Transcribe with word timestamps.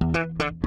Thank 0.00 0.64
you. 0.64 0.65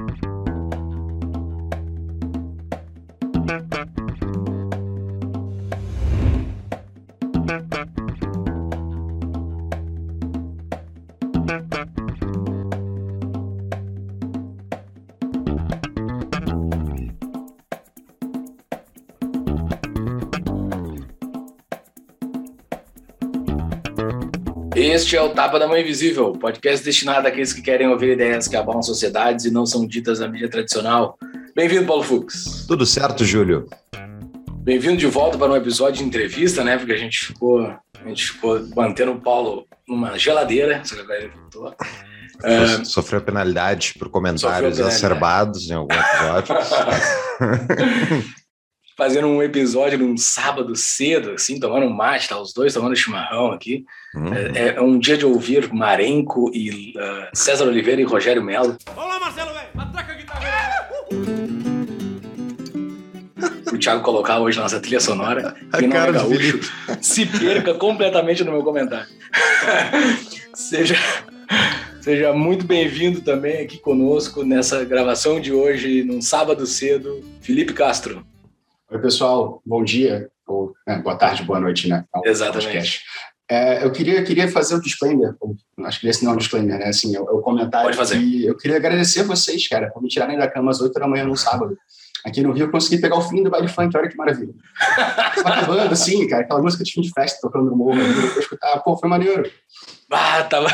Este 24.90 25.16
é 25.16 25.22
o 25.22 25.28
Tapa 25.28 25.56
da 25.56 25.68
Mão 25.68 25.78
Invisível, 25.78 26.32
podcast 26.32 26.84
destinado 26.84 27.28
àqueles 27.28 27.52
que 27.52 27.62
querem 27.62 27.86
ouvir 27.86 28.14
ideias 28.14 28.48
que 28.48 28.56
abalam 28.56 28.82
sociedades 28.82 29.44
e 29.44 29.50
não 29.52 29.64
são 29.64 29.86
ditas 29.86 30.18
na 30.18 30.26
mídia 30.26 30.50
tradicional. 30.50 31.16
Bem-vindo, 31.54 31.86
Paulo 31.86 32.02
Fux. 32.02 32.64
Tudo 32.66 32.84
certo, 32.84 33.24
Júlio? 33.24 33.68
Bem-vindo 34.50 34.96
de 34.96 35.06
volta 35.06 35.38
para 35.38 35.52
um 35.52 35.54
episódio 35.54 35.98
de 35.98 36.04
entrevista, 36.04 36.64
né? 36.64 36.76
Porque 36.76 36.92
a 36.92 36.96
gente 36.96 37.26
ficou, 37.26 37.60
a 37.60 38.08
gente 38.08 38.32
ficou 38.32 38.66
mantendo 38.74 39.12
o 39.12 39.20
Paulo 39.20 39.64
numa 39.86 40.18
geladeira, 40.18 40.82
só 40.84 40.96
que 40.96 41.02
agora 41.02 41.22
ele 41.22 41.32
voltou. 41.34 41.68
Uh, 41.68 42.84
Sofreu 42.84 43.20
penalidade 43.20 43.94
por 43.96 44.08
comentários 44.08 44.76
penalidade. 44.76 44.96
acerbados 44.96 45.70
em 45.70 45.74
algum 45.74 45.94
episódio. 45.94 46.56
fazendo 49.00 49.28
um 49.28 49.42
episódio 49.42 49.98
num 49.98 50.14
sábado 50.14 50.76
cedo, 50.76 51.30
assim, 51.30 51.58
tomando 51.58 51.86
um 51.86 51.90
mate, 51.90 52.28
tá 52.28 52.38
os 52.38 52.52
dois 52.52 52.74
tomando 52.74 52.94
chimarrão 52.94 53.50
aqui. 53.50 53.86
Uhum. 54.14 54.34
É, 54.54 54.74
é, 54.76 54.80
um 54.82 54.98
dia 54.98 55.16
de 55.16 55.24
ouvir 55.24 55.72
Marenco 55.72 56.50
e 56.52 56.92
uh, 56.98 57.28
César 57.32 57.64
Oliveira 57.64 58.02
e 58.02 58.04
Rogério 58.04 58.44
Melo. 58.44 58.76
Olá, 58.94 59.18
Marcelo, 59.18 59.54
velho! 59.54 59.68
Atraca 59.78 60.12
a 60.12 60.14
guitarra! 60.14 60.88
O 63.72 63.78
Thiago 63.78 64.02
colocar 64.02 64.38
hoje 64.38 64.58
na 64.58 64.64
nossa 64.64 64.78
trilha 64.78 65.00
sonora. 65.00 65.54
Quem 65.78 65.88
não 65.88 65.96
é 65.96 66.12
gaúcho, 66.12 66.60
se 67.00 67.24
perca 67.24 67.72
completamente 67.72 68.44
no 68.44 68.52
meu 68.52 68.62
comentário. 68.62 69.08
seja, 70.52 70.96
seja 72.02 72.34
muito 72.34 72.66
bem-vindo 72.66 73.22
também 73.22 73.62
aqui 73.62 73.78
conosco 73.78 74.44
nessa 74.44 74.84
gravação 74.84 75.40
de 75.40 75.54
hoje, 75.54 76.04
num 76.04 76.20
sábado 76.20 76.66
cedo, 76.66 77.24
Felipe 77.40 77.72
Castro. 77.72 78.26
Oi, 78.90 78.98
pessoal, 78.98 79.62
bom 79.64 79.84
dia, 79.84 80.28
ou 80.44 80.74
né, 80.84 80.98
boa 80.98 81.14
tarde, 81.14 81.44
boa 81.44 81.60
noite, 81.60 81.88
né? 81.88 82.04
Ao, 82.12 82.26
Exatamente. 82.26 83.00
É, 83.48 83.84
eu 83.84 83.92
queria, 83.92 84.20
queria 84.24 84.48
fazer 84.48 84.74
um 84.74 84.80
disclaimer, 84.80 85.32
acho 85.84 86.00
que 86.00 86.08
esse 86.08 86.24
não 86.24 86.32
é 86.32 86.34
um 86.34 86.38
disclaimer, 86.38 86.76
né? 86.76 86.86
Assim, 86.86 87.16
o, 87.16 87.22
o 87.22 87.40
comentário 87.40 87.86
Pode 87.86 87.96
fazer. 87.96 88.20
Eu 88.42 88.56
queria 88.56 88.78
agradecer 88.78 89.22
vocês, 89.22 89.68
cara, 89.68 89.90
por 89.92 90.02
me 90.02 90.08
tirarem 90.08 90.36
da 90.36 90.50
cama 90.50 90.72
às 90.72 90.80
8 90.80 90.98
da 90.98 91.06
manhã 91.06 91.24
no 91.24 91.36
sábado. 91.36 91.78
Aqui 92.24 92.42
no 92.42 92.52
Rio 92.52 92.66
eu 92.66 92.70
consegui 92.70 93.00
pegar 93.00 93.16
o 93.16 93.22
fim 93.22 93.42
do 93.42 93.50
baile 93.50 93.68
funk, 93.68 93.96
olha 93.96 94.08
que 94.08 94.16
maravilha. 94.16 94.52
Tava 95.36 95.54
acabando, 95.54 95.92
assim, 95.92 96.26
cara, 96.28 96.42
aquela 96.42 96.62
música 96.62 96.84
de 96.84 96.92
fim 96.92 97.00
de 97.00 97.10
festa 97.10 97.38
tocando 97.40 97.70
no 97.70 97.76
morro, 97.76 97.98
eu 97.98 98.40
escutar, 98.40 98.78
pô, 98.80 98.96
foi 98.96 99.08
maneiro. 99.08 99.50
Ah, 100.10 100.42
tava, 100.42 100.68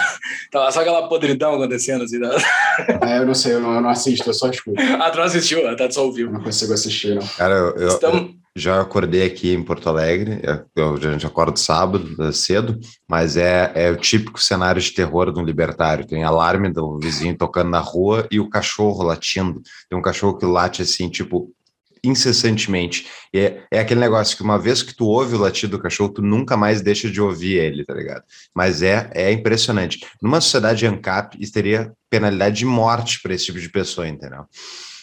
tava 0.50 0.72
só 0.72 0.80
aquela 0.80 1.08
podridão 1.08 1.54
acontecendo, 1.54 2.04
assim. 2.04 2.18
Né? 2.18 2.28
É, 3.06 3.18
eu 3.18 3.26
não 3.26 3.34
sei, 3.34 3.54
eu 3.54 3.60
não, 3.60 3.74
eu 3.74 3.80
não 3.80 3.90
assisto, 3.90 4.28
eu 4.28 4.34
só 4.34 4.48
escuto. 4.48 4.80
Ah, 5.00 5.10
tu 5.10 5.18
não 5.18 5.24
assistiu? 5.24 5.76
Tá 5.76 5.90
só 5.90 6.06
ouviu. 6.06 6.30
Não 6.30 6.42
consigo 6.42 6.72
assistir, 6.72 7.14
não. 7.14 7.26
Cara, 7.36 7.54
eu, 7.54 7.88
Estamos... 7.88 8.20
eu 8.20 8.45
já 8.56 8.80
acordei 8.80 9.26
aqui 9.26 9.52
em 9.52 9.62
Porto 9.62 9.86
Alegre, 9.86 10.40
eu, 10.74 10.96
já 10.98 11.28
acordo 11.28 11.58
sábado, 11.58 12.16
é 12.22 12.32
cedo, 12.32 12.80
mas 13.06 13.36
é, 13.36 13.70
é 13.74 13.90
o 13.90 13.96
típico 13.96 14.42
cenário 14.42 14.80
de 14.80 14.90
terror 14.92 15.30
de 15.30 15.38
um 15.38 15.44
libertário. 15.44 16.06
Tem 16.06 16.24
alarme 16.24 16.72
do 16.72 16.98
vizinho 16.98 17.36
tocando 17.36 17.68
na 17.68 17.80
rua 17.80 18.26
e 18.30 18.40
o 18.40 18.48
cachorro 18.48 19.02
latindo. 19.02 19.60
Tem 19.90 19.98
um 19.98 20.02
cachorro 20.02 20.38
que 20.38 20.46
late 20.46 20.80
assim, 20.80 21.10
tipo, 21.10 21.52
incessantemente. 22.02 23.06
E 23.32 23.40
é, 23.40 23.64
é 23.70 23.78
aquele 23.78 24.00
negócio 24.00 24.34
que 24.34 24.42
uma 24.42 24.58
vez 24.58 24.82
que 24.82 24.94
tu 24.94 25.04
ouve 25.04 25.34
o 25.34 25.38
latido 25.38 25.76
do 25.76 25.82
cachorro, 25.82 26.14
tu 26.14 26.22
nunca 26.22 26.56
mais 26.56 26.80
deixa 26.80 27.10
de 27.10 27.20
ouvir 27.20 27.58
ele, 27.58 27.84
tá 27.84 27.92
ligado? 27.92 28.22
Mas 28.54 28.80
é, 28.82 29.10
é 29.12 29.30
impressionante. 29.30 30.06
Numa 30.22 30.40
sociedade 30.40 30.86
ANCAP, 30.86 31.36
isso 31.38 31.52
teria 31.52 31.92
penalidade 32.08 32.56
de 32.56 32.64
morte 32.64 33.20
para 33.20 33.34
esse 33.34 33.44
tipo 33.44 33.60
de 33.60 33.68
pessoa, 33.68 34.08
entendeu? 34.08 34.46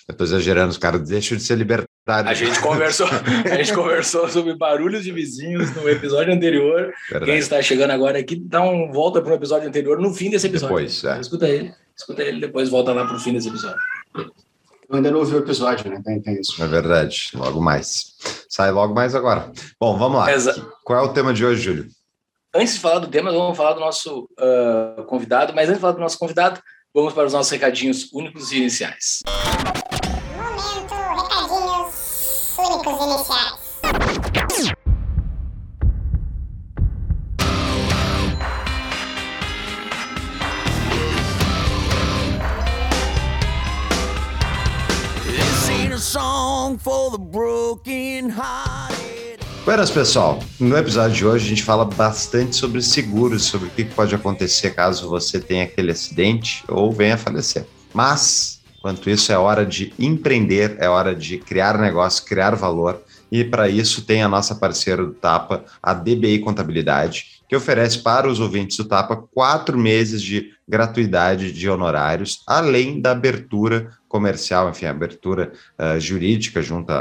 Eu 0.08 0.16
tô 0.16 0.24
exagerando, 0.24 0.72
os 0.72 0.78
caras 0.78 1.08
deixam 1.08 1.38
de 1.38 1.44
ser 1.44 1.56
libertários. 1.56 1.93
A 2.06 2.34
gente 2.34 2.60
conversou, 2.60 3.08
a 3.50 3.56
gente 3.56 3.74
conversou 3.74 4.28
sobre 4.28 4.54
barulhos 4.56 5.06
de 5.06 5.12
vizinhos 5.12 5.74
no 5.74 5.88
episódio 5.90 6.34
anterior. 6.34 6.94
Verdade. 7.10 7.32
Quem 7.32 7.40
está 7.40 7.62
chegando 7.62 7.92
agora 7.92 8.20
aqui, 8.20 8.36
dá 8.36 8.62
um 8.62 8.92
volta 8.92 9.22
para 9.22 9.32
o 9.32 9.36
episódio 9.36 9.70
anterior 9.70 9.98
no 10.00 10.14
fim 10.14 10.30
desse 10.30 10.48
episódio. 10.48 10.76
Depois, 10.76 11.04
é. 11.06 11.22
Escuta 11.22 11.48
ele, 11.48 11.74
escuta 11.96 12.22
ele, 12.22 12.42
depois 12.42 12.68
volta 12.68 12.92
lá 12.92 13.06
para 13.08 13.16
o 13.16 13.20
fim 13.20 13.32
desse 13.32 13.48
episódio. 13.48 13.80
Eu 14.18 14.98
ainda 14.98 15.12
não 15.12 15.20
ouvi 15.20 15.34
o 15.34 15.40
episódio, 15.40 15.90
né? 15.90 16.02
Tem, 16.04 16.22
tem 16.22 16.42
isso. 16.42 16.62
É 16.62 16.68
verdade, 16.68 17.30
logo 17.36 17.62
mais. 17.62 18.16
Sai 18.50 18.70
logo 18.70 18.94
mais 18.94 19.16
agora. 19.16 19.50
Bom, 19.80 19.98
vamos 19.98 20.20
lá. 20.20 20.32
Exa 20.32 20.54
Qual 20.84 21.00
é 21.00 21.02
o 21.02 21.14
tema 21.14 21.34
de 21.34 21.46
hoje, 21.46 21.62
Júlio? 21.62 21.88
Antes 22.54 22.74
de 22.74 22.82
falar 22.82 23.00
do 23.00 23.08
tema, 23.08 23.32
vamos 23.32 23.56
falar 23.56 23.74
do 23.74 23.80
nosso 23.80 24.30
uh, 24.38 25.04
convidado, 25.06 25.54
mas 25.56 25.70
antes 25.70 25.78
de 25.78 25.82
falar 25.82 25.94
do 25.94 26.02
nosso 26.02 26.20
convidado, 26.20 26.62
vamos 26.94 27.14
para 27.14 27.26
os 27.26 27.34
nossos 27.34 27.52
recadinhos 27.52 28.12
únicos 28.12 28.52
e 28.52 28.58
iniciais. 28.58 29.22
E 32.86 32.90
iniciais. 32.90 34.74
song 46.04 46.78
for 46.78 47.10
the 47.12 47.18
broken 47.18 48.30
hearted. 48.30 49.40
Buenas, 49.66 49.90
pessoal. 49.90 50.40
No 50.60 50.78
episódio 50.78 51.16
de 51.16 51.26
hoje 51.26 51.46
a 51.46 51.50
gente 51.50 51.64
fala 51.64 51.86
bastante 51.86 52.58
sobre 52.58 52.82
seguros, 52.82 53.46
sobre 53.46 53.70
o 53.70 53.72
que 53.72 53.86
pode 53.86 54.14
acontecer 54.14 54.72
caso 54.72 55.10
você 55.10 55.40
tenha 55.40 55.64
aquele 55.64 55.92
acidente 55.92 56.64
ou 56.68 56.92
venha 56.92 57.16
a 57.16 57.18
falecer. 57.18 57.66
Mas, 57.94 58.60
enquanto 58.84 59.10
isso, 59.10 59.32
é 59.32 59.38
hora 59.38 59.66
de 59.66 59.94
empreender, 59.98 60.76
é 60.78 60.90
hora 60.90 61.16
de 61.16 61.38
criar 61.38 61.78
negócio, 61.78 62.26
criar 62.26 62.54
valor. 62.54 63.02
E 63.32 63.42
para 63.42 63.70
isso 63.70 64.02
tem 64.06 64.22
a 64.22 64.28
nossa 64.28 64.56
parceira 64.56 65.06
do 65.06 65.14
Tapa, 65.14 65.64
a 65.82 65.94
DBI 65.94 66.40
Contabilidade, 66.40 67.42
que 67.48 67.56
oferece 67.56 68.00
para 68.00 68.28
os 68.28 68.42
ouvintes 68.42 68.76
do 68.76 68.84
Tapa 68.84 69.16
quatro 69.16 69.78
meses 69.78 70.22
de 70.22 70.52
gratuidade 70.68 71.54
de 71.54 71.70
honorários, 71.70 72.44
além 72.46 73.00
da 73.00 73.12
abertura 73.12 73.92
comercial, 74.10 74.70
enfim, 74.70 74.86
abertura 74.86 75.54
uh, 75.80 75.98
jurídica 75.98 76.62
junto 76.62 76.92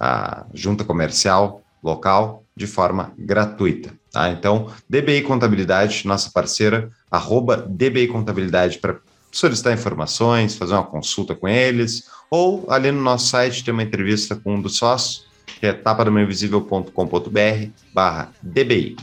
à 0.00 0.46
junta 0.54 0.84
comercial 0.84 1.62
local 1.84 2.44
de 2.56 2.66
forma 2.66 3.12
gratuita. 3.18 3.92
Tá? 4.10 4.30
Então, 4.30 4.68
DBI 4.88 5.20
Contabilidade, 5.20 6.06
nossa 6.06 6.30
parceira, 6.30 6.90
arroba 7.10 7.58
DBI 7.58 8.08
Contabilidade 8.08 8.78
para 8.78 8.96
solicitar 9.36 9.72
informações, 9.72 10.56
fazer 10.56 10.72
uma 10.72 10.84
consulta 10.84 11.34
com 11.34 11.46
eles, 11.46 12.04
ou 12.30 12.66
ali 12.70 12.90
no 12.90 13.00
nosso 13.00 13.28
site 13.28 13.62
tem 13.62 13.72
uma 13.72 13.82
entrevista 13.82 14.34
com 14.34 14.54
um 14.54 14.60
dos 14.60 14.76
sócios, 14.76 15.26
que 15.46 15.66
é 15.66 15.72
tapadomainvisível.com.br 15.72 17.70
barra 17.92 18.32
DBI. 18.42 18.96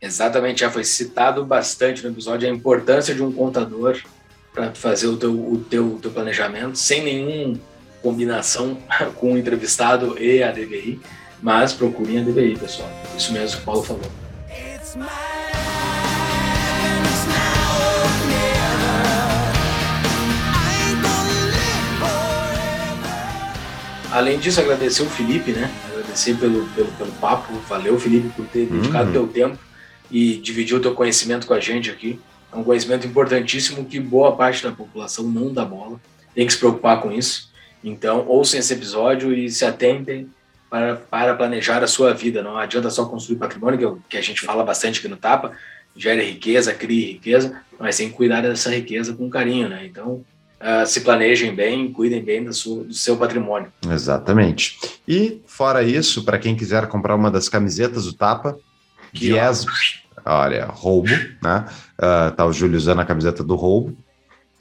Exatamente, 0.00 0.60
já 0.60 0.70
foi 0.70 0.84
citado 0.84 1.44
bastante 1.44 2.02
no 2.02 2.10
episódio 2.10 2.48
a 2.48 2.52
importância 2.52 3.14
de 3.14 3.22
um 3.22 3.32
contador 3.32 4.00
para 4.52 4.72
fazer 4.72 5.06
o 5.06 5.16
teu, 5.16 5.32
o 5.32 5.64
teu, 5.68 5.98
teu 6.00 6.10
planejamento 6.10 6.76
sem 6.76 7.02
nenhuma 7.02 7.58
combinação 8.02 8.78
com 9.16 9.34
o 9.34 9.38
entrevistado 9.38 10.18
e 10.18 10.42
a 10.42 10.50
DBI, 10.50 11.00
mas 11.42 11.72
procurem 11.72 12.20
a 12.20 12.22
DBI, 12.22 12.56
pessoal. 12.56 12.90
Isso 13.16 13.32
mesmo 13.32 13.56
que 13.56 13.62
o 13.62 13.66
Paulo 13.66 13.82
falou. 13.82 14.10
Além 24.14 24.38
disso, 24.38 24.60
agradecer 24.60 25.02
o 25.02 25.10
Felipe, 25.10 25.50
né? 25.50 25.68
Agradecer 25.90 26.36
pelo, 26.36 26.64
pelo, 26.68 26.86
pelo 26.92 27.10
papo. 27.14 27.52
Valeu, 27.68 27.98
Felipe, 27.98 28.28
por 28.28 28.46
ter 28.46 28.66
dedicado 28.66 29.06
uhum. 29.08 29.12
teu 29.12 29.26
tempo 29.26 29.58
e 30.08 30.36
dividir 30.36 30.76
o 30.76 30.80
teu 30.80 30.94
conhecimento 30.94 31.48
com 31.48 31.52
a 31.52 31.58
gente 31.58 31.90
aqui. 31.90 32.20
É 32.52 32.56
um 32.56 32.62
conhecimento 32.62 33.04
importantíssimo 33.08 33.84
que 33.84 33.98
boa 33.98 34.36
parte 34.36 34.62
da 34.62 34.70
população 34.70 35.24
não 35.24 35.52
dá 35.52 35.64
bola, 35.64 36.00
tem 36.32 36.46
que 36.46 36.52
se 36.52 36.58
preocupar 36.60 37.00
com 37.00 37.10
isso. 37.10 37.50
Então, 37.82 38.24
ouçam 38.28 38.60
esse 38.60 38.72
episódio 38.72 39.34
e 39.34 39.50
se 39.50 39.64
atentem 39.64 40.30
para, 40.70 40.94
para 40.94 41.34
planejar 41.34 41.82
a 41.82 41.88
sua 41.88 42.14
vida. 42.14 42.40
Não 42.40 42.56
adianta 42.56 42.90
só 42.90 43.06
construir 43.06 43.38
patrimônio, 43.38 43.78
que, 43.78 43.84
é 43.84 43.98
que 44.10 44.16
a 44.16 44.22
gente 44.22 44.42
fala 44.42 44.62
bastante 44.62 45.00
aqui 45.00 45.08
no 45.08 45.16
Tapa, 45.16 45.56
gere 45.96 46.22
riqueza, 46.22 46.72
crie 46.72 47.14
riqueza, 47.14 47.60
mas 47.80 47.96
tem 47.96 48.08
que 48.08 48.14
cuidar 48.14 48.42
dessa 48.42 48.70
riqueza 48.70 49.12
com 49.12 49.28
carinho, 49.28 49.68
né? 49.68 49.84
Então, 49.84 50.24
uh, 50.64 50.86
se 50.86 51.02
planejem 51.02 51.54
bem, 51.54 51.92
cuidem 51.92 52.24
bem 52.24 52.42
do, 52.42 52.52
seu, 52.52 52.84
do 52.84 52.94
seu 52.94 53.16
patrimônio. 53.16 53.70
Exatamente. 53.88 54.78
E, 55.06 55.42
fora 55.46 55.82
isso, 55.82 56.24
para 56.24 56.38
quem 56.38 56.56
quiser 56.56 56.86
comprar 56.88 57.14
uma 57.14 57.30
das 57.30 57.48
camisetas 57.48 58.06
do 58.06 58.14
Tapa, 58.14 58.58
Yes, 59.16 59.64
olha, 60.24 60.66
roubo, 60.66 61.08
né? 61.42 61.66
Uh, 61.96 62.34
tá 62.34 62.44
o 62.44 62.52
Júlio 62.52 62.76
usando 62.76 63.00
a 63.00 63.04
camiseta 63.04 63.44
do 63.44 63.54
roubo. 63.54 63.96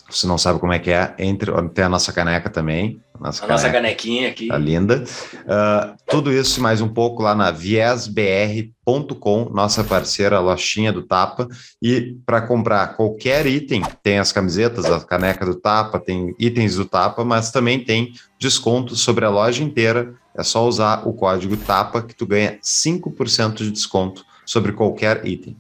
Se 0.09 0.27
não 0.27 0.38
sabe 0.38 0.59
como 0.59 0.73
é 0.73 0.79
que 0.79 0.91
é, 0.91 1.15
entre, 1.17 1.51
tem 1.69 1.85
a 1.85 1.89
nossa 1.89 2.13
caneca 2.13 2.49
também. 2.49 3.01
Nossa 3.19 3.45
a 3.45 3.48
caneca, 3.48 3.54
nossa 3.54 3.69
canequinha 3.71 4.30
aqui. 4.30 4.48
Tá 4.48 4.57
linda. 4.57 5.04
Uh, 5.33 5.95
tudo 6.07 6.31
isso 6.31 6.60
e 6.60 6.62
mais 6.63 6.81
um 6.81 6.89
pouco 6.89 7.21
lá 7.21 7.36
na 7.36 7.51
viesbr.com, 7.51 9.50
nossa 9.54 9.83
parceira, 9.83 10.38
a 10.38 10.39
lojinha 10.39 10.92
do 10.92 11.04
Tapa. 11.04 11.48
E 11.81 12.18
para 12.25 12.42
comprar 12.42 12.95
qualquer 12.95 13.45
item, 13.45 13.83
tem 14.01 14.19
as 14.19 14.31
camisetas, 14.31 14.86
a 14.86 15.00
caneca 15.00 15.45
do 15.45 15.56
Tapa, 15.56 16.00
tem 16.00 16.36
itens 16.39 16.75
do 16.75 16.86
Tapa, 16.86 17.24
mas 17.24 17.51
também 17.51 17.83
tem 17.83 18.13
desconto 18.39 18.95
sobre 18.95 19.25
a 19.25 19.30
loja 19.30 19.63
inteira. 19.63 20.16
É 20.36 20.44
só 20.44 20.68
usar 20.68 21.07
o 21.07 21.13
código 21.13 21.56
TAPA 21.56 22.01
que 22.01 22.16
tu 22.16 22.25
ganha 22.25 22.57
5% 22.62 23.54
de 23.57 23.71
desconto 23.71 24.25
sobre 24.45 24.71
qualquer 24.71 25.25
item. 25.25 25.56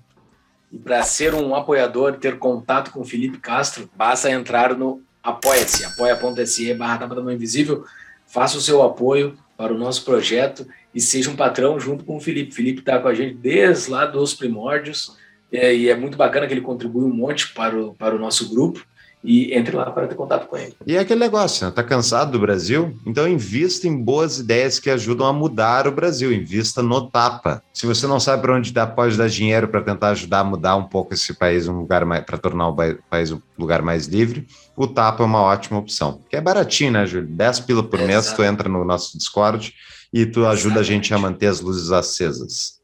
E 0.71 0.79
para 0.79 1.03
ser 1.03 1.35
um 1.35 1.55
apoiador, 1.55 2.13
ter 2.13 2.39
contato 2.39 2.91
com 2.91 3.01
o 3.01 3.05
Felipe 3.05 3.37
Castro, 3.37 3.87
basta 3.95 4.31
entrar 4.31 4.75
no 4.75 5.01
Apoia-se, 5.23 5.85
apoia.se 5.85 6.73
barra 6.73 6.97
Tapa 6.97 7.15
da 7.15 7.21
Mão 7.21 7.31
Invisível. 7.31 7.85
Faça 8.27 8.57
o 8.57 8.61
seu 8.61 8.83
apoio 8.83 9.37
para 9.55 9.73
o 9.73 9.77
nosso 9.77 10.03
projeto 10.03 10.67
e 10.93 10.99
seja 10.99 11.29
um 11.29 11.35
patrão 11.35 11.79
junto 11.79 12.03
com 12.03 12.17
o 12.17 12.19
Felipe. 12.19 12.51
O 12.51 12.55
Felipe 12.55 12.79
está 12.79 12.99
com 12.99 13.07
a 13.07 13.13
gente 13.13 13.35
desde 13.35 13.89
lá 13.89 14.05
dos 14.05 14.33
primórdios 14.33 15.15
é, 15.51 15.73
e 15.73 15.89
é 15.89 15.95
muito 15.95 16.17
bacana 16.17 16.45
que 16.45 16.53
ele 16.53 16.61
contribui 16.61 17.03
um 17.05 17.13
monte 17.13 17.53
para 17.53 17.79
o, 17.79 17.93
para 17.93 18.15
o 18.15 18.19
nosso 18.19 18.49
grupo 18.49 18.85
e 19.23 19.53
entre 19.53 19.75
lá 19.75 19.89
para 19.89 20.07
ter 20.07 20.15
contato 20.15 20.47
com 20.47 20.57
ele. 20.57 20.75
E 20.85 20.97
é 20.97 20.99
aquele 20.99 21.21
negócio, 21.21 21.65
né? 21.65 21.71
Tá 21.71 21.81
cansado 21.81 22.33
do 22.33 22.39
Brasil? 22.39 22.93
Então 23.05 23.27
invista 23.27 23.87
em 23.87 23.95
boas 23.95 24.39
ideias 24.39 24.79
que 24.79 24.89
ajudam 24.89 25.25
a 25.25 25.31
mudar 25.31 25.87
o 25.87 25.91
Brasil. 25.91 26.33
Invista 26.33 26.83
no 26.83 27.09
Tapa. 27.09 27.63
Se 27.73 27.85
você 27.85 28.05
não 28.05 28.19
sabe 28.19 28.41
para 28.41 28.55
onde 28.55 28.73
dá, 28.73 28.85
pode 28.85 29.17
dar 29.17 29.29
dinheiro 29.29 29.67
para 29.69 29.81
tentar 29.81 30.09
ajudar 30.09 30.39
a 30.39 30.43
mudar 30.43 30.75
um 30.75 30.83
pouco 30.83 31.13
esse 31.13 31.33
país 31.33 31.67
um 31.67 31.79
lugar 31.79 32.03
mais 32.03 32.25
para 32.25 32.37
tornar 32.37 32.67
o 32.67 32.75
país 33.09 33.31
um 33.31 33.39
lugar 33.57 33.81
mais 33.81 34.07
livre, 34.07 34.45
o 34.75 34.87
Tapa 34.87 35.23
é 35.23 35.25
uma 35.25 35.41
ótima 35.41 35.79
opção. 35.79 36.19
Que 36.29 36.35
é 36.35 36.41
baratinho, 36.41 36.91
né, 36.91 37.05
Júlio? 37.05 37.27
10 37.27 37.61
pila 37.61 37.83
por 37.83 37.99
Exato. 37.99 38.07
mês, 38.07 38.33
tu 38.33 38.43
entra 38.43 38.67
no 38.67 38.83
nosso 38.83 39.17
Discord 39.17 39.73
e 40.11 40.25
tu 40.25 40.45
ajuda 40.45 40.79
Exatamente. 40.79 40.79
a 40.79 40.83
gente 40.83 41.13
a 41.13 41.17
manter 41.17 41.47
as 41.47 41.61
luzes 41.61 41.91
acesas. 41.91 42.81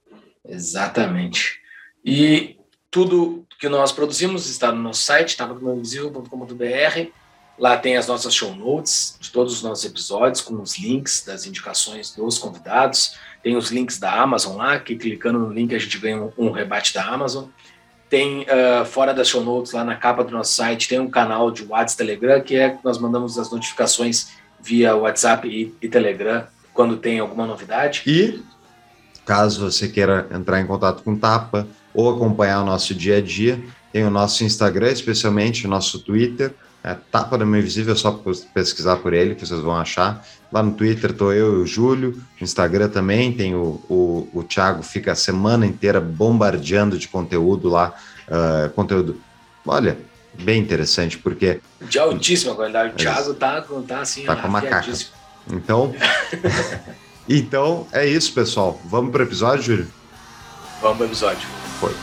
Exatamente. 0.47 1.59
E 2.03 2.58
tudo 2.91 3.45
que 3.59 3.69
nós 3.69 3.91
produzimos 3.91 4.49
está 4.49 4.71
no 4.71 4.81
nosso 4.81 5.03
site, 5.03 5.37
tapadomainvisível.com.br. 5.37 7.11
Lá 7.57 7.77
tem 7.77 7.97
as 7.97 8.07
nossas 8.07 8.33
show 8.33 8.55
notes 8.55 9.17
de 9.19 9.29
todos 9.31 9.53
os 9.53 9.61
nossos 9.61 9.83
episódios, 9.83 10.41
com 10.41 10.61
os 10.61 10.77
links 10.77 11.23
das 11.25 11.45
indicações 11.45 12.15
dos 12.15 12.37
convidados. 12.37 13.15
Tem 13.43 13.55
os 13.55 13.69
links 13.69 13.99
da 13.99 14.21
Amazon 14.21 14.55
lá, 14.55 14.79
que 14.79 14.95
clicando 14.95 15.39
no 15.39 15.51
link 15.51 15.75
a 15.75 15.79
gente 15.79 15.97
ganha 15.97 16.23
um, 16.23 16.31
um 16.37 16.51
rebate 16.51 16.93
da 16.93 17.03
Amazon. 17.05 17.45
Tem, 18.09 18.41
uh, 18.43 18.85
fora 18.85 19.13
das 19.13 19.27
show 19.27 19.43
notes, 19.43 19.73
lá 19.73 19.83
na 19.83 19.95
capa 19.95 20.23
do 20.23 20.31
nosso 20.31 20.53
site, 20.53 20.87
tem 20.87 20.99
um 20.99 21.09
canal 21.09 21.51
de 21.51 21.63
WhatsApp 21.63 21.97
Telegram, 21.97 22.41
que 22.41 22.55
é 22.55 22.69
que 22.69 22.83
nós 22.83 22.97
mandamos 22.97 23.37
as 23.37 23.51
notificações 23.51 24.29
via 24.59 24.95
WhatsApp 24.95 25.47
e, 25.47 25.75
e 25.81 25.87
Telegram 25.87 26.47
quando 26.73 26.97
tem 26.97 27.19
alguma 27.19 27.45
novidade. 27.45 28.03
E, 28.07 28.41
caso 29.25 29.69
você 29.69 29.87
queira 29.87 30.27
entrar 30.31 30.59
em 30.59 30.65
contato 30.65 31.03
com 31.03 31.15
Tapa, 31.15 31.67
ou 31.93 32.09
acompanhar 32.09 32.61
o 32.61 32.65
nosso 32.65 32.93
dia 32.93 33.17
a 33.17 33.21
dia. 33.21 33.59
Tem 33.91 34.03
o 34.03 34.09
nosso 34.09 34.43
Instagram, 34.43 34.91
especialmente 34.91 35.65
o 35.65 35.69
nosso 35.69 35.99
Twitter, 35.99 36.53
é 36.83 36.95
Tapa 37.11 37.37
da 37.37 37.45
Mão 37.45 37.59
Invisível, 37.59 37.93
é 37.93 37.97
só 37.97 38.11
pesquisar 38.53 38.97
por 38.97 39.13
ele 39.13 39.35
que 39.35 39.45
vocês 39.45 39.59
vão 39.59 39.75
achar. 39.75 40.25
Lá 40.51 40.63
no 40.63 40.71
Twitter 40.71 41.11
estou 41.11 41.33
eu 41.33 41.59
e 41.59 41.63
o 41.63 41.65
Júlio, 41.65 42.11
no 42.39 42.43
Instagram 42.43 42.89
também 42.89 43.33
tem 43.33 43.53
o, 43.53 43.81
o, 43.89 44.29
o 44.33 44.43
Thiago, 44.43 44.81
fica 44.81 45.11
a 45.11 45.15
semana 45.15 45.65
inteira 45.65 45.99
bombardeando 45.99 46.97
de 46.97 47.07
conteúdo 47.07 47.67
lá, 47.67 47.93
uh, 48.27 48.69
conteúdo, 48.71 49.19
olha, 49.65 49.97
bem 50.41 50.61
interessante, 50.61 51.17
porque... 51.17 51.59
De 51.81 51.99
altíssima 51.99 52.55
qualidade, 52.55 52.93
o 52.93 52.95
Thiago 52.95 53.33
tá, 53.33 53.61
tá 53.87 53.99
assim, 53.99 54.23
tá 54.23 54.35
com 54.35 54.47
macaca. 54.47 54.91
Então, 55.51 55.93
então 57.27 57.87
é 57.91 58.07
isso, 58.07 58.33
pessoal. 58.33 58.79
Vamos 58.85 59.11
para 59.11 59.21
o 59.21 59.25
episódio, 59.25 59.63
Júlio? 59.63 59.98
Vamos 60.81 60.97
para 60.97 61.05
o 61.05 61.09
episódio. 61.09 61.47
Foi. 61.79 61.93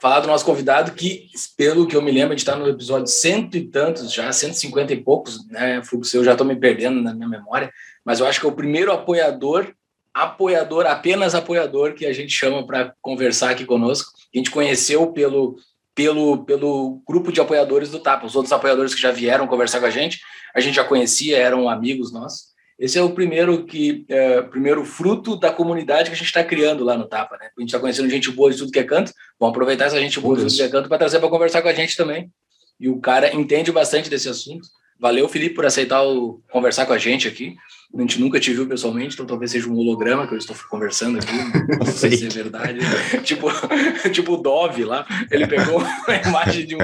Falar 0.00 0.20
do 0.20 0.28
nosso 0.28 0.44
convidado, 0.44 0.92
que, 0.92 1.30
pelo 1.56 1.86
que 1.88 1.96
eu 1.96 2.02
me 2.02 2.12
lembro, 2.12 2.36
de 2.36 2.42
estar 2.42 2.54
no 2.54 2.68
episódio 2.68 3.08
cento 3.08 3.56
e 3.56 3.62
tantos, 3.62 4.12
já 4.12 4.30
150 4.30 4.92
e 4.92 5.02
poucos, 5.02 5.44
né, 5.48 5.82
Fluxo, 5.82 6.16
eu 6.16 6.22
já 6.22 6.32
estou 6.32 6.46
me 6.46 6.54
perdendo 6.54 7.02
na 7.02 7.12
minha 7.12 7.28
memória, 7.28 7.72
mas 8.04 8.20
eu 8.20 8.26
acho 8.26 8.38
que 8.38 8.46
é 8.46 8.48
o 8.48 8.54
primeiro 8.54 8.92
apoiador, 8.92 9.74
apoiador, 10.12 10.86
apenas 10.86 11.34
apoiador, 11.34 11.94
que 11.94 12.06
a 12.06 12.12
gente 12.12 12.30
chama 12.30 12.64
para 12.64 12.94
conversar 13.02 13.50
aqui 13.50 13.64
conosco. 13.64 14.12
A 14.32 14.38
gente 14.38 14.50
conheceu 14.50 15.10
pelo 15.10 15.56
pelo, 15.94 16.44
pelo 16.44 17.00
grupo 17.06 17.30
de 17.30 17.40
apoiadores 17.40 17.90
do 17.90 18.00
TAPA. 18.00 18.26
Os 18.26 18.34
outros 18.34 18.52
apoiadores 18.52 18.94
que 18.94 19.00
já 19.00 19.12
vieram 19.12 19.46
conversar 19.46 19.80
com 19.80 19.86
a 19.86 19.90
gente, 19.90 20.20
a 20.54 20.60
gente 20.60 20.76
já 20.76 20.84
conhecia, 20.84 21.36
eram 21.36 21.68
amigos 21.68 22.12
nossos. 22.12 22.54
Esse 22.78 22.98
é 22.98 23.02
o 23.02 23.10
primeiro 23.10 23.64
que 23.64 24.04
é, 24.08 24.42
primeiro 24.42 24.84
fruto 24.84 25.36
da 25.36 25.52
comunidade 25.52 26.08
que 26.08 26.14
a 26.14 26.18
gente 26.18 26.26
está 26.26 26.42
criando 26.42 26.84
lá 26.84 26.96
no 26.96 27.06
Tapa, 27.06 27.36
né? 27.36 27.48
A 27.56 27.60
gente 27.60 27.68
está 27.68 27.78
conhecendo 27.78 28.10
gente 28.10 28.30
boa 28.30 28.50
de 28.50 28.58
tudo 28.58 28.72
que 28.72 28.78
é 28.78 28.84
canto. 28.84 29.12
Vamos 29.38 29.54
aproveitar 29.54 29.86
essa 29.86 30.00
gente 30.00 30.18
boa 30.18 30.36
de 30.36 30.42
tudo 30.42 30.56
que 30.56 30.62
é 30.62 30.68
canto 30.68 30.88
para 30.88 30.98
trazer 30.98 31.20
para 31.20 31.28
conversar 31.28 31.62
com 31.62 31.68
a 31.68 31.72
gente 31.72 31.96
também. 31.96 32.30
E 32.78 32.88
o 32.88 33.00
cara 33.00 33.34
entende 33.34 33.70
bastante 33.70 34.10
desse 34.10 34.28
assunto. 34.28 34.66
Valeu, 34.98 35.28
Felipe, 35.28 35.54
por 35.54 35.66
aceitar 35.66 36.02
o, 36.02 36.42
conversar 36.50 36.86
com 36.86 36.92
a 36.92 36.98
gente 36.98 37.28
aqui. 37.28 37.54
A 37.96 38.00
gente 38.00 38.20
nunca 38.20 38.40
te 38.40 38.52
viu 38.52 38.66
pessoalmente, 38.66 39.14
então 39.14 39.24
talvez 39.24 39.52
seja 39.52 39.68
um 39.68 39.76
holograma 39.76 40.26
que 40.26 40.34
eu 40.34 40.38
estou 40.38 40.56
conversando 40.68 41.18
aqui. 41.18 41.32
Não 41.78 41.86
sei 41.86 42.16
se 42.16 42.26
é 42.26 42.28
verdade. 42.28 42.80
tipo, 43.22 43.46
tipo 44.12 44.34
o 44.34 44.36
Dove 44.36 44.84
lá, 44.84 45.06
ele 45.30 45.46
pegou 45.46 45.80
a 46.08 46.28
imagem 46.28 46.66
de 46.66 46.74
um 46.74 46.78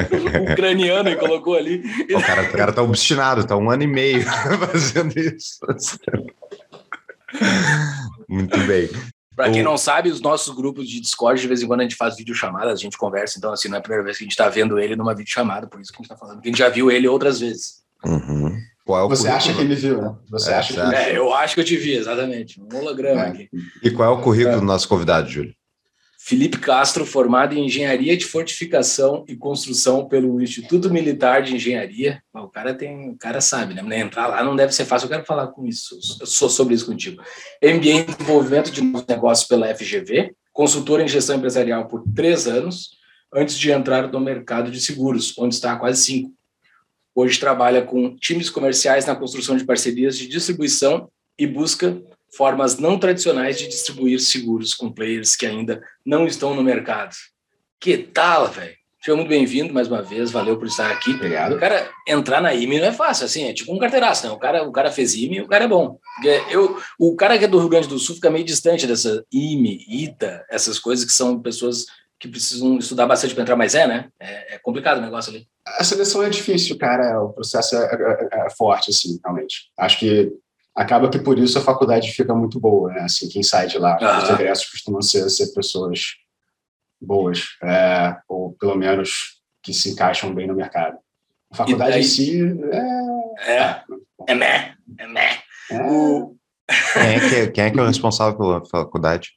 ucraniano 0.53 1.11
e 1.11 1.17
colocou 1.17 1.57
ali. 1.57 1.83
O 2.15 2.21
cara, 2.21 2.43
o 2.43 2.53
cara 2.53 2.73
tá 2.73 2.83
obstinado, 2.83 3.45
tá 3.45 3.57
um 3.57 3.69
ano 3.71 3.83
e 3.83 3.89
meio 3.89 4.23
fazendo 4.23 5.19
isso. 5.19 5.59
Muito 8.29 8.59
bem. 8.59 8.89
Para 9.35 9.51
quem 9.51 9.63
não 9.63 9.79
sabe, 9.79 10.11
os 10.11 10.21
nossos 10.21 10.55
grupos 10.55 10.89
de 10.89 11.01
Discord, 11.01 11.41
de 11.41 11.49
vez 11.49 11.63
em 11.63 11.67
quando 11.67 11.81
a 11.81 11.85
gente 11.85 11.97
faz 11.97 12.17
videochamadas, 12.17 12.75
a 12.79 12.83
gente 12.83 12.99
conversa, 12.99 13.39
então 13.39 13.53
assim, 13.53 13.69
não 13.69 13.77
é 13.77 13.79
a 13.79 13.83
primeira 13.83 14.05
vez 14.05 14.19
que 14.19 14.23
a 14.23 14.27
gente 14.27 14.33
está 14.33 14.49
vendo 14.49 14.79
ele 14.79 14.95
numa 14.95 15.15
videochamada, 15.15 15.67
por 15.67 15.81
isso 15.81 15.91
que 15.91 15.97
a 15.97 16.01
gente 16.03 16.13
está 16.13 16.17
falando, 16.17 16.37
porque 16.37 16.51
a 16.51 16.53
gente 16.53 16.59
já 16.59 16.69
viu 16.69 16.91
ele 16.91 17.09
outras 17.09 17.41
vezes. 17.41 17.81
Uhum. 18.05 18.70
É 18.89 19.09
Você 19.09 19.29
acha 19.29 19.55
que 19.55 19.61
ele 19.61 19.75
viu, 19.75 20.03
né? 20.03 20.15
Você 20.31 20.51
é, 20.51 20.55
acha 20.55 20.75
que 20.75 20.95
é, 20.95 21.17
eu 21.17 21.33
acho 21.33 21.55
que 21.55 21.61
eu 21.61 21.65
te 21.65 21.77
vi, 21.77 21.95
exatamente. 21.95 22.61
Um 22.61 22.77
holograma 22.77 23.23
é. 23.23 23.29
aqui. 23.29 23.49
E 23.83 23.91
qual 23.91 24.13
é 24.13 24.19
o 24.19 24.23
currículo 24.23 24.61
do 24.61 24.67
nosso 24.67 24.89
convidado, 24.89 25.29
Júlio? 25.29 25.55
Felipe 26.23 26.59
Castro, 26.59 27.07
formado 27.07 27.55
em 27.55 27.65
Engenharia 27.65 28.15
de 28.15 28.27
Fortificação 28.27 29.25
e 29.27 29.35
Construção 29.35 30.07
pelo 30.07 30.41
Instituto 30.41 30.91
Militar 30.91 31.43
de 31.43 31.57
Engenharia. 31.57 32.23
O 32.35 32.47
cara 32.47 32.75
tem, 32.75 33.09
o 33.09 33.17
cara 33.17 33.41
sabe, 33.41 33.73
né? 33.73 33.99
Entrar 33.99 34.27
lá 34.27 34.45
não 34.45 34.55
deve 34.55 34.73
ser 34.73 34.85
fácil. 34.85 35.07
Eu 35.07 35.11
quero 35.11 35.25
falar 35.25 35.47
com 35.49 35.67
isso, 35.67 35.99
eu 36.21 36.27
sou 36.27 36.51
sobre 36.51 36.75
isso 36.75 36.85
contigo. 36.85 37.23
MBA 37.63 37.89
em 37.89 38.05
Desenvolvimento 38.05 38.71
de 38.71 38.83
Negócios 39.09 39.49
pela 39.49 39.75
FGV, 39.75 40.35
consultor 40.53 41.01
em 41.01 41.09
Gestão 41.09 41.37
Empresarial 41.37 41.89
por 41.89 42.05
três 42.15 42.47
anos, 42.47 42.91
antes 43.35 43.59
de 43.59 43.71
entrar 43.71 44.07
no 44.13 44.21
mercado 44.21 44.71
de 44.71 44.81
seguros, 44.81 45.35
onde 45.39 45.55
está 45.55 45.73
há 45.73 45.77
quase 45.77 46.03
cinco. 46.03 46.33
Hoje 47.15 47.39
trabalha 47.39 47.83
com 47.83 48.17
times 48.17 48.49
comerciais 48.49 49.07
na 49.07 49.17
construção 49.17 49.57
de 49.57 49.65
parcerias 49.65 50.17
de 50.17 50.29
distribuição 50.29 51.11
e 51.39 51.47
busca 51.47 52.01
formas 52.37 52.79
não 52.79 52.99
tradicionais 52.99 53.59
de 53.59 53.67
distribuir 53.67 54.21
seguros 54.21 54.75
com 54.75 54.93
players 54.93 55.35
que 55.35 55.47
ainda 55.47 55.83
não 56.05 56.27
estão 56.27 56.55
no 56.55 56.63
mercado. 56.63 57.15
Que 57.81 57.99
tal, 57.99 58.49
velho? 58.49 58.81
Seja 59.03 59.17
muito 59.17 59.29
bem-vindo 59.29 59.73
mais 59.73 59.89
uma 59.89 60.03
vez, 60.03 60.31
valeu 60.31 60.59
por 60.59 60.67
estar 60.67 60.91
aqui. 60.91 61.13
Obrigado. 61.13 61.55
O 61.55 61.59
cara 61.59 61.91
entrar 62.07 62.43
na 62.43 62.53
IME 62.53 62.79
não 62.79 62.89
é 62.89 62.93
fácil, 62.93 63.25
assim, 63.25 63.45
é 63.45 63.55
tipo 63.55 63.75
um 63.75 63.79
carteiraço, 63.79 64.27
né? 64.27 64.33
O 64.33 64.39
cara, 64.39 64.63
o 64.63 64.71
cara 64.71 64.93
fez 64.93 65.15
IME 65.15 65.41
o 65.41 65.49
cara 65.49 65.65
é 65.65 65.69
bom. 65.69 65.99
Eu, 66.51 66.79
o 66.99 67.17
cara 67.17 67.39
que 67.39 67.47
é 67.47 67.49
do 67.49 67.59
Rio 67.59 67.71
Grande 67.71 67.89
do 67.89 67.99
Sul 67.99 68.17
fica 68.17 68.31
meio 68.31 68.45
distante 68.45 68.87
dessa 68.87 69.25
IME, 69.33 69.87
ITA, 69.89 70.45
essas 70.51 70.79
coisas 70.79 71.07
que 71.07 71.13
são 71.13 71.41
pessoas 71.41 71.87
que 72.21 72.29
precisam 72.29 72.79
estudar 72.79 73.07
bastante 73.07 73.35
para 73.35 73.43
entrar, 73.43 73.57
mas 73.57 73.75
é, 73.75 73.87
né? 73.87 74.11
É, 74.21 74.55
é, 74.55 74.59
complicado 74.59 74.99
o 74.99 75.01
negócio 75.01 75.33
ali. 75.33 75.49
A 75.67 75.83
seleção 75.83 76.23
é 76.23 76.29
difícil, 76.29 76.77
cara. 76.77 77.19
O 77.23 77.33
processo 77.33 77.75
é, 77.75 78.29
é, 78.31 78.47
é, 78.47 78.51
forte, 78.51 78.91
assim, 78.91 79.19
realmente. 79.25 79.71
Acho 79.79 79.99
que 79.99 80.31
acaba 80.77 81.09
que 81.09 81.19
por 81.19 81.39
isso 81.39 81.59
a 81.59 81.63
faculdade 81.63 82.13
fica 82.13 82.35
muito 82.35 82.61
boa, 82.61 82.93
né? 82.93 83.01
Assim, 83.01 83.27
quem 83.27 83.43
sai 83.43 83.67
de 83.67 83.79
lá, 83.79 83.97
os 84.23 84.29
egressos 84.29 84.71
costumam 84.71 85.01
ser, 85.01 85.29
ser 85.31 85.47
pessoas 85.55 86.17
boas, 87.01 87.57
é, 87.63 88.15
ou 88.29 88.53
pelo 88.53 88.77
menos 88.77 89.41
que 89.63 89.73
se 89.73 89.91
encaixam 89.91 90.35
bem 90.35 90.47
no 90.47 90.55
mercado. 90.55 90.99
A 91.51 91.57
faculdade 91.57 91.93
daí, 91.93 92.03
em 92.03 92.05
si 92.05 92.39
é. 93.47 93.53
É, 93.53 93.83
é 94.29 94.35
meh, 94.35 94.75
é 94.99 95.07
meh. 95.07 95.39
É. 95.71 95.83
O... 95.83 96.37
Quem, 96.93 97.03
é 97.03 97.21
que, 97.21 97.51
quem 97.53 97.65
é 97.65 97.71
que 97.71 97.81
é 97.81 97.83
o 97.83 97.87
responsável 97.87 98.37
pela 98.37 98.65
faculdade? 98.67 99.31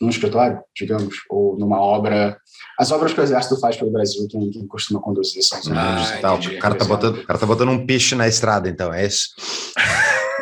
num 0.00 0.08
escritório, 0.08 0.60
digamos, 0.76 1.16
ou 1.28 1.58
numa 1.58 1.80
obra. 1.80 2.38
As 2.78 2.92
obras 2.92 3.12
que 3.12 3.20
o 3.20 3.22
Exército 3.22 3.58
faz 3.58 3.76
pelo 3.76 3.90
Brasil, 3.90 4.28
quem, 4.30 4.48
quem 4.50 4.66
costuma 4.68 5.00
conduzir 5.00 5.42
são 5.42 5.58
os 5.58 5.68
ah, 5.72 6.18
tá, 6.20 6.34
o, 6.34 6.58
cara 6.58 6.74
tá 6.76 6.84
botando, 6.84 7.16
o 7.16 7.26
cara 7.26 7.38
tá 7.38 7.46
botando 7.46 7.70
um 7.70 7.84
piche 7.84 8.14
na 8.14 8.28
estrada, 8.28 8.68
então, 8.68 8.94
é 8.94 9.04
isso? 9.04 9.30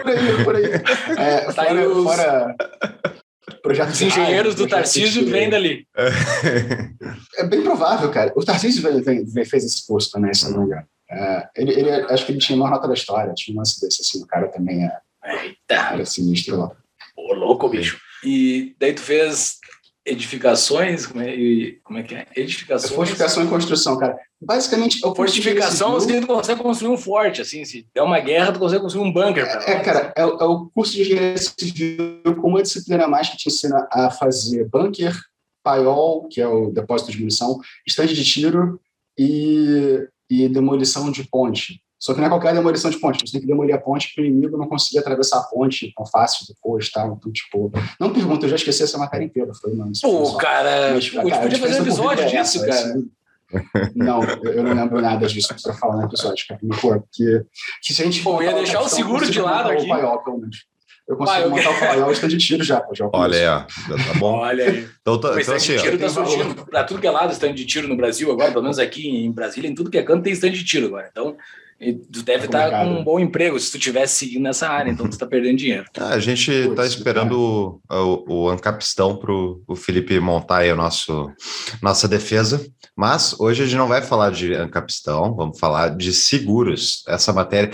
por 0.02 0.10
aí, 0.10 0.44
por 0.44 0.56
aí. 0.56 0.64
É, 1.16 1.40
tá 1.52 1.64
fora, 1.64 2.02
fora 2.02 2.56
projetos 3.62 3.94
Os 3.94 4.02
engenheiros 4.02 4.54
do 4.54 4.66
Tarcísio 4.66 5.26
vêm 5.26 5.48
dali. 5.48 5.86
É 7.38 7.44
bem 7.44 7.62
provável, 7.62 8.10
cara. 8.10 8.32
O 8.34 8.44
Tarcísio 8.44 8.82
fez 8.82 9.64
esse 9.64 9.86
posto 9.86 10.12
também, 10.12 10.32
se 10.34 10.50
não 10.50 10.60
me 10.60 10.66
engano. 10.66 10.86
É, 11.08 11.48
ele, 11.56 11.72
ele, 11.72 11.90
acho 11.90 12.26
que 12.26 12.32
ele 12.32 12.40
tinha 12.40 12.56
uma 12.56 12.68
nota 12.68 12.88
da 12.88 12.94
história, 12.94 13.32
tinha 13.34 13.54
um 13.54 13.58
lance 13.58 13.80
desse, 13.80 14.02
assim, 14.02 14.22
o 14.22 14.26
cara 14.26 14.48
também 14.48 14.84
é, 14.84 15.00
Eita. 15.24 15.74
era 15.92 16.04
sinistro 16.04 16.58
lá. 16.58 16.72
Ô, 17.16 17.32
louco, 17.32 17.68
bicho. 17.68 17.98
E 18.24 18.74
daí 18.80 18.92
tu 18.92 19.00
fez 19.00 19.58
edificações, 20.06 21.06
como 21.06 21.20
é, 21.22 21.34
como 21.82 21.98
é 21.98 22.02
que 22.02 22.14
é? 22.14 22.26
Edificações. 22.36 22.92
Fortificação 22.92 23.44
e 23.44 23.48
construção, 23.48 23.98
cara. 23.98 24.16
Basicamente, 24.40 25.04
o 25.04 25.14
Fortificação, 25.14 25.92
você 25.92 26.20
tu 26.20 26.26
consegue 26.26 26.62
construir 26.62 26.92
um 26.92 26.96
forte, 26.96 27.42
assim, 27.42 27.64
se 27.64 27.86
der 27.92 28.02
uma 28.02 28.20
guerra, 28.20 28.52
tu 28.52 28.60
consegue 28.60 28.82
construir 28.82 29.04
um 29.04 29.12
bunker. 29.12 29.44
É, 29.44 29.72
é, 29.72 29.80
cara, 29.80 30.12
é, 30.16 30.22
é, 30.22 30.24
o 30.24 30.70
curso 30.70 30.92
de 30.92 31.02
engenharia 31.02 31.36
civil 31.36 32.36
com 32.40 32.48
uma 32.48 32.62
disciplina 32.62 33.08
mais 33.08 33.28
que 33.28 33.36
te 33.36 33.48
ensina 33.48 33.88
a 33.90 34.10
fazer 34.10 34.68
bunker, 34.68 35.14
paiol, 35.64 36.28
que 36.28 36.40
é 36.40 36.46
o 36.46 36.70
depósito 36.70 37.10
de 37.10 37.18
munição, 37.18 37.58
estande 37.86 38.14
de 38.14 38.24
tiro 38.24 38.80
e, 39.18 40.06
e 40.30 40.48
demolição 40.48 41.10
de 41.10 41.24
ponte. 41.24 41.82
Só 41.98 42.12
que 42.12 42.20
não 42.20 42.26
é 42.26 42.30
qualquer 42.30 42.54
demolição 42.54 42.90
de 42.90 42.98
ponte, 42.98 43.26
você 43.26 43.32
tem 43.32 43.40
que 43.40 43.46
demolir 43.46 43.74
a 43.74 43.78
ponte 43.78 44.12
para 44.14 44.22
o 44.22 44.26
inimigo 44.26 44.58
não 44.58 44.68
conseguir 44.68 44.98
atravessar 44.98 45.38
a 45.38 45.42
ponte 45.44 45.92
tão 45.96 46.04
fácil 46.06 46.46
depois, 46.46 46.90
tá? 46.90 47.06
Então, 47.06 47.32
tipo, 47.32 47.72
não 47.98 48.12
pergunta, 48.12 48.44
eu 48.44 48.50
já 48.50 48.56
esqueci 48.56 48.82
essa 48.82 48.98
matéria 48.98 49.24
inteira. 49.24 49.52
Foi, 49.54 49.74
mano. 49.74 49.92
Pô, 50.02 50.36
cara, 50.36 50.92
Mas, 50.94 51.08
cara, 51.10 51.40
podia 51.40 51.58
fazer 51.58 51.80
um 51.80 51.82
episódio 51.82 52.24
é 52.24 52.26
disso, 52.26 52.64
essa, 52.64 52.66
cara. 52.66 52.80
Assim, 52.80 53.10
não, 53.94 54.22
eu 54.24 54.62
não 54.62 54.74
lembro 54.74 55.00
nada 55.00 55.26
disso 55.26 55.54
para 55.62 55.74
falar 55.74 55.96
no 55.96 56.04
episódio, 56.04 56.44
cara. 56.48 56.60
Pô, 56.80 57.00
porque 57.00 57.44
que 57.82 57.94
se 57.94 58.02
a 58.02 58.04
gente. 58.04 58.22
Pô, 58.22 58.42
ia 58.42 58.52
deixar 58.52 58.80
o 58.80 58.88
seguro 58.88 59.30
de 59.30 59.40
lado 59.40 59.70
aqui. 59.70 59.88
Paiol, 59.88 60.22
pelo 60.22 60.38
menos. 60.38 60.66
Eu 61.08 61.16
consigo 61.16 61.38
Pai, 61.38 61.48
montar 61.48 61.70
o 61.70 61.78
paiol 61.78 62.12
e 62.12 62.28
de 62.28 62.38
tiro 62.38 62.64
já, 62.64 62.80
pô. 62.80 62.92
Já 62.92 63.08
Olha 63.12 63.38
aí, 63.38 63.46
ó. 63.46 63.60
Tá 63.60 64.18
bom. 64.18 64.38
Olha 64.38 64.64
aí. 64.64 64.88
Então, 65.00 65.20
tá, 65.20 65.40
então 65.40 65.54
assim, 65.54 65.76
de 65.76 65.82
tiro 65.82 65.98
tá 65.98 66.08
surgindo 66.08 66.66
para 66.66 66.82
tudo 66.82 67.00
que 67.00 67.06
é 67.06 67.10
lado, 67.10 67.32
stand 67.32 67.54
de 67.54 67.64
tiro 67.64 67.86
no 67.86 67.96
Brasil 67.96 68.30
agora, 68.32 68.50
pelo 68.50 68.64
menos 68.64 68.80
aqui 68.80 69.08
em 69.08 69.30
Brasília, 69.30 69.70
em 69.70 69.74
tudo 69.74 69.88
que 69.88 69.98
é 69.98 70.02
canto 70.02 70.24
tem 70.24 70.32
stand 70.32 70.50
de 70.50 70.64
tiro 70.64 70.86
agora. 70.86 71.08
Então, 71.12 71.36
e 71.80 71.94
tu 71.94 72.22
deve 72.22 72.46
estar 72.46 72.70
tá 72.70 72.84
com 72.84 72.90
um 72.90 73.04
bom 73.04 73.20
emprego 73.20 73.58
se 73.60 73.70
tu 73.70 73.78
tivesse 73.78 74.18
seguindo 74.18 74.42
nessa 74.42 74.68
área, 74.68 74.90
então 74.90 75.06
tu 75.06 75.12
está 75.12 75.26
perdendo 75.26 75.58
dinheiro. 75.58 75.84
Ah, 75.98 76.10
a 76.10 76.20
gente 76.20 76.50
está 76.50 76.86
esperando 76.86 77.80
o, 77.90 78.24
o, 78.28 78.48
Ancapistão 78.48 79.16
para 79.16 79.32
o 79.32 79.74
Felipe 79.74 80.20
montar 80.20 80.58
aí 80.58 80.72
o 80.72 80.76
nosso, 80.76 81.30
nossa 81.82 82.06
defesa, 82.06 82.64
mas 82.94 83.34
hoje 83.38 83.62
a 83.62 83.66
gente 83.66 83.76
não 83.76 83.88
vai 83.88 84.02
falar 84.02 84.30
de 84.30 84.54
Ancapistão, 84.54 85.34
vamos 85.34 85.58
falar 85.58 85.96
de 85.96 86.12
seguros. 86.12 87.02
Essa 87.08 87.32
matéria. 87.32 87.70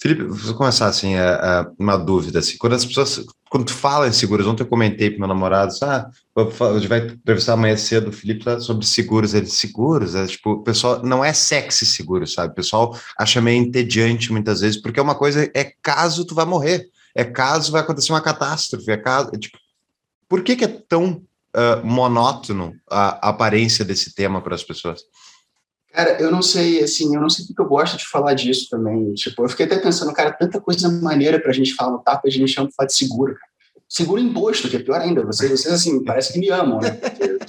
Felipe, 0.00 0.24
vou 0.24 0.54
começar 0.54 0.86
assim, 0.86 1.14
é, 1.14 1.20
é, 1.20 1.66
uma 1.78 1.96
dúvida. 1.96 2.38
Assim, 2.38 2.56
quando 2.58 2.74
as 2.74 2.84
pessoas, 2.84 3.24
quando 3.54 3.66
tu 3.66 3.74
fala 3.74 4.08
em 4.08 4.12
seguros, 4.12 4.48
ontem 4.48 4.64
eu 4.64 4.66
comentei 4.66 5.08
para 5.10 5.20
meu 5.20 5.28
namorado, 5.28 5.72
ah, 5.82 6.10
a 6.36 6.72
gente 6.76 6.88
vai 6.88 7.06
entrevistar 7.06 7.52
amanhã 7.52 7.76
cedo 7.76 8.08
o 8.08 8.12
Felipe 8.12 8.44
sobre 8.60 8.84
seguros. 8.84 9.32
Ele, 9.32 9.46
seguros? 9.46 10.16
É, 10.16 10.26
tipo, 10.26 10.54
o 10.54 10.62
pessoal 10.64 11.04
não 11.04 11.24
é 11.24 11.32
sexy 11.32 11.86
seguro, 11.86 12.26
sabe? 12.26 12.50
O 12.50 12.56
pessoal 12.56 12.98
acha 13.16 13.40
meio 13.40 13.62
entediante 13.62 14.32
muitas 14.32 14.60
vezes, 14.60 14.82
porque 14.82 14.98
é 14.98 15.02
uma 15.04 15.14
coisa, 15.14 15.48
é 15.54 15.72
caso 15.80 16.24
tu 16.24 16.34
vai 16.34 16.44
morrer, 16.44 16.88
é 17.14 17.22
caso 17.22 17.70
vai 17.70 17.82
acontecer 17.82 18.10
uma 18.10 18.20
catástrofe, 18.20 18.90
é 18.90 18.96
caso, 18.96 19.30
é, 19.32 19.38
tipo, 19.38 19.56
por 20.28 20.42
que 20.42 20.56
que 20.56 20.64
é 20.64 20.82
tão 20.88 21.22
uh, 21.54 21.86
monótono 21.86 22.74
a, 22.90 23.28
a 23.28 23.30
aparência 23.30 23.84
desse 23.84 24.16
tema 24.16 24.42
para 24.42 24.56
as 24.56 24.64
pessoas? 24.64 25.00
Cara, 25.94 26.20
eu 26.20 26.28
não 26.28 26.42
sei, 26.42 26.82
assim, 26.82 27.14
eu 27.14 27.20
não 27.20 27.30
sei 27.30 27.46
porque 27.46 27.62
eu 27.62 27.68
gosto 27.68 27.96
de 27.96 28.04
falar 28.08 28.34
disso 28.34 28.66
também. 28.68 29.14
Tipo, 29.14 29.44
eu 29.44 29.48
fiquei 29.48 29.64
até 29.64 29.78
pensando, 29.78 30.12
cara, 30.12 30.32
tanta 30.32 30.60
coisa 30.60 30.90
maneira 30.90 31.38
pra 31.40 31.52
gente 31.52 31.72
falar 31.72 31.92
no 31.92 32.00
tapa, 32.00 32.26
a 32.26 32.30
gente 32.30 32.48
chama 32.48 32.68
de 32.68 32.86
de 32.86 32.92
seguro. 32.92 33.36
Seguro 33.88 34.20
imposto, 34.20 34.68
que 34.68 34.74
é 34.74 34.80
pior 34.80 35.00
ainda. 35.00 35.24
Vocês, 35.24 35.48
vocês 35.52 35.72
assim, 35.72 36.02
parece 36.02 36.32
que 36.32 36.40
me 36.40 36.50
amam, 36.50 36.80
né? 36.80 36.98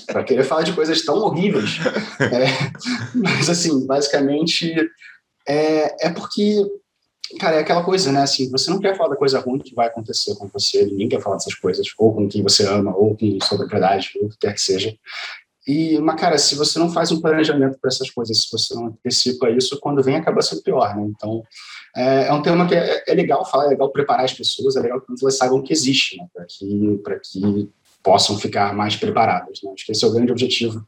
Para 0.06 0.24
querer 0.24 0.44
falar 0.44 0.62
de 0.62 0.74
coisas 0.74 1.04
tão 1.04 1.16
horríveis. 1.16 1.80
É, 2.20 2.46
mas, 3.16 3.50
assim, 3.50 3.84
basicamente, 3.88 4.76
é, 5.48 6.08
é 6.08 6.10
porque, 6.12 6.64
cara, 7.40 7.56
é 7.56 7.62
aquela 7.62 7.84
coisa, 7.84 8.12
né? 8.12 8.22
Assim, 8.22 8.52
você 8.52 8.70
não 8.70 8.80
quer 8.80 8.96
falar 8.96 9.10
da 9.10 9.16
coisa 9.16 9.40
ruim 9.40 9.58
que 9.58 9.74
vai 9.74 9.88
acontecer 9.88 10.36
com 10.36 10.48
você, 10.50 10.86
ninguém 10.86 11.10
quer 11.10 11.20
falar 11.20 11.38
dessas 11.38 11.56
coisas, 11.56 11.88
ou 11.98 12.14
com 12.14 12.28
quem 12.28 12.44
você 12.44 12.68
ama, 12.68 12.96
ou 12.96 13.18
com 13.18 13.40
sua 13.42 13.58
propriedade, 13.58 14.12
ou 14.22 14.28
o 14.28 14.30
que 14.30 14.38
quer 14.38 14.54
que 14.54 14.62
seja. 14.62 14.96
E, 15.68 15.98
mas, 16.00 16.20
cara, 16.20 16.38
se 16.38 16.54
você 16.56 16.78
não 16.78 16.92
faz 16.92 17.12
um 17.12 17.20
planejamento 17.20 17.80
para 17.80 17.88
essas 17.88 18.10
coisas, 18.12 18.44
se 18.44 18.52
você 18.52 18.76
não 18.76 18.88
antecipa 18.88 19.50
isso, 19.50 19.80
quando 19.80 20.04
vem 20.04 20.16
acaba 20.16 20.42
sendo 20.42 20.62
pior, 20.62 20.96
né? 20.96 21.08
Então, 21.10 21.44
é, 21.96 22.28
é 22.28 22.34
um 22.34 22.42
tema 22.42 22.68
que 22.68 22.76
é, 22.76 23.04
é, 23.08 23.14
legal 23.16 23.44
falar, 23.50 23.66
é 23.66 23.70
legal 23.70 23.92
preparar 23.92 24.26
as 24.26 24.34
pessoas, 24.34 24.76
é 24.76 24.82
legal 24.82 25.02
que 25.02 25.12
elas 25.20 25.38
saibam 25.38 25.64
que 25.64 25.74
existe, 25.74 26.18
né? 26.18 26.28
Para 26.34 26.46
que, 26.46 27.02
que 27.32 27.70
possam 28.04 28.38
ficar 28.38 28.76
mais 28.76 28.96
preparadas, 28.96 29.60
né? 29.64 29.72
Acho 29.74 29.86
que 29.86 29.92
esse 29.92 30.06
é 30.06 30.08
o 30.08 30.12
grande 30.12 30.32
objetivo. 30.32 30.86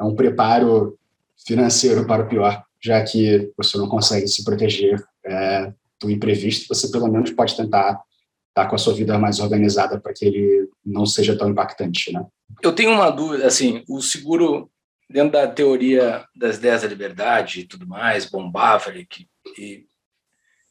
É 0.00 0.04
um 0.04 0.14
preparo 0.14 0.96
financeiro 1.44 2.06
para 2.06 2.22
o 2.22 2.28
pior, 2.28 2.62
já 2.80 3.02
que 3.02 3.52
você 3.56 3.76
não 3.76 3.88
consegue 3.88 4.28
se 4.28 4.44
proteger 4.44 5.02
é, 5.26 5.72
do 6.00 6.10
imprevisto, 6.10 6.72
você 6.72 6.90
pelo 6.90 7.08
menos 7.08 7.30
pode 7.30 7.56
tentar 7.56 8.00
estar 8.50 8.68
com 8.68 8.76
a 8.76 8.78
sua 8.78 8.94
vida 8.94 9.18
mais 9.18 9.40
organizada 9.40 9.98
para 9.98 10.12
que 10.14 10.24
ele 10.24 10.68
não 10.86 11.04
seja 11.04 11.36
tão 11.36 11.48
impactante, 11.48 12.12
né? 12.12 12.24
Eu 12.62 12.74
tenho 12.74 12.92
uma 12.92 13.10
dúvida, 13.10 13.46
assim, 13.46 13.84
o 13.88 14.00
seguro 14.00 14.70
dentro 15.08 15.32
da 15.32 15.46
teoria 15.46 16.26
das 16.34 16.56
ideias 16.56 16.82
da 16.82 16.88
liberdade 16.88 17.60
e 17.60 17.66
tudo 17.66 17.86
mais, 17.86 18.26
bombável, 18.26 19.04
que 19.08 19.28
e 19.58 19.86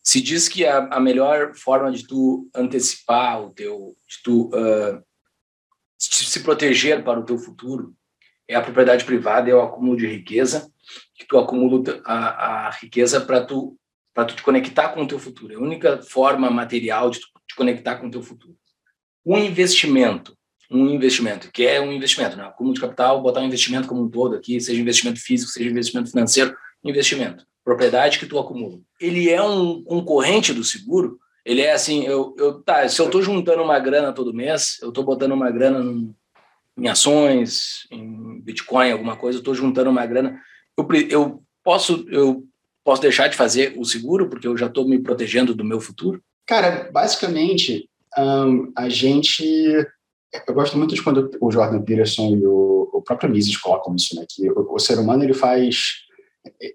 se 0.02 0.20
diz 0.20 0.50
que 0.50 0.66
a, 0.66 0.80
a, 0.88 1.00
melhor 1.00 1.54
forma 1.56 1.92
de 1.92 2.06
tu 2.06 2.50
antecipar 2.54 3.42
o 3.42 3.52
teu, 3.52 3.96
de 4.08 4.22
tu 4.22 4.48
uh, 4.48 5.02
se 5.98 6.42
proteger 6.42 7.04
para 7.04 7.20
o 7.20 7.24
teu 7.24 7.38
futuro 7.38 7.96
é 8.48 8.56
a 8.56 8.62
propriedade 8.62 9.06
privada, 9.06 9.50
é 9.50 9.56
o 9.56 9.62
acúmulo 9.62 9.96
de 9.96 10.06
riqueza, 10.06 10.70
que 11.16 11.26
tu 11.26 11.38
acumula 11.38 11.82
a, 12.04 12.68
a 12.68 12.70
riqueza 12.72 13.22
para 13.22 13.46
tu 13.46 13.78
para 14.14 14.26
tu 14.26 14.36
te 14.36 14.44
conectar 14.44 14.90
com 14.90 15.02
o 15.02 15.08
teu 15.08 15.18
futuro. 15.18 15.54
É 15.54 15.56
a 15.56 15.60
única 15.60 16.00
forma 16.04 16.48
material 16.52 17.10
de 17.10 17.20
te 17.20 17.56
conectar 17.56 17.96
com 17.96 18.06
o 18.06 18.12
teu 18.12 18.22
futuro. 18.22 18.56
Um 19.26 19.40
investimento, 19.40 20.38
um 20.74 20.90
investimento, 20.90 21.52
que 21.52 21.66
é 21.66 21.80
um 21.80 21.92
investimento, 21.92 22.36
né? 22.36 22.44
Acúmulo 22.44 22.74
de 22.74 22.82
capital, 22.82 23.22
botar 23.22 23.42
um 23.42 23.46
investimento 23.46 23.88
como 23.88 24.04
um 24.04 24.10
todo 24.10 24.36
aqui, 24.36 24.60
seja 24.60 24.82
investimento 24.82 25.20
físico, 25.20 25.52
seja 25.52 25.70
investimento 25.70 26.10
financeiro, 26.10 26.56
investimento, 26.84 27.46
propriedade 27.64 28.20
que 28.20 28.26
tu 28.26 28.40
acumula. 28.40 28.80
Ele 29.00 29.30
é 29.30 29.42
um 29.42 29.84
concorrente 29.84 30.54
do 30.54 30.64
seguro, 30.64 31.20
ele 31.46 31.62
é 31.62 31.74
assim, 31.74 32.06
eu, 32.06 32.36
eu 32.38 32.62
tá, 32.62 32.88
se 32.88 33.00
eu 33.00 33.06
estou 33.06 33.22
juntando 33.22 33.62
uma 33.62 33.80
grana 33.80 34.14
todo 34.14 34.34
mês, 34.34 34.78
eu 34.82 34.90
estou 34.90 35.04
botando 35.04 35.34
uma 35.34 35.52
grana 35.52 35.84
em 36.76 36.88
ações, 36.88 37.88
em 37.92 38.42
Bitcoin, 38.42 38.92
alguma 38.92 39.16
coisa, 39.16 39.38
eu 39.38 39.42
estou 39.42 39.54
juntando 39.54 39.90
uma 39.90 40.06
grana, 40.06 40.40
eu, 40.78 40.88
eu 41.10 41.44
posso 41.64 42.06
eu 42.10 42.44
posso 42.84 43.02
deixar 43.02 43.28
de 43.28 43.38
fazer 43.38 43.74
o 43.78 43.86
seguro 43.86 44.30
porque 44.30 44.48
eu 44.48 44.58
já 44.58 44.68
estou 44.68 44.88
me 44.88 45.00
protegendo 45.00 45.56
do 45.56 45.64
meu 45.64 45.80
futuro? 45.80 46.22
Cara, 46.46 46.90
basicamente, 46.92 47.90
um, 48.18 48.72
a 48.76 48.90
gente. 48.90 49.46
Eu 50.48 50.54
gosto 50.54 50.78
muito 50.78 50.96
de 50.96 51.04
quando 51.04 51.30
o 51.40 51.52
Jordan 51.52 51.82
Peterson 51.82 52.36
e 52.36 52.46
o, 52.46 52.90
o 52.94 53.02
próprio 53.02 53.30
Mises 53.30 53.58
colocam 53.58 53.96
isso, 53.96 54.16
né? 54.16 54.26
Que 54.28 54.50
o, 54.50 54.74
o, 54.74 54.80
ser 54.80 54.98
humano 54.98 55.24
ele 55.24 55.34
faz. 55.34 56.04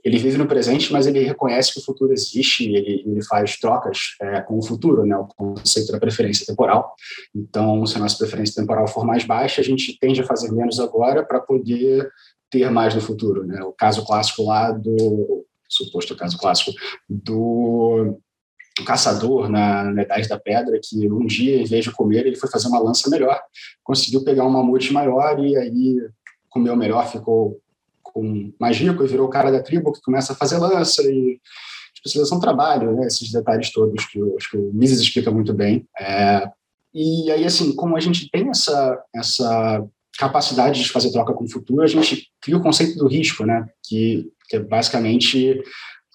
Ele 0.05 0.17
vive 0.17 0.39
no 0.39 0.47
presente, 0.47 0.93
mas 0.93 1.07
ele 1.07 1.25
reconhece 1.25 1.75
que 1.75 1.81
o 1.81 1.85
futuro 1.85 2.13
existe 2.13 2.69
e 2.69 2.77
ele, 2.77 3.05
ele 3.05 3.23
faz 3.23 3.59
trocas 3.59 4.17
é, 4.21 4.41
com 4.41 4.59
o 4.59 4.63
futuro, 4.63 5.05
né? 5.05 5.17
O 5.17 5.27
conceito 5.27 5.93
da 5.93 5.99
preferência 5.99 6.47
temporal. 6.47 6.95
Então, 7.35 7.85
se 7.85 7.97
a 7.97 8.01
nossa 8.01 8.17
preferência 8.17 8.61
temporal 8.63 8.87
for 8.87 9.05
mais 9.05 9.25
baixa, 9.25 9.61
a 9.61 9.65
gente 9.65 9.99
tende 9.99 10.21
a 10.21 10.27
fazer 10.27 10.53
menos 10.53 10.81
agora 10.81 11.25
para 11.25 11.41
poder 11.41 12.09
ter 12.51 12.71
mais 12.71 12.95
no 12.95 13.01
futuro, 13.01 13.45
né? 13.45 13.63
O 13.63 13.73
caso 13.73 14.05
clássico 14.07 14.45
lá 14.45 14.71
do 14.71 15.45
suposto 15.69 16.17
caso 16.17 16.39
clássico 16.39 16.73
do 17.09 18.19
um 18.81 18.85
caçador 18.85 19.49
na, 19.49 19.85
na 19.85 20.03
Idade 20.03 20.29
da 20.29 20.39
Pedra, 20.39 20.79
que 20.83 21.11
um 21.11 21.27
dia, 21.27 21.61
em 21.61 21.65
vez 21.65 21.85
de 21.85 21.93
comer, 21.93 22.27
ele 22.27 22.37
foi 22.37 22.51
fazer 22.51 22.69
uma 22.69 22.81
lança 22.81 23.09
melhor, 23.11 23.41
conseguiu 23.83 24.25
pegar 24.25 24.45
um 24.45 24.51
mamute 24.51 24.93
maior 24.93 25.39
e 25.39 25.57
aí 25.57 25.97
comeu 26.49 26.77
melhor, 26.77 27.11
ficou 27.11 27.61
com 28.03 28.53
mais 28.59 28.77
rico 28.77 29.05
e 29.05 29.09
virou 29.09 29.27
o 29.27 29.31
cara 29.31 29.51
da 29.51 29.63
tribo 29.63 29.93
que 29.93 30.01
começa 30.01 30.33
a 30.33 30.37
fazer 30.37 30.59
lança 30.59 31.03
e 31.03 31.41
especialização 31.95 32.41
trabalho, 32.41 32.93
né, 32.93 33.07
esses 33.07 33.31
detalhes 33.31 33.73
todos 33.73 34.07
que 34.07 34.19
eu, 34.19 34.37
acho 34.37 34.51
que 34.51 34.57
o 34.57 34.71
Mises 34.73 35.01
explica 35.01 35.31
muito 35.31 35.53
bem. 35.53 35.87
É, 35.99 36.49
e 36.95 37.31
aí, 37.31 37.45
assim, 37.45 37.75
como 37.75 37.97
a 37.97 38.01
gente 38.01 38.31
tem 38.31 38.49
essa, 38.49 39.03
essa 39.15 39.85
capacidade 40.19 40.83
de 40.83 40.91
fazer 40.91 41.13
troca 41.13 41.33
com 41.33 41.45
o 41.45 41.51
futuro, 41.51 41.83
a 41.83 41.87
gente 41.87 42.29
cria 42.41 42.57
o 42.57 42.63
conceito 42.63 42.97
do 42.99 43.09
risco, 43.09 43.45
né, 43.45 43.67
que, 43.85 44.31
que 44.49 44.57
é 44.57 44.61
basicamente 44.61 45.63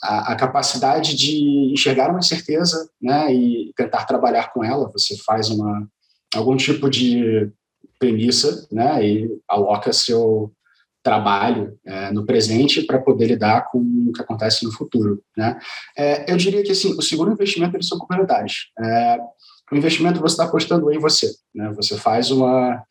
a, 0.03 0.33
a, 0.33 0.35
capacidade 0.35 1.15
de 1.15 1.71
enxergar 1.71 2.09
uma 2.09 2.19
incerteza 2.19 2.89
né, 3.01 3.33
e 3.33 3.71
tentar 3.75 4.05
trabalhar 4.05 4.51
com 4.51 4.63
ela. 4.63 4.91
Você 4.91 5.17
faz 5.17 5.49
uma, 5.49 5.87
algum 6.35 6.57
tipo 6.57 6.89
de 6.89 7.49
premissa 7.97 8.67
né, 8.69 9.05
e 9.05 9.29
aloca 9.47 9.93
seu 9.93 10.51
trabalho 11.01 11.77
é, 11.85 12.11
no 12.11 12.25
presente 12.25 12.83
para 12.83 12.99
poder 12.99 13.27
lidar 13.27 13.69
com 13.69 13.79
o 13.79 14.11
que 14.13 14.21
acontece 14.21 14.65
no 14.65 14.71
futuro. 14.71 15.21
Né? 15.37 15.57
É, 15.97 16.31
eu 16.31 16.37
diria 16.37 16.63
que 16.63 16.71
assim, 16.71 16.93
o 16.97 17.01
seguro 17.01 17.31
investimento 17.31 17.75
eles 17.75 17.87
são 17.87 17.97
complementares. 17.97 18.67
É, 18.79 19.17
o 19.71 19.75
investimento 19.75 20.19
você 20.19 20.33
está 20.33 20.45
apostando 20.45 20.91
em 20.91 20.99
você. 20.99 21.33
Né? 21.55 21.71
Você 21.75 21.97
faz 21.97 22.29
uma, 22.29 22.83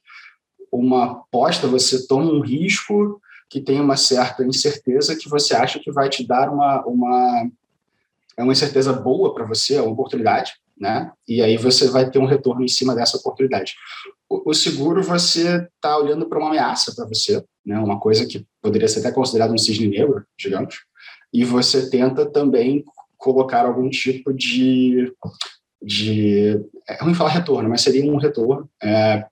uma 0.72 1.12
aposta, 1.12 1.66
você 1.66 2.06
toma 2.06 2.30
um 2.32 2.40
risco 2.40 3.20
que 3.52 3.60
tem 3.60 3.78
uma 3.78 3.98
certa 3.98 4.42
incerteza 4.42 5.14
que 5.14 5.28
você 5.28 5.54
acha 5.54 5.78
que 5.78 5.92
vai 5.92 6.08
te 6.08 6.26
dar 6.26 6.48
uma, 6.50 6.82
uma, 6.86 7.50
é 8.34 8.42
uma 8.42 8.54
incerteza 8.54 8.94
boa 8.94 9.34
para 9.34 9.44
você, 9.44 9.74
é 9.74 9.82
uma 9.82 9.92
oportunidade, 9.92 10.54
né? 10.74 11.12
E 11.28 11.42
aí 11.42 11.58
você 11.58 11.90
vai 11.90 12.10
ter 12.10 12.18
um 12.18 12.24
retorno 12.24 12.64
em 12.64 12.68
cima 12.68 12.94
dessa 12.94 13.18
oportunidade. 13.18 13.74
O, 14.26 14.50
o 14.50 14.54
seguro, 14.54 15.02
você 15.02 15.68
está 15.76 15.98
olhando 15.98 16.26
para 16.26 16.38
uma 16.38 16.48
ameaça 16.48 16.94
para 16.96 17.04
você, 17.04 17.44
né? 17.62 17.78
Uma 17.78 18.00
coisa 18.00 18.24
que 18.24 18.46
poderia 18.62 18.88
ser 18.88 19.00
até 19.00 19.12
considerada 19.12 19.52
um 19.52 19.58
cisne 19.58 19.86
negro, 19.86 20.24
digamos, 20.38 20.76
e 21.30 21.44
você 21.44 21.90
tenta 21.90 22.24
também 22.24 22.82
colocar 23.18 23.66
algum 23.66 23.90
tipo 23.90 24.32
de 24.32 25.12
de 25.82 26.58
é 26.88 27.02
ruim 27.02 27.12
falar 27.12 27.30
retorno, 27.30 27.68
mas 27.68 27.82
seria 27.82 28.10
um 28.10 28.16
retorno 28.16 28.66
é, 28.82 29.26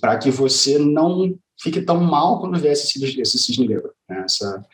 para 0.00 0.18
que 0.18 0.32
você 0.32 0.80
não 0.80 1.38
fique 1.60 1.80
tão 1.82 2.00
mal 2.00 2.40
quando 2.40 2.58
vê 2.58 2.70
esse, 2.70 2.98
cisne 3.38 3.66
negro, 3.66 3.92
né? 4.08 4.22
Essa, 4.24 4.64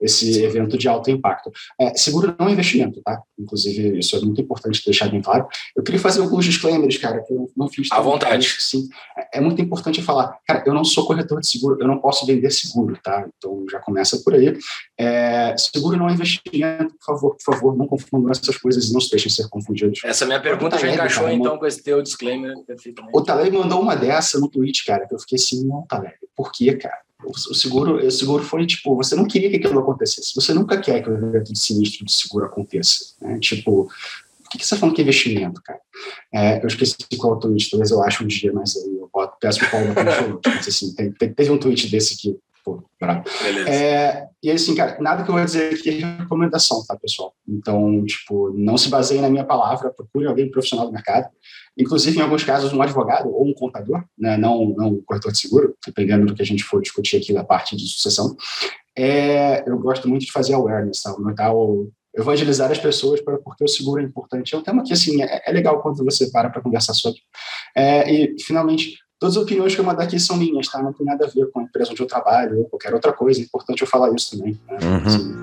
esse 0.00 0.42
evento 0.42 0.78
de 0.78 0.88
alto 0.88 1.10
impacto. 1.10 1.50
É, 1.78 1.94
seguro 1.94 2.34
não 2.38 2.48
é 2.48 2.52
investimento, 2.52 3.00
tá? 3.02 3.20
Inclusive, 3.38 3.98
isso 3.98 4.16
é 4.16 4.20
muito 4.20 4.40
importante 4.40 4.82
deixar 4.84 5.08
bem 5.08 5.20
claro. 5.20 5.46
Eu 5.76 5.82
queria 5.82 6.00
fazer 6.00 6.20
alguns 6.20 6.44
disclaimers, 6.44 6.96
cara, 6.98 7.22
que 7.22 7.32
eu 7.32 7.50
não 7.56 7.68
fiz. 7.68 7.88
À 7.90 8.00
vontade. 8.00 8.56
Sim. 8.58 8.88
É, 9.16 9.38
é 9.38 9.40
muito 9.40 9.60
importante 9.60 10.02
falar, 10.02 10.38
cara, 10.46 10.62
eu 10.66 10.74
não 10.74 10.84
sou 10.84 11.06
corretor 11.06 11.40
de 11.40 11.46
seguro, 11.46 11.76
eu 11.80 11.86
não 11.86 11.98
posso 11.98 12.26
vender 12.26 12.50
seguro, 12.50 12.98
tá? 13.02 13.28
Então, 13.36 13.64
já 13.70 13.78
começa 13.80 14.18
por 14.18 14.34
aí. 14.34 14.56
É, 14.98 15.54
seguro 15.56 15.96
não 15.96 16.08
é 16.08 16.12
investimento, 16.12 16.94
por 16.94 17.04
favor, 17.04 17.36
por 17.36 17.54
favor, 17.54 17.76
não 17.76 17.86
confundam 17.86 18.30
essas 18.30 18.56
coisas 18.56 18.88
e 18.88 18.92
não 18.92 19.00
se 19.00 19.10
deixem 19.10 19.30
ser 19.30 19.48
confundidos. 19.48 20.00
Essa 20.04 20.24
minha 20.24 20.40
pergunta 20.40 20.78
já 20.78 20.92
encaixou, 20.92 21.24
cara, 21.24 21.34
então, 21.34 21.58
com 21.58 21.66
esse 21.66 21.82
teu 21.82 22.02
disclaimer. 22.02 22.54
O 23.12 23.22
Taleb 23.22 23.56
mandou 23.56 23.80
uma 23.80 23.94
dessa 23.94 24.38
no 24.38 24.48
tweet, 24.48 24.84
cara, 24.84 25.06
que 25.06 25.14
eu 25.14 25.18
fiquei 25.18 25.36
assim, 25.36 25.66
não, 25.66 25.82
Taleb, 25.86 26.14
por 26.34 26.52
quê, 26.52 26.74
cara? 26.74 26.98
O 27.24 27.54
seguro, 27.54 28.06
o 28.06 28.10
seguro 28.10 28.42
foi 28.42 28.66
tipo, 28.66 28.96
você 28.96 29.14
não 29.14 29.26
queria 29.26 29.50
que 29.50 29.56
aquilo 29.56 29.80
acontecesse, 29.80 30.34
você 30.34 30.54
nunca 30.54 30.78
quer 30.78 31.02
que 31.02 31.10
o 31.10 31.14
evento 31.14 31.52
de 31.52 31.58
sinistro 31.58 32.04
de 32.04 32.12
seguro 32.12 32.46
aconteça, 32.46 33.14
né? 33.20 33.38
Tipo, 33.38 33.88
por 34.42 34.50
que, 34.50 34.58
que 34.58 34.66
você 34.66 34.74
está 34.74 34.76
falando 34.78 34.94
que 34.94 35.00
é 35.00 35.04
investimento, 35.04 35.62
cara? 35.62 35.80
É, 36.32 36.62
eu 36.62 36.66
esqueci 36.66 36.96
qual 37.16 37.34
é 37.34 37.36
o 37.36 37.38
tweet, 37.38 37.70
talvez 37.70 37.90
eu 37.90 38.02
ache 38.02 38.24
um 38.24 38.26
dia, 38.26 38.52
mas 38.52 38.76
aí 38.76 38.96
eu 38.98 39.08
boto, 39.12 39.36
peço 39.40 39.60
para 39.60 39.68
o 39.68 39.70
Paulo 39.70 39.94
falou, 39.94 40.40
mas 40.44 40.66
assim, 40.66 40.94
tem, 40.94 41.12
tem, 41.12 41.32
teve 41.32 41.50
um 41.50 41.58
tweet 41.58 41.88
desse 41.88 42.16
que, 42.16 42.36
pô, 42.64 42.82
bravo. 43.00 43.24
É, 43.68 44.26
e 44.42 44.50
assim, 44.50 44.74
cara, 44.74 45.00
nada 45.00 45.22
que 45.22 45.30
eu 45.30 45.34
vou 45.34 45.44
dizer 45.44 45.74
aqui 45.74 46.02
é 46.02 46.18
recomendação, 46.18 46.84
tá, 46.84 46.96
pessoal? 46.96 47.32
Então, 47.48 48.04
tipo, 48.04 48.52
não 48.52 48.76
se 48.76 48.88
baseie 48.88 49.20
na 49.20 49.30
minha 49.30 49.44
palavra, 49.44 49.90
procure 49.90 50.26
alguém 50.26 50.50
profissional 50.50 50.86
do 50.86 50.92
mercado, 50.92 51.28
inclusive 51.80 52.18
em 52.18 52.22
alguns 52.22 52.44
casos 52.44 52.72
um 52.72 52.82
advogado 52.82 53.28
ou 53.28 53.46
um 53.46 53.54
contador, 53.54 54.04
né, 54.18 54.36
não, 54.36 54.74
não 54.76 54.88
um 54.88 55.02
corretor 55.02 55.32
de 55.32 55.38
seguro, 55.38 55.74
dependendo 55.86 56.26
do 56.26 56.34
que 56.34 56.42
a 56.42 56.46
gente 56.46 56.64
for 56.64 56.80
discutir 56.80 57.16
aqui 57.16 57.32
da 57.32 57.44
parte 57.44 57.76
de 57.76 57.86
sucessão. 57.88 58.36
É, 58.96 59.68
eu 59.68 59.78
gosto 59.78 60.08
muito 60.08 60.26
de 60.26 60.32
fazer 60.32 60.54
awareness, 60.54 61.02
tá? 61.02 61.10
Aumentar 61.10 61.52
o, 61.54 61.90
evangelizar 62.14 62.70
as 62.70 62.78
pessoas 62.78 63.20
para 63.20 63.38
porque 63.38 63.64
o 63.64 63.68
seguro 63.68 64.00
é 64.00 64.04
importante. 64.04 64.54
É 64.54 64.58
um 64.58 64.62
tema 64.62 64.82
que 64.82 64.92
assim 64.92 65.22
é, 65.22 65.42
é 65.46 65.52
legal 65.52 65.80
quando 65.80 66.04
você 66.04 66.30
para 66.30 66.50
para 66.50 66.60
conversar 66.60 66.94
sobre. 66.94 67.20
É, 67.74 68.12
e 68.12 68.36
finalmente 68.40 68.98
todas 69.18 69.36
as 69.36 69.42
opiniões 69.42 69.74
que 69.74 69.80
eu 69.80 69.84
mandar 69.84 70.04
aqui 70.04 70.18
são 70.18 70.36
minhas, 70.36 70.66
tá? 70.68 70.82
Não 70.82 70.92
tem 70.92 71.06
nada 71.06 71.26
a 71.26 71.28
ver 71.28 71.50
com 71.50 71.60
a 71.60 71.62
empresa 71.62 71.92
onde 71.92 72.02
eu 72.02 72.06
trabalho 72.06 72.58
ou 72.58 72.64
qualquer 72.64 72.92
outra 72.94 73.12
coisa. 73.12 73.40
É 73.40 73.44
importante 73.44 73.82
eu 73.82 73.86
falar 73.86 74.12
isso 74.14 74.36
também. 74.36 74.58
Né? 74.66 74.78
Uhum. 74.82 75.06
Assim. 75.06 75.34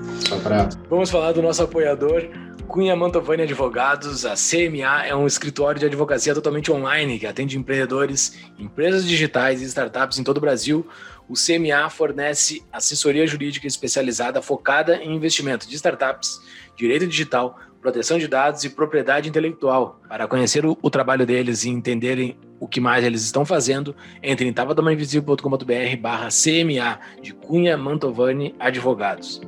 Vamos 0.90 1.10
falar 1.10 1.32
do 1.32 1.40
nosso 1.40 1.62
apoiador, 1.62 2.28
Cunha 2.68 2.94
Mantovani 2.94 3.44
Advogados, 3.44 4.26
a 4.26 4.34
CMA 4.34 5.06
é 5.06 5.16
um 5.16 5.26
escritório 5.26 5.80
de 5.80 5.86
advocacia 5.86 6.34
totalmente 6.34 6.70
online 6.70 7.18
que 7.18 7.26
atende 7.26 7.56
empreendedores, 7.56 8.38
empresas 8.58 9.06
digitais 9.06 9.62
e 9.62 9.64
startups 9.64 10.18
em 10.18 10.22
todo 10.22 10.36
o 10.36 10.40
Brasil. 10.40 10.86
O 11.26 11.32
CMA 11.32 11.88
fornece 11.88 12.62
assessoria 12.70 13.26
jurídica 13.26 13.66
especializada 13.66 14.42
focada 14.42 14.96
em 14.96 15.16
investimento 15.16 15.66
de 15.66 15.76
startups, 15.76 16.42
direito 16.76 17.06
digital, 17.06 17.58
proteção 17.80 18.18
de 18.18 18.28
dados 18.28 18.62
e 18.64 18.68
propriedade 18.68 19.30
intelectual. 19.30 19.98
Para 20.06 20.28
conhecer 20.28 20.66
o, 20.66 20.76
o 20.82 20.90
trabalho 20.90 21.24
deles 21.24 21.64
e 21.64 21.70
entenderem 21.70 22.38
o 22.60 22.68
que 22.68 22.82
mais 22.82 23.02
eles 23.02 23.22
estão 23.22 23.46
fazendo, 23.46 23.96
entre 24.22 24.46
em 24.46 24.52
tavadamainvisível.com.br 24.52 25.96
barra 25.98 26.28
CMA 26.28 27.00
de 27.22 27.32
Cunha 27.32 27.78
Mantovani 27.78 28.54
Advogados 28.58 29.40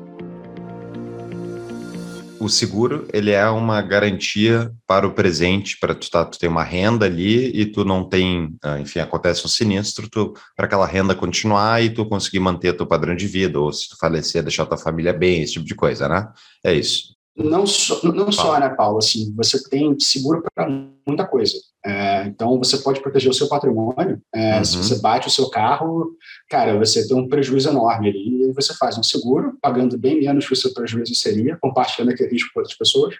o 2.40 2.48
seguro 2.48 3.06
ele 3.12 3.30
é 3.30 3.46
uma 3.48 3.82
garantia 3.82 4.72
para 4.86 5.06
o 5.06 5.12
presente, 5.12 5.78
para 5.78 5.94
tu, 5.94 6.10
tá, 6.10 6.24
tu 6.24 6.38
ter 6.38 6.48
uma 6.48 6.64
renda 6.64 7.04
ali 7.04 7.48
e 7.54 7.66
tu 7.66 7.84
não 7.84 8.08
tem, 8.08 8.56
ah, 8.62 8.80
enfim, 8.80 8.98
acontece 8.98 9.44
um 9.44 9.48
sinistro, 9.48 10.08
para 10.56 10.66
aquela 10.66 10.86
renda 10.86 11.14
continuar 11.14 11.82
e 11.82 11.90
tu 11.90 12.06
conseguir 12.06 12.40
manter 12.40 12.76
teu 12.76 12.86
padrão 12.86 13.14
de 13.14 13.26
vida, 13.26 13.60
ou 13.60 13.70
se 13.72 13.90
tu 13.90 13.96
falecer, 13.98 14.42
deixar 14.42 14.64
tua 14.64 14.78
família 14.78 15.12
bem, 15.12 15.42
esse 15.42 15.52
tipo 15.52 15.66
de 15.66 15.74
coisa, 15.74 16.08
né? 16.08 16.32
É 16.64 16.72
isso. 16.72 17.19
Não 17.36 17.66
só, 17.66 18.02
não 18.12 18.30
só, 18.32 18.58
né, 18.58 18.68
Paulo? 18.70 18.98
Assim, 18.98 19.32
você 19.34 19.62
tem 19.68 19.98
seguro 19.98 20.42
para 20.54 20.68
muita 21.06 21.26
coisa. 21.26 21.54
É, 21.84 22.24
então, 22.26 22.58
você 22.58 22.78
pode 22.78 23.00
proteger 23.00 23.30
o 23.30 23.34
seu 23.34 23.48
patrimônio. 23.48 24.20
É, 24.34 24.58
uhum. 24.58 24.64
Se 24.64 24.76
você 24.76 25.00
bate 25.00 25.28
o 25.28 25.30
seu 25.30 25.48
carro, 25.48 26.16
cara, 26.48 26.76
você 26.76 27.06
tem 27.06 27.16
um 27.16 27.28
prejuízo 27.28 27.70
enorme 27.70 28.08
ali. 28.08 28.42
E 28.42 28.52
você 28.52 28.74
faz 28.74 28.98
um 28.98 29.02
seguro, 29.02 29.56
pagando 29.62 29.96
bem 29.96 30.20
menos 30.20 30.46
que 30.46 30.52
o 30.52 30.56
seu 30.56 30.74
prejuízo 30.74 31.14
seria, 31.14 31.56
compartilhando 31.60 32.10
aquele 32.10 32.30
risco 32.30 32.50
com 32.52 32.60
outras 32.60 32.76
pessoas. 32.76 33.14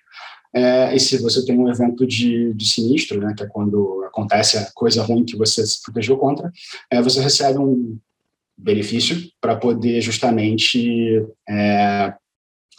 É, 0.53 0.94
e 0.94 0.99
se 0.99 1.18
você 1.18 1.44
tem 1.44 1.59
um 1.59 1.68
evento 1.68 2.07
de, 2.07 2.53
de 2.55 2.68
sinistro, 2.68 3.20
né, 3.20 3.33
que 3.37 3.44
é 3.44 3.46
quando 3.46 4.03
acontece 4.05 4.59
a 4.59 4.68
coisa 4.75 5.03
ruim 5.03 5.25
que 5.25 5.37
você 5.37 5.64
se 5.64 5.81
protegeu 5.83 6.16
contra, 6.16 6.53
é, 6.90 7.01
você 7.01 7.20
recebe 7.20 7.59
um 7.59 7.96
benefício 8.59 9.16
para 9.40 9.57
poder 9.57 10.01
justamente 10.01 11.25
é, 11.49 12.12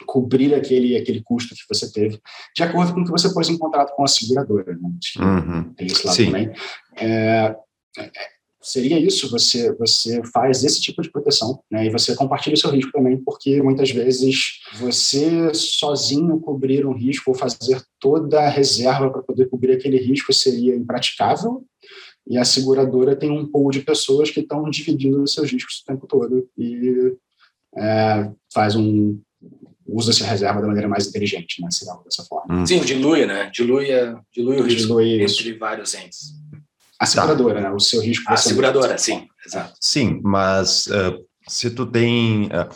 cobrir 0.06 0.54
aquele, 0.54 0.96
aquele 0.96 1.22
custo 1.22 1.56
que 1.56 1.64
você 1.70 1.92
teve, 1.92 2.20
de 2.56 2.64
acordo 2.64 2.94
com 2.94 3.02
o 3.02 3.06
que 3.06 3.12
você 3.12 3.34
pôs 3.34 3.50
em 3.50 3.58
contrato 3.58 3.96
com 3.96 4.04
a 4.04 4.08
seguradora. 4.08 4.74
Né? 4.74 4.90
Uhum. 5.20 5.74
Tem 5.74 5.88
isso 5.88 6.08
Sim. 6.14 6.26
também. 6.26 6.52
É, 6.98 7.56
é, 7.98 8.12
seria 8.62 9.00
isso, 9.00 9.30
você, 9.30 9.74
você 9.74 10.22
faz 10.32 10.64
esse 10.64 10.80
tipo 10.80 11.02
de 11.02 11.12
proteção, 11.12 11.62
né? 11.70 11.86
e 11.86 11.90
você 11.90 12.16
compartilha 12.16 12.54
o 12.54 12.58
seu 12.58 12.70
risco 12.70 12.92
também, 12.92 13.18
porque 13.18 13.62
muitas 13.62 13.90
vezes 13.90 14.60
você 14.76 15.54
sozinho 15.54 16.40
cobrir 16.40 16.86
um 16.86 16.94
risco 16.94 17.32
ou 17.32 17.36
fazer 17.36 17.82
toda 18.00 18.42
a 18.42 18.50
reserva 18.50 19.10
para 19.10 19.24
poder 19.24 19.50
cobrir 19.50 19.74
aquele 19.74 19.98
risco 19.98 20.32
seria 20.32 20.76
impraticável, 20.76 21.66
e 22.28 22.38
a 22.38 22.46
seguradora 22.46 23.16
tem 23.16 23.32
um 23.32 23.48
pool 23.48 23.72
de 23.72 23.82
pessoas 23.82 24.30
que 24.30 24.42
estão 24.42 24.70
dividindo 24.70 25.24
os 25.24 25.34
seus 25.34 25.52
riscos 25.52 25.82
o 25.82 25.86
tempo 25.86 26.06
todo 26.06 26.48
e 26.56 27.16
é, 27.76 28.32
faz 28.54 28.76
um, 28.76 29.20
usa 29.92 30.12
essa 30.12 30.26
reserva 30.26 30.62
da 30.62 30.68
maneira 30.68 30.88
mais 30.88 31.08
inteligente, 31.08 31.62
né? 31.62 31.70
Se 31.72 31.86
dá 31.86 31.98
dessa 32.04 32.24
forma. 32.24 32.62
Hum. 32.62 32.66
Sim, 32.66 32.80
dilui, 32.80 33.26
né? 33.26 33.50
Dilui, 33.54 33.88
dilui 34.34 34.60
o 34.60 34.64
risco 34.64 34.88
dilui 34.88 35.22
entre 35.22 35.54
vários 35.58 35.94
entes. 35.94 36.34
A 37.00 37.06
seguradora, 37.06 37.56
tá. 37.56 37.70
né? 37.70 37.76
O 37.76 37.80
seu 37.80 38.02
risco. 38.02 38.32
A 38.32 38.38
seguradora, 38.38 38.98
sim, 38.98 39.28
exato. 39.46 39.74
Sim, 39.82 40.22
mas 40.24 40.88
uh, 40.88 41.26
se 41.48 41.72
tu 41.72 41.86
tem... 41.86 42.46
Uh, 42.46 42.70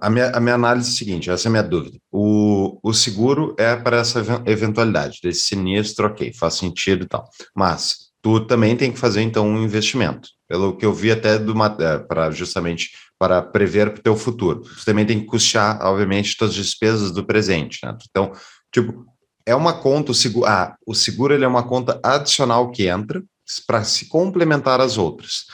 a 0.00 0.08
minha, 0.08 0.30
a 0.30 0.38
minha 0.38 0.54
análise 0.54 0.90
é 0.90 0.92
a 0.92 0.96
seguinte, 0.96 1.30
essa 1.30 1.48
é 1.48 1.50
a 1.50 1.50
minha 1.50 1.62
dúvida. 1.62 1.98
O, 2.10 2.78
o 2.82 2.94
seguro 2.94 3.54
é 3.58 3.74
para 3.74 3.98
essa 3.98 4.22
eventualidade, 4.46 5.18
desse 5.22 5.40
sinistro, 5.40 6.06
ok, 6.06 6.32
faz 6.32 6.54
sentido 6.54 7.04
e 7.04 7.08
tal. 7.08 7.28
Mas 7.54 8.12
tu 8.22 8.46
também 8.46 8.76
tem 8.76 8.92
que 8.92 8.98
fazer, 8.98 9.22
então, 9.22 9.46
um 9.46 9.62
investimento. 9.62 10.28
Pelo 10.48 10.76
que 10.76 10.86
eu 10.86 10.94
vi 10.94 11.10
até 11.10 11.34
é, 11.34 11.98
para 11.98 12.30
justamente 12.30 12.90
para 13.22 13.40
prever 13.40 13.86
o 13.86 14.02
teu 14.02 14.16
futuro. 14.16 14.64
Também 14.84 15.06
tem 15.06 15.20
que 15.20 15.26
custear, 15.26 15.80
obviamente, 15.80 16.36
todas 16.36 16.56
as 16.56 16.60
despesas 16.60 17.12
do 17.12 17.24
presente. 17.24 17.78
Né? 17.84 17.96
Então, 18.10 18.32
tipo, 18.74 19.06
é 19.46 19.54
uma 19.54 19.74
conta, 19.74 20.10
o 20.10 20.14
seguro, 20.14 20.46
ah, 20.46 20.74
o 20.84 20.92
seguro 20.92 21.32
ele 21.32 21.44
é 21.44 21.48
uma 21.48 21.62
conta 21.62 22.00
adicional 22.02 22.72
que 22.72 22.88
entra 22.88 23.22
para 23.64 23.84
se 23.84 24.08
complementar 24.08 24.80
às 24.80 24.98
outras. 24.98 25.44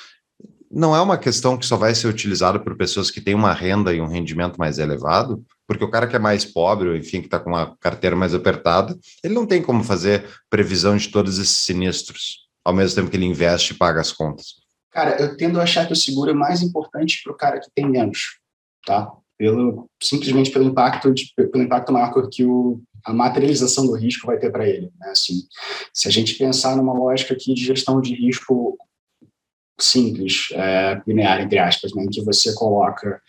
não 0.71 0.97
é 0.97 1.01
uma 1.03 1.19
questão 1.19 1.59
que 1.59 1.67
só 1.67 1.77
vai 1.77 1.95
ser 1.95 2.09
utilizada 2.09 2.59
por 2.59 2.75
pessoas 2.75 3.11
que 3.11 3.21
têm 3.21 3.35
uma 3.35 3.53
renda 3.53 3.93
e 3.93 4.01
um 4.01 4.09
rendimento 4.09 4.57
mais 4.57 4.79
elevado, 4.79 5.45
porque 5.67 5.85
o 5.85 5.91
cara 5.91 6.07
que 6.07 6.17
é 6.17 6.19
mais 6.19 6.47
pobre, 6.47 6.97
enfim, 6.97 7.21
que 7.21 7.27
está 7.27 7.39
com 7.39 7.51
uma 7.51 7.77
carteira 7.81 8.17
mais 8.17 8.35
apertada, 8.35 8.97
ele 9.23 9.35
não 9.35 9.45
tem 9.45 9.61
como 9.61 9.85
fazer 9.85 10.25
previsão 10.49 10.97
de 10.97 11.09
todos 11.09 11.39
esses 11.39 11.59
sinistros, 11.59 12.49
ao 12.65 12.73
mesmo 12.73 12.97
tempo 12.97 13.11
que 13.11 13.17
ele 13.19 13.27
investe 13.27 13.75
e 13.75 13.77
paga 13.77 14.01
as 14.01 14.11
contas. 14.11 14.68
Cara, 14.99 15.17
eu 15.23 15.37
tendo 15.37 15.61
a 15.61 15.63
achar 15.63 15.87
que 15.87 15.93
o 15.93 15.97
seguro 15.97 16.33
é 16.33 16.35
mais 16.35 16.61
importante 16.61 17.23
para 17.23 17.33
o 17.33 17.37
cara 17.37 17.61
que 17.61 17.71
tem 17.73 17.89
menos, 17.89 18.41
tá? 18.85 19.09
Pelo, 19.39 19.89
simplesmente 20.03 20.51
pelo 20.51 20.65
impacto, 20.65 21.15
de, 21.15 21.33
pelo 21.37 21.63
impacto 21.63 21.93
maior 21.93 22.29
que 22.29 22.45
o, 22.45 22.83
a 23.05 23.13
materialização 23.13 23.87
do 23.87 23.95
risco 23.95 24.27
vai 24.27 24.39
ter 24.39 24.51
para 24.51 24.69
ele. 24.69 24.91
Né? 24.99 25.11
Assim, 25.11 25.35
se 25.95 26.09
a 26.09 26.11
gente 26.11 26.35
pensar 26.35 26.77
numa 26.77 26.93
lógica 26.93 27.33
aqui 27.33 27.55
de 27.55 27.65
gestão 27.65 28.01
de 28.01 28.13
risco 28.13 28.77
simples, 29.81 30.49
é, 30.55 31.01
linear, 31.07 31.43
entre 31.43 31.61
aspas, 31.61 31.95
né, 31.95 32.03
em 32.03 32.09
que 32.09 32.25
você 32.25 32.53
coloca 32.55 33.23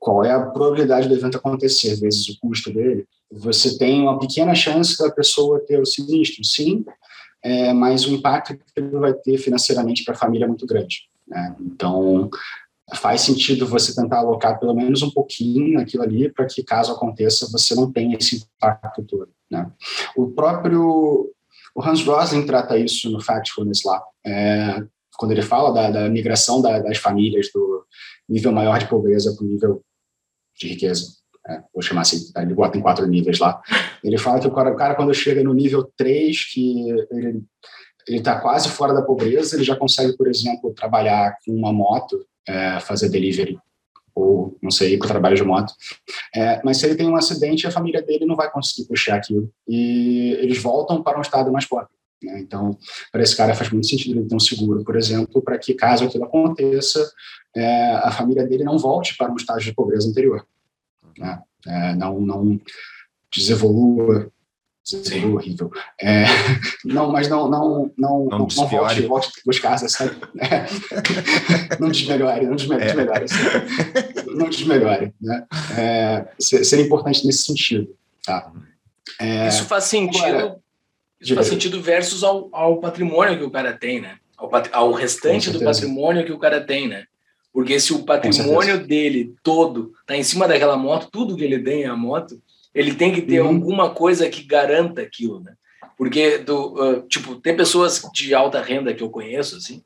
qual 0.00 0.24
é 0.24 0.32
a 0.32 0.40
probabilidade 0.40 1.06
do 1.06 1.14
evento 1.14 1.36
acontecer 1.36 1.94
vezes 2.00 2.30
o 2.30 2.40
custo 2.40 2.72
dele, 2.72 3.06
você 3.30 3.78
tem 3.78 4.02
uma 4.02 4.18
pequena 4.18 4.56
chance 4.56 4.98
da 4.98 5.08
pessoa 5.08 5.64
ter 5.64 5.80
o 5.80 5.86
sinistro, 5.86 6.42
sim, 6.42 6.84
é, 7.44 7.72
mas 7.72 8.06
o 8.06 8.12
impacto 8.12 8.56
que 8.56 8.64
ele 8.76 8.90
vai 8.98 9.12
ter 9.12 9.38
financeiramente 9.38 10.02
para 10.02 10.14
a 10.14 10.18
família 10.18 10.46
é 10.46 10.48
muito 10.48 10.66
grande. 10.66 11.11
Né? 11.32 11.56
Então, 11.60 12.30
faz 12.94 13.22
sentido 13.22 13.66
você 13.66 13.94
tentar 13.94 14.18
alocar 14.18 14.60
pelo 14.60 14.74
menos 14.74 15.02
um 15.02 15.10
pouquinho 15.10 15.80
aquilo 15.80 16.02
ali 16.02 16.30
para 16.30 16.46
que, 16.46 16.62
caso 16.62 16.92
aconteça, 16.92 17.48
você 17.50 17.74
não 17.74 17.90
tenha 17.90 18.16
esse 18.16 18.44
impacto 18.56 19.02
todo. 19.02 19.30
Né? 19.50 19.70
O 20.16 20.30
próprio 20.30 21.32
o 21.74 21.82
Hans 21.82 22.04
Rosling 22.04 22.44
trata 22.44 22.76
isso 22.76 23.10
no 23.10 23.20
Factfulness 23.20 23.82
lá, 23.82 24.02
é, 24.26 24.84
quando 25.16 25.32
ele 25.32 25.42
fala 25.42 25.72
da, 25.72 25.90
da 25.90 26.08
migração 26.10 26.60
da, 26.60 26.78
das 26.80 26.98
famílias 26.98 27.48
do 27.52 27.86
nível 28.28 28.52
maior 28.52 28.78
de 28.78 28.88
pobreza 28.88 29.34
para 29.34 29.44
o 29.44 29.48
nível 29.48 29.82
de 30.58 30.68
riqueza. 30.68 31.06
É, 31.48 31.62
vou 31.72 31.82
chamar 31.82 32.02
assim, 32.02 32.30
tá? 32.30 32.42
ele 32.42 32.54
bota 32.54 32.76
em 32.78 32.82
quatro 32.82 33.06
níveis 33.06 33.38
lá. 33.38 33.60
Ele 34.04 34.18
fala 34.18 34.38
que 34.38 34.46
o 34.46 34.54
cara, 34.54 34.70
o 34.70 34.76
cara 34.76 34.94
quando 34.94 35.14
chega 35.14 35.42
no 35.42 35.54
nível 35.54 35.90
3, 35.96 36.52
que 36.52 36.90
ele 37.10 37.42
está 38.08 38.40
quase 38.40 38.68
fora 38.68 38.92
da 38.92 39.02
pobreza, 39.02 39.56
ele 39.56 39.64
já 39.64 39.76
consegue, 39.76 40.16
por 40.16 40.28
exemplo, 40.28 40.72
trabalhar 40.74 41.36
com 41.44 41.52
uma 41.52 41.72
moto, 41.72 42.24
é, 42.46 42.80
fazer 42.80 43.08
delivery, 43.08 43.58
ou 44.14 44.56
não 44.62 44.70
sei, 44.70 44.98
com 44.98 45.06
trabalho 45.06 45.36
de 45.36 45.44
moto. 45.44 45.72
É, 46.34 46.60
mas 46.64 46.78
se 46.78 46.86
ele 46.86 46.94
tem 46.94 47.08
um 47.08 47.16
acidente, 47.16 47.66
a 47.66 47.70
família 47.70 48.02
dele 48.02 48.26
não 48.26 48.36
vai 48.36 48.50
conseguir 48.50 48.86
puxar 48.86 49.16
aquilo. 49.16 49.50
E 49.66 50.36
eles 50.40 50.58
voltam 50.58 51.02
para 51.02 51.18
um 51.18 51.22
estado 51.22 51.50
mais 51.50 51.64
pobre. 51.64 51.88
Né? 52.22 52.40
Então, 52.40 52.76
para 53.10 53.22
esse 53.22 53.36
cara 53.36 53.54
faz 53.54 53.70
muito 53.70 53.86
sentido 53.86 54.18
ele 54.18 54.28
ter 54.28 54.34
um 54.34 54.40
seguro, 54.40 54.84
por 54.84 54.96
exemplo, 54.96 55.42
para 55.42 55.58
que 55.58 55.74
caso 55.74 56.04
aquilo 56.04 56.24
aconteça, 56.24 57.10
é, 57.54 57.92
a 57.96 58.10
família 58.10 58.46
dele 58.46 58.64
não 58.64 58.78
volte 58.78 59.16
para 59.16 59.32
um 59.32 59.36
estágio 59.36 59.70
de 59.70 59.74
pobreza 59.74 60.08
anterior. 60.08 60.46
Né? 61.18 61.42
É, 61.66 61.94
não, 61.94 62.20
não 62.20 62.60
desevolua 63.34 64.30
Sim. 64.84 65.32
horrível. 65.32 65.70
É, 66.00 66.24
não, 66.84 67.10
mas 67.10 67.28
não, 67.28 67.48
não, 67.48 67.92
não, 67.96 68.24
não, 68.26 68.38
não 68.38 68.66
volte, 68.66 69.02
volte 69.02 69.30
buscar 69.46 69.74
essa 69.74 70.04
é, 70.38 70.66
não 71.78 71.88
desmelhore, 71.88 72.46
não 72.46 72.56
desmelhore, 72.56 72.84
é. 72.84 72.86
desmelhore 72.86 73.24
assim, 73.24 74.36
não 74.36 74.50
desmelhore, 74.50 75.14
né? 75.20 75.46
É, 75.78 76.26
seria 76.40 76.84
importante 76.84 77.24
nesse 77.24 77.44
sentido, 77.44 77.94
tá? 78.24 78.52
É, 79.20 79.46
Isso 79.46 79.64
faz 79.66 79.84
sentido, 79.84 80.24
agora, 80.24 80.56
isso 81.20 81.34
faz 81.34 81.46
sentido 81.46 81.80
versus 81.80 82.24
ao, 82.24 82.48
ao 82.52 82.80
patrimônio 82.80 83.38
que 83.38 83.44
o 83.44 83.50
cara 83.50 83.72
tem, 83.72 84.00
né? 84.00 84.16
Ao, 84.36 84.50
ao 84.72 84.92
restante 84.92 85.50
do 85.50 85.60
patrimônio 85.60 86.24
que 86.24 86.32
o 86.32 86.38
cara 86.38 86.60
tem, 86.60 86.88
né? 86.88 87.04
Porque 87.52 87.78
se 87.78 87.92
o 87.92 88.02
patrimônio 88.02 88.84
dele 88.84 89.34
todo 89.42 89.92
tá 90.06 90.16
em 90.16 90.22
cima 90.22 90.48
daquela 90.48 90.76
moto, 90.76 91.08
tudo 91.12 91.36
que 91.36 91.44
ele 91.44 91.58
tem 91.58 91.82
é 91.82 91.86
a 91.86 91.94
moto, 91.94 92.40
ele 92.74 92.94
tem 92.94 93.12
que 93.12 93.22
ter 93.22 93.40
uhum. 93.40 93.48
alguma 93.48 93.90
coisa 93.90 94.28
que 94.28 94.42
garanta 94.42 95.02
aquilo, 95.02 95.40
né? 95.40 95.54
Porque, 95.96 96.38
do, 96.38 96.74
uh, 96.74 97.02
tipo, 97.08 97.36
tem 97.36 97.56
pessoas 97.56 98.02
de 98.12 98.34
alta 98.34 98.60
renda 98.60 98.94
que 98.94 99.02
eu 99.02 99.10
conheço, 99.10 99.56
assim, 99.56 99.82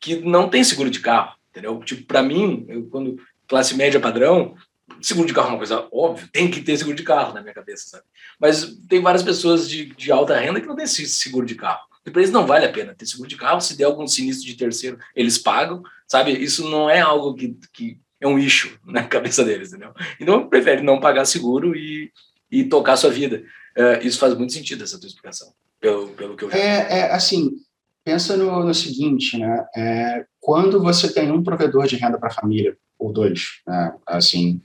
que 0.00 0.16
não 0.16 0.48
tem 0.48 0.62
seguro 0.62 0.90
de 0.90 1.00
carro, 1.00 1.34
entendeu? 1.50 1.78
Tipo, 1.80 2.04
para 2.04 2.22
mim, 2.22 2.64
eu, 2.68 2.86
quando 2.86 3.20
classe 3.46 3.74
média 3.76 4.00
padrão, 4.00 4.54
seguro 5.00 5.26
de 5.26 5.34
carro 5.34 5.48
é 5.48 5.50
uma 5.50 5.58
coisa 5.58 5.88
óbvia, 5.92 6.28
tem 6.32 6.50
que 6.50 6.60
ter 6.60 6.76
seguro 6.76 6.96
de 6.96 7.02
carro 7.02 7.34
na 7.34 7.40
minha 7.40 7.54
cabeça, 7.54 7.88
sabe? 7.88 8.04
Mas 8.38 8.78
tem 8.88 9.00
várias 9.00 9.22
pessoas 9.22 9.68
de, 9.68 9.86
de 9.86 10.12
alta 10.12 10.38
renda 10.38 10.60
que 10.60 10.66
não 10.66 10.76
têm 10.76 10.86
seguro 10.86 11.46
de 11.46 11.54
carro. 11.54 11.86
E 12.06 12.10
para 12.10 12.22
eles 12.22 12.32
não 12.32 12.46
vale 12.46 12.64
a 12.64 12.72
pena 12.72 12.94
ter 12.94 13.06
seguro 13.06 13.28
de 13.28 13.36
carro, 13.36 13.60
se 13.60 13.76
der 13.76 13.84
algum 13.84 14.06
sinistro 14.06 14.46
de 14.46 14.56
terceiro, 14.56 14.98
eles 15.14 15.38
pagam, 15.38 15.82
sabe? 16.06 16.32
Isso 16.32 16.68
não 16.68 16.88
é 16.88 17.00
algo 17.00 17.34
que, 17.34 17.56
que 17.72 18.00
é 18.20 18.26
um 18.26 18.38
issue 18.38 18.78
na 18.84 19.04
cabeça 19.04 19.44
deles, 19.44 19.70
entendeu? 19.70 19.92
Então, 20.20 20.48
prefere 20.48 20.82
não 20.82 21.00
pagar 21.00 21.24
seguro 21.24 21.76
e, 21.76 22.12
e 22.50 22.64
tocar 22.64 22.96
sua 22.96 23.10
vida. 23.10 23.42
Uh, 23.76 24.06
isso 24.06 24.18
faz 24.18 24.34
muito 24.34 24.52
sentido, 24.52 24.82
essa 24.82 24.98
tua 24.98 25.06
explicação, 25.06 25.52
pelo, 25.80 26.08
pelo 26.08 26.36
que 26.36 26.44
eu 26.44 26.48
vi. 26.48 26.58
É, 26.58 26.98
é 26.98 27.12
assim, 27.12 27.52
pensa 28.04 28.36
no, 28.36 28.64
no 28.64 28.74
seguinte, 28.74 29.38
né? 29.38 29.66
É, 29.76 30.24
quando 30.40 30.82
você 30.82 31.12
tem 31.12 31.30
um 31.30 31.42
provedor 31.42 31.86
de 31.86 31.96
renda 31.96 32.18
para 32.18 32.28
a 32.28 32.34
família, 32.34 32.76
ou 32.98 33.12
dois, 33.12 33.60
né? 33.66 33.94
assim, 34.06 34.60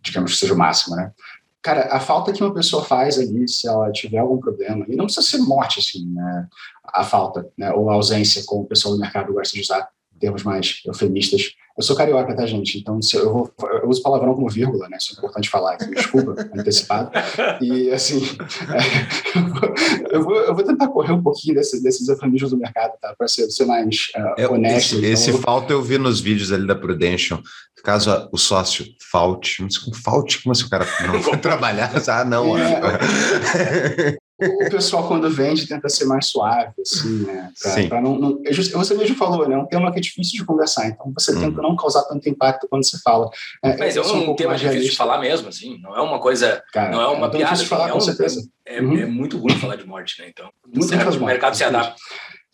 digamos 0.00 0.32
que 0.32 0.38
seja 0.38 0.54
o 0.54 0.58
máximo, 0.58 0.96
né? 0.96 1.12
Cara, 1.60 1.94
a 1.94 1.98
falta 1.98 2.32
que 2.32 2.44
uma 2.44 2.52
pessoa 2.52 2.84
faz 2.84 3.18
ali, 3.18 3.48
se 3.48 3.66
ela 3.66 3.90
tiver 3.90 4.18
algum 4.18 4.38
problema, 4.38 4.84
e 4.86 4.94
não 4.94 5.06
precisa 5.06 5.26
ser 5.26 5.38
morte, 5.38 5.80
assim, 5.80 6.06
né? 6.12 6.46
A 6.84 7.02
falta, 7.02 7.50
né? 7.56 7.72
Ou 7.72 7.90
a 7.90 7.94
ausência, 7.94 8.44
como 8.46 8.62
o 8.62 8.66
pessoal 8.66 8.94
do 8.94 9.00
mercado 9.00 9.32
gosta 9.32 9.54
de 9.54 9.62
usar 9.62 9.88
termos 10.18 10.42
mais 10.42 10.80
eufemistas, 10.86 11.54
eu 11.76 11.82
sou 11.82 11.96
carioca, 11.96 12.36
tá, 12.36 12.46
gente? 12.46 12.78
Então, 12.78 13.02
se 13.02 13.16
eu, 13.16 13.32
vou, 13.32 13.52
eu 13.82 13.88
uso 13.88 14.00
palavrão 14.00 14.32
como 14.34 14.48
vírgula, 14.48 14.88
né? 14.88 14.96
Isso 14.96 15.12
é 15.12 15.18
importante 15.18 15.50
falar 15.50 15.72
aqui. 15.72 15.92
Desculpa, 15.92 16.36
antecipado. 16.54 17.10
E, 17.60 17.90
assim, 17.90 18.22
é, 18.72 20.16
eu, 20.16 20.22
vou, 20.22 20.36
eu 20.36 20.54
vou 20.54 20.64
tentar 20.64 20.86
correr 20.86 21.12
um 21.12 21.22
pouquinho 21.22 21.56
desse, 21.56 21.82
desses 21.82 22.08
eufemismos 22.08 22.52
do 22.52 22.56
mercado, 22.56 22.92
tá? 23.00 23.12
Para 23.18 23.26
ser, 23.26 23.50
ser 23.50 23.64
mais 23.66 24.12
uh, 24.16 24.40
é, 24.40 24.48
honesto. 24.48 24.94
Esse, 24.94 24.98
então, 24.98 25.10
esse 25.10 25.30
eu... 25.30 25.38
falta 25.38 25.72
eu 25.72 25.82
vi 25.82 25.98
nos 25.98 26.20
vídeos 26.20 26.52
ali 26.52 26.64
da 26.64 26.76
Prudential. 26.76 27.42
Caso 27.82 28.28
o 28.32 28.38
sócio 28.38 28.86
falte, 29.10 29.62
mas 29.62 29.76
com 29.76 29.92
falte, 29.92 30.42
como 30.42 30.54
se 30.54 30.64
o 30.64 30.70
cara 30.70 30.86
não 31.06 31.20
for 31.22 31.36
trabalhar? 31.36 31.92
Ah, 32.08 32.24
não. 32.24 32.56
É, 32.56 34.16
o 34.40 34.70
pessoal, 34.70 35.06
quando 35.06 35.30
vende, 35.30 35.66
tenta 35.66 35.88
ser 35.88 36.06
mais 36.06 36.26
suave, 36.26 36.72
assim, 36.80 37.24
né? 37.24 37.52
Pra, 37.62 37.88
pra 37.88 38.00
não, 38.00 38.18
não, 38.18 38.42
é 38.44 38.52
você 38.52 38.94
mesmo 38.94 39.16
falou, 39.16 39.48
né? 39.48 39.54
É 39.54 39.58
um 39.58 39.66
tema 39.66 39.92
que 39.92 39.98
é 39.98 40.02
difícil 40.02 40.38
de 40.38 40.44
conversar, 40.44 40.88
então 40.88 41.12
você 41.16 41.32
uhum. 41.32 41.40
tenta 41.40 41.62
não 41.62 41.76
causar 41.76 42.02
tanto 42.04 42.28
impacto 42.28 42.66
quando 42.68 42.84
você 42.84 42.98
fala. 42.98 43.30
É, 43.62 43.76
Mas 43.76 43.96
é 43.96 44.02
um, 44.02 44.30
um 44.30 44.34
tema 44.36 44.56
difícil 44.56 44.90
de 44.90 44.96
falar 44.96 45.18
mesmo, 45.18 45.48
assim, 45.48 45.78
não 45.80 45.96
é 45.96 46.00
uma 46.00 46.18
coisa, 46.18 46.62
Cara, 46.72 46.90
não 46.90 47.00
é 47.00 47.06
uma 47.06 47.28
é 47.28 47.30
piada. 47.30 47.56
De 47.56 47.66
falar, 47.66 47.88
é, 47.88 47.90
um, 47.92 47.94
com 47.94 48.00
certeza. 48.00 48.48
É, 48.66 48.80
uhum. 48.80 48.98
é, 48.98 49.06
muito 49.06 49.38
ruim 49.38 49.54
falar 49.56 49.76
de 49.76 49.86
morte, 49.86 50.20
né? 50.20 50.28
Então, 50.28 50.50
muito 50.66 50.86
certo, 50.86 51.16
o 51.16 51.24
mercado 51.24 51.54
se 51.56 51.62
adapta. 51.62 51.94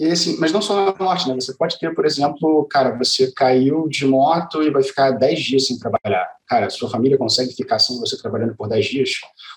Assim, 0.08 0.36
mas 0.38 0.52
não 0.52 0.62
só 0.62 0.86
na 0.86 0.94
morte, 0.98 1.28
né? 1.28 1.34
Você 1.34 1.54
pode 1.54 1.78
ter, 1.78 1.94
por 1.94 2.06
exemplo, 2.06 2.66
cara, 2.70 2.96
você 2.96 3.30
caiu 3.32 3.88
de 3.88 4.06
moto 4.06 4.62
e 4.62 4.70
vai 4.70 4.82
ficar 4.82 5.10
10 5.10 5.40
dias 5.40 5.66
sem 5.66 5.78
trabalhar. 5.78 6.26
Cara, 6.48 6.70
sua 6.70 6.88
família 6.88 7.18
consegue 7.18 7.52
ficar 7.52 7.78
sem 7.78 7.98
você 7.98 8.16
trabalhando 8.20 8.56
por 8.56 8.68
10 8.68 8.86
dias? 8.86 9.10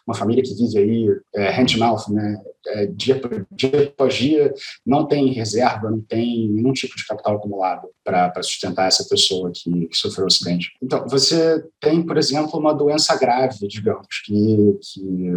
Uma 0.05 0.15
família 0.15 0.43
que 0.43 0.53
vive 0.53 0.77
aí 0.77 1.07
é, 1.35 1.49
hand-to-mouth, 1.49 2.09
né? 2.09 2.41
É, 2.67 2.85
dia, 2.87 3.21
dia 3.51 3.83
após 3.83 4.13
dia, 4.13 4.53
não 4.85 5.05
tem 5.05 5.33
reserva, 5.33 5.89
não 5.89 6.01
tem 6.01 6.49
nenhum 6.49 6.71
tipo 6.71 6.95
de 6.95 7.05
capital 7.05 7.35
acumulado 7.35 7.87
para 8.03 8.43
sustentar 8.43 8.87
essa 8.87 9.03
pessoa 9.05 9.51
que, 9.53 9.87
que 9.87 9.97
sofreu 9.97 10.25
o 10.25 10.27
acidente. 10.27 10.71
Então, 10.81 11.05
você 11.07 11.63
tem, 11.79 12.01
por 12.01 12.17
exemplo, 12.17 12.59
uma 12.59 12.73
doença 12.73 13.17
grave, 13.17 13.67
digamos, 13.67 14.07
que, 14.25 14.77
que 14.81 15.31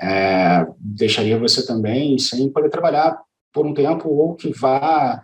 é, 0.00 0.66
deixaria 0.78 1.38
você 1.38 1.66
também 1.66 2.18
sem 2.18 2.48
poder 2.48 2.70
trabalhar 2.70 3.20
por 3.52 3.66
um 3.66 3.74
tempo 3.74 4.08
ou 4.08 4.34
que 4.34 4.52
vá, 4.52 5.22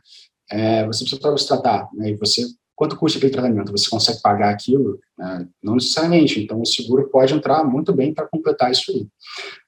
é, 0.50 0.86
você 0.86 1.04
precisa 1.04 1.38
se 1.38 1.48
tratar, 1.48 1.88
né? 1.94 2.10
E 2.10 2.16
você, 2.16 2.46
quanto 2.74 2.96
custa 2.96 3.18
aquele 3.18 3.32
tratamento? 3.32 3.72
Você 3.72 3.88
consegue 3.88 4.20
pagar 4.20 4.50
aquilo? 4.50 4.98
Né? 5.18 5.48
Não 5.62 5.74
necessariamente. 5.74 6.40
Então, 6.40 6.60
o 6.60 6.66
seguro 6.66 7.08
pode 7.08 7.34
entrar 7.34 7.64
muito 7.64 7.92
bem 7.92 8.14
para 8.14 8.28
completar 8.28 8.70
isso 8.70 8.90
aí. 8.90 9.06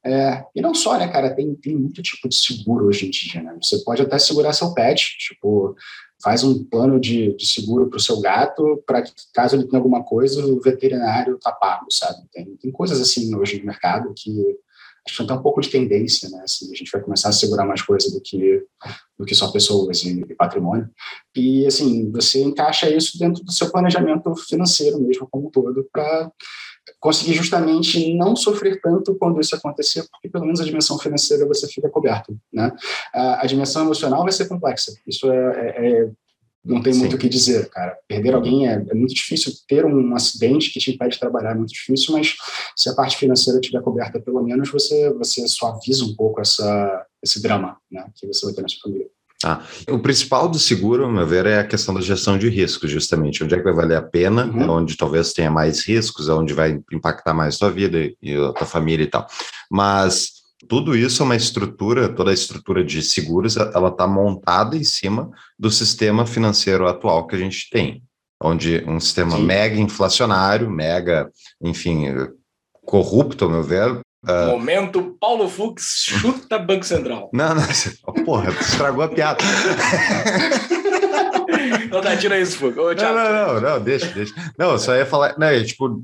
É, 0.04 0.44
e 0.54 0.60
não 0.60 0.74
só, 0.74 0.98
né, 0.98 1.08
cara? 1.08 1.34
Tem, 1.34 1.54
tem 1.54 1.76
muito 1.76 2.02
tipo 2.02 2.28
de 2.28 2.36
seguro 2.36 2.86
hoje 2.86 3.06
em 3.06 3.10
dia, 3.10 3.42
né? 3.42 3.56
Você 3.62 3.82
pode 3.84 4.02
até 4.02 4.18
segurar 4.18 4.52
seu 4.52 4.72
pet, 4.72 5.16
tipo, 5.18 5.74
faz 6.22 6.42
um 6.42 6.64
plano 6.64 6.98
de, 6.98 7.34
de 7.36 7.46
seguro 7.46 7.88
para 7.88 7.96
o 7.96 8.00
seu 8.00 8.20
gato, 8.20 8.82
para 8.86 9.02
que 9.02 9.12
caso 9.32 9.56
ele 9.56 9.64
tenha 9.64 9.78
alguma 9.78 10.02
coisa, 10.02 10.44
o 10.44 10.60
veterinário 10.60 11.38
tá 11.38 11.52
pago, 11.52 11.86
sabe? 11.90 12.22
Tem, 12.32 12.56
tem 12.56 12.72
coisas 12.72 13.00
assim 13.00 13.34
hoje 13.34 13.58
no 13.60 13.66
mercado 13.66 14.12
que 14.16 14.30
acho 15.10 15.26
tem 15.26 15.36
um 15.36 15.42
pouco 15.42 15.60
de 15.60 15.70
tendência, 15.70 16.28
né? 16.30 16.42
Assim, 16.44 16.70
a 16.72 16.76
gente 16.76 16.90
vai 16.90 17.00
começar 17.00 17.28
a 17.28 17.32
segurar 17.32 17.64
mais 17.64 17.82
coisa 17.82 18.10
do 18.10 18.20
que 18.20 18.62
do 19.18 19.24
que 19.24 19.34
só 19.34 19.50
pessoas 19.50 20.04
e, 20.04 20.20
e 20.20 20.34
patrimônio. 20.34 20.88
E 21.34 21.66
assim, 21.66 22.10
você 22.12 22.40
encaixa 22.42 22.88
isso 22.88 23.18
dentro 23.18 23.42
do 23.42 23.50
seu 23.50 23.70
planejamento 23.70 24.34
financeiro 24.36 25.00
mesmo 25.00 25.28
como 25.28 25.48
um 25.48 25.50
todo 25.50 25.88
para 25.92 26.30
conseguir 27.00 27.34
justamente 27.34 28.14
não 28.14 28.34
sofrer 28.36 28.80
tanto 28.80 29.14
quando 29.16 29.40
isso 29.40 29.54
acontecer, 29.54 30.06
porque 30.10 30.28
pelo 30.28 30.44
menos 30.44 30.60
a 30.60 30.64
dimensão 30.64 30.98
financeira 30.98 31.46
você 31.46 31.66
fica 31.66 31.88
coberto, 31.88 32.36
né? 32.52 32.72
A, 33.12 33.42
a 33.42 33.46
dimensão 33.46 33.82
emocional 33.82 34.22
vai 34.22 34.32
ser 34.32 34.48
complexa. 34.48 34.92
Isso 35.06 35.30
é, 35.30 35.36
é, 35.36 36.02
é 36.02 36.10
não 36.68 36.82
tem 36.82 36.92
Sim. 36.92 37.00
muito 37.00 37.16
o 37.16 37.18
que 37.18 37.28
dizer, 37.28 37.70
cara. 37.70 37.96
Perder 38.06 38.34
alguém 38.34 38.68
é, 38.68 38.74
é, 38.74 38.94
muito 38.94 39.14
difícil. 39.14 39.52
Ter 39.66 39.86
um 39.86 40.14
acidente 40.14 40.70
que 40.70 40.78
te 40.78 40.90
impede 40.90 41.14
de 41.14 41.20
trabalhar 41.20 41.52
é 41.52 41.54
muito 41.54 41.72
difícil, 41.72 42.12
mas 42.12 42.36
se 42.76 42.90
a 42.90 42.94
parte 42.94 43.16
financeira 43.16 43.58
estiver 43.58 43.80
coberta, 43.80 44.20
pelo 44.20 44.42
menos 44.42 44.70
você, 44.70 45.10
você 45.14 45.48
suaviza 45.48 46.04
um 46.04 46.14
pouco 46.14 46.42
essa, 46.42 47.06
esse 47.22 47.40
drama 47.42 47.78
né, 47.90 48.04
que 48.14 48.26
você 48.26 48.44
vai 48.44 48.54
ter 48.54 48.60
na 48.60 48.68
sua 48.68 48.80
família. 48.82 49.06
Ah, 49.44 49.62
o 49.88 50.00
principal 50.00 50.48
do 50.48 50.58
seguro, 50.58 51.04
ao 51.04 51.12
meu 51.12 51.24
ver, 51.24 51.46
é 51.46 51.60
a 51.60 51.66
questão 51.66 51.94
da 51.94 52.00
gestão 52.00 52.36
de 52.36 52.48
riscos, 52.48 52.90
justamente. 52.90 53.42
Onde 53.42 53.54
é 53.54 53.58
que 53.58 53.64
vai 53.64 53.72
valer 53.72 53.96
a 53.96 54.02
pena, 54.02 54.46
uhum. 54.46 54.62
é 54.62 54.68
onde 54.68 54.96
talvez 54.96 55.32
tenha 55.32 55.50
mais 55.50 55.86
riscos, 55.86 56.28
é 56.28 56.32
onde 56.32 56.52
vai 56.52 56.80
impactar 56.92 57.32
mais 57.32 57.54
a 57.54 57.58
tua 57.60 57.70
vida 57.70 57.98
e 58.20 58.34
a 58.34 58.52
tua 58.52 58.66
família 58.66 59.04
e 59.04 59.06
tal. 59.06 59.26
Mas 59.70 60.37
tudo 60.66 60.96
isso 60.96 61.22
é 61.22 61.24
uma 61.24 61.36
estrutura, 61.36 62.08
toda 62.08 62.30
a 62.30 62.34
estrutura 62.34 62.82
de 62.82 63.02
seguros, 63.02 63.56
ela 63.56 63.88
está 63.88 64.06
montada 64.06 64.76
em 64.76 64.84
cima 64.84 65.30
do 65.58 65.70
sistema 65.70 66.26
financeiro 66.26 66.88
atual 66.88 67.26
que 67.26 67.36
a 67.36 67.38
gente 67.38 67.68
tem, 67.70 68.02
onde 68.42 68.84
um 68.86 68.98
sistema 68.98 69.36
Sim. 69.36 69.44
mega 69.44 69.76
inflacionário, 69.76 70.68
mega, 70.68 71.30
enfim, 71.62 72.06
corrupto, 72.84 73.44
ao 73.44 73.50
meu 73.50 73.62
ver, 73.62 74.00
Uh... 74.26 74.50
Momento 74.50 75.16
Paulo 75.20 75.48
Fux 75.48 76.04
chuta 76.04 76.58
Banco 76.58 76.84
Central. 76.84 77.30
Não, 77.32 77.54
não, 77.54 78.24
porra, 78.24 78.50
estragou 78.50 79.04
a 79.04 79.08
piada. 79.08 79.38
não, 81.88 82.00
tá, 82.00 82.16
tira 82.16 82.38
isso, 82.40 82.58
Fux. 82.58 82.76
Ô, 82.76 82.92
não, 82.92 83.14
não, 83.14 83.32
não, 83.32 83.60
não, 83.60 83.80
deixa, 83.80 84.06
deixa. 84.08 84.34
Não, 84.58 84.72
eu 84.72 84.78
só 84.78 84.96
ia 84.96 85.06
falar, 85.06 85.38
né, 85.38 85.62
tipo, 85.62 86.02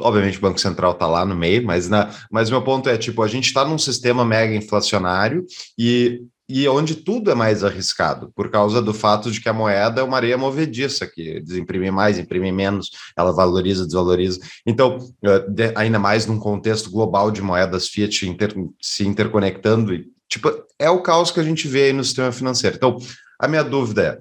obviamente 0.00 0.38
o 0.38 0.40
Banco 0.40 0.60
Central 0.60 0.92
está 0.92 1.06
lá 1.06 1.24
no 1.24 1.34
meio, 1.34 1.64
mas, 1.64 1.88
na, 1.88 2.10
mas 2.30 2.50
meu 2.50 2.62
ponto 2.62 2.88
é, 2.88 2.96
tipo, 2.96 3.22
a 3.22 3.28
gente 3.28 3.46
está 3.46 3.64
num 3.64 3.78
sistema 3.78 4.24
mega 4.24 4.54
inflacionário 4.54 5.44
e 5.78 6.22
e 6.48 6.66
onde 6.66 6.94
tudo 6.94 7.30
é 7.30 7.34
mais 7.34 7.62
arriscado, 7.62 8.32
por 8.34 8.50
causa 8.50 8.80
do 8.80 8.94
fato 8.94 9.30
de 9.30 9.38
que 9.38 9.50
a 9.50 9.52
moeda 9.52 10.00
é 10.00 10.04
uma 10.04 10.16
areia 10.16 10.38
movediça, 10.38 11.06
que 11.06 11.40
desimprime 11.40 11.90
mais, 11.90 12.18
imprime 12.18 12.50
menos, 12.50 12.90
ela 13.14 13.32
valoriza, 13.32 13.84
desvaloriza. 13.84 14.40
Então, 14.64 14.96
eh, 15.22 15.72
ainda 15.76 15.98
mais 15.98 16.24
num 16.24 16.38
contexto 16.38 16.90
global 16.90 17.30
de 17.30 17.42
moedas 17.42 17.88
fiat 17.88 18.26
inter, 18.26 18.54
se 18.80 19.06
interconectando, 19.06 19.92
e, 19.92 20.06
tipo, 20.26 20.50
é 20.78 20.88
o 20.88 21.02
caos 21.02 21.30
que 21.30 21.38
a 21.38 21.44
gente 21.44 21.68
vê 21.68 21.84
aí 21.84 21.92
no 21.92 22.02
sistema 22.02 22.32
financeiro. 22.32 22.76
Então, 22.76 22.96
a 23.38 23.46
minha 23.46 23.62
dúvida 23.62 24.02
é, 24.02 24.18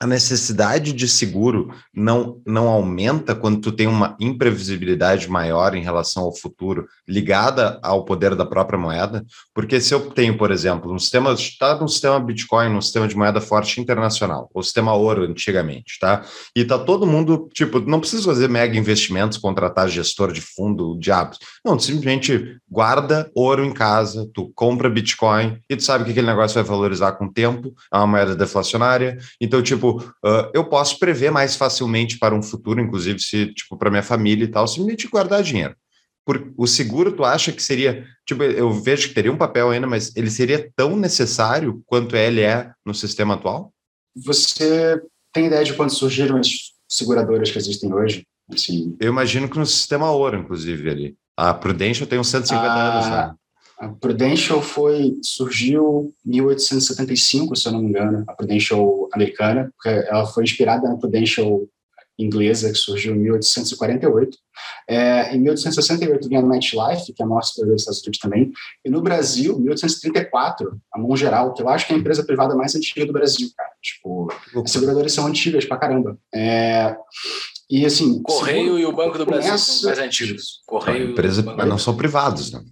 a 0.00 0.06
necessidade 0.06 0.94
de 0.94 1.06
seguro 1.06 1.74
não, 1.94 2.40
não 2.46 2.68
aumenta 2.68 3.34
quando 3.34 3.60
tu 3.60 3.70
tem 3.70 3.86
uma 3.86 4.16
imprevisibilidade 4.18 5.28
maior 5.28 5.74
em 5.76 5.82
relação 5.82 6.22
ao 6.22 6.34
futuro, 6.34 6.86
ligada 7.06 7.78
ao 7.82 8.06
poder 8.06 8.34
da 8.34 8.46
própria 8.46 8.78
moeda? 8.78 9.22
Porque 9.54 9.78
se 9.78 9.92
eu 9.92 10.00
tenho, 10.10 10.38
por 10.38 10.50
exemplo, 10.50 10.90
um 10.90 10.98
sistema, 10.98 11.32
está 11.34 11.78
no 11.78 11.86
sistema 11.86 12.18
Bitcoin, 12.18 12.70
um 12.70 12.80
sistema 12.80 13.06
de 13.06 13.14
moeda 13.14 13.42
forte 13.42 13.78
internacional, 13.78 14.48
o 14.54 14.62
sistema 14.62 14.94
ouro 14.94 15.24
antigamente, 15.24 15.98
tá? 16.00 16.24
E 16.56 16.64
tá 16.64 16.78
todo 16.78 17.06
mundo, 17.06 17.50
tipo, 17.52 17.78
não 17.80 18.00
precisa 18.00 18.22
fazer 18.22 18.48
mega 18.48 18.78
investimentos, 18.78 19.36
contratar 19.36 19.86
gestor 19.86 20.32
de 20.32 20.40
fundo, 20.40 20.98
diabos. 20.98 21.38
Não, 21.62 21.78
simplesmente 21.78 22.56
guarda 22.70 23.30
ouro 23.34 23.62
em 23.62 23.72
casa, 23.72 24.26
tu 24.32 24.50
compra 24.54 24.88
Bitcoin 24.88 25.58
e 25.68 25.76
tu 25.76 25.82
sabe 25.82 26.04
que 26.04 26.12
aquele 26.12 26.26
negócio 26.26 26.54
vai 26.54 26.64
valorizar 26.64 27.12
com 27.12 27.26
o 27.26 27.32
tempo, 27.32 27.74
é 27.92 27.98
uma 27.98 28.06
moeda 28.06 28.34
deflacionária. 28.34 29.18
Então, 29.38 29.62
tipo, 29.62 29.89
uh, 29.98 30.50
eu 30.54 30.64
posso 30.64 30.98
prever 30.98 31.30
mais 31.30 31.56
facilmente 31.56 32.18
para 32.18 32.34
um 32.34 32.42
futuro, 32.42 32.80
inclusive 32.80 33.20
se, 33.20 33.52
tipo, 33.52 33.76
para 33.76 33.90
minha 33.90 34.02
família 34.02 34.44
e 34.44 34.48
tal, 34.48 34.66
simplesmente 34.66 35.08
guardar 35.08 35.42
dinheiro. 35.42 35.74
Por, 36.24 36.52
o 36.56 36.66
seguro, 36.66 37.12
tu 37.12 37.24
acha 37.24 37.50
que 37.50 37.62
seria, 37.62 38.06
tipo, 38.26 38.42
eu 38.42 38.70
vejo 38.70 39.08
que 39.08 39.14
teria 39.14 39.32
um 39.32 39.38
papel 39.38 39.70
ainda, 39.70 39.86
mas 39.86 40.14
ele 40.14 40.30
seria 40.30 40.70
tão 40.76 40.96
necessário 40.96 41.82
quanto 41.86 42.14
ele 42.14 42.42
é 42.42 42.70
no 42.84 42.94
sistema 42.94 43.34
atual? 43.34 43.72
Você 44.14 45.00
tem 45.32 45.46
ideia 45.46 45.64
de 45.64 45.74
quando 45.74 45.90
surgiram 45.90 46.36
as 46.36 46.48
seguradoras 46.88 47.50
que 47.50 47.58
existem 47.58 47.92
hoje? 47.92 48.26
Assim, 48.52 48.96
eu 49.00 49.08
imagino 49.08 49.48
que 49.48 49.58
no 49.58 49.66
sistema 49.66 50.10
ouro, 50.10 50.38
inclusive, 50.38 50.90
ali. 50.90 51.16
A 51.36 51.54
Prudential 51.54 52.06
tem 52.06 52.18
uns 52.18 52.28
150 52.28 52.66
ah, 52.66 52.92
anos, 52.92 53.10
né? 53.10 53.34
A 53.80 53.88
Prudential 53.88 54.60
foi, 54.60 55.16
surgiu 55.22 56.14
em 56.26 56.32
1875, 56.32 57.56
se 57.56 57.66
eu 57.66 57.72
não 57.72 57.80
me 57.80 57.88
engano, 57.88 58.24
a 58.28 58.34
Prudential 58.34 59.08
americana, 59.12 59.72
porque 59.74 59.88
ela 60.06 60.26
foi 60.26 60.44
inspirada 60.44 60.86
na 60.86 60.98
Prudential 60.98 61.62
inglesa, 62.18 62.70
que 62.70 62.76
surgiu 62.76 63.14
em 63.14 63.20
1848. 63.20 64.36
É, 64.86 65.34
em 65.34 65.40
1868 65.40 66.28
vinha 66.28 66.40
a 66.40 66.42
MetLife, 66.42 67.14
que 67.14 67.22
é 67.22 67.24
a 67.24 67.26
maior 67.26 67.40
seguradora 67.40 67.74
dos 67.74 67.82
Estados 67.82 68.02
Unidos 68.02 68.18
também. 68.18 68.52
E 68.84 68.90
no 68.90 69.00
Brasil, 69.00 69.54
em 69.54 69.62
1834, 69.62 70.78
a 70.92 70.98
Mão 70.98 71.16
Geral, 71.16 71.54
que 71.54 71.62
eu 71.62 71.68
acho 71.70 71.86
que 71.86 71.94
é 71.94 71.96
a 71.96 71.98
empresa 71.98 72.22
privada 72.22 72.54
mais 72.54 72.74
antiga 72.74 73.06
do 73.06 73.14
Brasil, 73.14 73.48
cara. 73.56 73.70
Tipo, 73.82 74.28
as 74.62 74.70
seguradoras 74.70 75.10
são 75.10 75.26
antigas 75.26 75.64
pra 75.64 75.78
caramba. 75.78 76.18
É, 76.34 76.94
e 77.70 77.86
assim... 77.86 78.20
Correio 78.22 78.78
e 78.78 78.84
o 78.84 78.92
Banco 78.92 79.16
do 79.16 79.24
Brasil 79.24 79.56
são 79.56 79.88
mais 79.88 79.98
antigos. 79.98 80.60
Correio 80.66 81.08
a 81.08 81.10
empresa, 81.12 81.42
mas 81.42 81.66
não 81.66 81.78
são 81.78 81.96
privados, 81.96 82.52
né? 82.52 82.62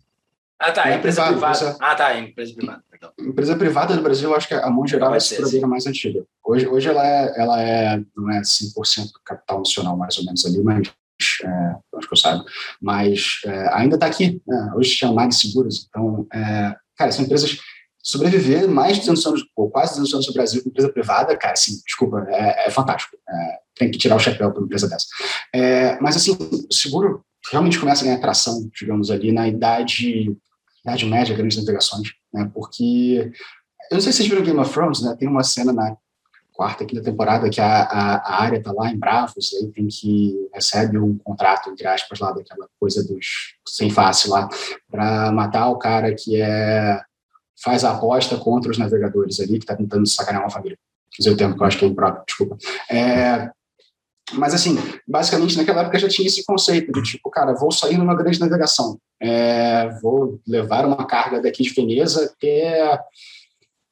Ah, 0.58 0.72
tá. 0.72 0.90
É 0.90 0.96
empresa 0.96 1.24
privada. 1.26 1.56
privada. 1.56 1.76
Ah, 1.80 1.94
tá. 1.94 2.18
Empresa 2.18 2.54
privada. 2.54 2.82
Perdão. 2.90 3.12
Empresa 3.20 3.56
privada 3.56 3.96
do 3.96 4.02
Brasil, 4.02 4.30
eu 4.30 4.36
acho 4.36 4.48
que 4.48 4.54
a 4.54 4.68
mão 4.68 4.86
geral 4.86 5.14
é 5.14 5.18
a 5.62 5.66
mais 5.66 5.86
antiga. 5.86 6.24
Hoje, 6.44 6.66
hoje 6.66 6.88
ela, 6.88 7.06
é, 7.06 7.40
ela 7.40 7.62
é, 7.62 8.02
não 8.16 8.30
é 8.30 8.40
100% 8.40 9.12
do 9.12 9.20
capital 9.24 9.58
nacional, 9.58 9.96
mais 9.96 10.18
ou 10.18 10.24
menos 10.24 10.44
ali, 10.44 10.60
mas 10.62 10.88
é, 11.44 11.76
acho 11.96 12.08
que 12.08 12.12
eu 12.12 12.16
saiba. 12.16 12.44
Mas 12.80 13.40
é, 13.44 13.74
ainda 13.74 13.94
está 13.94 14.06
aqui. 14.06 14.42
Né? 14.46 14.72
Hoje 14.74 14.90
chama 14.90 15.14
Mag 15.14 15.32
Seguros. 15.32 15.86
Então, 15.88 16.26
é, 16.32 16.74
cara, 16.96 17.12
são 17.12 17.24
empresas 17.24 17.58
sobreviver 18.02 18.68
mais 18.68 18.94
de 18.94 19.00
200 19.00 19.26
anos, 19.26 19.44
ou 19.54 19.70
quase 19.70 19.92
200 19.92 20.14
anos 20.14 20.26
no 20.28 20.32
Brasil 20.32 20.62
com 20.62 20.70
empresa 20.70 20.88
privada, 20.90 21.36
cara, 21.36 21.52
assim, 21.52 21.78
desculpa, 21.84 22.26
é, 22.30 22.66
é 22.66 22.70
fantástico. 22.70 23.16
É, 23.28 23.58
tem 23.76 23.90
que 23.90 23.98
tirar 23.98 24.16
o 24.16 24.20
chapéu 24.20 24.50
para 24.50 24.58
uma 24.58 24.66
empresa 24.66 24.88
dessa. 24.88 25.06
Mas, 26.00 26.16
assim, 26.16 26.32
o 26.32 26.74
seguro 26.74 27.22
realmente 27.52 27.78
começa 27.78 28.02
a 28.02 28.04
ganhar 28.04 28.16
atração, 28.16 28.68
digamos 28.74 29.10
ali, 29.10 29.30
na 29.30 29.46
idade 29.46 30.36
Idade 30.88 31.06
Média, 31.06 31.36
grandes 31.36 31.58
navegações, 31.58 32.08
né? 32.32 32.50
Porque 32.52 33.30
eu 33.90 33.94
não 33.94 34.00
sei 34.00 34.12
se 34.12 34.18
vocês 34.18 34.28
viram 34.28 34.44
Game 34.44 34.58
of 34.58 34.72
Thrones, 34.72 35.02
né? 35.02 35.16
Tem 35.18 35.28
uma 35.28 35.44
cena 35.44 35.72
na 35.72 35.96
quarta, 36.52 36.84
quinta 36.84 37.02
temporada 37.02 37.48
que 37.48 37.60
a, 37.60 37.82
a, 37.82 38.16
a 38.16 38.42
área 38.42 38.60
tá 38.60 38.72
lá 38.72 38.90
em 38.90 38.98
Bravos, 38.98 39.50
aí 39.54 39.70
tem 39.70 39.86
que 39.86 40.48
recebe 40.52 40.98
um 40.98 41.16
contrato, 41.18 41.70
entre 41.70 41.86
aspas, 41.86 42.18
lá 42.18 42.32
daquela 42.32 42.66
coisa 42.80 43.06
dos 43.06 43.54
sem 43.66 43.90
face 43.90 44.28
lá, 44.28 44.48
para 44.90 45.30
matar 45.30 45.68
o 45.68 45.78
cara 45.78 46.12
que 46.14 46.40
é 46.40 47.00
faz 47.62 47.84
a 47.84 47.92
aposta 47.92 48.36
contra 48.36 48.70
os 48.70 48.78
navegadores 48.78 49.40
ali, 49.40 49.58
que 49.58 49.66
tá 49.66 49.76
tentando 49.76 50.06
sacanear 50.06 50.42
uma 50.42 50.50
família. 50.50 50.78
Fazer 51.16 51.30
o 51.30 51.36
tempo 51.36 51.56
que 51.56 51.62
eu 51.62 51.66
acho 51.66 51.78
que 51.78 51.84
é 51.84 51.88
impróprio, 51.88 52.24
desculpa. 52.26 52.56
É, 52.90 53.50
mas, 54.34 54.54
assim, 54.54 54.76
basicamente, 55.06 55.56
naquela 55.56 55.82
época 55.82 55.98
já 55.98 56.08
tinha 56.08 56.26
esse 56.26 56.44
conceito 56.44 56.92
de 56.92 57.02
tipo, 57.02 57.30
cara, 57.30 57.54
vou 57.54 57.70
sair 57.70 57.96
numa 57.96 58.14
grande 58.14 58.40
navegação, 58.40 58.98
é, 59.20 59.88
vou 60.00 60.40
levar 60.46 60.86
uma 60.86 61.06
carga 61.06 61.40
daqui 61.40 61.62
de 61.62 61.70
Veneza 61.70 62.24
até 62.24 63.00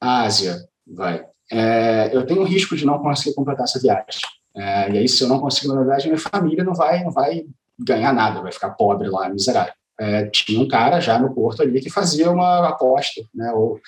a 0.00 0.22
Ásia, 0.22 0.66
vai. 0.86 1.24
É, 1.50 2.10
eu 2.12 2.26
tenho 2.26 2.42
o 2.42 2.44
risco 2.44 2.76
de 2.76 2.84
não 2.84 2.98
conseguir 2.98 3.34
completar 3.34 3.64
essa 3.64 3.80
viagem. 3.80 4.20
É, 4.54 4.90
e 4.90 4.98
aí, 4.98 5.08
se 5.08 5.22
eu 5.22 5.28
não 5.28 5.38
conseguir 5.38 5.70
uma 5.70 5.84
viagem, 5.84 6.10
minha 6.10 6.20
família 6.20 6.64
não 6.64 6.74
vai, 6.74 7.04
não 7.04 7.10
vai 7.10 7.44
ganhar 7.78 8.12
nada, 8.12 8.40
vai 8.40 8.52
ficar 8.52 8.70
pobre 8.70 9.08
lá, 9.08 9.28
miserável. 9.28 9.72
É, 9.98 10.26
tinha 10.26 10.60
um 10.60 10.68
cara 10.68 11.00
já 11.00 11.18
no 11.18 11.34
porto 11.34 11.62
ali 11.62 11.80
que 11.80 11.90
fazia 11.90 12.30
uma 12.30 12.68
aposta, 12.68 13.22
né, 13.34 13.50
ou 13.52 13.80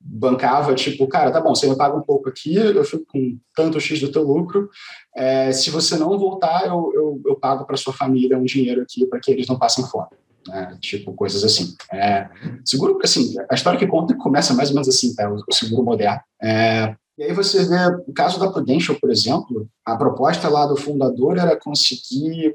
bancava, 0.00 0.74
tipo, 0.74 1.06
cara, 1.08 1.30
tá 1.30 1.40
bom, 1.40 1.54
você 1.54 1.68
me 1.68 1.76
paga 1.76 1.96
um 1.96 2.02
pouco 2.02 2.28
aqui, 2.28 2.54
eu 2.54 2.84
fico 2.84 3.04
com 3.06 3.38
tanto 3.54 3.80
X 3.80 4.00
do 4.00 4.12
teu 4.12 4.22
lucro, 4.22 4.70
é, 5.18 5.50
se 5.50 5.68
você 5.68 5.96
não 5.96 6.16
voltar, 6.16 6.64
eu, 6.64 6.92
eu, 6.94 7.20
eu 7.26 7.34
pago 7.34 7.64
para 7.64 7.76
sua 7.76 7.92
família 7.92 8.38
um 8.38 8.44
dinheiro 8.44 8.82
aqui 8.82 9.04
para 9.04 9.18
que 9.18 9.32
eles 9.32 9.48
não 9.48 9.58
passem 9.58 9.84
fome. 9.84 10.06
Né? 10.46 10.78
Tipo, 10.80 11.12
coisas 11.12 11.42
assim. 11.42 11.74
É, 11.92 12.28
seguro, 12.64 13.00
assim, 13.02 13.34
a 13.50 13.54
história 13.54 13.76
que 13.76 13.86
conta 13.86 14.16
começa 14.16 14.54
mais 14.54 14.68
ou 14.68 14.76
menos 14.76 14.88
assim, 14.88 15.12
tá? 15.16 15.28
o, 15.28 15.52
seguro 15.52 15.82
moderno. 15.82 16.20
É, 16.40 16.94
e 17.18 17.24
aí 17.24 17.32
você 17.32 17.64
vê, 17.64 17.96
o 18.06 18.12
caso 18.12 18.38
da 18.38 18.48
Prudential, 18.48 18.96
por 19.00 19.10
exemplo, 19.10 19.68
a 19.84 19.96
proposta 19.96 20.48
lá 20.48 20.64
do 20.66 20.76
fundador 20.76 21.36
era 21.36 21.58
conseguir 21.58 22.54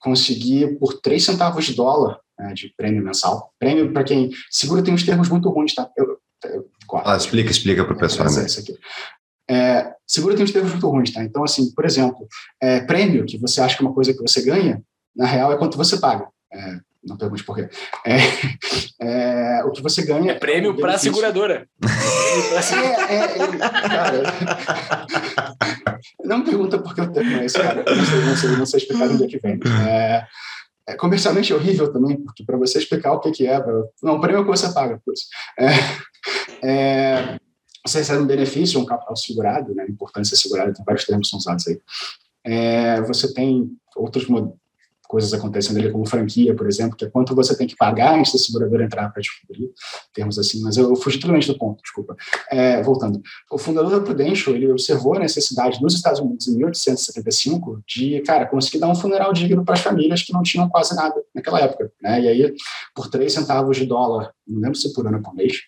conseguir 0.00 0.78
por 0.78 1.00
3 1.00 1.24
centavos 1.24 1.64
de 1.64 1.74
dólar 1.74 2.20
né, 2.38 2.52
de 2.52 2.74
prêmio 2.76 3.02
mensal. 3.02 3.52
Prêmio, 3.58 3.90
para 3.92 4.04
quem. 4.04 4.30
Seguro 4.50 4.82
tem 4.82 4.92
uns 4.92 5.04
termos 5.04 5.30
muito 5.30 5.48
ruins, 5.48 5.74
tá? 5.74 5.88
Eu, 5.96 6.18
ah, 7.04 7.16
explica, 7.16 7.50
explica 7.50 7.84
para 7.84 7.94
o 7.94 7.98
pessoal. 7.98 8.28
Né? 8.30 8.46
É, 9.48 9.92
seguro 10.06 10.34
tem 10.34 10.44
uns 10.44 10.52
termos 10.52 10.72
muito 10.72 10.88
ruins, 10.88 11.12
tá? 11.12 11.22
Então, 11.22 11.44
assim, 11.44 11.72
por 11.72 11.84
exemplo, 11.84 12.26
é, 12.60 12.80
prêmio, 12.80 13.26
que 13.26 13.38
você 13.38 13.60
acha 13.60 13.76
que 13.76 13.82
é 13.82 13.86
uma 13.86 13.94
coisa 13.94 14.12
que 14.12 14.22
você 14.22 14.42
ganha, 14.42 14.82
na 15.14 15.26
real 15.26 15.52
é 15.52 15.56
quanto 15.56 15.76
você 15.76 15.98
paga. 15.98 16.26
É, 16.52 16.78
não 17.06 17.16
pergunte 17.16 17.44
por 17.44 17.56
quê. 17.56 17.68
É, 18.06 18.18
é, 19.00 19.64
o 19.64 19.70
que 19.70 19.82
você 19.82 20.04
ganha. 20.04 20.32
É 20.32 20.38
prêmio 20.38 20.72
é 20.72 20.80
para 20.80 20.94
a 20.94 20.98
seguradora. 20.98 21.68
é, 23.10 23.88
cara, 23.88 24.22
não 26.24 26.38
me 26.38 26.44
pergunta 26.44 26.78
por 26.78 26.94
que 26.94 27.02
eu 27.02 27.12
tenho 27.12 27.44
isso, 27.44 27.58
cara. 27.58 27.84
Não 27.84 28.04
sei, 28.04 28.20
não 28.20 28.36
sei, 28.36 28.50
não 28.50 28.66
sei 28.66 28.78
explicar 28.78 29.08
onde 29.08 29.24
é 29.24 29.26
que 29.26 29.38
vem. 29.38 29.60
É, 29.86 30.26
é, 30.88 30.96
comercialmente 30.96 31.52
é 31.52 31.56
horrível 31.56 31.92
também, 31.92 32.16
porque 32.16 32.44
para 32.44 32.56
você 32.56 32.78
explicar 32.78 33.12
o 33.12 33.20
que, 33.20 33.30
que 33.30 33.46
é, 33.46 33.62
não, 34.02 34.16
o 34.16 34.20
prêmio 34.20 34.40
é 34.40 34.44
que 34.44 34.50
você 34.50 34.72
paga. 34.72 35.00
Pois. 35.04 35.20
É, 35.58 35.68
é, 36.62 37.38
você 37.86 37.98
recebe 37.98 38.22
um 38.22 38.26
benefício, 38.26 38.80
um 38.80 38.86
capital 38.86 39.16
segurado, 39.16 39.74
né? 39.74 39.86
Importância 39.88 40.36
segurada, 40.36 40.72
tem 40.72 40.84
vários 40.84 41.04
termos 41.04 41.26
que 41.26 41.30
são 41.30 41.38
usados 41.38 41.66
aí. 41.68 41.80
É, 42.44 43.02
você 43.02 43.32
tem 43.32 43.70
outros 43.96 44.26
coisas 45.14 45.32
acontecendo 45.32 45.78
ali, 45.78 45.92
como 45.92 46.06
franquia, 46.06 46.54
por 46.56 46.66
exemplo, 46.66 46.96
que 46.96 47.04
é 47.04 47.10
quanto 47.10 47.34
você 47.34 47.56
tem 47.56 47.66
que 47.66 47.76
pagar 47.76 48.18
antes 48.18 48.32
da 48.32 48.38
seguradora 48.38 48.84
entrar 48.84 49.08
para 49.10 49.20
descobrir, 49.20 49.70
termos 50.12 50.38
assim, 50.38 50.60
mas 50.60 50.76
eu, 50.76 50.90
eu 50.90 50.96
fugi 50.96 51.20
totalmente 51.20 51.46
do 51.46 51.56
ponto, 51.56 51.80
desculpa. 51.80 52.16
É, 52.50 52.82
voltando, 52.82 53.22
o 53.50 53.58
fundador 53.58 53.90
da 53.90 54.00
Prudential, 54.00 54.56
ele 54.56 54.70
observou 54.70 55.14
a 55.14 55.20
necessidade 55.20 55.80
nos 55.80 55.94
Estados 55.94 56.18
Unidos 56.20 56.48
em 56.48 56.56
1875 56.56 57.82
de, 57.86 58.20
cara, 58.22 58.46
conseguir 58.46 58.78
dar 58.78 58.88
um 58.88 58.94
funeral 58.94 59.32
digno 59.32 59.64
para 59.64 59.74
as 59.74 59.80
famílias 59.80 60.22
que 60.22 60.32
não 60.32 60.42
tinham 60.42 60.68
quase 60.68 60.96
nada 60.96 61.14
naquela 61.34 61.60
época, 61.60 61.92
né? 62.02 62.22
E 62.22 62.28
aí, 62.28 62.54
por 62.94 63.08
3 63.08 63.32
centavos 63.32 63.76
de 63.76 63.86
dólar, 63.86 64.32
não 64.46 64.60
lembro 64.60 64.76
se 64.76 64.92
por 64.92 65.06
ano 65.06 65.18
ou 65.18 65.22
por 65.22 65.34
mês, 65.34 65.58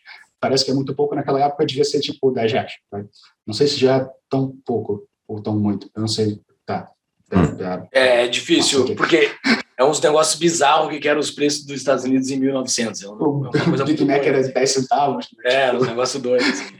parece 0.46 0.64
que 0.64 0.70
é 0.70 0.74
muito 0.74 0.94
pouco, 0.94 1.14
naquela 1.14 1.40
época 1.40 1.66
devia 1.66 1.84
ser 1.84 2.00
tipo 2.00 2.30
10 2.30 2.52
reais. 2.52 2.72
Tá? 2.90 3.04
Não 3.46 3.54
sei 3.54 3.66
se 3.66 3.76
já 3.76 3.96
é 3.96 4.08
tão 4.30 4.56
pouco 4.64 5.06
ou 5.28 5.42
tão 5.42 5.58
muito, 5.58 5.90
eu 5.94 6.00
não 6.00 6.08
sei. 6.08 6.40
Tá, 6.64 6.90
Hum. 7.32 7.88
É, 7.90 8.24
é 8.24 8.28
difícil, 8.28 8.94
porque 8.94 9.30
é 9.76 9.84
uns 9.84 10.00
negócios 10.00 10.38
bizarros 10.38 10.96
que 10.96 11.08
eram 11.08 11.18
os 11.18 11.30
preços 11.30 11.64
dos 11.64 11.76
Estados 11.76 12.04
Unidos 12.04 12.30
em 12.30 12.38
1900. 12.38 13.02
É 13.02 13.08
uma, 13.08 13.48
é 13.48 13.64
coisa 13.64 13.82
o 13.82 13.86
Big 13.86 14.04
Mac 14.04 14.24
era 14.24 14.42
10 14.42 14.70
centavos. 14.70 15.26
É, 15.44 15.72
um 15.72 15.84
negócio 15.84 16.20
doido. 16.20 16.44
Assim. 16.44 16.72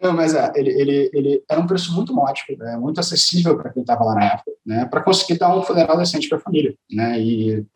Não, 0.00 0.12
mas 0.12 0.34
é, 0.34 0.52
ele, 0.54 0.70
ele, 0.70 1.10
ele 1.12 1.44
era 1.48 1.60
um 1.60 1.66
preço 1.66 1.92
muito 1.94 2.14
módico, 2.14 2.56
né, 2.58 2.76
muito 2.76 3.00
acessível 3.00 3.56
para 3.56 3.72
quem 3.72 3.82
estava 3.82 4.04
lá 4.04 4.14
na 4.14 4.24
época, 4.24 4.50
né, 4.64 4.84
para 4.84 5.02
conseguir 5.02 5.38
dar 5.38 5.56
um 5.56 5.62
funeral 5.62 5.96
decente 5.96 6.28
para 6.28 6.38
a 6.38 6.40
família. 6.40 6.74
Né, 6.90 7.20
e 7.20 7.66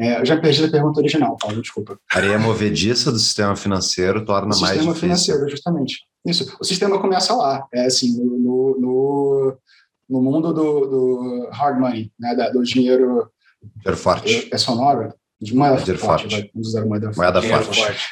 é, 0.00 0.20
eu 0.20 0.24
já 0.24 0.40
perdi 0.40 0.64
a 0.64 0.70
pergunta 0.70 1.00
original, 1.00 1.36
Paulo, 1.36 1.60
desculpa. 1.60 1.98
Areia 2.12 2.38
movediça 2.38 3.12
do 3.12 3.18
sistema 3.18 3.54
financeiro 3.54 4.24
torna 4.24 4.54
o 4.54 4.60
mais 4.60 4.74
sistema 4.74 4.94
financeiro, 4.94 5.48
justamente. 5.48 6.06
Isso. 6.26 6.56
O 6.60 6.64
sistema 6.64 7.00
começa 7.00 7.34
lá. 7.34 7.66
É 7.72 7.86
assim, 7.86 8.16
no, 8.16 8.78
no 8.80 9.58
no 10.10 10.20
mundo 10.20 10.52
do, 10.52 10.86
do 10.86 11.48
hard 11.52 11.78
money, 11.78 12.12
né, 12.18 12.34
da, 12.34 12.50
do 12.50 12.62
dinheiro, 12.64 13.30
dinheiro 13.76 13.96
forte. 13.96 14.50
É, 14.50 14.54
é 14.56 14.58
sonoro? 14.58 15.14
De 15.40 15.54
moeda 15.54 15.76
dinheiro 15.76 15.98
forte. 15.98 16.28
forte. 16.28 16.50
Vamos 16.52 16.68
usar 16.68 16.84
moeda, 16.84 17.12
moeda 17.16 17.40
forte. 17.40 17.80
forte. 17.80 18.08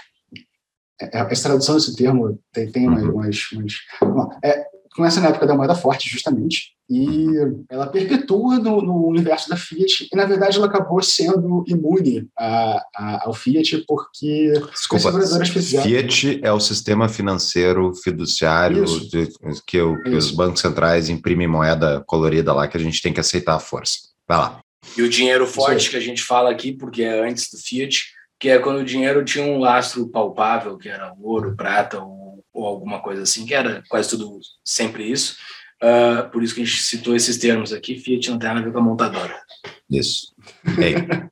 É, 1.01 1.33
essa 1.33 1.48
tradução 1.48 1.74
desse 1.74 1.96
termo 1.96 2.38
tem, 2.53 2.70
tem 2.70 2.88
uhum. 2.88 3.14
umas, 3.14 3.51
umas, 3.53 3.72
umas 4.01 4.38
é, 4.44 4.64
começa 4.99 5.21
na 5.21 5.29
época 5.29 5.47
da 5.47 5.55
moeda 5.55 5.77
forte, 5.77 6.11
justamente, 6.11 6.73
e 6.91 7.29
ela 7.71 7.87
perpetua 7.87 8.59
no, 8.59 8.83
no, 8.83 9.07
universo 9.07 9.49
da 9.49 9.57
Fiat, 9.57 10.09
e 10.13 10.17
na 10.17 10.25
verdade 10.25 10.57
ela 10.57 10.67
acabou 10.67 11.01
sendo 11.01 11.63
imune 11.69 12.27
a, 12.37 12.83
a, 12.97 13.27
ao 13.27 13.33
Fiat, 13.33 13.85
porque 13.87 14.53
Desculpa, 14.73 15.11
as 15.11 15.49
fizeram... 15.51 15.85
Fiat 15.85 16.41
é 16.43 16.53
o 16.53 16.59
sistema 16.59 17.09
financeiro 17.09 17.95
fiduciário 17.95 18.85
de, 19.09 19.29
que, 19.65 19.81
o, 19.81 20.03
que 20.03 20.17
os 20.17 20.33
bancos 20.33 20.61
centrais 20.61 21.09
imprimem 21.09 21.47
moeda 21.47 22.03
colorida 22.05 22.53
lá, 22.53 22.67
que 22.67 22.77
a 22.77 22.81
gente 22.81 23.01
tem 23.01 23.13
que 23.13 23.21
aceitar 23.21 23.55
a 23.55 23.61
força. 23.61 24.01
Vai 24.27 24.39
lá. 24.39 24.59
E 24.97 25.03
o 25.03 25.09
dinheiro 25.09 25.47
forte 25.47 25.91
que 25.91 25.97
a 25.97 26.01
gente 26.01 26.25
fala 26.25 26.51
aqui, 26.51 26.73
porque 26.73 27.03
é 27.03 27.25
antes 27.25 27.49
do 27.53 27.59
Fiat, 27.59 28.07
que 28.41 28.49
é 28.49 28.59
quando 28.59 28.79
o 28.79 28.85
dinheiro 28.85 29.25
tinha 29.25 29.45
um 29.45 29.59
lastro 29.59 30.09
palpável, 30.09 30.77
que 30.77 30.89
era 30.89 31.15
ouro, 31.21 31.55
prata 31.55 32.01
ou 32.03 32.18
ou 32.59 32.66
alguma 32.66 33.01
coisa 33.01 33.23
assim, 33.23 33.47
que 33.47 33.55
era 33.55 33.83
quase 33.88 34.11
tudo 34.11 34.40
sempre 34.64 35.11
isso. 35.11 35.37
Uh, 35.83 36.29
por 36.31 36.42
isso 36.42 36.55
que 36.55 36.62
a 36.62 36.64
gente 36.64 36.83
citou 36.83 37.14
esses 37.14 37.38
termos 37.38 37.73
aqui. 37.73 37.99
Fiat 37.99 38.31
não 38.31 38.38
tem 38.38 38.49
nada 38.49 38.61
a 38.61 38.64
ver 38.64 38.73
com 38.73 38.79
a 38.79 38.83
montadora. 38.83 39.40
Isso. 39.88 40.35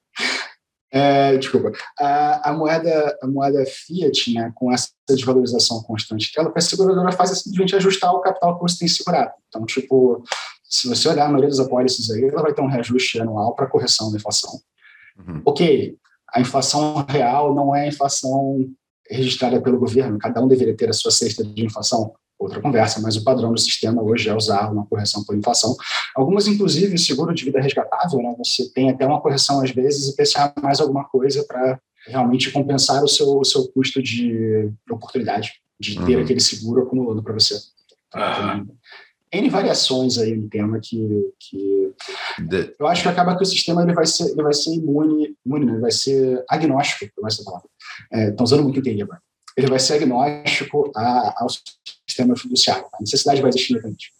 é, 0.90 1.36
desculpa. 1.36 1.72
A, 1.98 2.50
a, 2.50 2.52
moeda, 2.52 3.18
a 3.20 3.26
moeda 3.26 3.64
Fiat, 3.66 4.32
né, 4.32 4.52
com 4.54 4.72
essa 4.72 4.90
desvalorização 5.08 5.82
constante 5.82 6.32
dela, 6.32 6.52
a 6.54 6.60
seguradora 6.60 7.10
faz 7.10 7.32
é 7.32 7.34
simplesmente 7.34 7.74
ajustar 7.74 8.12
o 8.12 8.20
capital 8.20 8.56
que 8.56 8.62
você 8.62 8.78
tem 8.78 8.88
segurado. 8.88 9.32
Então, 9.48 9.66
tipo, 9.66 10.22
se 10.62 10.88
você 10.88 11.08
olhar 11.08 11.26
a 11.26 11.28
maioria 11.28 11.50
dos 11.50 11.60
apólices 11.60 12.08
aí, 12.10 12.24
ela 12.24 12.42
vai 12.42 12.54
ter 12.54 12.62
um 12.62 12.68
reajuste 12.68 13.20
anual 13.20 13.54
para 13.54 13.66
correção 13.66 14.12
da 14.12 14.18
inflação. 14.18 14.60
Uhum. 15.18 15.42
Ok, 15.44 15.96
a 16.32 16.40
inflação 16.40 17.04
real 17.08 17.52
não 17.52 17.74
é 17.74 17.84
a 17.84 17.88
inflação 17.88 18.64
registrada 19.10 19.60
pelo 19.60 19.78
governo, 19.78 20.18
cada 20.18 20.42
um 20.42 20.48
deveria 20.48 20.76
ter 20.76 20.88
a 20.88 20.92
sua 20.92 21.10
cesta 21.10 21.44
de 21.44 21.64
inflação, 21.64 22.12
outra 22.38 22.60
conversa, 22.60 23.00
mas 23.00 23.16
o 23.16 23.24
padrão 23.24 23.52
do 23.52 23.60
sistema 23.60 24.02
hoje 24.02 24.28
é 24.28 24.34
usar 24.34 24.70
uma 24.70 24.86
correção 24.86 25.24
por 25.24 25.36
inflação. 25.36 25.76
Algumas, 26.14 26.46
inclusive, 26.46 26.98
seguro 26.98 27.34
de 27.34 27.44
vida 27.44 27.60
resgatável, 27.60 28.22
né, 28.22 28.34
você 28.36 28.68
tem 28.70 28.90
até 28.90 29.06
uma 29.06 29.20
correção 29.20 29.60
às 29.62 29.70
vezes 29.70 30.08
e 30.08 30.16
pensar 30.16 30.52
mais 30.62 30.80
alguma 30.80 31.04
coisa 31.04 31.44
para 31.44 31.80
realmente 32.06 32.50
compensar 32.50 33.02
o 33.02 33.08
seu, 33.08 33.38
o 33.38 33.44
seu 33.44 33.66
custo 33.68 34.02
de 34.02 34.70
oportunidade, 34.90 35.52
de 35.80 35.96
ter 36.04 36.16
uhum. 36.16 36.22
aquele 36.22 36.40
seguro 36.40 36.82
acumulando 36.82 37.22
para 37.22 37.32
você. 37.32 37.58
Tá? 38.10 38.64
N 39.32 39.50
variações 39.50 40.18
aí 40.18 40.36
no 40.36 40.48
tema 40.48 40.78
que, 40.80 41.32
que 41.38 41.92
de... 42.38 42.74
eu 42.78 42.86
acho 42.86 43.02
que 43.02 43.08
acaba 43.08 43.36
que 43.36 43.42
o 43.42 43.46
sistema 43.46 43.82
ele 43.82 43.92
vai 43.92 44.06
ser, 44.06 44.30
ele 44.30 44.42
vai 44.42 44.54
ser 44.54 44.70
imune, 44.74 45.36
imune 45.44 45.70
ele 45.70 45.80
vai 45.80 45.90
ser 45.90 46.44
agnóstico, 46.48 47.20
vai 47.20 47.30
ser 47.30 47.44
palavra. 47.44 47.68
Estão 48.12 48.36
é, 48.38 48.42
usando 48.42 48.62
muito 48.62 48.80
TI 48.80 49.02
agora. 49.02 49.20
Ele 49.56 49.68
vai 49.68 49.78
ser 49.78 49.94
agnóstico 49.94 50.92
a, 50.94 51.34
ao 51.38 51.48
sistema 52.08 52.36
fiduciário. 52.36 52.86
A 52.94 53.00
necessidade 53.00 53.40
vai 53.40 53.48
existir 53.48 53.72
independente. 53.72 54.12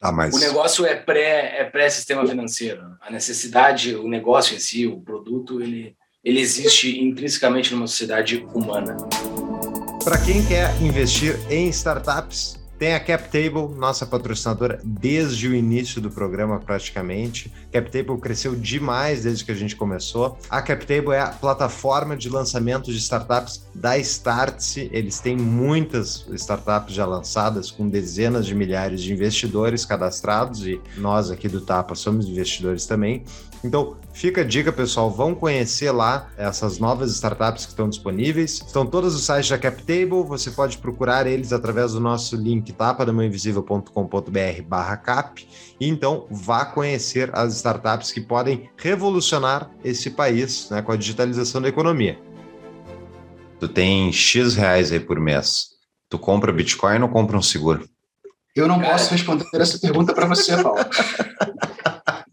Ah, 0.00 0.12
mas... 0.12 0.34
O 0.34 0.38
negócio 0.38 0.84
é 0.84 0.94
pré 0.94 1.60
é 1.60 1.64
pré-sistema 1.64 2.26
financeiro. 2.26 2.82
A 3.00 3.10
necessidade, 3.10 3.94
o 3.94 4.06
negócio 4.06 4.54
em 4.54 4.58
si, 4.58 4.86
o 4.86 5.00
produto, 5.00 5.62
ele, 5.62 5.96
ele 6.22 6.40
existe 6.40 7.00
intrinsecamente 7.00 7.72
numa 7.72 7.86
sociedade 7.86 8.46
humana. 8.52 8.96
Para 10.04 10.22
quem 10.22 10.44
quer 10.44 10.70
investir 10.82 11.40
em 11.50 11.68
startups, 11.68 12.62
tem 12.84 12.92
a 12.92 13.00
CapTable, 13.00 13.74
nossa 13.78 14.04
patrocinadora 14.04 14.78
desde 14.84 15.48
o 15.48 15.54
início 15.54 16.02
do 16.02 16.10
programa 16.10 16.60
praticamente. 16.60 17.50
CapTable 17.72 18.20
cresceu 18.20 18.54
demais 18.54 19.22
desde 19.22 19.42
que 19.42 19.50
a 19.50 19.54
gente 19.54 19.74
começou. 19.74 20.36
A 20.50 20.60
CapTable 20.60 21.12
é 21.12 21.20
a 21.20 21.28
plataforma 21.28 22.14
de 22.14 22.28
lançamento 22.28 22.92
de 22.92 22.98
startups 22.98 23.66
da 23.74 23.96
Startse. 23.96 24.90
Eles 24.92 25.18
têm 25.18 25.34
muitas 25.34 26.26
startups 26.34 26.94
já 26.94 27.06
lançadas 27.06 27.70
com 27.70 27.88
dezenas 27.88 28.44
de 28.44 28.54
milhares 28.54 29.00
de 29.00 29.14
investidores 29.14 29.86
cadastrados 29.86 30.66
e 30.66 30.78
nós 30.98 31.30
aqui 31.30 31.48
do 31.48 31.62
Tapa 31.62 31.94
somos 31.94 32.28
investidores 32.28 32.84
também. 32.84 33.24
Então, 33.64 33.96
fica 34.12 34.42
a 34.42 34.44
dica, 34.44 34.70
pessoal, 34.70 35.10
vão 35.10 35.34
conhecer 35.34 35.90
lá 35.90 36.28
essas 36.36 36.78
novas 36.78 37.10
startups 37.12 37.64
que 37.64 37.70
estão 37.70 37.88
disponíveis. 37.88 38.60
Estão 38.60 38.84
todos 38.84 39.14
os 39.14 39.24
sites 39.24 39.48
da 39.48 39.56
CapTable, 39.56 40.22
você 40.28 40.50
pode 40.50 40.76
procurar 40.76 41.26
eles 41.26 41.50
através 41.50 41.92
do 41.92 42.00
nosso 42.00 42.36
link 42.36 42.70
tapadamãoinvisível.com.br 42.74 44.62
barra 44.68 44.98
cap. 44.98 45.48
E 45.80 45.88
então, 45.88 46.26
vá 46.30 46.66
conhecer 46.66 47.30
as 47.32 47.54
startups 47.54 48.12
que 48.12 48.20
podem 48.20 48.68
revolucionar 48.76 49.70
esse 49.82 50.10
país 50.10 50.68
né, 50.68 50.82
com 50.82 50.92
a 50.92 50.96
digitalização 50.96 51.62
da 51.62 51.68
economia. 51.70 52.18
Tu 53.58 53.66
tem 53.66 54.12
X 54.12 54.56
reais 54.56 54.92
aí 54.92 55.00
por 55.00 55.18
mês. 55.18 55.68
Tu 56.10 56.18
compra 56.18 56.52
Bitcoin 56.52 57.00
ou 57.00 57.08
compra 57.08 57.38
um 57.38 57.42
seguro? 57.42 57.88
Eu 58.54 58.68
não 58.68 58.78
posso 58.78 59.10
responder 59.10 59.46
essa 59.54 59.78
pergunta 59.78 60.12
para 60.12 60.26
você, 60.26 60.62
Paulo. 60.62 60.80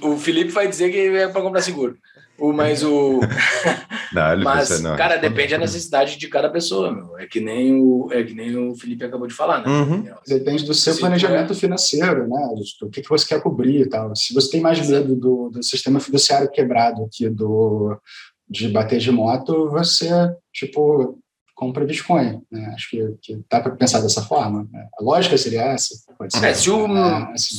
o, 0.00 0.12
o, 0.12 0.18
Felipe 0.18 0.50
vai 0.50 0.68
dizer 0.68 0.90
que 0.90 0.98
é 0.98 1.28
para 1.28 1.42
comprar 1.42 1.62
seguro. 1.62 1.96
O, 2.38 2.52
mas 2.52 2.82
o. 2.82 3.20
Não, 4.12 4.32
ele 4.32 4.44
mas, 4.44 4.68
pensa, 4.68 4.82
não. 4.82 4.94
cara, 4.94 5.16
depende 5.16 5.52
da 5.52 5.58
necessidade 5.58 6.18
de 6.18 6.28
cada 6.28 6.50
pessoa, 6.50 6.92
meu. 6.92 7.18
É 7.18 7.26
que 7.26 7.40
nem 7.40 7.80
o, 7.80 8.08
é 8.12 8.22
que 8.22 8.34
nem 8.34 8.54
o 8.58 8.74
Felipe 8.74 9.02
acabou 9.02 9.26
de 9.26 9.32
falar, 9.32 9.62
né? 9.62 9.68
Uhum. 9.68 10.04
Depende 10.26 10.66
do 10.66 10.74
seu 10.74 10.92
Se 10.92 11.00
planejamento 11.00 11.54
financeiro, 11.54 12.28
né? 12.28 12.48
O 12.82 12.90
que, 12.90 13.00
que 13.00 13.08
você 13.08 13.26
quer 13.26 13.40
cobrir 13.42 13.80
e 13.80 13.88
tal. 13.88 14.14
Se 14.14 14.34
você 14.34 14.50
tem 14.50 14.60
mais 14.60 14.86
medo 14.86 15.16
do, 15.16 15.48
do 15.48 15.62
sistema 15.62 15.98
fiduciário 15.98 16.50
quebrado 16.50 17.08
que 17.10 17.30
do 17.30 17.96
de 18.46 18.68
bater 18.68 18.98
de 18.98 19.10
moto, 19.10 19.70
você, 19.70 20.10
tipo, 20.52 21.18
compra 21.54 21.86
Bitcoin. 21.86 22.42
Né? 22.50 22.72
Acho 22.74 22.90
que, 22.90 23.16
que 23.22 23.40
dá 23.50 23.60
para 23.60 23.76
pensar 23.76 24.00
dessa 24.00 24.20
forma. 24.22 24.68
Né? 24.70 24.86
A 24.98 25.02
lógica 25.02 25.38
seria 25.38 25.62
essa. 25.62 25.94
Pode 26.18 26.36
ser. 26.36 26.44
É, 26.44 26.54
se 26.54 26.68
o, 26.68 26.86
é, 26.86 27.32
assim, 27.32 27.54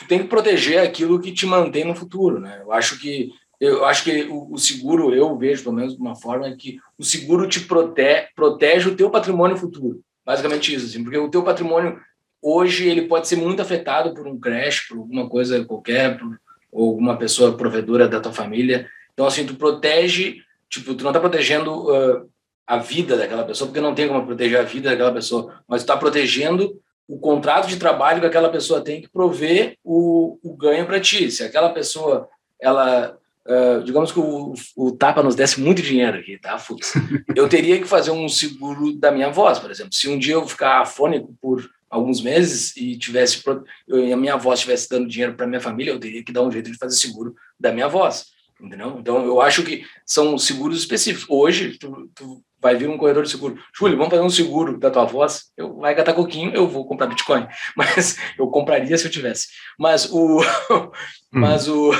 tu 0.00 0.06
tem 0.08 0.18
que 0.18 0.28
proteger 0.28 0.78
aquilo 0.78 1.20
que 1.20 1.30
te 1.30 1.44
mantém 1.44 1.84
no 1.84 1.94
futuro, 1.94 2.40
né? 2.40 2.60
Eu 2.62 2.72
acho 2.72 2.98
que 2.98 3.30
eu 3.60 3.84
acho 3.84 4.04
que 4.04 4.26
o, 4.30 4.56
seguro 4.56 5.14
eu 5.14 5.36
vejo 5.36 5.62
pelo 5.62 5.74
menos 5.74 5.94
de 5.94 6.00
uma 6.00 6.16
forma 6.16 6.50
que 6.56 6.80
o 6.96 7.04
seguro 7.04 7.46
te 7.46 7.60
protege, 7.60 8.28
protege 8.34 8.88
o 8.88 8.96
teu 8.96 9.10
patrimônio 9.10 9.54
futuro, 9.54 10.00
basicamente 10.24 10.74
isso, 10.74 10.86
assim, 10.86 11.04
porque 11.04 11.18
o 11.18 11.28
teu 11.28 11.42
patrimônio 11.42 12.00
hoje 12.40 12.88
ele 12.88 13.02
pode 13.02 13.28
ser 13.28 13.36
muito 13.36 13.60
afetado 13.60 14.14
por 14.14 14.26
um 14.26 14.40
crash, 14.40 14.88
por 14.88 14.96
alguma 14.96 15.28
coisa 15.28 15.62
qualquer, 15.66 16.18
por, 16.18 16.40
ou 16.72 16.88
alguma 16.88 17.18
pessoa 17.18 17.54
provedora 17.54 18.08
da 18.08 18.18
tua 18.18 18.32
família. 18.32 18.88
Então 19.12 19.26
assim, 19.26 19.44
tu 19.44 19.54
protege, 19.54 20.38
tipo, 20.70 20.94
tu 20.94 21.04
não 21.04 21.10
está 21.10 21.20
protegendo 21.20 21.90
uh, 21.90 22.26
a 22.66 22.78
vida 22.78 23.14
daquela 23.14 23.44
pessoa, 23.44 23.68
porque 23.68 23.80
não 23.80 23.94
tem 23.94 24.08
como 24.08 24.24
proteger 24.24 24.58
a 24.58 24.62
vida 24.62 24.88
daquela 24.88 25.12
pessoa, 25.12 25.62
mas 25.68 25.82
tu 25.82 25.84
está 25.84 25.98
protegendo 25.98 26.80
o 27.10 27.18
contrato 27.18 27.66
de 27.66 27.76
trabalho 27.76 28.20
que 28.20 28.26
aquela 28.26 28.48
pessoa 28.48 28.80
tem 28.80 29.00
que 29.02 29.08
prover 29.08 29.76
o, 29.82 30.38
o 30.44 30.56
ganho 30.56 30.86
para 30.86 31.00
ti. 31.00 31.28
Se 31.28 31.42
aquela 31.42 31.70
pessoa 31.70 32.28
ela 32.60 33.18
uh, 33.46 33.82
digamos 33.82 34.12
que 34.12 34.20
o, 34.20 34.54
o, 34.76 34.92
Tapa 34.92 35.20
nos 35.20 35.34
desse 35.34 35.60
muito 35.60 35.82
dinheiro 35.82 36.18
aqui, 36.18 36.38
tá, 36.38 36.56
Fux? 36.56 36.92
Eu 37.34 37.48
teria 37.48 37.80
que 37.80 37.88
fazer 37.88 38.12
um 38.12 38.28
seguro 38.28 38.92
da 38.92 39.10
minha 39.10 39.28
voz, 39.28 39.58
por 39.58 39.72
exemplo. 39.72 39.92
Se 39.92 40.08
um 40.08 40.18
dia 40.18 40.34
eu 40.34 40.46
ficar 40.46 40.82
afônico 40.82 41.34
por 41.40 41.68
alguns 41.88 42.22
meses 42.22 42.76
e 42.76 42.96
tivesse 42.96 43.42
e 43.88 44.12
a 44.12 44.16
minha 44.16 44.36
voz 44.36 44.60
estivesse 44.60 44.88
dando 44.88 45.08
dinheiro 45.08 45.34
para 45.34 45.48
minha 45.48 45.60
família, 45.60 45.90
eu 45.90 45.98
teria 45.98 46.22
que 46.22 46.32
dar 46.32 46.42
um 46.42 46.52
jeito 46.52 46.70
de 46.70 46.78
fazer 46.78 46.94
seguro 46.94 47.34
da 47.58 47.72
minha 47.72 47.88
voz, 47.88 48.26
entendeu? 48.60 48.96
Então 49.00 49.24
eu 49.26 49.40
acho 49.40 49.64
que 49.64 49.84
são 50.06 50.38
seguros 50.38 50.78
específicos. 50.78 51.26
Hoje 51.28 51.76
tu, 51.76 52.08
tu 52.14 52.40
vai 52.60 52.76
vir 52.76 52.88
um 52.88 52.98
corredor 52.98 53.24
de 53.24 53.30
seguro, 53.30 53.58
Júlio, 53.74 53.96
vamos 53.96 54.10
fazer 54.10 54.22
um 54.22 54.30
seguro 54.30 54.78
da 54.78 54.90
tua 54.90 55.04
voz. 55.04 55.50
Eu 55.56 55.76
vai 55.76 55.94
catar 55.94 56.12
coquinho, 56.12 56.52
eu 56.54 56.68
vou 56.68 56.86
comprar 56.86 57.06
Bitcoin, 57.06 57.46
mas 57.76 58.16
eu 58.38 58.48
compraria 58.48 58.96
se 58.96 59.06
eu 59.06 59.10
tivesse. 59.10 59.48
Mas 59.78 60.10
o, 60.10 60.40
hum. 60.70 60.90
mas 61.32 61.68
o, 61.68 61.90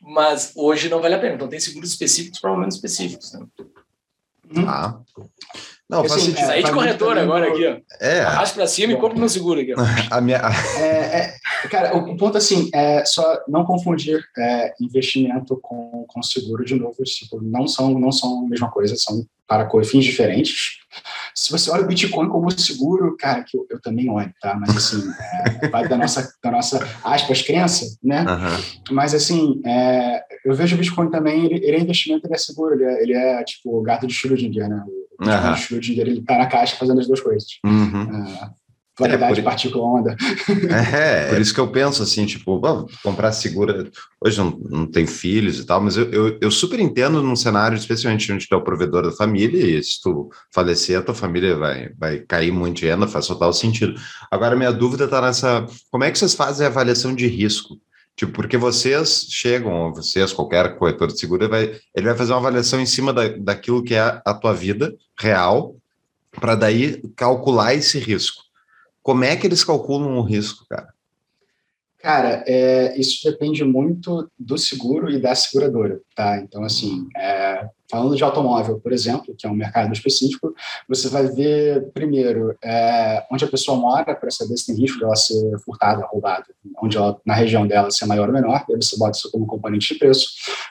mas 0.00 0.52
hoje 0.56 0.88
não 0.88 1.00
vale 1.00 1.14
a 1.14 1.18
pena. 1.18 1.34
Então 1.34 1.48
tem 1.48 1.60
seguros 1.60 1.90
específicos 1.90 2.40
para 2.40 2.50
momentos 2.50 2.76
específicos. 2.76 3.32
Né? 3.32 3.46
Ah. 4.66 5.00
Não, 5.88 6.00
faz 6.00 6.12
assim, 6.12 6.26
sentido. 6.26 6.46
Sair 6.46 6.64
de 6.64 6.72
corretor 6.72 7.16
agora 7.16 7.48
aqui, 7.48 7.66
ó. 7.66 7.76
É. 8.00 8.20
Arraste 8.20 8.56
para 8.56 8.66
cima 8.66 8.92
Bom. 8.92 8.98
e 8.98 9.00
compra 9.00 9.18
meu 9.18 9.28
seguro 9.28 9.60
aqui. 9.60 9.72
a 10.10 10.20
minha... 10.20 10.40
É, 10.78 10.84
é, 10.84 11.68
cara, 11.70 11.96
o 11.96 12.16
ponto 12.16 12.36
assim 12.36 12.68
é 12.74 13.04
só 13.04 13.40
não 13.46 13.64
confundir 13.64 14.20
é, 14.36 14.74
investimento 14.80 15.58
com, 15.62 16.04
com 16.08 16.22
seguro 16.22 16.64
de 16.64 16.74
novo. 16.74 16.96
Tipo, 17.04 17.40
não 17.40 17.68
são 17.68 17.98
não 17.98 18.10
são 18.10 18.44
a 18.44 18.48
mesma 18.48 18.70
coisa, 18.70 18.96
são 18.96 19.24
para 19.46 19.68
fins 19.84 20.04
diferentes. 20.04 20.78
Se 21.34 21.52
você 21.52 21.70
olha 21.70 21.84
o 21.84 21.86
Bitcoin 21.86 22.28
como 22.28 22.50
seguro, 22.50 23.16
cara, 23.16 23.44
que 23.44 23.56
eu, 23.56 23.66
eu 23.70 23.80
também 23.80 24.10
olho, 24.10 24.32
tá? 24.40 24.56
Mas 24.58 24.76
assim, 24.76 25.02
é, 25.62 25.68
vai 25.68 25.86
da 25.86 25.96
nossa, 25.96 26.28
da 26.42 26.50
nossa 26.50 26.84
aspas, 27.04 27.42
crença, 27.42 27.96
né? 28.02 28.22
Uhum. 28.22 28.94
Mas 28.94 29.14
assim, 29.14 29.60
é, 29.64 30.24
eu 30.44 30.54
vejo 30.54 30.74
o 30.74 30.78
Bitcoin 30.78 31.10
também, 31.10 31.44
ele, 31.44 31.64
ele 31.64 31.76
é 31.76 31.80
investimento, 31.80 32.26
ele 32.26 32.34
é 32.34 32.38
seguro, 32.38 32.74
ele 32.74 32.84
é, 32.84 33.02
ele 33.02 33.12
é 33.12 33.44
tipo 33.44 33.78
o 33.78 33.82
gato 33.82 34.06
de 34.06 34.14
Schrödinger, 34.14 34.68
né? 34.68 34.82
O 34.86 35.05
uhum. 35.20 35.52
de 35.54 35.60
Schrödinger, 35.60 36.06
ele 36.06 36.22
tá 36.22 36.38
na 36.38 36.46
caixa 36.46 36.76
fazendo 36.76 37.00
as 37.00 37.06
duas 37.06 37.20
coisas. 37.20 37.58
Uhum. 37.64 38.02
É, 38.02 38.50
Variedade, 38.98 39.40
é, 39.40 39.42
por... 39.42 39.50
partícula, 39.50 39.84
onda. 39.84 40.16
É, 40.70 41.28
por 41.28 41.40
isso 41.40 41.52
que 41.52 41.60
eu 41.60 41.68
penso 41.68 42.02
assim, 42.02 42.24
tipo, 42.24 42.58
comprar 43.02 43.30
segura. 43.32 43.90
Hoje 44.18 44.38
não, 44.38 44.58
não 44.70 44.86
tem 44.86 45.06
filhos 45.06 45.58
e 45.58 45.66
tal, 45.66 45.82
mas 45.82 45.98
eu, 45.98 46.10
eu, 46.10 46.38
eu, 46.40 46.50
super 46.50 46.80
entendo 46.80 47.22
num 47.22 47.36
cenário, 47.36 47.76
especialmente 47.76 48.32
onde 48.32 48.48
tu 48.48 48.54
é 48.54 48.58
o 48.58 48.64
provedor 48.64 49.02
da 49.02 49.12
família, 49.12 49.78
e 49.78 49.82
se 49.82 50.00
tu 50.00 50.30
falecer, 50.50 50.98
a 50.98 51.02
tua 51.02 51.14
família 51.14 51.54
vai, 51.56 51.90
vai 51.98 52.20
cair 52.20 52.50
muito 52.50 52.78
de 52.78 52.86
renda, 52.86 53.06
faz 53.06 53.26
total 53.26 53.52
sentido. 53.52 53.94
Agora, 54.30 54.56
minha 54.56 54.72
dúvida 54.72 55.04
está 55.04 55.20
nessa: 55.20 55.66
como 55.90 56.04
é 56.04 56.10
que 56.10 56.18
vocês 56.18 56.34
fazem 56.34 56.66
a 56.66 56.70
avaliação 56.70 57.14
de 57.14 57.26
risco? 57.26 57.78
Tipo, 58.16 58.32
porque 58.32 58.56
vocês 58.56 59.26
chegam, 59.28 59.92
vocês, 59.92 60.32
qualquer 60.32 60.76
corretor 60.78 61.08
de 61.08 61.20
seguro, 61.20 61.48
vai, 61.50 61.78
ele 61.94 62.06
vai 62.06 62.16
fazer 62.16 62.32
uma 62.32 62.38
avaliação 62.38 62.80
em 62.80 62.86
cima 62.86 63.12
da, 63.12 63.28
daquilo 63.28 63.84
que 63.84 63.94
é 63.94 64.22
a 64.24 64.32
tua 64.32 64.54
vida 64.54 64.96
real, 65.18 65.76
para 66.32 66.54
daí 66.54 67.02
calcular 67.14 67.74
esse 67.74 67.98
risco. 67.98 68.42
Como 69.02 69.22
é 69.22 69.36
que 69.36 69.46
eles 69.46 69.62
calculam 69.62 70.16
o 70.16 70.22
risco, 70.22 70.64
cara? 70.68 70.95
Cara, 72.06 72.44
é, 72.46 72.96
isso 72.96 73.28
depende 73.28 73.64
muito 73.64 74.30
do 74.38 74.56
seguro 74.56 75.10
e 75.10 75.20
da 75.20 75.34
seguradora, 75.34 76.00
tá? 76.14 76.38
Então, 76.38 76.62
assim, 76.62 77.08
é, 77.16 77.68
falando 77.90 78.14
de 78.14 78.22
automóvel, 78.22 78.78
por 78.78 78.92
exemplo, 78.92 79.34
que 79.36 79.44
é 79.44 79.50
um 79.50 79.56
mercado 79.56 79.92
específico, 79.92 80.54
você 80.88 81.08
vai 81.08 81.26
ver, 81.26 81.90
primeiro, 81.92 82.56
é, 82.62 83.26
onde 83.28 83.44
a 83.44 83.48
pessoa 83.48 83.76
mora, 83.76 84.14
para 84.14 84.30
saber 84.30 84.56
se 84.56 84.66
tem 84.66 84.76
risco 84.76 84.98
de 84.98 85.04
ela 85.04 85.16
ser 85.16 85.58
furtada, 85.64 86.06
roubada, 86.06 86.46
onde 86.80 86.96
ela, 86.96 87.20
na 87.26 87.34
região 87.34 87.66
dela, 87.66 87.90
se 87.90 88.04
é 88.04 88.06
maior 88.06 88.28
ou 88.28 88.34
menor, 88.34 88.64
aí 88.70 88.76
você 88.76 88.96
bota 88.96 89.18
isso 89.18 89.28
como 89.32 89.44
componente 89.44 89.92
de 89.92 89.98
preço. 89.98 90.28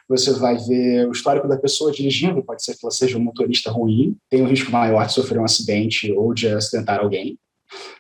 Você 0.08 0.32
vai 0.36 0.56
ver 0.56 1.06
o 1.06 1.12
histórico 1.12 1.50
da 1.50 1.58
pessoa 1.58 1.92
dirigindo, 1.92 2.42
pode 2.46 2.64
ser 2.64 2.76
que 2.76 2.80
ela 2.82 2.92
seja 2.92 3.18
um 3.18 3.22
motorista 3.22 3.70
ruim, 3.70 4.16
tem 4.30 4.42
um 4.42 4.48
risco 4.48 4.72
maior 4.72 5.06
de 5.06 5.12
sofrer 5.12 5.42
um 5.42 5.44
acidente 5.44 6.10
ou 6.14 6.34
de 6.34 6.48
acidentar 6.48 7.02
alguém, 7.02 7.38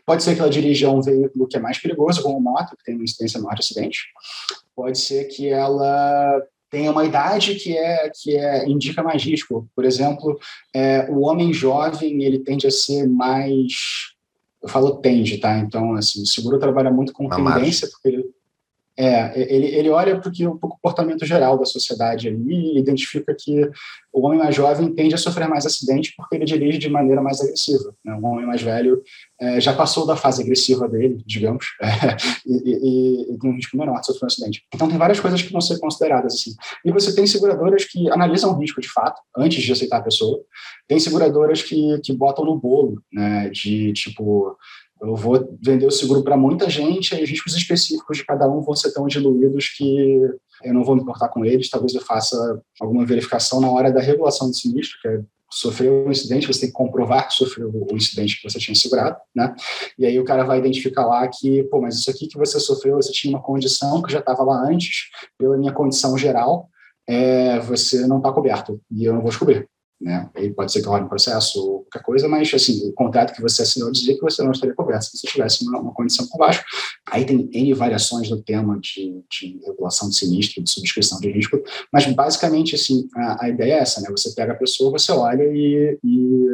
Pode 0.06 0.24
ser 0.24 0.36
que 0.36 0.42
ela 0.42 0.50
dirija 0.50 0.90
um 0.90 1.02
veículo 1.02 1.48
que 1.48 1.58
é 1.58 1.60
mais 1.60 1.78
perigoso, 1.80 2.22
como 2.22 2.40
moto, 2.40 2.76
que 2.78 2.84
tem 2.84 2.96
uma 2.96 3.04
incidência 3.04 3.40
maior 3.40 3.56
de 3.56 3.62
acidente. 3.62 4.00
Pode 4.76 4.98
ser 4.98 5.26
que 5.26 5.50
ela 5.50 6.42
tenha 6.70 6.92
uma 6.92 7.06
idade 7.06 7.56
que 7.56 7.78
é 7.78 8.12
que 8.14 8.36
é 8.36 8.68
indica 8.68 9.02
mais 9.02 9.24
risco. 9.24 9.68
Por 9.76 9.86
exemplo, 9.86 10.40
é, 10.74 11.10
o 11.10 11.22
homem 11.22 11.54
jovem 11.54 12.24
ele 12.24 12.40
tende 12.40 12.68
a 12.68 12.72
ser 12.72 13.08
mais 13.08 14.16
eu 14.66 14.70
falo 14.70 14.98
tende, 14.98 15.38
tá? 15.38 15.60
Então, 15.60 15.94
assim, 15.94 16.24
o 16.24 16.26
seguro 16.26 16.58
trabalha 16.58 16.90
muito 16.90 17.14
com 17.14 17.30
tendência, 17.30 17.88
porque 17.88 18.08
ele, 18.08 18.26
é, 18.98 19.54
ele, 19.54 19.68
ele 19.68 19.90
olha 19.90 20.20
para 20.20 20.30
o 20.30 20.60
comportamento 20.60 21.26
geral 21.26 21.58
da 21.58 21.66
sociedade 21.66 22.30
ali 22.30 22.76
e 22.76 22.80
identifica 22.80 23.36
que 23.38 23.70
o 24.14 24.26
homem 24.26 24.40
mais 24.40 24.56
jovem 24.56 24.94
tende 24.94 25.14
a 25.14 25.18
sofrer 25.18 25.50
mais 25.50 25.66
acidente 25.66 26.14
porque 26.16 26.36
ele 26.36 26.46
dirige 26.46 26.78
de 26.78 26.90
maneira 26.90 27.22
mais 27.22 27.42
agressiva. 27.42 27.94
Né? 28.04 28.14
O 28.14 28.26
homem 28.26 28.46
mais 28.46 28.62
velho 28.62 29.02
é, 29.40 29.60
já 29.60 29.74
passou 29.74 30.06
da 30.06 30.16
fase 30.16 30.42
agressiva 30.42 30.88
dele, 30.88 31.22
digamos, 31.26 31.66
é, 31.84 32.16
e, 32.46 32.54
e, 32.54 33.34
e, 33.34 33.38
tem 33.38 33.50
um 33.50 33.56
risco 33.56 33.78
menor 33.78 34.00
de 34.00 34.06
sofrer 34.06 34.24
um 34.24 34.28
acidente. 34.28 34.64
Então, 34.74 34.88
tem 34.88 34.98
várias 34.98 35.20
coisas 35.20 35.42
que 35.42 35.52
vão 35.52 35.60
ser 35.60 35.78
consideradas 35.80 36.36
assim. 36.36 36.52
E 36.86 36.92
você 36.92 37.14
tem 37.14 37.28
seguradoras 37.28 37.84
que 37.84 38.10
analisam 38.12 38.52
o 38.52 38.58
risco 38.58 38.80
de 38.80 38.90
fato, 38.90 39.22
antes 39.38 39.62
de 39.62 39.72
aceitar 39.72 39.98
a 39.98 40.04
pessoa. 40.04 40.42
Tem 40.88 41.00
seguradoras 41.00 41.62
que, 41.62 42.00
que 42.02 42.14
botam 42.14 42.46
no 42.46 42.58
bolo, 42.58 43.02
né, 43.12 43.50
de 43.50 43.92
tipo 43.92 44.56
eu 45.02 45.16
vou 45.16 45.58
vender 45.62 45.86
o 45.86 45.92
seguro 45.92 46.24
para 46.24 46.38
muita 46.38 46.70
gente, 46.70 47.14
e 47.14 47.24
os 47.24 47.30
riscos 47.30 47.56
específicos 47.56 48.18
de 48.18 48.26
cada 48.26 48.50
um 48.50 48.62
vão 48.62 48.76
ser 48.76 48.92
tão 48.94 49.08
diluídos 49.08 49.70
que 49.70 50.20
eu 50.64 50.74
não 50.74 50.84
vou 50.84 50.96
me 50.96 51.02
importar 51.02 51.28
com 51.30 51.44
eles. 51.44 51.70
Talvez 51.70 51.94
eu 51.94 52.02
faça 52.02 52.62
alguma 52.80 53.06
verificação 53.06 53.60
na 53.60 53.70
hora 53.70 53.92
da 53.92 54.02
regulação 54.02 54.50
do 54.50 54.56
sinistro, 54.56 54.98
que 55.02 55.08
é 55.08 55.22
sofreu 55.52 56.06
um 56.06 56.12
incidente, 56.12 56.48
você 56.48 56.62
tem 56.62 56.70
que 56.70 56.76
comprovar 56.76 57.28
que 57.28 57.34
sofreu 57.34 57.72
o 57.72 57.96
incidente 57.96 58.42
que 58.42 58.50
você 58.50 58.60
tinha 58.60 58.76
segurado, 58.76 59.18
né? 59.34 59.56
E 59.98 60.06
aí 60.06 60.20
o 60.20 60.26
cara 60.26 60.44
vai 60.44 60.58
identificar 60.58 61.06
lá 61.06 61.26
que, 61.28 61.64
pô, 61.66 61.80
mas 61.80 61.96
isso 61.96 62.10
aqui 62.10 62.28
que 62.28 62.38
você 62.38 62.60
sofreu, 62.60 62.96
você 62.96 63.12
tinha 63.12 63.34
uma 63.34 63.42
condição 63.42 64.02
que 64.02 64.12
já 64.12 64.20
estava 64.20 64.44
lá 64.44 64.68
antes, 64.68 65.10
pela 65.38 65.56
minha 65.56 65.72
condição 65.72 66.18
geral, 66.18 66.68
é, 67.08 67.60
você 67.60 68.06
não 68.06 68.18
está 68.18 68.34
coberto 68.34 68.82
e 68.92 69.06
eu 69.06 69.14
não 69.14 69.22
vou 69.22 69.30
descobrir 69.30 69.70
né? 70.00 70.30
Aí 70.36 70.54
pode 70.54 70.72
ser 70.72 70.82
que 70.82 70.88
role 70.88 71.06
um 71.06 71.10
processo 71.10 71.60
ou 71.60 71.82
qualquer 71.84 72.04
coisa, 72.04 72.28
mas 72.28 72.54
assim, 72.54 72.88
o 72.90 72.94
contrato 72.94 73.34
que 73.34 73.42
você 73.42 73.62
assinou 73.62 73.92
dizia 73.92 74.16
que 74.16 74.22
você 74.22 74.44
não 74.44 74.52
estaria 74.52 74.76
coberto 74.76 75.06
se 75.06 75.18
você 75.18 75.28
tivesse 75.28 75.66
uma, 75.66 75.80
uma 75.80 75.94
condição 75.94 76.28
por 76.28 76.38
baixo. 76.38 76.64
Aí 77.10 77.26
tem 77.26 77.50
N 77.54 77.74
variações 77.74 78.30
do 78.30 78.42
tema 78.42 78.78
de, 78.80 79.24
de 79.32 79.60
regulação 79.66 80.10
de 80.10 80.16
sinistro, 80.16 80.64
de 80.64 80.70
subscrição 80.70 81.20
de 81.20 81.32
risco, 81.32 81.62
mas 81.92 82.06
basicamente 82.14 82.76
assim, 82.76 83.08
a, 83.16 83.46
a 83.46 83.50
ideia 83.50 83.76
é 83.76 83.80
essa, 83.80 84.02
né? 84.02 84.08
Você 84.12 84.34
pega 84.34 84.54
a 84.54 84.58
pessoa, 84.58 84.92
você 84.92 85.12
olha 85.12 85.44
e, 85.44 85.98
e 86.04 86.46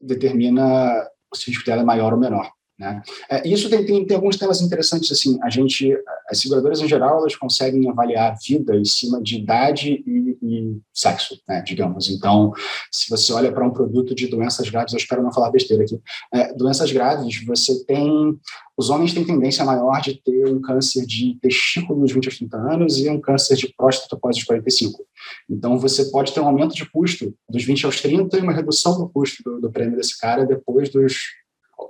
determina 0.00 1.06
se 1.34 1.48
o 1.48 1.50
risco 1.50 1.64
dela 1.64 1.82
é 1.82 1.84
maior 1.84 2.12
ou 2.12 2.18
menor. 2.18 2.50
Né? 2.80 3.02
É, 3.28 3.46
isso 3.46 3.68
tem, 3.68 3.84
tem, 3.84 4.06
tem, 4.06 4.16
alguns 4.16 4.38
temas 4.38 4.62
interessantes, 4.62 5.12
assim, 5.12 5.38
a 5.42 5.50
gente, 5.50 5.94
as 6.30 6.38
seguradoras 6.38 6.80
em 6.80 6.88
geral, 6.88 7.18
elas 7.18 7.36
conseguem 7.36 7.86
avaliar 7.90 8.32
a 8.32 8.34
vida 8.34 8.74
em 8.74 8.86
cima 8.86 9.22
de 9.22 9.36
idade 9.36 10.02
e, 10.06 10.38
e 10.42 10.80
sexo, 10.94 11.38
né, 11.46 11.62
digamos. 11.62 12.08
Então, 12.08 12.54
se 12.90 13.10
você 13.10 13.34
olha 13.34 13.52
para 13.52 13.66
um 13.66 13.70
produto 13.70 14.14
de 14.14 14.28
doenças 14.28 14.70
graves, 14.70 14.94
eu 14.94 14.96
espero 14.96 15.22
não 15.22 15.30
falar 15.30 15.50
besteira 15.50 15.82
aqui, 15.82 16.00
é, 16.32 16.54
doenças 16.54 16.90
graves, 16.90 17.44
você 17.44 17.84
tem, 17.84 18.34
os 18.74 18.88
homens 18.88 19.12
têm 19.12 19.26
tendência 19.26 19.62
maior 19.62 20.00
de 20.00 20.14
ter 20.14 20.46
um 20.46 20.62
câncer 20.62 21.04
de 21.04 21.38
testículo 21.42 22.00
nos 22.00 22.12
20 22.12 22.28
aos 22.28 22.38
30 22.38 22.56
anos 22.56 22.96
e 22.96 23.10
um 23.10 23.20
câncer 23.20 23.56
de 23.56 23.74
próstata 23.76 24.16
após 24.16 24.38
os 24.38 24.44
45. 24.44 25.04
Então, 25.50 25.78
você 25.78 26.06
pode 26.06 26.32
ter 26.32 26.40
um 26.40 26.46
aumento 26.46 26.74
de 26.74 26.90
custo 26.90 27.34
dos 27.46 27.62
20 27.62 27.84
aos 27.84 28.00
30 28.00 28.38
e 28.38 28.40
uma 28.40 28.54
redução 28.54 28.96
do 28.96 29.06
custo 29.06 29.42
do, 29.42 29.60
do 29.60 29.70
prêmio 29.70 29.98
desse 29.98 30.18
cara 30.18 30.46
depois 30.46 30.88
dos 30.88 31.39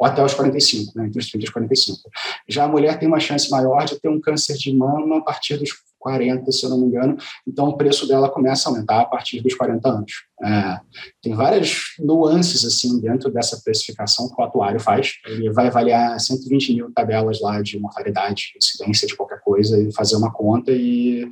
até 0.02 0.24
os 0.24 0.34
45, 0.34 0.92
né, 0.96 1.06
entre 1.06 1.18
os 1.18 1.30
30 1.30 1.44
e 1.44 1.48
os 1.48 1.52
45. 1.52 2.10
Já 2.48 2.64
a 2.64 2.68
mulher 2.68 2.98
tem 2.98 3.08
uma 3.08 3.20
chance 3.20 3.50
maior 3.50 3.84
de 3.84 4.00
ter 4.00 4.08
um 4.08 4.20
câncer 4.20 4.56
de 4.56 4.74
mama 4.74 5.18
a 5.18 5.20
partir 5.20 5.56
dos 5.56 5.70
40, 6.00 6.50
se 6.50 6.64
eu 6.64 6.70
não 6.70 6.78
me 6.78 6.86
engano, 6.86 7.16
então 7.46 7.66
o 7.68 7.76
preço 7.76 8.08
dela 8.08 8.28
começa 8.28 8.68
a 8.68 8.72
aumentar 8.72 9.02
a 9.02 9.04
partir 9.04 9.40
dos 9.42 9.54
40 9.54 9.88
anos. 9.88 10.12
É, 10.42 10.80
tem 11.22 11.34
várias 11.34 11.82
nuances 11.98 12.64
assim 12.64 12.98
dentro 13.00 13.30
dessa 13.30 13.60
precificação 13.62 14.28
que 14.28 14.40
o 14.40 14.44
atuário 14.44 14.80
faz. 14.80 15.12
Ele 15.26 15.52
vai 15.52 15.68
avaliar 15.68 16.18
120 16.18 16.74
mil 16.74 16.92
tabelas 16.92 17.40
lá 17.40 17.60
de 17.60 17.78
mortalidade, 17.78 18.52
incidência 18.56 19.06
de 19.06 19.14
qualquer 19.14 19.40
coisa, 19.40 19.78
e 19.78 19.92
fazer 19.92 20.16
uma 20.16 20.32
conta 20.32 20.72
e 20.72 21.28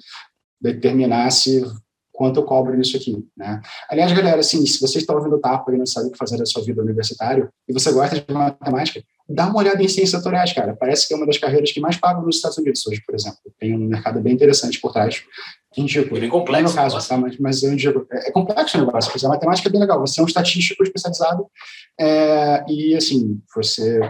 determinar 0.61 1.31
se 1.31 1.65
quanto 2.19 2.41
eu 2.41 2.43
cobro 2.43 2.77
nisso 2.77 2.97
aqui, 2.97 3.25
né? 3.37 3.61
Aliás, 3.89 4.13
galera, 4.13 4.41
assim, 4.41 4.67
se 4.67 4.81
você 4.81 4.99
está 4.99 5.15
ouvindo 5.15 5.37
o 5.37 5.39
Tapa 5.39 5.73
e 5.73 5.79
não 5.79 5.87
sabe 5.87 6.09
o 6.09 6.11
que 6.11 6.19
fazer 6.19 6.37
da 6.37 6.45
sua 6.45 6.65
vida 6.65 6.83
universitária 6.83 7.49
e 7.69 7.73
você 7.73 7.93
gosta 7.93 8.21
de 8.21 8.35
matemática, 8.35 9.01
dá 9.29 9.47
uma 9.47 9.59
olhada 9.59 9.81
em 9.81 9.87
ciências 9.87 10.21
atuariais, 10.21 10.53
cara. 10.53 10.75
Parece 10.75 11.07
que 11.07 11.15
é 11.15 11.17
uma 11.17 11.25
das 11.25 11.39
carreiras 11.39 11.71
que 11.71 11.79
mais 11.79 11.97
pagam 11.97 12.25
nos 12.25 12.35
Estados 12.35 12.59
Unidos 12.59 12.85
hoje, 12.89 13.01
por 13.07 13.15
exemplo. 13.15 13.39
Tem 13.57 13.73
um 13.73 13.87
mercado 13.87 14.21
bem 14.21 14.33
interessante 14.33 14.81
por 14.81 14.93
trás. 14.93 15.23
Indico. 15.77 16.17
É 16.17 16.21
bem 16.21 16.29
complexo. 16.29 16.75
No 16.75 16.83
caso, 16.83 17.09
tá? 17.09 17.17
mas, 17.17 17.39
mas 17.39 17.63
eu 17.63 17.73
indico. 17.73 18.05
É, 18.11 18.31
é 18.31 18.33
complexo 18.33 18.77
o 18.77 18.85
negócio. 18.85 19.13
A 19.25 19.29
matemática 19.29 19.69
é 19.69 19.71
bem 19.71 19.81
legal. 19.81 20.01
Você 20.01 20.19
é 20.19 20.25
um 20.25 20.27
estatístico 20.27 20.83
especializado 20.83 21.47
é, 22.01 22.65
e, 22.69 22.97
assim, 22.97 23.41
você 23.55 24.01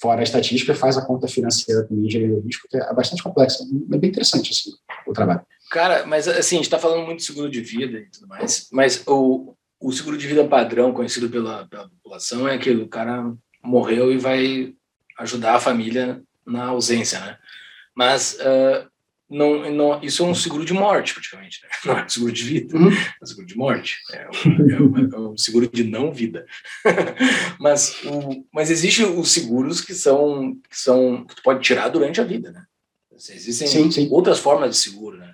fora 0.00 0.20
a 0.20 0.24
estatística, 0.24 0.74
faz 0.74 0.96
a 0.96 1.04
conta 1.04 1.28
financeira 1.28 1.84
com 1.84 1.94
engenharia 1.94 2.40
de 2.40 2.46
risco, 2.46 2.66
que 2.70 2.76
é 2.78 2.94
bastante 2.94 3.22
complexa. 3.22 3.62
É 3.92 3.98
bem 3.98 4.08
interessante 4.08 4.50
assim, 4.50 4.70
o 5.06 5.12
trabalho. 5.12 5.42
Cara, 5.70 6.06
mas 6.06 6.28
assim, 6.28 6.56
a 6.56 6.58
gente 6.58 6.66
está 6.66 6.78
falando 6.78 7.04
muito 7.04 7.18
de 7.18 7.24
seguro 7.24 7.50
de 7.50 7.60
vida 7.60 7.98
e 7.98 8.10
tudo 8.10 8.28
mais, 8.28 8.68
mas 8.70 9.02
o, 9.06 9.56
o 9.80 9.92
seguro 9.92 10.16
de 10.16 10.26
vida 10.26 10.46
padrão 10.46 10.92
conhecido 10.92 11.28
pela, 11.28 11.66
pela 11.66 11.88
população 11.88 12.48
é 12.48 12.54
aquele, 12.54 12.82
o 12.82 12.88
cara 12.88 13.34
morreu 13.62 14.12
e 14.12 14.18
vai 14.18 14.74
ajudar 15.18 15.54
a 15.54 15.60
família 15.60 16.22
na 16.46 16.66
ausência, 16.66 17.18
né? 17.20 17.38
Mas 17.94 18.38
uh, 18.40 18.88
não, 19.28 19.70
não, 19.70 20.02
isso 20.02 20.22
é 20.22 20.26
um 20.26 20.34
seguro 20.34 20.64
de 20.64 20.72
morte, 20.72 21.14
praticamente. 21.14 21.60
Né? 21.62 21.68
Não 21.86 21.98
é 21.98 22.04
um 22.04 22.08
seguro 22.08 22.32
de 22.32 22.44
vida, 22.44 22.76
uhum. 22.76 22.92
é 22.92 23.22
um 23.22 23.26
seguro 23.26 23.46
de 23.46 23.56
morte. 23.56 23.98
É 24.12 24.28
um, 24.28 24.70
é 24.70 24.80
um, 24.80 25.14
é 25.14 25.18
um 25.30 25.38
seguro 25.38 25.68
de 25.68 25.84
não 25.84 26.12
vida. 26.12 26.46
mas, 27.58 28.02
o, 28.04 28.46
mas 28.52 28.70
existem 28.70 29.06
os 29.06 29.32
seguros 29.32 29.80
que 29.80 29.94
são, 29.94 30.54
que 30.68 30.78
são 30.78 31.24
que 31.24 31.36
tu 31.36 31.42
pode 31.42 31.62
tirar 31.62 31.88
durante 31.88 32.20
a 32.20 32.24
vida, 32.24 32.52
né? 32.52 32.64
Existem 33.12 33.66
sim, 33.66 33.90
sim. 33.90 34.08
outras 34.10 34.38
formas 34.38 34.70
de 34.70 34.76
seguro, 34.76 35.16
né? 35.16 35.32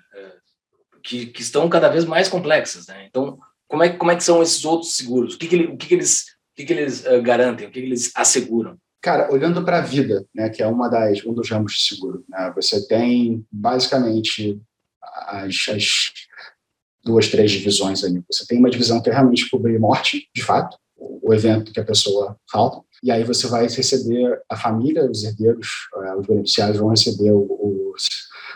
Que, 1.03 1.25
que 1.27 1.41
estão 1.41 1.67
cada 1.69 1.89
vez 1.89 2.05
mais 2.05 2.27
complexas, 2.27 2.87
né? 2.87 3.05
Então, 3.09 3.39
como 3.67 3.83
é, 3.83 3.89
como 3.89 4.11
é 4.11 4.15
que 4.15 4.23
são 4.23 4.41
esses 4.43 4.63
outros 4.65 4.95
seguros? 4.95 5.35
O 5.35 5.37
que, 5.37 5.47
que, 5.47 5.55
ele, 5.55 5.67
o 5.67 5.77
que, 5.77 5.87
que 5.87 5.93
eles, 5.93 6.21
o 6.21 6.55
que, 6.55 6.65
que 6.65 6.73
eles 6.73 7.05
uh, 7.05 7.21
garantem? 7.21 7.67
O 7.67 7.71
que, 7.71 7.79
que 7.79 7.87
eles 7.87 8.11
asseguram? 8.15 8.77
Cara, 9.01 9.31
olhando 9.33 9.63
para 9.63 9.79
a 9.79 9.81
vida, 9.81 10.25
né, 10.33 10.49
que 10.49 10.61
é 10.61 10.67
uma 10.67 10.87
das, 10.87 11.25
um 11.25 11.33
dos 11.33 11.49
ramos 11.49 11.73
de 11.73 11.81
seguro, 11.81 12.23
né, 12.29 12.51
você 12.55 12.85
tem 12.87 13.43
basicamente 13.51 14.61
as, 15.01 15.69
as 15.69 16.13
duas, 17.03 17.27
três 17.29 17.49
divisões 17.49 18.03
ali. 18.03 18.23
Você 18.31 18.45
tem 18.45 18.59
uma 18.59 18.69
divisão 18.69 19.01
que 19.01 19.09
é 19.09 19.13
realmente 19.13 19.49
cobrir 19.49 19.79
morte, 19.79 20.29
de 20.35 20.43
fato, 20.43 20.77
o 20.95 21.33
evento 21.33 21.71
que 21.71 21.79
a 21.79 21.85
pessoa 21.85 22.37
falta, 22.51 22.85
e 23.01 23.09
aí 23.09 23.23
você 23.23 23.47
vai 23.47 23.63
receber 23.63 24.39
a 24.47 24.55
família, 24.55 25.09
os 25.09 25.23
herdeiros, 25.23 25.67
eh, 25.95 26.15
os 26.15 26.27
beneficiários 26.27 26.77
vão 26.77 26.89
receber 26.89 27.31
os 27.31 28.07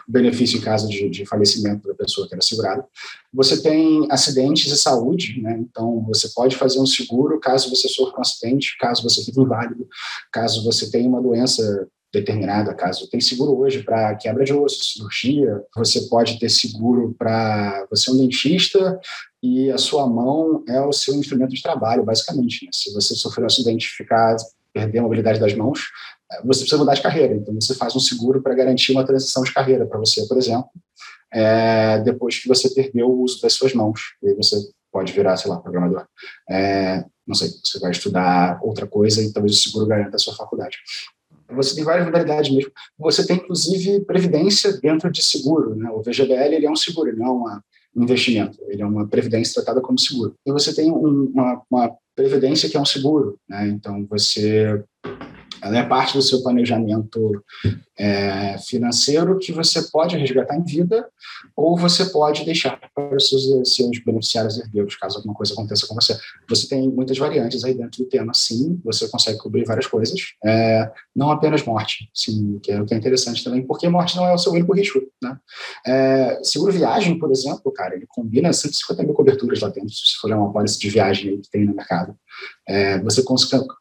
benefício 0.07 0.57
em 0.57 0.61
caso 0.61 0.87
de, 0.87 1.09
de, 1.09 1.25
falecimento 1.25 1.87
da 1.87 1.93
pessoa 1.93 2.27
que 2.27 2.33
era 2.33 2.41
segurada. 2.41 2.85
Você 3.33 3.61
tem 3.61 4.07
acidentes 4.09 4.71
e 4.71 4.77
saúde, 4.77 5.41
né? 5.41 5.57
então 5.59 6.03
você 6.05 6.29
pode 6.29 6.55
fazer 6.55 6.79
um 6.79 6.85
seguro 6.85 7.39
caso 7.39 7.69
você 7.69 7.87
sofra 7.87 8.17
um 8.17 8.21
acidente, 8.21 8.77
caso 8.79 9.03
você 9.03 9.23
fique 9.23 9.39
inválido, 9.39 9.87
caso 10.31 10.63
você 10.63 10.89
tenha 10.89 11.07
uma 11.09 11.21
doença 11.21 11.87
determinada, 12.13 12.73
caso 12.73 13.09
tem 13.09 13.19
seguro 13.19 13.57
hoje 13.57 13.83
para 13.83 14.15
quebra 14.15 14.45
de 14.45 14.53
osso, 14.53 14.83
cirurgia, 14.83 15.61
você 15.75 16.01
pode 16.07 16.39
ter 16.39 16.49
seguro 16.49 17.13
para 17.17 17.85
você 17.89 18.09
é 18.09 18.13
um 18.13 18.17
dentista 18.17 18.99
e 19.43 19.69
a 19.69 19.77
sua 19.77 20.07
mão 20.07 20.63
é 20.67 20.79
o 20.81 20.93
seu 20.93 21.13
instrumento 21.15 21.51
de 21.53 21.61
trabalho, 21.61 22.05
basicamente. 22.05 22.65
Né? 22.65 22.71
Se 22.73 22.93
você 22.93 23.13
sofrer 23.15 23.43
um 23.43 23.47
acidente 23.47 23.89
ficar 23.89 24.35
perder 24.73 24.99
a 24.99 25.03
mobilidade 25.03 25.39
das 25.39 25.53
mãos, 25.53 25.89
você 26.43 26.61
precisa 26.61 26.77
mudar 26.77 26.93
de 26.95 27.01
carreira. 27.01 27.35
Então, 27.35 27.53
você 27.53 27.73
faz 27.73 27.95
um 27.95 27.99
seguro 27.99 28.41
para 28.41 28.53
garantir 28.53 28.91
uma 28.91 29.05
transição 29.05 29.43
de 29.43 29.53
carreira 29.53 29.85
para 29.85 29.99
você, 29.99 30.25
por 30.27 30.37
exemplo, 30.37 30.69
é, 31.33 31.99
depois 31.99 32.39
que 32.39 32.47
você 32.47 32.69
perdeu 32.69 33.07
o 33.09 33.21
uso 33.21 33.41
das 33.41 33.53
suas 33.53 33.73
mãos. 33.73 34.15
E 34.23 34.29
aí 34.29 34.35
você 34.35 34.57
pode 34.91 35.11
virar, 35.11 35.35
sei 35.37 35.51
lá, 35.51 35.57
programador. 35.57 36.05
É, 36.49 37.03
não 37.27 37.35
sei, 37.35 37.49
você 37.63 37.79
vai 37.79 37.91
estudar 37.91 38.59
outra 38.63 38.87
coisa 38.87 39.21
e 39.21 39.33
talvez 39.33 39.57
o 39.57 39.61
seguro 39.61 39.87
garanta 39.87 40.15
a 40.15 40.19
sua 40.19 40.35
faculdade. 40.35 40.77
Você 41.49 41.75
tem 41.75 41.83
várias 41.83 42.05
modalidades 42.05 42.51
mesmo. 42.51 42.71
Você 42.97 43.25
tem, 43.25 43.37
inclusive, 43.37 44.05
previdência 44.05 44.73
dentro 44.79 45.11
de 45.11 45.23
seguro. 45.23 45.75
Né? 45.75 45.89
O 45.91 46.01
VGBL 46.01 46.55
ele 46.55 46.65
é 46.65 46.71
um 46.71 46.75
seguro, 46.75 47.09
ele 47.09 47.19
não 47.19 47.49
é 47.51 47.59
um 47.95 48.03
investimento. 48.03 48.57
Ele 48.67 48.81
é 48.81 48.85
uma 48.85 49.07
previdência 49.07 49.55
tratada 49.55 49.81
como 49.81 49.99
seguro. 49.99 50.35
E 50.45 50.51
você 50.51 50.73
tem 50.73 50.91
um, 50.91 51.25
uma, 51.33 51.61
uma 51.69 51.95
previdência 52.15 52.69
que 52.69 52.77
é 52.77 52.79
um 52.79 52.85
seguro. 52.85 53.37
Né? 53.47 53.67
Então, 53.67 54.05
você 54.07 54.83
ela 55.65 55.79
é 55.79 55.83
parte 55.83 56.13
do 56.13 56.21
seu 56.21 56.43
planejamento 56.43 57.43
é, 57.97 58.57
financeiro 58.59 59.39
que 59.39 59.51
você 59.51 59.81
pode 59.83 60.15
resgatar 60.15 60.55
em 60.55 60.63
vida 60.63 61.07
ou 61.55 61.75
você 61.77 62.05
pode 62.05 62.45
deixar 62.45 62.79
para 62.93 63.15
os 63.15 63.29
seus, 63.29 63.73
seus 63.73 63.97
beneficiários 64.03 64.59
herdeiros, 64.59 64.95
caso 64.95 65.17
alguma 65.17 65.33
coisa 65.33 65.53
aconteça 65.53 65.87
com 65.87 65.95
você. 65.95 66.15
Você 66.47 66.67
tem 66.67 66.87
muitas 66.89 67.17
variantes 67.17 67.63
aí 67.63 67.73
dentro 67.73 68.03
do 68.03 68.09
tema, 68.09 68.31
sim, 68.33 68.79
você 68.83 69.07
consegue 69.07 69.39
cobrir 69.39 69.65
várias 69.65 69.87
coisas, 69.87 70.19
é, 70.45 70.91
não 71.15 71.31
apenas 71.31 71.63
morte, 71.63 72.09
sim, 72.13 72.59
que 72.61 72.71
é 72.71 72.79
o 72.79 72.85
que 72.85 72.93
é 72.93 72.97
interessante 72.97 73.43
também, 73.43 73.65
porque 73.65 73.89
morte 73.89 74.15
não 74.15 74.27
é 74.27 74.33
o 74.33 74.37
seu 74.37 74.51
único 74.51 74.73
risco, 74.73 75.01
né? 75.21 75.37
É, 75.85 76.39
seguro 76.43 76.71
viagem, 76.71 77.17
por 77.17 77.31
exemplo, 77.31 77.71
cara, 77.71 77.95
ele 77.95 78.05
combina 78.07 78.53
150 78.53 79.03
mil 79.03 79.13
coberturas 79.13 79.61
lá 79.61 79.69
dentro, 79.69 79.89
se 79.89 80.15
for 80.15 80.31
uma 80.31 80.51
pólice 80.51 80.77
de 80.77 80.89
viagem 80.89 81.41
que 81.41 81.49
tem 81.49 81.65
no 81.65 81.73
mercado. 81.73 82.15
É, 82.67 82.99
você 82.99 83.23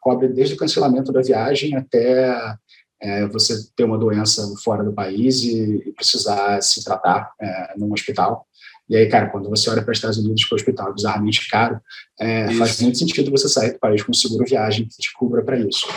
cobre 0.01 0.27
desde 0.29 0.55
o 0.55 0.57
cancelamento 0.57 1.11
da 1.11 1.21
viagem 1.21 1.75
até 1.75 2.55
é, 3.01 3.27
você 3.27 3.55
ter 3.75 3.83
uma 3.83 3.97
doença 3.97 4.41
fora 4.63 4.83
do 4.83 4.93
país 4.93 5.41
e, 5.41 5.83
e 5.87 5.91
precisar 5.91 6.61
se 6.61 6.83
tratar 6.83 7.31
é, 7.39 7.73
num 7.77 7.91
hospital. 7.91 8.47
E 8.87 8.95
aí, 8.95 9.07
cara, 9.07 9.29
quando 9.29 9.49
você 9.49 9.69
olha 9.69 9.81
para 9.81 9.91
os 9.91 9.97
Estados 9.97 10.17
Unidos, 10.17 10.45
que 10.45 10.53
o 10.53 10.55
hospital 10.55 10.89
é 10.89 10.93
bizarramente 10.93 11.49
caro, 11.49 11.79
é, 12.19 12.53
faz 12.53 12.79
muito 12.81 12.97
sentido 12.97 13.31
você 13.31 13.49
sair 13.49 13.73
do 13.73 13.79
país 13.79 14.03
com 14.03 14.13
seguro 14.13 14.45
viagem 14.45 14.87
que 14.87 14.97
te 14.97 15.11
cubra 15.13 15.43
para 15.43 15.57
isso. 15.57 15.87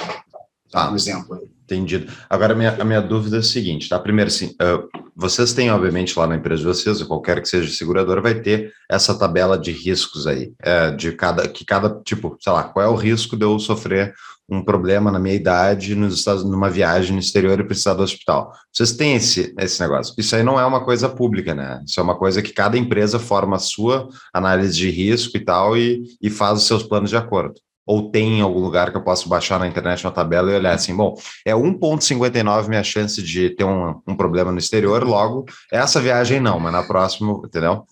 Tá, 0.71 0.91
um 0.91 0.97
exemplo. 0.97 1.49
Entendido. 1.69 2.11
Agora, 2.31 2.55
a 2.55 2.57
minha, 2.57 2.75
a 2.81 2.85
minha 2.85 3.03
dúvida 3.03 3.37
é 3.37 3.41
a 3.41 3.43
seguinte, 3.43 3.91
tá? 3.91 3.99
Primeiro, 3.99 4.29
assim, 4.29 4.55
uh, 4.63 4.89
vocês 5.15 5.53
têm, 5.53 5.71
obviamente, 5.71 6.19
lá 6.19 6.27
na 6.27 6.37
empresa 6.37 6.63
de 6.63 6.69
vocês, 6.69 7.01
ou 7.03 7.07
qualquer 7.07 7.43
que 7.43 7.49
seja 7.49 7.71
seguradora, 7.71 8.23
vai 8.23 8.41
ter 8.41 8.73
essa 8.91 9.19
tabela 9.19 9.59
de 9.59 9.71
riscos 9.71 10.27
aí, 10.27 10.53
é, 10.63 10.93
de 10.93 11.13
cada, 11.13 11.47
que 11.47 11.65
cada, 11.65 12.01
tipo, 12.03 12.39
sei 12.41 12.53
lá, 12.53 12.63
qual 12.63 12.87
é 12.87 12.89
o 12.89 12.95
risco 12.95 13.37
de 13.37 13.45
eu 13.45 13.59
sofrer 13.59 14.15
um 14.49 14.65
problema 14.65 15.11
na 15.11 15.19
minha 15.19 15.35
idade, 15.35 15.95
nos 15.95 16.15
Estados, 16.15 16.43
numa 16.43 16.71
viagem 16.71 17.13
no 17.13 17.19
exterior 17.19 17.61
e 17.61 17.65
precisar 17.65 17.95
do 17.95 18.03
hospital. 18.03 18.51
Vocês 18.73 18.93
têm 18.93 19.17
esse, 19.17 19.55
esse 19.59 19.79
negócio. 19.81 20.15
Isso 20.17 20.35
aí 20.35 20.43
não 20.43 20.59
é 20.59 20.65
uma 20.65 20.83
coisa 20.83 21.09
pública, 21.09 21.55
né? 21.55 21.83
Isso 21.87 22.01
é 22.01 22.03
uma 22.03 22.17
coisa 22.17 22.41
que 22.41 22.53
cada 22.53 22.79
empresa 22.79 23.19
forma 23.19 23.57
a 23.57 23.61
sua 23.61 24.09
análise 24.33 24.75
de 24.75 24.89
risco 24.89 25.37
e 25.37 25.45
tal 25.45 25.77
e, 25.77 26.03
e 26.23 26.31
faz 26.31 26.61
os 26.61 26.67
seus 26.67 26.83
planos 26.83 27.11
de 27.11 27.17
acordo. 27.17 27.61
Ou 27.89 28.11
tem 28.11 28.39
em 28.39 28.43
algum 28.43 28.61
lugar 28.61 28.91
que 28.91 28.99
eu 28.99 29.03
posso 29.03 29.31
baixar 29.31 29.59
na 29.59 29.67
internet 29.67 30.05
uma 30.05 30.13
tabela 30.13 30.53
e 30.53 30.55
olhar 30.55 30.75
assim, 30.75 30.95
bom, 30.95 31.15
é 31.43 31.55
1,59 31.55 32.69
minha 32.69 32.85
chance 32.85 33.23
de 33.23 33.49
ter 33.49 33.65
um, 33.65 33.99
um 34.07 34.15
problema 34.15 34.53
no 34.53 34.59
exterior, 34.59 35.03
logo, 35.05 35.47
essa 35.73 35.99
viagem 35.99 36.39
não, 36.39 36.61
mas 36.61 36.71
na 36.71 36.83
próxima, 36.83 37.41
entendeu? 37.43 37.87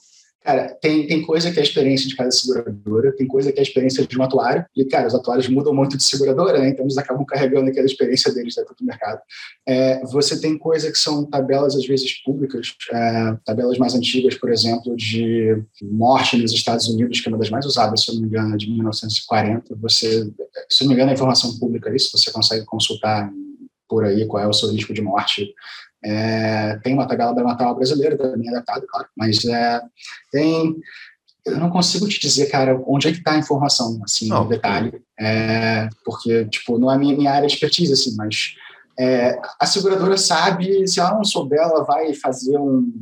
Cara, 0.47 0.69
tem, 0.81 1.09
tem 1.09 1.23
coisa 1.23 1.51
que 1.51 1.59
é 1.59 1.61
a 1.61 1.65
experiência 1.65 2.07
de 2.07 2.15
cada 2.15 2.31
seguradora, 2.31 3.13
tem 3.17 3.27
coisa 3.27 3.51
que 3.51 3.59
é 3.59 3.63
a 3.63 3.65
experiência 3.65 4.07
de 4.07 4.17
um 4.17 4.23
atuário, 4.23 4.65
e, 4.77 4.85
cara, 4.85 5.09
os 5.09 5.15
atuários 5.17 5.49
mudam 5.49 5.75
muito 5.75 5.97
de 5.97 6.05
seguradora, 6.05 6.61
né? 6.61 6.69
Então 6.69 6.85
eles 6.85 6.97
acabam 6.97 7.27
carregando 7.27 7.69
aquela 7.69 7.85
experiência 7.85 8.33
deles 8.33 8.55
dentro 8.55 8.73
do 8.79 8.85
mercado. 8.85 9.21
É, 9.67 10.05
você 10.05 10.41
tem 10.41 10.57
coisa 10.57 10.89
que 10.93 10.99
são 10.99 11.25
tabelas, 11.25 11.75
às 11.75 11.85
vezes, 11.85 12.23
públicas, 12.23 12.77
é, 12.93 13.37
tabelas 13.45 13.77
mais 13.77 13.97
antigas, 13.97 14.37
por 14.37 14.53
exemplo, 14.53 14.95
de 14.95 15.61
morte 15.83 16.37
nos 16.37 16.53
Estados 16.53 16.87
Unidos, 16.87 17.21
que 17.21 17.29
é 17.29 17.33
uma 17.33 17.39
das 17.39 17.51
mais 17.51 17.67
usadas, 17.67 18.05
se 18.05 18.13
eu 18.13 18.15
não 18.15 18.23
me 18.23 18.29
engano, 18.29 18.55
é 18.55 18.57
de 18.57 18.71
1940. 18.71 19.75
Você, 19.83 20.33
se 20.71 20.85
eu 20.85 20.85
não 20.85 20.89
me 20.91 20.95
engano, 20.95 21.11
é 21.11 21.15
informação 21.15 21.59
pública 21.59 21.93
isso, 21.93 22.17
você 22.17 22.31
consegue 22.31 22.65
consultar 22.65 23.33
por 23.89 24.05
aí 24.05 24.25
qual 24.27 24.45
é 24.45 24.47
o 24.47 24.53
seu 24.53 24.71
risco 24.71 24.95
de 24.95 25.03
morte 25.03 25.53
é, 26.09 26.79
tem 26.85 26.95
uma 26.95 27.09
tabela 27.09 27.35
natal 27.35 27.75
brasileira 27.75 28.17
também 28.17 28.49
adaptada, 28.49 28.87
claro, 28.89 29.09
mas 29.17 29.45
é, 29.45 29.83
tem. 30.31 30.77
Eu 31.45 31.59
não 31.59 31.71
consigo 31.71 32.09
te 32.09 32.21
dizer, 32.21 32.47
cara, 32.47 32.81
onde 32.87 33.09
é 33.09 33.13
que 33.13 33.19
está 33.19 33.33
a 33.33 33.39
informação, 33.39 34.01
assim, 34.05 34.29
no 34.29 34.45
detalhe, 34.49 35.01
é, 35.19 35.89
porque, 36.05 36.45
tipo, 36.47 36.79
não 36.79 36.91
é 36.91 36.99
minha, 36.99 37.17
minha 37.17 37.33
área 37.33 37.47
de 37.47 37.55
expertise, 37.55 37.93
assim, 37.93 38.15
mas 38.17 38.55
é, 38.99 39.39
a 39.61 39.67
seguradora 39.67 40.17
sabe, 40.17 40.87
se 40.89 40.99
ela 40.99 41.15
não 41.15 41.25
souber, 41.25 41.61
ela 41.61 41.85
vai 41.85 42.15
fazer 42.15 42.59
um, 42.59 42.93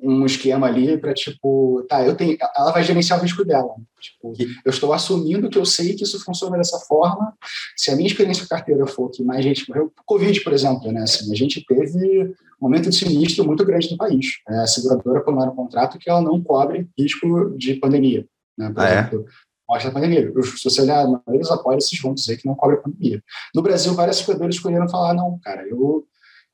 um 0.00 0.24
esquema 0.24 0.66
ali 0.66 0.96
para 0.96 1.12
tipo, 1.12 1.84
tá, 1.88 2.04
eu 2.04 2.14
tenho, 2.14 2.36
ela 2.56 2.72
vai 2.72 2.82
gerenciar 2.82 3.18
o 3.18 3.22
risco 3.22 3.44
dela. 3.44 3.74
Tipo, 4.00 4.32
eu 4.64 4.70
estou 4.70 4.92
assumindo 4.92 5.50
que 5.50 5.58
eu 5.58 5.64
sei 5.64 5.94
que 5.94 6.04
isso 6.04 6.22
funciona 6.24 6.56
dessa 6.56 6.78
forma. 6.80 7.34
Se 7.76 7.90
a 7.90 7.96
minha 7.96 8.06
experiência 8.06 8.44
com 8.44 8.48
carteira 8.48 8.86
for 8.86 9.10
que 9.10 9.22
mais 9.22 9.44
gente 9.44 9.68
morreu, 9.68 9.92
Covid, 10.06 10.40
por 10.42 10.52
exemplo, 10.52 10.92
né? 10.92 11.02
Assim, 11.02 11.30
a 11.32 11.36
gente 11.36 11.64
teve 11.66 12.22
um 12.22 12.34
momento 12.60 12.90
de 12.90 12.96
sinistro 12.96 13.44
muito 13.44 13.64
grande 13.64 13.90
no 13.90 13.96
país. 13.96 14.26
É, 14.48 14.60
a 14.60 14.66
seguradora 14.66 15.24
tomou 15.24 15.44
um 15.44 15.54
contrato 15.56 15.98
que 15.98 16.08
ela 16.08 16.22
não 16.22 16.42
cobre 16.42 16.88
risco 16.98 17.56
de 17.56 17.74
pandemia. 17.74 18.26
Né? 18.56 18.70
Por 18.70 18.82
ah, 18.82 18.88
é? 18.88 18.92
exemplo, 18.92 19.24
é? 19.26 19.72
mostra 19.72 19.90
a 19.90 19.94
pandemia. 19.94 20.32
Se 20.56 20.64
você 20.64 20.82
olhar, 20.82 21.04
a 21.04 21.22
maioria 21.26 21.52
apólices 21.52 22.00
vão 22.00 22.14
dizer 22.14 22.36
que 22.36 22.46
não 22.46 22.54
cobre 22.54 22.76
a 22.76 22.80
pandemia. 22.80 23.22
No 23.54 23.62
Brasil, 23.62 23.94
várias 23.94 24.16
seguradoras 24.16 24.54
escolheram 24.54 24.88
falar, 24.88 25.14
não, 25.14 25.38
cara, 25.42 25.66
eu 25.68 26.06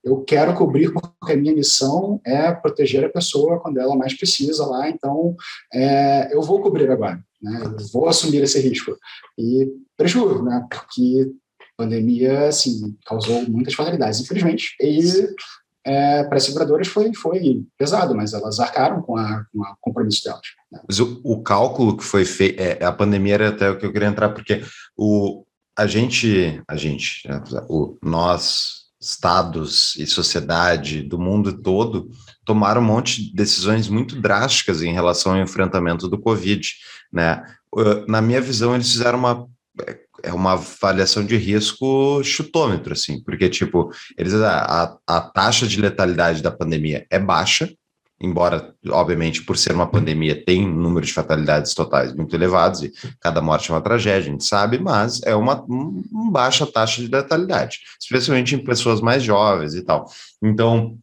eu 0.05 0.23
quero 0.23 0.55
cobrir 0.55 0.93
porque 0.93 1.33
a 1.33 1.37
minha 1.37 1.55
missão 1.55 2.21
é 2.25 2.53
proteger 2.53 3.05
a 3.05 3.09
pessoa 3.09 3.59
quando 3.61 3.79
ela 3.79 3.97
mais 3.97 4.15
precisa 4.15 4.67
lá, 4.67 4.89
então 4.89 5.35
é, 5.73 6.35
eu 6.35 6.43
vou 6.43 6.61
cobrir 6.61 6.91
agora, 6.91 7.19
né? 7.41 7.63
eu 7.65 7.87
vou 7.93 8.09
assumir 8.09 8.43
esse 8.43 8.61
risco. 8.61 8.97
E 9.39 9.69
prejuízo, 9.97 10.43
né? 10.43 10.67
porque 10.71 11.33
a 11.61 11.83
pandemia 11.83 12.49
assim, 12.49 12.97
causou 13.07 13.49
muitas 13.49 13.75
fatalidades, 13.75 14.21
infelizmente, 14.21 14.77
e 14.81 15.01
é, 15.87 16.25
para 16.25 16.37
as 16.37 16.45
seguradoras 16.45 16.89
foi, 16.89 17.13
foi 17.15 17.63
pesado, 17.79 18.15
mas 18.15 18.33
elas 18.33 18.59
arcaram 18.59 19.03
com, 19.03 19.17
a, 19.17 19.45
com 19.53 19.61
o 19.61 19.77
compromisso 19.81 20.25
delas. 20.25 20.47
Né? 20.71 20.81
Mas 20.87 20.99
o, 20.99 21.21
o, 21.23 21.43
cálculo 21.43 21.97
que 21.97 22.05
foi 22.05 22.25
feito, 22.25 22.61
é, 22.61 22.83
a 22.85 22.93
pandemia 22.93 23.35
era 23.35 23.49
até 23.51 23.71
o 23.71 23.79
que 23.79 23.85
eu 23.85 23.93
queria 23.93 24.09
entrar, 24.09 24.31
porque 24.31 24.63
o, 24.97 25.45
a 25.77 25.87
gente, 25.87 26.63
a 26.67 26.77
gente, 26.77 27.23
o, 27.69 27.99
nós 28.03 28.84
estados 29.05 29.95
e 29.97 30.07
sociedade 30.07 31.03
do 31.03 31.19
mundo 31.19 31.53
todo 31.53 32.11
tomaram 32.45 32.81
um 32.81 32.85
monte 32.85 33.23
de 33.23 33.35
decisões 33.35 33.89
muito 33.89 34.21
drásticas 34.21 34.83
em 34.83 34.93
relação 34.93 35.33
ao 35.33 35.43
enfrentamento 35.43 36.09
do 36.09 36.19
Covid, 36.19 36.69
né? 37.13 37.43
Na 38.09 38.21
minha 38.23 38.41
visão, 38.41 38.75
eles 38.75 38.91
fizeram 38.91 39.19
uma 39.19 39.49
é 40.23 40.33
uma 40.33 40.53
avaliação 40.53 41.25
de 41.25 41.37
risco 41.37 42.23
chutômetro, 42.25 42.95
assim, 42.95 43.23
porque, 43.23 43.47
tipo, 43.51 43.91
eles, 44.17 44.33
a, 44.33 44.97
a 45.07 45.21
taxa 45.21 45.67
de 45.67 45.79
letalidade 45.79 46.43
da 46.43 46.51
pandemia 46.51 47.07
é 47.11 47.19
baixa, 47.19 47.71
embora, 48.21 48.75
obviamente, 48.89 49.43
por 49.43 49.57
ser 49.57 49.73
uma 49.73 49.87
pandemia, 49.87 50.45
tem 50.45 50.67
um 50.67 50.75
número 50.75 51.05
de 51.05 51.13
fatalidades 51.13 51.75
totais 51.75 52.15
muito 52.15 52.35
elevados 52.35 52.83
e 52.83 52.93
cada 53.21 53.41
morte 53.41 53.71
é 53.71 53.75
uma 53.75 53.81
tragédia, 53.81 54.31
a 54.31 54.33
gente 54.33 54.45
sabe, 54.45 54.79
mas 54.79 55.23
é 55.25 55.35
uma, 55.35 55.65
baixa 56.31 56.67
taxa 56.67 57.03
de 57.03 57.09
letalidade, 57.09 57.81
especialmente 58.01 58.55
em 58.55 58.65
pessoas 58.65 59.01
mais 59.01 59.23
jovens 59.23 59.75
e 59.75 59.83
tal. 59.83 60.07
Então, 60.43 60.99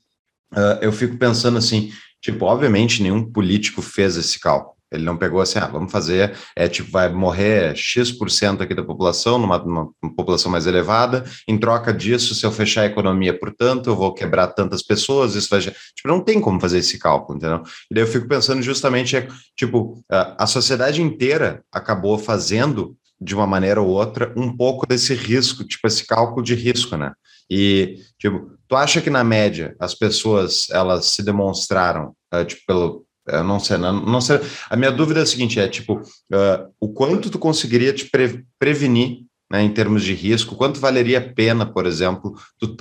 uh, 0.53 0.79
eu 0.81 0.91
fico 0.91 1.17
pensando 1.17 1.57
assim, 1.57 1.91
tipo, 2.21 2.45
obviamente 2.45 3.03
nenhum 3.03 3.29
político 3.29 3.81
fez 3.81 4.15
esse 4.17 4.39
cálculo, 4.39 4.75
ele 4.91 5.03
não 5.03 5.17
pegou 5.17 5.39
assim, 5.39 5.57
ah, 5.59 5.67
vamos 5.67 5.91
fazer, 5.91 6.35
é 6.55 6.67
tipo, 6.67 6.91
vai 6.91 7.11
morrer 7.11 7.75
X% 7.75 8.61
aqui 8.61 8.75
da 8.75 8.83
população, 8.83 9.39
numa, 9.39 9.57
numa, 9.57 9.93
população 10.15 10.51
mais 10.51 10.67
elevada, 10.67 11.23
em 11.47 11.57
troca 11.57 11.93
disso, 11.93 12.35
se 12.35 12.45
eu 12.45 12.51
fechar 12.51 12.81
a 12.81 12.85
economia, 12.85 13.37
portanto, 13.37 13.89
eu 13.89 13.95
vou 13.95 14.13
quebrar 14.13 14.47
tantas 14.47 14.83
pessoas, 14.83 15.35
isso 15.35 15.49
vai... 15.49 15.61
Tipo, 15.61 15.75
não 16.07 16.21
tem 16.21 16.41
como 16.41 16.59
fazer 16.59 16.79
esse 16.79 16.99
cálculo, 16.99 17.37
entendeu? 17.37 17.63
E 17.89 17.95
daí 17.95 18.03
eu 18.03 18.07
fico 18.07 18.27
pensando 18.27 18.61
justamente, 18.61 19.27
tipo, 19.55 20.03
a 20.09 20.45
sociedade 20.45 21.01
inteira 21.01 21.63
acabou 21.71 22.17
fazendo, 22.17 22.95
de 23.19 23.35
uma 23.35 23.45
maneira 23.45 23.79
ou 23.79 23.87
outra, 23.87 24.33
um 24.35 24.55
pouco 24.55 24.87
desse 24.87 25.13
risco, 25.13 25.63
tipo, 25.63 25.87
esse 25.87 26.05
cálculo 26.05 26.43
de 26.43 26.55
risco, 26.55 26.97
né? 26.97 27.13
E, 27.49 27.99
tipo, 28.17 28.51
tu 28.67 28.75
acha 28.75 29.01
que 29.01 29.09
na 29.09 29.23
média 29.23 29.75
as 29.77 29.93
pessoas, 29.93 30.69
elas 30.71 31.07
se 31.07 31.21
demonstraram, 31.21 32.15
uh, 32.33 32.45
tipo, 32.45 32.61
pelo 32.65 33.05
eu 33.31 33.43
não 33.43 33.59
sei, 33.59 33.77
não, 33.77 33.93
não 33.93 34.21
sei. 34.21 34.39
A 34.69 34.75
minha 34.75 34.91
dúvida 34.91 35.19
é 35.19 35.23
a 35.23 35.25
seguinte: 35.25 35.59
é 35.59 35.67
tipo, 35.67 35.95
uh, 35.95 36.71
o 36.79 36.89
quanto 36.89 37.29
tu 37.29 37.39
conseguiria 37.39 37.93
te 37.93 38.09
pre 38.09 38.43
prevenir 38.59 39.19
né, 39.51 39.63
em 39.63 39.73
termos 39.73 40.03
de 40.03 40.13
risco? 40.13 40.55
Quanto 40.55 40.79
valeria 40.79 41.19
a 41.19 41.33
pena, 41.33 41.65
por 41.65 41.85
exemplo, 41.85 42.35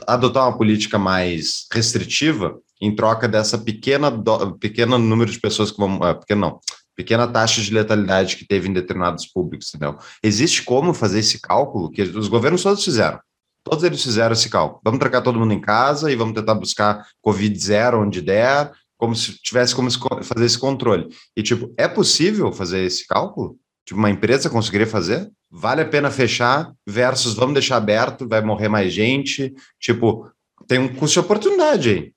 adotar 0.07 0.49
uma 0.49 0.57
política 0.57 0.99
mais 0.99 1.67
restritiva 1.73 2.59
em 2.81 2.95
troca 2.95 3.29
dessa 3.29 3.59
pequena, 3.59 4.11
pequeno 4.59 4.99
número 4.99 5.31
de 5.31 5.41
pessoas 5.41 5.71
que 5.71 5.79
vão. 5.79 5.99
Uh, 5.99 6.37
não, 6.37 6.61
pequena 6.97 7.27
taxa 7.27 7.63
de 7.63 7.73
letalidade 7.73 8.37
que 8.37 8.47
teve 8.47 8.69
em 8.69 8.73
determinados 8.73 9.27
públicos, 9.27 9.69
entendeu? 9.75 9.99
Existe 10.23 10.63
como 10.63 10.93
fazer 10.93 11.21
esse 11.21 11.41
cálculo 11.41 11.91
que 11.91 12.03
os 12.03 12.29
governos 12.29 12.63
todos 12.63 12.85
fizeram. 12.85 13.19
Todos 13.63 13.85
eles 13.85 14.03
fizeram 14.03 14.33
esse 14.33 14.49
cálculo. 14.49 14.81
Vamos 14.85 14.99
trancar 14.99 15.23
todo 15.23 15.39
mundo 15.39 15.53
em 15.53 15.61
casa 15.61 16.11
e 16.11 16.17
vamos 16.17 16.35
tentar 16.35 16.55
buscar 16.55 17.07
Covid 17.21 17.59
zero 17.59 18.03
onde 18.03 18.21
der, 18.21 18.71
como 19.01 19.17
se 19.17 19.33
tivesse 19.43 19.75
como 19.75 19.91
fazer 19.91 20.45
esse 20.45 20.59
controle. 20.59 21.09
E, 21.35 21.43
tipo, 21.43 21.73
é 21.79 21.89
possível 21.89 22.53
fazer 22.53 22.85
esse 22.85 23.07
cálculo? 23.07 23.57
Tipo, 23.87 23.99
uma 23.99 24.11
empresa 24.11 24.51
conseguiria 24.51 24.87
fazer? 24.87 25.29
Vale 25.51 25.81
a 25.81 25.89
pena 25.89 26.11
fechar 26.11 26.71
versus 26.87 27.33
vamos 27.33 27.55
deixar 27.55 27.79
aberto, 27.79 28.29
vai 28.29 28.43
morrer 28.43 28.69
mais 28.69 28.93
gente? 28.93 29.55
Tipo, 29.81 30.31
tem 30.69 30.79
um 30.79 30.95
custo 30.95 31.15
de 31.15 31.21
oportunidade 31.21 31.89
aí. 31.89 32.13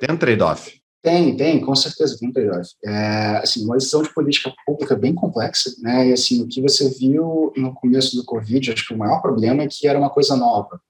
Tem 0.00 0.14
um 0.14 0.18
trade-off. 0.18 0.80
Tem, 1.02 1.36
tem, 1.36 1.60
com 1.60 1.74
certeza 1.74 2.16
tem 2.18 2.30
um 2.30 2.32
trade-off. 2.32 2.70
É, 2.82 3.40
assim, 3.42 3.64
uma 3.66 3.76
decisão 3.76 4.02
de 4.02 4.14
política 4.14 4.50
pública 4.64 4.96
bem 4.96 5.14
complexa, 5.14 5.70
né? 5.80 6.08
E 6.08 6.12
assim, 6.14 6.42
o 6.42 6.48
que 6.48 6.62
você 6.62 6.88
viu 6.88 7.52
no 7.54 7.74
começo 7.74 8.16
do 8.16 8.24
Covid, 8.24 8.72
acho 8.72 8.86
que 8.88 8.94
o 8.94 8.98
maior 8.98 9.20
problema 9.20 9.62
é 9.62 9.68
que 9.68 9.86
era 9.86 9.98
uma 9.98 10.10
coisa 10.10 10.34
nova. 10.34 10.80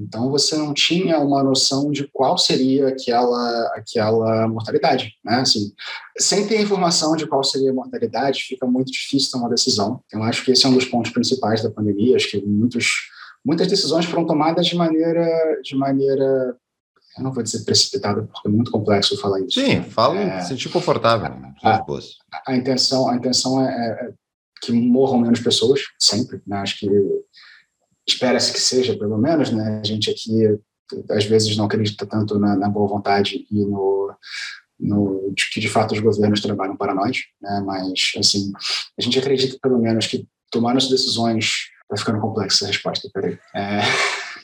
Então 0.00 0.30
você 0.30 0.56
não 0.56 0.72
tinha 0.72 1.18
uma 1.18 1.42
noção 1.42 1.90
de 1.90 2.08
qual 2.10 2.38
seria 2.38 2.88
aquela 2.88 3.72
aquela 3.74 4.48
mortalidade, 4.48 5.14
né? 5.22 5.40
Assim, 5.40 5.72
sem 6.18 6.46
ter 6.46 6.60
informação 6.60 7.14
de 7.14 7.26
qual 7.26 7.44
seria 7.44 7.70
a 7.70 7.74
mortalidade, 7.74 8.44
fica 8.44 8.66
muito 8.66 8.90
difícil 8.90 9.32
tomar 9.32 9.50
decisão. 9.50 10.02
Eu 10.10 10.22
acho 10.22 10.42
que 10.42 10.52
esse 10.52 10.64
é 10.64 10.68
um 10.68 10.74
dos 10.74 10.86
pontos 10.86 11.12
principais 11.12 11.62
da 11.62 11.70
pandemia. 11.70 12.16
Acho 12.16 12.30
que 12.30 12.40
muitos 12.40 13.10
muitas 13.44 13.66
decisões 13.66 14.06
foram 14.06 14.26
tomadas 14.26 14.66
de 14.66 14.74
maneira 14.74 15.28
de 15.62 15.76
maneira 15.76 16.56
eu 17.18 17.24
não 17.24 17.32
vou 17.32 17.42
dizer 17.42 17.64
precipitada 17.64 18.22
porque 18.22 18.48
é 18.48 18.50
muito 18.50 18.70
complexo 18.70 19.20
falar 19.20 19.40
isso. 19.40 19.60
Sim, 19.60 19.82
fala, 19.82 20.16
é, 20.18 20.40
sentir 20.40 20.70
confortável. 20.70 21.26
A, 21.62 21.76
a, 21.76 22.52
a, 22.52 22.56
intenção 22.56 23.08
a 23.08 23.16
intenção 23.16 23.60
é, 23.60 23.68
é, 23.68 24.06
é 24.06 24.12
que 24.62 24.72
morram 24.72 25.18
menos 25.18 25.40
pessoas 25.40 25.80
sempre. 25.98 26.40
Né? 26.46 26.56
Acho 26.58 26.78
que 26.78 26.88
espera-se 28.12 28.52
que 28.52 28.60
seja, 28.60 28.96
pelo 28.96 29.18
menos, 29.18 29.50
né? 29.50 29.80
A 29.82 29.86
gente 29.86 30.10
aqui, 30.10 30.58
às 31.10 31.24
vezes, 31.24 31.56
não 31.56 31.64
acredita 31.64 32.06
tanto 32.06 32.38
na, 32.38 32.56
na 32.56 32.68
boa 32.68 32.88
vontade 32.88 33.46
e 33.50 33.64
no, 33.64 34.14
no 34.78 35.32
de 35.34 35.50
que, 35.50 35.60
de 35.60 35.68
fato, 35.68 35.92
os 35.92 36.00
governos 36.00 36.40
trabalham 36.40 36.76
para 36.76 36.94
nós, 36.94 37.18
né? 37.40 37.62
Mas, 37.64 38.12
assim, 38.18 38.52
a 38.98 39.02
gente 39.02 39.18
acredita, 39.18 39.58
pelo 39.62 39.78
menos, 39.78 40.06
que 40.06 40.26
tomar 40.50 40.76
as 40.76 40.88
decisões... 40.88 41.70
Vai 41.88 41.98
ficando 41.98 42.20
complexa 42.20 42.66
a 42.66 42.68
resposta, 42.68 43.10
peraí. 43.12 43.36
É... 43.52 43.80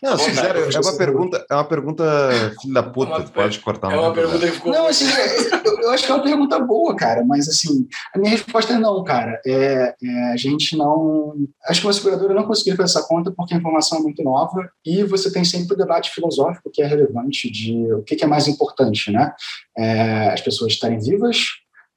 Não, 0.03 0.19
sincero, 0.19 0.59
é 0.59 0.81
uma 0.81 0.97
pergunta, 0.97 1.47
é 1.51 1.55
uma 1.55 1.65
pergunta 1.65 2.31
filho 2.61 2.75
da 2.75 2.83
puta, 2.83 3.13
é 3.13 3.17
uma, 3.17 3.25
pode 3.25 3.61
cortar. 3.61 3.93
É 3.93 3.99
uma 3.99 4.13
pergunta 4.13 4.47
que 4.47 4.53
ficou. 4.53 4.73
Não, 4.73 4.87
assim, 4.87 5.07
eu, 5.65 5.81
eu, 5.81 5.91
acho 5.91 6.05
que 6.05 6.11
é 6.11 6.15
uma 6.15 6.23
pergunta 6.23 6.59
boa, 6.59 6.95
cara, 6.97 7.25
mas 7.25 7.49
assim, 7.49 7.87
a 8.15 8.19
minha 8.19 8.31
resposta 8.31 8.75
é 8.75 8.79
não, 8.79 9.03
cara. 9.05 9.41
É, 9.47 9.95
é, 10.03 10.33
a 10.33 10.37
gente 10.37 10.77
não. 10.77 11.35
Acho 11.67 11.81
que 11.81 11.87
uma 11.87 11.93
seguradora 11.93 12.35
não 12.35 12.45
conseguiu 12.45 12.77
fazer 12.77 12.99
essa 12.99 13.07
conta 13.07 13.33
porque 13.37 13.55
a 13.55 13.57
informação 13.57 13.99
é 13.99 14.03
muito 14.03 14.23
nova 14.23 14.69
e 14.85 15.03
você 15.05 15.33
tem 15.33 15.45
sempre 15.45 15.75
o 15.75 15.79
debate 15.79 16.11
filosófico 16.11 16.71
que 16.73 16.83
é 16.83 16.87
relevante 16.87 17.51
de 17.51 17.93
o 17.93 18.03
que, 18.03 18.17
que 18.17 18.25
é 18.25 18.29
mais 18.29 18.49
importante, 18.49 19.11
né? 19.11 19.33
É, 19.77 20.29
as 20.33 20.41
pessoas 20.41 20.73
estarem 20.73 20.99
vivas 20.99 21.47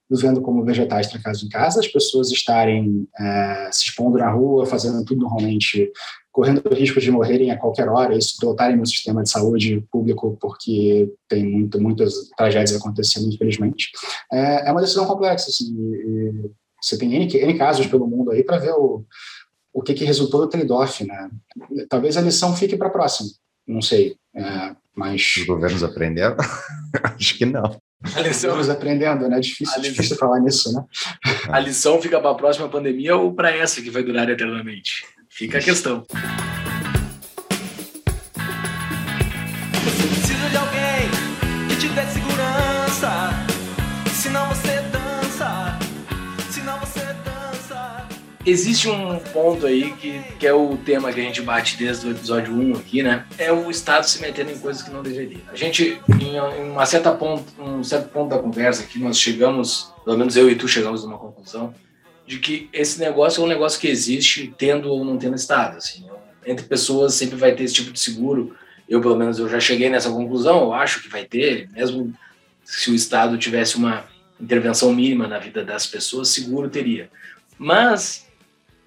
vivendo 0.10 0.42
como 0.42 0.64
vegetais 0.64 1.08
trancados 1.08 1.44
em 1.44 1.50
casa, 1.50 1.80
as 1.80 1.88
pessoas 1.88 2.32
estarem 2.32 3.08
é, 3.20 3.70
se 3.72 3.86
expondo 3.86 4.18
na 4.18 4.32
rua, 4.32 4.66
fazendo 4.66 5.06
tudo 5.06 5.22
normalmente 5.22 5.92
correndo 6.32 6.64
o 6.66 6.74
risco 6.74 7.00
de 7.00 7.12
morrerem 7.12 7.52
a 7.52 7.58
qualquer 7.58 7.88
hora 7.90 8.16
e 8.16 8.22
se 8.22 8.40
dotarem 8.40 8.78
no 8.78 8.86
sistema 8.86 9.22
de 9.22 9.30
saúde 9.30 9.86
público 9.92 10.38
porque 10.40 11.12
tem 11.28 11.46
muito, 11.46 11.82
muitas 11.82 12.30
tragédias 12.38 12.80
acontecendo, 12.80 13.32
infelizmente. 13.32 13.90
É, 14.32 14.70
é 14.70 14.72
uma 14.72 14.82
decisão 14.82 15.06
complexa, 15.06 15.50
assim, 15.50 15.76
você 16.82 16.98
tem 16.98 17.14
N, 17.14 17.28
N 17.28 17.58
casos 17.58 17.88
pelo 17.88 18.08
mundo 18.08 18.32
aí 18.32 18.44
para 18.44 18.58
ver 18.58 18.72
o, 18.72 19.06
o 19.74 19.82
que, 19.82 19.94
que 19.94 20.06
resultou 20.06 20.42
do 20.42 20.50
trade-off, 20.50 21.06
né? 21.06 21.30
Talvez 21.90 22.16
a 22.16 22.22
lição 22.22 22.56
fique 22.56 22.78
para 22.78 22.88
a 22.88 22.92
próxima, 22.92 23.30
não 23.68 23.82
sei, 23.82 24.16
é, 24.36 24.76
mas... 24.96 25.36
Os 25.38 25.46
governos 25.46 25.84
aprenderam? 25.84 26.38
Acho 27.16 27.38
que 27.38 27.46
não. 27.46 27.80
A 28.02 28.22
lição... 28.22 28.52
Estamos 28.52 28.70
aprendendo, 28.70 29.28
né? 29.28 29.40
Difícil, 29.40 29.82
difícil 29.82 30.16
falar 30.16 30.40
nisso, 30.40 30.74
né? 30.74 30.84
A 31.50 31.60
lição 31.60 32.02
fica 32.02 32.20
para 32.20 32.32
a 32.32 32.36
próxima 32.36 32.70
pandemia 32.70 33.16
ou 33.16 33.34
para 33.34 33.52
essa 33.52 33.82
que 33.82 33.90
vai 33.90 34.04
durar 34.04 34.30
eternamente? 34.30 35.06
Fica 35.30 35.58
a 35.58 35.62
questão. 35.62 36.06
Existe 48.50 48.90
um 48.90 49.20
ponto 49.20 49.68
aí 49.68 49.94
que, 49.94 50.24
que 50.40 50.48
é 50.48 50.52
o 50.52 50.76
tema 50.76 51.14
que 51.14 51.20
a 51.20 51.24
gente 51.24 51.40
bate 51.40 51.78
desde 51.78 52.08
o 52.08 52.12
episódio 52.12 52.52
1 52.52 52.78
aqui, 52.78 53.04
né? 53.04 53.24
É 53.38 53.52
o 53.52 53.70
Estado 53.70 54.06
se 54.06 54.20
metendo 54.20 54.50
em 54.50 54.58
coisas 54.58 54.82
que 54.82 54.90
não 54.90 55.04
deveria. 55.04 55.42
A 55.50 55.56
gente, 55.56 56.02
em, 56.20 56.40
uma 56.72 56.84
certa 56.88 57.12
ponto, 57.12 57.46
um 57.62 57.84
certo 57.84 58.10
ponto 58.10 58.30
da 58.30 58.40
conversa 58.40 58.82
aqui, 58.82 58.98
nós 58.98 59.20
chegamos, 59.20 59.94
pelo 60.04 60.18
menos 60.18 60.36
eu 60.36 60.50
e 60.50 60.56
tu 60.56 60.68
chegamos 60.68 61.04
numa 61.04 61.20
conclusão, 61.20 61.76
de 62.26 62.40
que 62.40 62.68
esse 62.74 63.00
negócio 63.00 63.40
é 63.40 63.46
um 63.46 63.48
negócio 63.48 63.80
que 63.80 63.88
existe 63.88 64.52
tendo 64.58 64.90
ou 64.90 65.06
não 65.06 65.20
tendo 65.20 65.36
Estado. 65.36 65.78
Assim, 65.78 66.08
entre 66.44 66.66
pessoas 66.66 67.14
sempre 67.14 67.36
vai 67.36 67.54
ter 67.54 67.66
esse 67.66 67.76
tipo 67.76 67.92
de 67.92 68.00
seguro. 68.00 68.56
Eu, 68.90 69.00
pelo 69.00 69.16
menos, 69.16 69.38
eu 69.38 69.48
já 69.48 69.60
cheguei 69.60 69.92
nessa 69.92 70.10
conclusão. 70.10 70.64
Eu 70.64 70.74
acho 70.74 71.04
que 71.04 71.10
vai 71.10 71.24
ter, 71.24 71.70
mesmo 71.70 72.12
se 72.64 72.90
o 72.90 72.96
Estado 72.96 73.38
tivesse 73.38 73.76
uma 73.76 74.06
intervenção 74.42 74.92
mínima 74.92 75.28
na 75.28 75.38
vida 75.38 75.64
das 75.64 75.86
pessoas, 75.86 76.30
seguro 76.30 76.68
teria. 76.68 77.12
Mas 77.56 78.28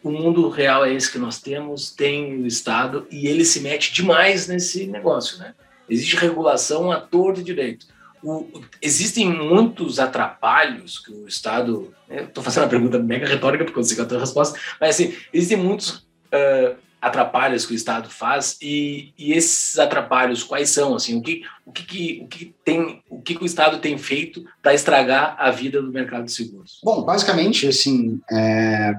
o 0.02 0.10
mundo 0.10 0.48
real 0.48 0.84
é 0.84 0.92
esse 0.92 1.10
que 1.10 1.18
nós 1.18 1.40
temos, 1.40 1.90
tem 1.90 2.42
o 2.42 2.46
Estado 2.46 3.06
e 3.10 3.26
ele 3.26 3.44
se 3.44 3.60
mete 3.60 3.92
demais 3.92 4.48
nesse 4.48 4.86
negócio, 4.86 5.38
né? 5.38 5.54
Existe 5.88 6.16
regulação 6.16 6.90
a 6.90 7.00
torto 7.00 7.40
e 7.40 7.44
direito 7.44 7.86
o, 8.22 8.46
existem 8.80 9.28
muitos 9.28 9.98
atrapalhos 9.98 10.98
que 10.98 11.12
o 11.12 11.26
Estado. 11.26 11.92
Estou 12.08 12.42
fazendo 12.42 12.64
uma 12.64 12.70
pergunta 12.70 12.98
mega 12.98 13.26
retórica 13.26 13.64
porque 13.64 13.78
eu 13.78 13.84
sei 13.84 13.96
que 13.96 14.02
é 14.02 14.04
a 14.04 14.08
tua 14.08 14.20
resposta, 14.20 14.58
mas 14.80 14.90
assim, 14.90 15.16
existem 15.32 15.56
muitos 15.56 15.96
uh, 15.96 16.76
atrapalhos 17.00 17.66
que 17.66 17.72
o 17.72 17.74
Estado 17.74 18.08
faz 18.08 18.58
e, 18.62 19.12
e, 19.18 19.32
esses 19.32 19.78
atrapalhos 19.78 20.44
quais 20.44 20.70
são 20.70 20.94
assim 20.94 21.18
o 21.18 21.22
que 21.22 21.42
o 21.66 21.72
que, 21.72 21.82
que 21.84 22.20
o 22.22 22.28
que 22.28 22.54
tem 22.64 23.02
o 23.10 23.20
que, 23.20 23.34
que 23.34 23.42
o 23.42 23.46
Estado 23.46 23.78
tem 23.78 23.98
feito 23.98 24.44
para 24.62 24.74
estragar 24.74 25.34
a 25.38 25.50
vida 25.50 25.82
do 25.82 25.90
mercado 25.90 26.26
de 26.26 26.32
seguros? 26.32 26.78
Bom, 26.84 27.02
basicamente 27.02 27.66
assim 27.66 28.20
é, 28.30 28.94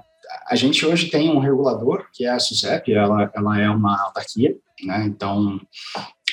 a 0.48 0.56
gente 0.56 0.86
hoje 0.86 1.10
tem 1.10 1.30
um 1.30 1.40
regulador 1.40 2.06
que 2.14 2.26
é 2.26 2.30
a 2.30 2.40
SUSEP, 2.40 2.94
ela 2.94 3.32
ela 3.36 3.60
é 3.60 3.70
uma 3.70 4.02
autarquia, 4.04 4.56
né? 4.84 5.06
Então 5.06 5.60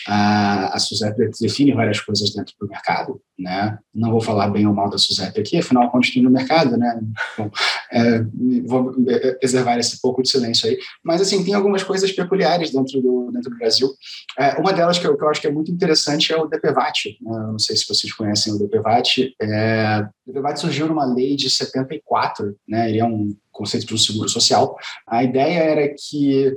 A, 0.06 0.74
a 0.74 0.78
SUSEP 0.78 1.30
define 1.40 1.72
várias 1.72 2.00
coisas 2.00 2.30
dentro 2.30 2.54
do 2.58 2.68
mercado, 2.68 3.20
né? 3.38 3.78
Não 3.94 4.10
vou 4.10 4.20
falar 4.20 4.48
bem 4.48 4.66
ou 4.66 4.74
mal 4.74 4.88
da 4.88 4.98
SUSEP 4.98 5.40
aqui, 5.40 5.58
afinal, 5.58 5.90
continua 5.90 6.30
no 6.30 6.36
mercado, 6.36 6.76
né? 6.76 7.00
Bom, 7.36 7.50
é, 7.92 8.22
vou 8.66 8.94
preservar 9.38 9.78
esse 9.78 10.00
pouco 10.00 10.22
de 10.22 10.30
silêncio 10.30 10.68
aí. 10.68 10.78
Mas, 11.04 11.20
assim, 11.20 11.44
tem 11.44 11.54
algumas 11.54 11.82
coisas 11.82 12.10
peculiares 12.12 12.70
dentro 12.70 13.00
do, 13.00 13.30
dentro 13.32 13.50
do 13.50 13.58
Brasil. 13.58 13.88
É, 14.38 14.54
uma 14.58 14.72
delas 14.72 14.98
que 14.98 15.06
eu, 15.06 15.16
que 15.16 15.24
eu, 15.24 15.28
acho 15.28 15.40
que 15.40 15.46
é 15.46 15.52
muito 15.52 15.70
interessante 15.70 16.32
é 16.32 16.36
o 16.36 16.46
DPVAT. 16.46 17.18
Né? 17.20 17.38
Não 17.50 17.58
sei 17.58 17.76
se 17.76 17.86
vocês 17.86 18.12
conhecem 18.12 18.52
o 18.52 18.58
DPVAT. 18.58 19.34
É, 19.40 20.08
o 20.30 20.32
DPVAT 20.32 20.56
surgiu 20.58 20.86
numa 20.86 21.04
lei 21.04 21.36
de 21.36 21.50
74, 21.50 22.56
né? 22.66 22.88
Ele 22.88 23.00
é 23.00 23.04
um 23.04 23.36
conceito 23.50 23.86
de 23.86 23.94
um 23.94 23.98
seguro 23.98 24.28
social. 24.28 24.76
A 25.06 25.24
ideia 25.24 25.58
era 25.58 25.94
que 25.94 26.56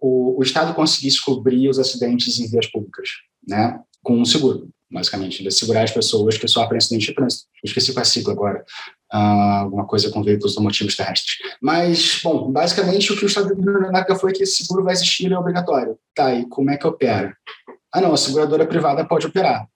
o, 0.00 0.38
o 0.38 0.42
Estado 0.42 0.74
conseguisse 0.74 1.20
cobrir 1.24 1.68
os 1.68 1.78
acidentes 1.78 2.38
em 2.38 2.48
vias 2.48 2.66
públicas, 2.66 3.08
né? 3.46 3.80
Com 4.02 4.18
um 4.18 4.24
seguro 4.24 4.68
basicamente, 4.90 5.42
de 5.42 5.50
segurar 5.50 5.82
as 5.82 5.90
pessoas 5.90 6.38
que 6.38 6.46
sofrem 6.46 6.78
acidente 6.78 7.06
de 7.06 7.14
trânsito. 7.14 7.44
Eu 7.62 7.68
esqueci 7.68 7.92
qual 7.92 8.00
é 8.00 8.02
a 8.02 8.04
sigla 8.04 8.32
agora, 8.32 8.64
uh, 9.12 9.16
alguma 9.62 9.86
coisa 9.86 10.10
com 10.10 10.22
veículos 10.22 10.52
automotivos 10.52 10.96
terrestres. 10.96 11.36
Mas, 11.60 12.20
bom, 12.22 12.50
basicamente 12.50 13.12
o 13.12 13.16
que 13.16 13.24
o 13.24 13.26
Estado 13.26 13.54
deu 13.54 13.90
na 13.90 14.16
foi 14.16 14.32
que 14.32 14.44
esse 14.44 14.64
seguro 14.64 14.84
vai 14.84 14.94
existir 14.94 15.30
é 15.32 15.38
obrigatório. 15.38 15.98
Tá, 16.14 16.34
e 16.34 16.46
como 16.46 16.70
é 16.70 16.76
que 16.76 16.86
opera? 16.86 17.36
Ah, 17.92 18.00
não, 18.00 18.12
a 18.12 18.16
seguradora 18.16 18.66
privada 18.66 19.04
pode 19.04 19.26
operar. 19.26 19.66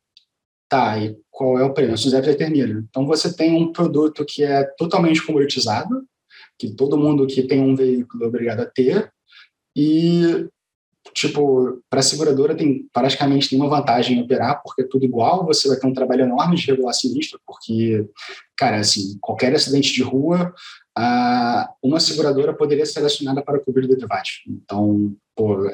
Tá, 0.71 0.97
e 0.97 1.19
qual 1.29 1.59
é 1.59 1.65
o 1.65 1.75
preço? 1.75 2.07
O 2.07 2.11
ZEP 2.11 2.27
determina. 2.27 2.87
Então, 2.89 3.05
você 3.05 3.35
tem 3.35 3.57
um 3.57 3.73
produto 3.73 4.25
que 4.25 4.45
é 4.45 4.63
totalmente 4.79 5.21
comoditizado, 5.27 6.07
que 6.57 6.71
todo 6.71 6.97
mundo 6.97 7.27
que 7.27 7.43
tem 7.43 7.61
um 7.61 7.75
veículo 7.75 8.23
é 8.23 8.29
obrigado 8.29 8.61
a 8.61 8.67
ter, 8.67 9.13
e 9.77 10.49
tipo, 11.13 11.83
para 11.91 11.99
a 11.99 12.03
seguradora 12.03 12.55
tem 12.55 12.89
praticamente 12.93 13.49
tem 13.49 13.59
uma 13.59 13.69
vantagem 13.69 14.17
em 14.17 14.23
operar, 14.23 14.63
porque 14.63 14.83
é 14.83 14.87
tudo 14.87 15.05
igual, 15.05 15.45
você 15.45 15.67
vai 15.67 15.77
ter 15.77 15.89
um 15.89 15.93
trabalho 15.93 16.23
enorme 16.23 16.55
de 16.55 16.67
regular 16.67 16.95
sinistro, 16.95 17.41
porque, 17.45 18.07
cara, 18.57 18.77
assim, 18.77 19.19
qualquer 19.21 19.53
acidente 19.53 19.93
de 19.93 20.05
rua, 20.05 20.55
a, 20.97 21.69
uma 21.83 21.99
seguradora 21.99 22.55
poderia 22.55 22.87
ser 22.87 22.93
selecionada 22.93 23.43
para 23.43 23.59
cobrir 23.59 23.91
o 23.91 23.97
debate. 23.97 24.43
Então, 24.47 25.17
pô, 25.35 25.69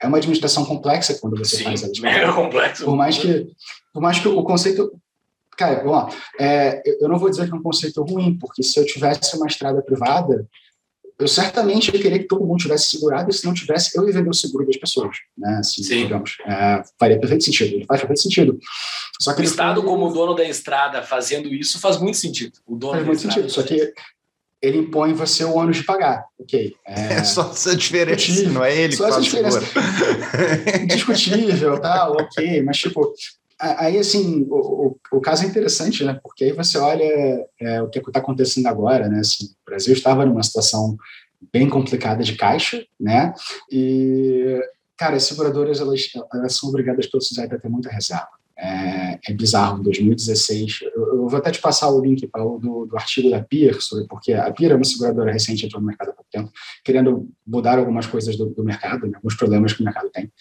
é 0.00 0.06
uma 0.06 0.18
administração 0.18 0.64
complexa 0.64 1.18
quando 1.20 1.36
você 1.36 1.56
Sim, 1.56 1.64
faz 1.64 1.82
ela. 1.82 1.92
É 2.08 2.32
complexo. 2.32 2.84
Por 2.84 2.96
mais 2.96 3.18
que, 3.18 3.46
por 3.92 4.00
mais 4.00 4.18
que 4.18 4.28
o 4.28 4.42
conceito 4.42 4.92
Cara, 5.58 5.82
vamos 5.82 5.90
lá. 5.90 6.08
É, 6.38 6.80
eu 7.00 7.08
não 7.08 7.18
vou 7.18 7.28
dizer 7.28 7.48
que 7.48 7.52
é 7.52 7.56
um 7.56 7.62
conceito 7.62 8.00
ruim, 8.04 8.38
porque 8.38 8.62
se 8.62 8.78
eu 8.78 8.86
tivesse 8.86 9.36
uma 9.36 9.48
estrada 9.48 9.82
privada, 9.82 10.46
eu 11.18 11.26
certamente 11.26 11.92
ia 11.92 12.00
querer 12.00 12.20
que 12.20 12.28
todo 12.28 12.46
mundo 12.46 12.60
tivesse 12.60 12.90
segurado, 12.90 13.28
e 13.28 13.34
se 13.34 13.44
não 13.44 13.52
tivesse, 13.52 13.98
eu 13.98 14.06
ia 14.06 14.12
vender 14.12 14.30
o 14.30 14.34
seguro 14.34 14.64
das 14.64 14.76
pessoas, 14.76 15.16
né? 15.36 15.56
Assim, 15.58 15.82
Sim. 15.82 16.04
digamos, 16.04 16.36
é, 16.46 16.80
faria 16.96 17.18
perfeito 17.18 17.42
sentido, 17.42 17.74
ele 17.74 17.86
faz 17.86 18.00
perfeito 18.00 18.22
sentido. 18.22 18.58
Só 19.20 19.34
que 19.34 19.40
o 19.40 19.44
Estado, 19.44 19.80
foi... 19.80 19.90
como 19.90 20.12
dono 20.12 20.32
da 20.36 20.44
estrada, 20.44 21.02
fazendo 21.02 21.52
isso, 21.52 21.80
faz 21.80 21.96
muito 21.96 22.16
sentido. 22.16 22.52
O 22.64 22.76
dono 22.76 22.92
faz 22.92 23.06
muito 23.06 23.20
sentido, 23.20 23.50
só 23.50 23.64
que 23.64 23.92
ele 24.60 24.78
impõe 24.78 25.12
você 25.12 25.44
o 25.44 25.54
ônus 25.54 25.76
de 25.76 25.84
pagar, 25.84 26.24
ok. 26.38 26.74
É, 26.86 27.14
é 27.14 27.24
só 27.24 27.50
essa 27.50 27.76
diferença, 27.76 28.48
não 28.50 28.64
é 28.64 28.76
ele 28.76 28.96
só 28.96 29.04
que 29.04 29.10
essa 29.10 29.20
diferença. 29.20 29.60
Discutível, 30.86 31.80
tal, 31.80 32.12
ok, 32.12 32.62
mas 32.62 32.78
tipo, 32.78 33.14
Aí, 33.60 33.98
assim, 33.98 34.46
o, 34.48 34.86
o, 34.86 34.96
o, 35.16 35.20
caso 35.20 35.42
é 35.42 35.48
interessante, 35.48 36.04
né? 36.04 36.16
Porque 36.22 36.44
aí 36.44 36.52
você 36.52 36.78
olha 36.78 37.44
é, 37.60 37.82
o 37.82 37.88
que 37.88 37.98
está 37.98 38.20
acontecendo 38.20 38.68
agora, 38.68 39.08
né? 39.08 39.18
Assim, 39.18 39.46
o 39.46 39.48
Brasil 39.66 39.92
estava 39.92 40.24
numa 40.24 40.44
situação 40.44 40.96
bem 41.52 41.68
complicada 41.68 42.22
de 42.22 42.36
caixa, 42.36 42.84
né? 43.00 43.34
E, 43.68 44.60
cara, 44.96 45.16
as 45.16 45.24
seguradoras, 45.24 45.80
elas, 45.80 46.02
elas 46.32 46.54
são 46.54 46.68
obrigadas 46.68 47.08
pelo 47.08 47.20
SUSEP 47.20 47.52
a 47.52 47.58
ter 47.58 47.68
muita 47.68 47.90
reserva. 47.90 48.28
É, 48.60 49.20
é 49.28 49.32
bizarro, 49.32 49.78
em 49.78 49.84
2016, 49.84 50.80
eu, 50.82 51.06
eu, 51.14 51.28
vou 51.28 51.38
até 51.38 51.52
te 51.52 51.60
passar 51.60 51.90
o 51.90 52.00
link, 52.00 52.26
Paulo, 52.26 52.58
do, 52.58 52.86
do 52.86 52.96
artigo 52.96 53.30
da 53.30 53.40
PIR, 53.40 53.80
sobre, 53.80 54.04
porque 54.08 54.32
a 54.32 54.50
PIR 54.50 54.72
é 54.72 54.74
uma 54.74 54.84
seguradora 54.84 55.32
recente, 55.32 55.64
entrou 55.64 55.80
no 55.80 55.86
mercado 55.86 56.10
há 56.10 56.12
pouco 56.12 56.28
tempo, 56.28 56.50
querendo 56.84 57.30
mudar 57.46 57.78
algumas 57.78 58.06
coisas 58.06 58.36
do, 58.36 58.46
do 58.46 58.64
mercado, 58.64 59.06
né, 59.06 59.12
alguns 59.14 59.36
problemas 59.36 59.72
que 59.72 59.80
o 59.80 59.84
mercado 59.84 60.10
tem. 60.10 60.32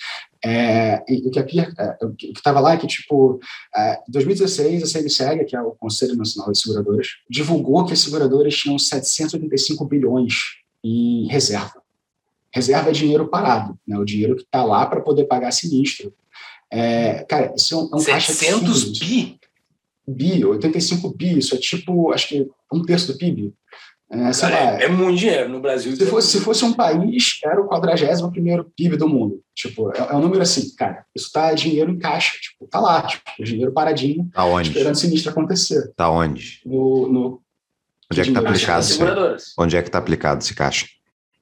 É, 0.43 1.03
e 1.07 1.27
o 1.27 1.29
que 1.29 1.39
a 1.39 1.43
PIR, 1.43 1.71
é, 1.77 2.05
o 2.05 2.11
que 2.15 2.31
estava 2.31 2.59
lá 2.59 2.73
é 2.73 2.77
que, 2.77 2.87
tipo, 2.87 3.39
é, 3.75 3.99
em 4.07 4.11
2016, 4.11 4.81
a 4.81 4.87
CNSEG, 4.87 5.45
que 5.45 5.55
é 5.55 5.61
o 5.61 5.71
Conselho 5.71 6.15
Nacional 6.15 6.51
de 6.51 6.59
Seguradoras, 6.59 7.07
divulgou 7.29 7.85
que 7.85 7.93
as 7.93 7.99
seguradoras 7.99 8.55
tinham 8.55 8.79
785 8.79 9.85
bilhões 9.85 10.33
em 10.83 11.27
reserva. 11.27 11.83
Reserva 12.51 12.89
é 12.89 12.93
dinheiro 12.93 13.27
parado, 13.27 13.77
né, 13.87 13.95
o 13.95 14.05
dinheiro 14.05 14.35
que 14.35 14.41
está 14.41 14.63
lá 14.63 14.87
para 14.87 15.01
poder 15.01 15.25
pagar 15.25 15.51
sinistro, 15.51 16.11
é, 16.71 17.23
cara, 17.23 17.53
isso 17.55 17.73
é 17.73 17.77
um, 17.77 17.89
é 17.93 17.95
um 17.95 17.99
700 17.99 18.99
bi? 18.99 19.39
Bi, 20.07 20.45
85 20.45 21.09
bi, 21.15 21.37
isso 21.37 21.55
é 21.55 21.57
tipo, 21.57 22.13
acho 22.13 22.29
que 22.29 22.49
um 22.71 22.81
terço 22.83 23.11
do 23.11 23.17
PIB. 23.17 23.53
É, 24.09 24.31
cara, 24.31 24.55
lá, 24.55 24.81
é, 24.81 24.87
muito 24.87 25.19
dinheiro 25.19 25.49
no 25.49 25.59
Brasil. 25.59 25.93
Se 25.93 26.05
fosse, 26.05 26.27
se 26.29 26.39
fosse 26.39 26.63
um 26.63 26.71
país, 26.71 27.39
era 27.43 27.59
o 27.59 27.67
41 27.67 28.31
primeiro 28.31 28.71
PIB 28.75 28.95
do 28.95 29.07
mundo. 29.07 29.41
Tipo, 29.53 29.91
é, 29.91 29.99
é, 29.99 30.15
um 30.15 30.21
número 30.21 30.41
assim, 30.41 30.73
cara, 30.75 31.05
isso 31.13 31.29
tá 31.31 31.53
dinheiro 31.53 31.91
em 31.91 31.99
caixa, 31.99 32.37
tipo, 32.39 32.67
tá 32.67 32.79
lá, 32.79 33.01
tipo, 33.01 33.23
dinheiro 33.43 33.73
paradinho, 33.73 34.29
tá 34.33 34.45
onde? 34.45 34.69
esperando 34.69 34.95
sinistro 34.95 35.31
acontecer. 35.31 35.91
Tá 35.93 36.09
onde? 36.09 36.61
No, 36.65 37.11
no 37.11 37.41
onde 38.09 38.21
é 38.21 38.23
que 38.23 38.31
tá 38.31 38.39
aplicado? 38.39 38.85
Esse, 38.85 39.53
onde 39.57 39.75
é 39.75 39.83
que 39.83 39.91
tá 39.91 39.97
aplicado 39.97 40.41
esse 40.41 40.55
caixa? 40.55 40.87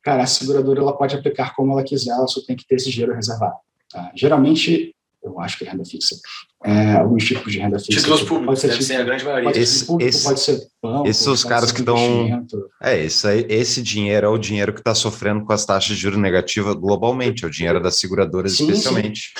Cara, 0.01 0.23
a 0.23 0.27
seguradora 0.27 0.79
ela 0.79 0.97
pode 0.97 1.15
aplicar 1.15 1.53
como 1.55 1.71
ela 1.71 1.83
quiser, 1.83 2.11
ela 2.11 2.27
só 2.27 2.41
tem 2.41 2.55
que 2.55 2.65
ter 2.65 2.75
esse 2.75 2.89
dinheiro 2.89 3.13
reservado. 3.13 3.55
Tá? 3.91 4.11
Geralmente, 4.15 4.94
eu 5.25 5.39
acho 5.39 5.57
que 5.57 5.65
é 5.65 5.71
renda 5.71 5.83
fixa. 5.83 6.15
É, 6.63 6.93
alguns 6.93 7.25
tipos 7.25 7.51
de 7.51 7.59
renda 7.59 7.79
fixa. 7.79 7.99
Títulos 7.99 8.21
públicos, 8.21 8.45
pode 8.45 8.59
ser, 8.59 8.67
deve 8.69 8.83
ser 8.83 8.95
a 8.95 9.03
grande 9.03 9.25
maioria. 9.25 9.49
Pode 9.49 9.59
esse, 9.59 9.85
público, 9.85 10.09
esse, 10.09 10.23
pode 10.23 10.39
ser 10.39 10.67
banco, 10.81 11.07
Esses 11.07 11.23
são 11.23 11.33
os 11.33 11.43
caras 11.43 11.71
que 11.71 11.81
dão. 11.81 12.47
É, 12.81 13.03
esse, 13.03 13.45
esse 13.49 13.81
dinheiro 13.81 14.27
é 14.27 14.29
o 14.29 14.37
dinheiro 14.37 14.73
que 14.73 14.79
está 14.79 14.93
sofrendo 14.93 15.43
com 15.43 15.51
as 15.51 15.65
taxas 15.65 15.95
de 15.95 16.01
juros 16.01 16.19
negativas 16.19 16.75
globalmente, 16.75 17.43
é 17.43 17.47
o 17.47 17.51
dinheiro 17.51 17.81
das 17.81 17.97
seguradoras 17.97 18.53
sim, 18.53 18.65
especialmente. 18.65 19.33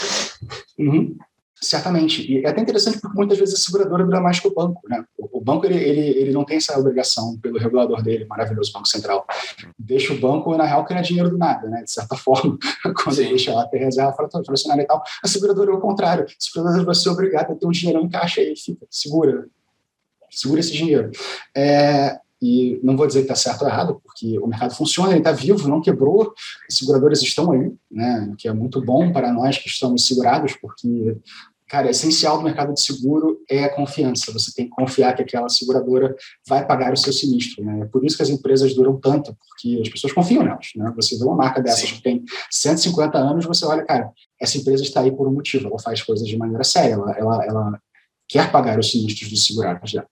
Sim. 0.76 0.88
Uhum. 0.88 1.18
Certamente. 1.66 2.32
E 2.32 2.45
é 2.45 2.49
até 2.49 2.61
interessante 2.61 2.99
porque 3.01 3.18
muitas 3.18 3.39
vezes 3.39 3.55
a 3.55 3.57
seguradora 3.57 4.03
dura 4.03 4.22
mais 4.22 4.39
que 4.39 4.47
o 4.47 4.53
banco. 4.53 4.82
Né? 4.88 5.03
O 5.18 5.41
banco 5.41 5.66
ele, 5.66 5.78
ele, 5.78 6.01
ele 6.20 6.32
não 6.32 6.45
tem 6.45 6.57
essa 6.57 6.78
obrigação 6.78 7.38
pelo 7.39 7.57
regulador 7.57 8.03
dele, 8.03 8.26
maravilhoso 8.26 8.72
Banco 8.72 8.88
Central. 8.88 9.26
Deixa 9.78 10.13
o 10.13 10.20
banco, 10.20 10.55
na 10.55 10.66
real, 10.66 10.84
ganhar 10.84 11.01
dinheiro 11.01 11.32
do 11.32 11.39
nada, 11.39 11.68
né? 11.68 11.82
de 11.82 11.91
certa 11.91 12.16
forma. 12.18 12.55
Quando 12.84 13.16
Sim. 13.16 13.22
ele 13.22 13.30
deixa 13.30 13.53
lá 13.53 13.66
ter 13.66 13.80
reserva 13.80 14.13
fracionária 14.13 14.84
e 14.84 14.86
tal. 14.86 15.01
A 15.24 15.28
seguradora 15.28 15.72
é 15.72 15.74
o 15.74 15.80
contrário. 15.80 16.26
A 16.26 16.28
seguradora 16.38 16.84
vai 16.84 16.95
ser 16.95 17.09
obrigada 17.09 17.53
a 17.53 17.55
ter 17.55 17.66
um 17.66 17.72
dinheirão 17.72 18.01
em 18.01 18.09
caixa 18.09 18.41
e 18.41 18.55
fica, 18.55 18.86
segura. 18.91 19.47
Segura 20.30 20.59
esse 20.59 20.74
dinheiro. 20.74 21.09
É, 21.55 22.20
e 22.41 22.80
não 22.84 22.95
vou 22.95 23.07
dizer 23.07 23.20
que 23.20 23.32
está 23.32 23.36
certo 23.36 23.63
ou 23.63 23.68
errado, 23.68 24.01
porque 24.03 24.38
o 24.39 24.47
mercado 24.47 24.76
funciona, 24.76 25.11
ele 25.11 25.20
está 25.20 25.32
vivo, 25.32 25.68
não 25.68 25.82
quebrou, 25.82 26.34
as 26.70 26.78
seguradoras 26.78 27.22
estão 27.22 27.51
aí, 27.51 27.74
né, 27.89 28.34
que 28.38 28.47
é 28.47 28.53
muito 28.53 28.82
bom 28.82 29.11
para 29.11 29.32
nós 29.32 29.57
que 29.57 29.68
estamos 29.68 30.05
segurados, 30.05 30.53
porque, 30.61 31.18
cara, 31.68 31.89
essencial 31.89 32.38
do 32.38 32.43
mercado 32.43 32.74
de 32.74 32.82
seguro 32.82 33.39
é 33.49 33.63
a 33.63 33.76
confiança, 33.76 34.32
você 34.32 34.51
tem 34.53 34.66
que 34.66 34.72
confiar 34.72 35.16
que 35.16 35.22
aquela 35.22 35.49
seguradora 35.49 36.16
vai 36.47 36.66
pagar 36.66 36.93
o 36.93 36.97
seu 36.97 37.11
sinistro, 37.11 37.63
né, 37.63 37.82
é 37.82 37.86
por 37.86 38.05
isso 38.05 38.18
que 38.18 38.24
as 38.24 38.30
empresas 38.30 38.74
duram 38.74 38.99
tanto, 38.99 39.36
porque 39.36 39.82
as 39.82 39.89
pessoas 39.89 40.13
confiam 40.13 40.43
nelas, 40.43 40.68
né, 40.76 40.91
você 40.95 41.18
vê 41.18 41.24
uma 41.24 41.36
marca 41.36 41.61
dessas 41.61 41.89
Sim. 41.89 41.95
que 41.95 42.03
tem 42.03 42.24
150 42.51 43.18
anos, 43.18 43.45
você 43.45 43.66
olha, 43.66 43.84
cara, 43.84 44.11
essa 44.39 44.57
empresa 44.57 44.84
está 44.84 45.01
aí 45.01 45.11
por 45.11 45.28
um 45.28 45.34
motivo, 45.34 45.68
ela 45.68 45.80
faz 45.80 46.01
coisas 46.01 46.28
de 46.28 46.38
maneira 46.38 46.63
séria, 46.63 46.93
ela, 46.93 47.11
ela, 47.18 47.45
ela 47.45 47.80
quer 48.28 48.51
pagar 48.51 48.78
os 48.80 48.91
sinistros 48.91 49.30
dos 49.30 49.45
segurados, 49.45 49.93
né, 49.93 50.03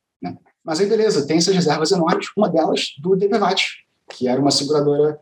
mas 0.63 0.79
aí, 0.79 0.87
beleza, 0.87 1.27
tem 1.27 1.37
essas 1.37 1.53
reservas 1.53 1.91
enormes, 1.91 2.27
uma 2.37 2.49
delas 2.49 2.93
do 3.01 3.15
DPVAT, 3.15 3.65
que 4.09 4.27
era 4.27 4.39
uma 4.39 4.51
seguradora. 4.51 5.19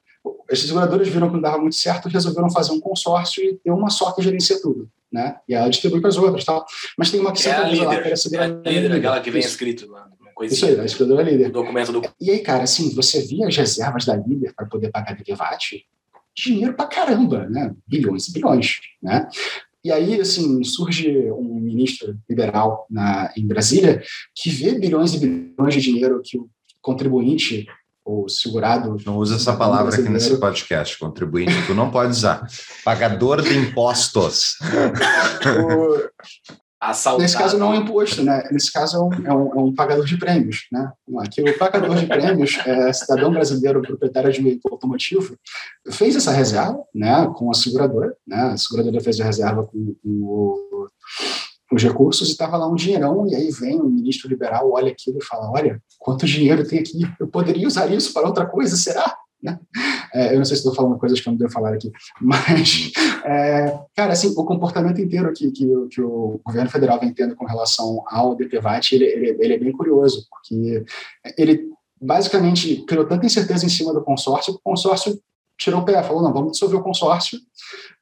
As 0.50 0.60
seguradoras 0.60 1.08
viram 1.08 1.28
que 1.28 1.34
não 1.34 1.42
dava 1.42 1.58
muito 1.58 1.76
certo 1.76 2.10
e 2.10 2.12
resolveram 2.12 2.50
fazer 2.50 2.72
um 2.74 2.80
consórcio 2.80 3.44
e 3.44 3.56
ter 3.56 3.72
uma 3.72 3.90
só 3.90 4.12
que 4.12 4.22
gerencia 4.22 4.62
tudo. 4.62 4.90
Né? 5.12 5.36
E 5.48 5.54
ela 5.54 5.70
distribui 5.70 6.00
para 6.00 6.10
as 6.10 6.18
outras. 6.18 6.46
Tal. 6.46 6.66
Mas 6.98 7.12
tem 7.12 7.20
uma 7.20 7.32
que 7.32 7.48
é 7.48 7.52
a 7.52 7.64
líder, 7.64 7.86
lá, 7.86 7.96
que 7.96 8.06
era 8.06 8.14
a 8.14 8.18
seguradora. 8.18 8.62
É 8.66 8.70
a 8.70 8.82
líder, 8.82 8.96
aquela 8.96 9.22
que 9.22 9.32
vem 9.32 9.42
escrito 9.42 9.90
lá. 9.90 10.10
Isso 10.42 10.66
aí, 10.66 10.80
a 10.80 10.88
seguradora 10.88 11.30
líder. 11.30 11.48
O 11.50 11.52
documento 11.52 11.92
do... 11.92 12.02
E 12.20 12.32
aí, 12.32 12.40
cara, 12.40 12.64
assim, 12.64 12.94
você 12.94 13.22
via 13.22 13.48
as 13.48 13.56
reservas 13.56 14.06
da 14.06 14.16
líder 14.16 14.54
para 14.56 14.66
poder 14.66 14.90
pagar 14.90 15.16
DPVAT, 15.16 15.86
dinheiro 16.36 16.74
para 16.74 16.88
caramba, 16.88 17.48
né? 17.50 17.74
Bilhões 17.86 18.28
e 18.28 18.34
bilhões, 18.34 18.80
né? 19.02 19.28
E 19.84 19.92
aí, 19.92 20.20
assim, 20.20 20.64
surge 20.64 21.32
um 21.32 21.60
ministro 21.60 22.18
liberal 22.30 22.86
na, 22.90 23.34
em 23.36 23.48
Brasília 23.48 24.04
que 24.36 24.50
vê 24.50 24.78
bilhões 24.78 25.14
e 25.14 25.20
bilhões 25.20 25.74
de 25.74 25.82
dinheiro 25.82 26.22
que 26.24 26.38
o 26.38 26.50
contribuinte 26.82 27.68
ou 28.12 28.30
segurado. 28.30 28.98
Não 29.06 29.18
usa 29.18 29.36
essa 29.36 29.56
palavra 29.56 29.94
aqui 29.94 30.10
nesse 30.10 30.38
podcast, 30.38 30.98
contribuinte, 31.00 31.54
tu 31.66 31.74
não 31.74 31.90
pode 31.90 32.12
usar. 32.12 32.46
Pagador 32.84 33.42
de 33.42 33.58
impostos. 33.58 34.58
Assaltado. 36.82 37.22
Nesse 37.22 37.38
caso 37.38 37.58
não 37.60 37.74
é 37.74 37.78
imposto, 37.78 38.24
né? 38.24 38.44
Nesse 38.52 38.74
caso 38.74 38.98
é 38.98 39.00
um, 39.00 39.28
é 39.28 39.34
um, 39.34 39.60
é 39.60 39.64
um 39.66 39.76
pagador 39.76 40.04
de 40.04 40.18
prêmios, 40.18 40.66
né? 40.72 40.92
Aqui 41.20 41.40
o 41.40 41.58
pagador 41.58 41.96
de 41.96 42.08
prêmios, 42.08 42.58
é, 42.66 42.92
cidadão 42.92 43.32
brasileiro 43.32 43.84
proprietário 43.84 44.34
de 44.34 44.42
um 44.42 44.46
veículo 44.46 44.74
automotivo, 44.74 45.38
fez 45.92 46.16
essa 46.16 46.32
reserva, 46.32 46.82
né? 46.94 47.32
Com 47.36 47.52
a 47.52 47.54
seguradora, 47.54 48.16
né? 48.28 48.54
A 48.54 48.58
seguradora 48.58 49.00
fez 49.00 49.20
a 49.22 49.26
reserva 49.26 49.64
com, 49.64 49.96
com 50.02 50.10
o, 50.24 50.88
os 51.72 51.82
recursos 51.82 52.28
e 52.28 52.32
estava 52.32 52.58
lá 52.58 52.68
um 52.68 52.76
dinheirão 52.76 53.26
e 53.28 53.36
aí 53.36 53.50
vem 53.52 53.80
o 53.80 53.90
ministro 53.90 54.30
liberal, 54.30 54.72
olha 54.72 54.92
aquilo 54.92 55.18
e 55.20 55.26
fala, 55.26 55.50
olha, 55.50 55.82
quanto 55.98 56.26
dinheiro 56.26 56.68
tem 56.68 56.80
aqui? 56.80 57.02
Eu 57.20 57.28
poderia 57.28 57.68
usar 57.68 57.92
isso 57.92 58.14
para 58.14 58.28
outra 58.28 58.46
coisa, 58.46 58.76
será? 58.76 59.16
Né? 59.44 59.60
É, 60.14 60.36
eu 60.36 60.38
não 60.38 60.46
sei 60.46 60.56
se 60.56 60.62
estou 60.62 60.76
falando 60.76 61.00
coisas 61.00 61.20
que 61.20 61.28
eu 61.28 61.32
não 61.32 61.38
devo 61.40 61.52
falar 61.52 61.74
aqui, 61.74 61.92
mas, 62.22 62.92
é, 63.26 63.76
cara, 63.96 64.14
assim, 64.14 64.32
o 64.38 64.46
comportamento 64.46 65.02
inteiro 65.02 65.34
que, 65.34 65.50
que, 65.50 65.66
que, 65.90 66.00
o 66.00 66.40
governo 66.46 66.70
federal 66.70 67.00
vem 67.00 67.12
tendo 67.12 67.36
com 67.36 67.48
relação 67.48 68.04
ao 68.06 68.36
DPVAT, 68.36 68.94
ele, 68.94 69.06
ele, 69.06 69.38
ele 69.40 69.54
é 69.56 69.58
bem 69.58 69.72
curioso, 69.72 70.28
porque 70.30 70.86
ele 71.36 71.72
basicamente 72.00 72.86
criou 72.86 73.08
tanta 73.08 73.26
incerteza 73.26 73.66
em 73.66 73.70
cima 73.70 73.92
do 73.92 74.04
consórcio, 74.04 74.54
que 74.54 74.60
o 74.60 74.64
consórcio 74.64 75.20
tirou 75.58 75.82
o 75.82 75.86
pé, 75.86 76.04
falou, 76.04 76.22
não, 76.22 76.32
vamos 76.32 76.52
dissolver 76.52 76.80
o 76.80 76.84
consórcio, 76.84 77.40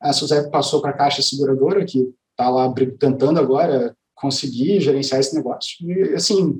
a 0.01 0.11
Suzep 0.11 0.51
passou 0.51 0.82
para 0.82 0.91
a 0.91 0.97
Caixa 0.97 1.22
Seguradora, 1.22 1.86
que 1.86 2.05
está 2.40 2.50
lá 2.50 2.74
tentando 2.98 3.40
agora 3.40 3.94
conseguir 4.16 4.80
gerenciar 4.80 5.20
esse 5.20 5.36
negócio, 5.36 5.76
e, 5.82 6.14
assim, 6.14 6.60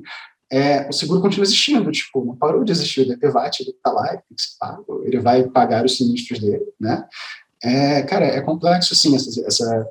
é, 0.52 0.88
o 0.88 0.92
seguro 0.92 1.20
continua 1.20 1.44
existindo, 1.44 1.90
tipo, 1.90 2.24
não 2.24 2.36
parou 2.36 2.64
de 2.64 2.72
existir, 2.72 3.02
o 3.02 3.08
DPVAT, 3.08 3.60
está 3.60 3.90
lá, 3.90 4.08
tem 4.08 4.36
que 4.36 4.42
ser 4.42 4.56
pago, 4.58 5.02
ele 5.04 5.20
vai 5.20 5.44
pagar 5.48 5.84
os 5.84 5.96
sinistros 5.96 6.38
dele, 6.38 6.66
né? 6.78 7.06
É, 7.62 8.02
cara, 8.02 8.26
é 8.26 8.40
complexo, 8.40 8.94
assim, 8.94 9.14
essa, 9.14 9.46
essa, 9.46 9.88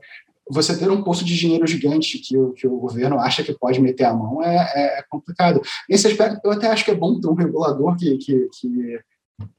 você 0.50 0.76
ter 0.76 0.90
um 0.90 1.04
poço 1.04 1.24
de 1.24 1.36
dinheiro 1.36 1.66
gigante 1.68 2.18
que 2.18 2.36
o, 2.36 2.52
que 2.54 2.68
o 2.68 2.78
governo 2.78 3.20
acha 3.20 3.44
que 3.44 3.54
pode 3.54 3.80
meter 3.80 4.06
a 4.06 4.14
mão 4.14 4.44
é, 4.44 4.98
é 4.98 5.04
complicado. 5.08 5.62
Nesse 5.88 6.08
aspecto, 6.08 6.42
eu 6.44 6.52
até 6.52 6.68
acho 6.68 6.84
que 6.84 6.92
é 6.92 6.96
bom 6.96 7.20
ter 7.20 7.28
um 7.28 7.36
regulador 7.36 7.96
que, 7.96 8.18
que, 8.18 8.50
que 8.60 9.00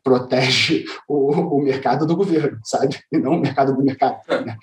protege 0.02 0.84
o, 1.08 1.56
o, 1.56 1.62
mercado 1.62 2.06
do 2.06 2.16
governo, 2.16 2.58
sabe? 2.64 2.98
E 3.12 3.18
não 3.18 3.32
o 3.32 3.40
mercado 3.40 3.74
do 3.74 3.82
mercado. 3.82 4.18
Né? 4.28 4.56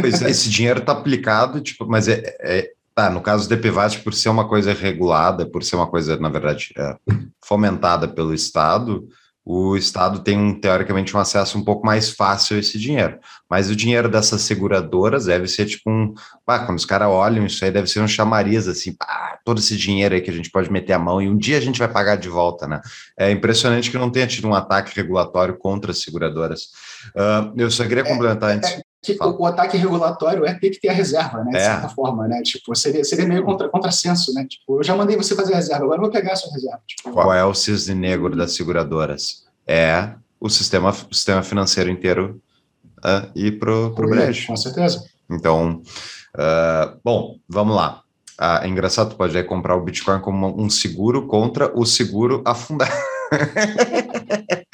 Pois 0.00 0.22
é, 0.22 0.30
esse 0.30 0.48
dinheiro 0.48 0.80
está 0.80 0.92
aplicado, 0.92 1.60
tipo, 1.60 1.86
mas 1.86 2.08
é, 2.08 2.22
é, 2.40 2.72
Tá, 2.96 3.10
no 3.10 3.20
caso 3.20 3.46
do 3.46 3.54
DPVAT, 3.54 3.98
por 3.98 4.14
ser 4.14 4.30
uma 4.30 4.48
coisa 4.48 4.72
regulada, 4.72 5.44
por 5.44 5.62
ser 5.62 5.76
uma 5.76 5.86
coisa, 5.86 6.16
na 6.16 6.30
verdade, 6.30 6.72
é, 6.78 6.96
fomentada 7.44 8.08
pelo 8.08 8.32
Estado, 8.32 9.06
o 9.48 9.76
Estado 9.76 10.18
tem, 10.24 10.36
um, 10.36 10.58
teoricamente, 10.58 11.16
um 11.16 11.20
acesso 11.20 11.56
um 11.56 11.62
pouco 11.62 11.86
mais 11.86 12.10
fácil 12.10 12.56
a 12.56 12.58
esse 12.58 12.76
dinheiro. 12.80 13.20
Mas 13.48 13.70
o 13.70 13.76
dinheiro 13.76 14.08
dessas 14.08 14.42
seguradoras 14.42 15.26
deve 15.26 15.46
ser 15.46 15.66
tipo 15.66 15.88
um. 15.88 16.12
Pá, 16.44 16.66
quando 16.66 16.78
os 16.78 16.84
caras 16.84 17.06
olham 17.06 17.46
isso 17.46 17.64
aí, 17.64 17.70
deve 17.70 17.86
ser 17.86 18.00
um 18.00 18.08
chamariz, 18.08 18.66
assim, 18.66 18.92
pá, 18.92 19.38
todo 19.44 19.60
esse 19.60 19.76
dinheiro 19.76 20.16
aí 20.16 20.20
que 20.20 20.30
a 20.30 20.34
gente 20.34 20.50
pode 20.50 20.68
meter 20.68 20.94
a 20.94 20.98
mão 20.98 21.22
e 21.22 21.28
um 21.28 21.36
dia 21.36 21.58
a 21.58 21.60
gente 21.60 21.78
vai 21.78 21.86
pagar 21.86 22.16
de 22.16 22.28
volta, 22.28 22.66
né? 22.66 22.80
É 23.16 23.30
impressionante 23.30 23.88
que 23.88 23.96
não 23.96 24.10
tenha 24.10 24.26
tido 24.26 24.48
um 24.48 24.54
ataque 24.54 24.96
regulatório 24.96 25.56
contra 25.56 25.92
as 25.92 26.02
seguradoras. 26.02 26.62
Uh, 27.14 27.54
eu 27.56 27.70
só 27.70 27.86
queria 27.86 28.02
é, 28.02 28.08
complementar 28.08 28.50
antes. 28.50 28.82
Que 29.06 29.16
o, 29.22 29.42
o, 29.42 29.46
ataque 29.46 29.76
regulatório 29.76 30.44
é 30.44 30.52
ter 30.54 30.70
que 30.70 30.80
ter 30.80 30.88
a 30.88 30.92
reserva, 30.92 31.44
né? 31.44 31.52
De 31.52 31.58
é. 31.58 31.60
certa 31.60 31.88
forma, 31.88 32.26
né? 32.26 32.42
Tipo, 32.42 32.74
seria, 32.74 33.04
seria 33.04 33.24
meio 33.24 33.44
contra, 33.44 33.68
contrassenso, 33.68 34.34
né? 34.34 34.44
Tipo, 34.48 34.80
eu 34.80 34.82
já 34.82 34.96
mandei 34.96 35.16
você 35.16 35.36
fazer 35.36 35.52
a 35.52 35.56
reserva, 35.56 35.84
agora 35.84 35.98
eu 35.98 36.02
vou 36.02 36.10
pegar 36.10 36.32
a 36.32 36.36
sua 36.36 36.52
reserva. 36.52 36.80
Tipo, 36.84 37.12
Qual 37.12 37.32
é 37.32 37.44
o 37.44 37.54
cisne 37.54 37.94
negro 37.94 38.34
das 38.34 38.56
seguradoras? 38.56 39.44
É 39.64 40.10
o 40.40 40.48
sistema, 40.48 40.90
o 40.90 41.14
sistema 41.14 41.42
financeiro 41.44 41.88
inteiro 41.88 42.42
uh, 42.98 43.30
ir 43.34 43.60
pro, 43.60 43.94
pro 43.94 44.08
brejo. 44.08 44.48
Com 44.48 44.56
certeza. 44.56 45.04
Então, 45.30 45.82
uh, 46.34 46.98
bom, 47.04 47.36
vamos 47.48 47.76
lá. 47.76 48.02
Ah, 48.36 48.60
é 48.64 48.68
engraçado, 48.68 49.10
tu 49.10 49.16
pode 49.16 49.40
comprar 49.44 49.76
o 49.76 49.82
Bitcoin 49.82 50.20
como 50.20 50.60
um 50.60 50.68
seguro 50.68 51.26
contra 51.26 51.72
o 51.78 51.86
seguro 51.86 52.42
afundar. 52.44 52.92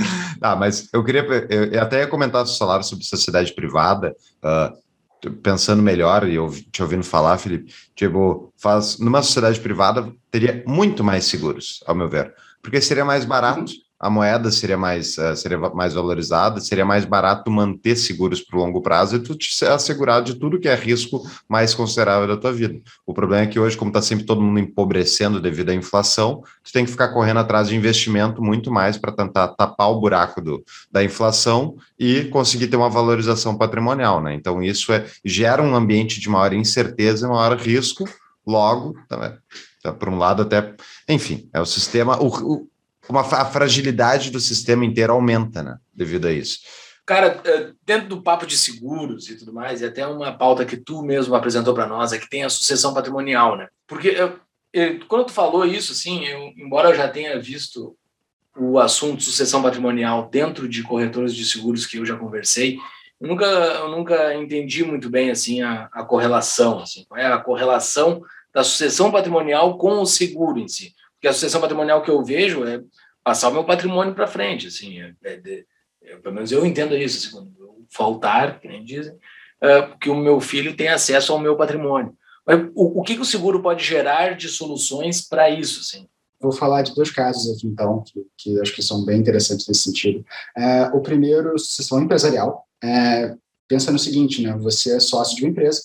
ah, 0.43 0.57
mas 0.57 0.89
eu 0.93 1.05
queria, 1.05 1.25
eu, 1.49 1.81
até 1.81 2.01
ia 2.01 2.07
comentar 2.07 2.43
o 2.43 2.47
salário 2.47 2.85
sobre 2.85 3.05
sociedade 3.05 3.53
privada, 3.55 4.15
uh, 4.45 5.31
pensando 5.43 5.83
melhor 5.83 6.29
e 6.29 6.35
eu, 6.35 6.51
te 6.71 6.83
ouvindo 6.83 7.05
falar, 7.05 7.39
Felipe, 7.39 7.73
tipo, 7.95 8.53
faz, 8.57 8.99
numa 8.99 9.23
sociedade 9.23 9.61
privada 9.61 10.13
teria 10.31 10.63
muito 10.67 11.05
mais 11.05 11.25
seguros, 11.25 11.83
ao 11.87 11.95
meu 11.95 12.09
ver, 12.09 12.35
porque 12.61 12.81
seria 12.81 13.05
mais 13.05 13.25
barato, 13.25 13.73
a 14.03 14.11
moeda 14.11 14.51
seria 14.51 14.77
mais, 14.77 15.17
uh, 15.17 15.37
seria 15.37 15.57
mais 15.57 15.95
valorizada, 15.95 16.61
seria 16.61 16.85
mais 16.85 17.05
barato 17.05 17.49
manter 17.49 17.95
seguros 17.95 18.41
para 18.41 18.59
o 18.59 18.61
longo 18.61 18.83
prazo 18.83 19.15
e 19.15 19.21
tu 19.21 19.37
te 19.37 19.65
assegurar 19.65 20.25
de 20.25 20.35
tudo 20.35 20.59
que 20.59 20.67
é 20.67 20.75
risco 20.75 21.23
mais 21.49 21.73
considerável 21.73 22.27
da 22.27 22.37
tua 22.37 22.53
vida. 22.53 22.81
O 23.07 23.15
problema 23.15 23.45
é 23.45 23.47
que 23.47 23.61
hoje, 23.61 23.77
como 23.77 23.91
está 23.91 24.03
sempre 24.03 24.27
todo 24.27 24.43
mundo 24.43 24.59
empobrecendo 24.59 25.41
devido 25.41 25.71
à 25.71 25.75
inflação, 25.75 26.43
tu 26.65 26.73
tem 26.73 26.85
que 26.85 26.91
ficar 26.91 27.11
correndo 27.11 27.39
atrás 27.39 27.69
de 27.69 27.77
investimento 27.77 28.43
muito 28.43 28.73
mais 28.73 28.99
para 28.99 29.13
tentar 29.13 29.49
tapar 29.49 29.91
o 29.93 30.01
buraco 30.01 30.41
do, 30.41 30.65
da 30.91 31.05
inflação 31.05 31.77
e 31.97 32.25
conseguir 32.25 32.67
ter 32.67 32.77
uma 32.77 32.91
valorização 32.91 33.57
patrimonial, 33.57 34.21
né? 34.21 34.35
Então 34.35 34.61
isso 34.61 34.93
é, 34.93 35.07
gera 35.25 35.63
um 35.63 35.77
ambiente 35.77 36.19
de 36.19 36.29
maior 36.29 36.53
incerteza 36.53 37.25
e 37.25 37.31
maior 37.31 37.57
risco, 37.57 38.05
logo, 38.45 38.97
tá, 39.09 39.39
tá, 39.81 39.93
por 39.93 40.09
um 40.09 40.19
lado 40.19 40.43
até, 40.43 40.75
enfim, 41.09 41.49
é 41.53 41.61
o 41.61 41.67
sistema, 41.67 42.21
o, 42.21 42.27
o 42.27 42.72
uma, 43.09 43.21
a 43.21 43.45
fragilidade 43.45 44.31
do 44.31 44.41
sistema 44.41 44.85
inteiro 44.85 45.13
aumenta, 45.13 45.63
né? 45.63 45.79
Devido 45.93 46.27
a 46.27 46.33
isso. 46.33 46.61
Cara, 47.05 47.41
é, 47.45 47.73
dentro 47.85 48.09
do 48.09 48.23
papo 48.23 48.47
de 48.47 48.57
seguros 48.57 49.29
e 49.29 49.37
tudo 49.37 49.53
mais, 49.53 49.81
e 49.81 49.85
até 49.85 50.07
uma 50.07 50.33
pauta 50.33 50.65
que 50.65 50.77
tu 50.77 51.03
mesmo 51.03 51.35
apresentou 51.35 51.75
para 51.75 51.87
nós, 51.87 52.13
é 52.13 52.19
que 52.19 52.31
tem 52.31 52.45
a 52.45 52.49
sucessão 52.49 52.95
patrimonial, 52.95 53.57
né? 53.57 53.69
Porque 53.89 54.09
eu, 54.09 54.39
eu, 54.73 55.01
quando 55.07 55.27
tu 55.27 55.33
falou 55.33 55.67
isso, 55.67 55.93
assim, 55.93 56.25
eu, 56.25 56.53
embora 56.57 56.91
eu 56.91 56.95
já 56.95 57.09
tenha 57.09 57.39
visto 57.41 57.97
o 58.57 58.79
assunto 58.79 59.23
sucessão 59.23 59.63
patrimonial 59.63 60.29
dentro 60.31 60.69
de 60.69 60.83
corretores 60.83 61.35
de 61.35 61.45
seguros 61.45 61.87
que 61.87 61.99
eu 61.99 62.07
já 62.07 62.17
conversei, 62.17 62.79
eu 63.21 63.29
nunca, 63.29 63.47
eu 63.47 63.89
nunca 63.89 64.35
entendi 64.35 64.85
muito 64.85 65.11
bem 65.11 65.31
assim 65.31 65.63
a, 65.63 65.89
a 65.93 66.05
correlação, 66.05 66.81
assim, 66.81 67.05
qual 67.09 67.21
é 67.21 67.27
a 67.27 67.39
correlação 67.39 68.23
da 68.53 68.63
sucessão 68.63 69.11
patrimonial 69.11 69.79
com 69.79 70.01
o 70.01 70.07
seguro 70.07 70.59
em 70.59 70.69
si. 70.69 70.95
Porque 71.23 71.29
a 71.29 71.33
sucessão 71.33 71.61
patrimonial 71.61 72.03
que 72.03 72.11
eu 72.11 72.21
vejo 72.25 72.65
é 72.65 72.83
passar 73.23 73.49
o 73.49 73.53
meu 73.53 73.63
patrimônio 73.63 74.13
para 74.13 74.27
frente, 74.27 74.67
assim, 74.67 75.01
é, 75.01 75.15
é, 75.23 75.65
é, 76.03 76.17
pelo 76.17 76.35
menos 76.35 76.51
eu 76.51 76.67
entendo 76.67 76.97
isso, 76.97 77.39
assim, 77.39 77.53
faltar, 77.89 78.59
que 78.59 78.67
nem 78.67 78.85
dizem, 78.85 79.15
é, 79.61 79.83
que 80.01 80.11
o 80.11 80.17
meu 80.17 80.41
filho 80.41 80.75
tem 80.75 80.89
acesso 80.89 81.33
ao 81.33 81.39
meu 81.39 81.57
patrimônio. 81.57 82.13
Mas 82.45 82.69
o, 82.75 82.99
o 82.99 83.03
que, 83.05 83.15
que 83.15 83.21
o 83.21 83.25
seguro 83.25 83.63
pode 83.63 83.85
gerar 83.85 84.35
de 84.35 84.49
soluções 84.49 85.21
para 85.23 85.49
isso, 85.49 85.79
assim? 85.79 86.09
Vou 86.41 86.51
falar 86.51 86.83
de 86.83 86.93
dois 86.93 87.13
casos 87.13 87.57
aqui, 87.57 87.69
então, 87.69 88.03
que, 88.05 88.27
que 88.37 88.61
acho 88.61 88.75
que 88.75 88.83
são 88.83 89.05
bem 89.05 89.21
interessantes 89.21 89.69
nesse 89.69 89.83
sentido. 89.83 90.27
É, 90.57 90.87
o 90.87 91.01
primeiro, 91.01 91.57
sucessão 91.57 92.03
empresarial. 92.03 92.67
É, 92.83 93.37
pensa 93.69 93.93
no 93.93 93.99
seguinte, 94.01 94.43
né? 94.43 94.57
Você 94.57 94.97
é 94.97 94.99
sócio 94.99 95.37
de 95.37 95.45
uma 95.45 95.51
empresa, 95.51 95.83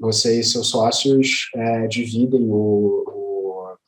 você 0.00 0.40
e 0.40 0.42
seus 0.42 0.68
sócios 0.68 1.50
é, 1.54 1.86
dividem 1.88 2.48
o, 2.48 3.21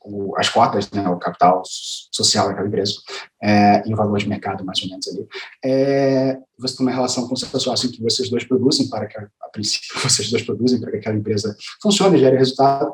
o, 0.05 0.37
as 0.37 0.49
cotas, 0.49 0.89
né, 0.91 1.07
o 1.09 1.17
capital 1.17 1.63
social 1.65 2.47
daquela 2.47 2.67
empresa, 2.67 2.93
é, 3.41 3.87
e 3.87 3.93
o 3.93 3.97
valor 3.97 4.17
de 4.17 4.29
mercado, 4.29 4.63
mais 4.63 4.81
ou 4.83 4.89
menos 4.89 5.07
ali. 5.07 5.27
É, 5.63 6.37
você 6.57 6.77
tem 6.77 6.85
uma 6.85 6.93
relação 6.93 7.27
com 7.27 7.33
o 7.33 7.37
seu 7.37 7.59
sócio 7.59 7.91
que 7.91 8.01
vocês 8.01 8.29
dois 8.29 8.43
produzem 8.43 8.87
para 8.87 9.07
que, 9.07 9.17
a 9.17 9.49
princípio, 9.51 9.87
vocês 10.01 10.29
dois 10.29 10.43
produzem 10.43 10.79
para 10.79 10.91
que 10.91 10.97
aquela 10.97 11.17
empresa 11.17 11.55
funcione 11.81 12.19
gere 12.19 12.37
resultado. 12.37 12.93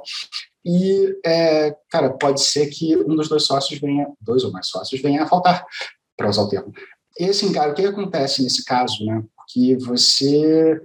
E, 0.65 1.15
é, 1.25 1.75
cara, 1.89 2.11
pode 2.11 2.41
ser 2.41 2.67
que 2.67 2.95
um 2.97 3.15
dos 3.15 3.27
dois 3.27 3.43
sócios 3.43 3.79
venha, 3.79 4.07
dois 4.21 4.43
ou 4.43 4.51
mais 4.51 4.67
sócios, 4.67 5.01
venha 5.01 5.23
a 5.23 5.27
faltar, 5.27 5.65
para 6.15 6.29
usar 6.29 6.43
o 6.43 6.49
termo. 6.49 6.71
E 7.19 7.25
assim, 7.25 7.51
cara, 7.51 7.71
o 7.71 7.75
que 7.75 7.85
acontece 7.85 8.41
nesse 8.41 8.63
caso, 8.63 9.03
né? 9.05 9.23
Que 9.49 9.75
você 9.75 10.79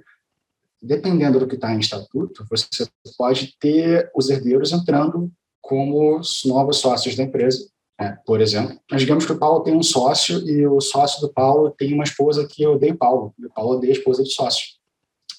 dependendo 0.82 1.38
do 1.38 1.46
que 1.46 1.56
está 1.56 1.74
em 1.74 1.78
estatuto, 1.78 2.46
você 2.48 2.86
pode 3.16 3.56
ter 3.58 4.10
os 4.14 4.30
herdeiros 4.30 4.72
entrando 4.72 5.32
como 5.66 6.20
novos 6.44 6.78
sócios 6.78 7.16
da 7.16 7.22
empresa. 7.22 7.68
Né? 7.98 8.18
Por 8.24 8.40
exemplo, 8.40 8.78
mas 8.90 9.00
digamos 9.00 9.26
que 9.26 9.32
o 9.32 9.38
Paulo 9.38 9.62
tem 9.62 9.74
um 9.74 9.82
sócio 9.82 10.38
e 10.48 10.66
o 10.66 10.80
sócio 10.80 11.20
do 11.20 11.32
Paulo 11.32 11.70
tem 11.70 11.92
uma 11.94 12.04
esposa 12.04 12.46
que 12.46 12.66
odeia 12.66 12.94
o 12.94 12.98
Paulo, 12.98 13.34
e 13.38 13.46
o 13.46 13.50
Paulo 13.50 13.76
odeia 13.76 13.92
a 13.92 13.96
esposa 13.96 14.22
do 14.22 14.28
sócio. 14.28 14.66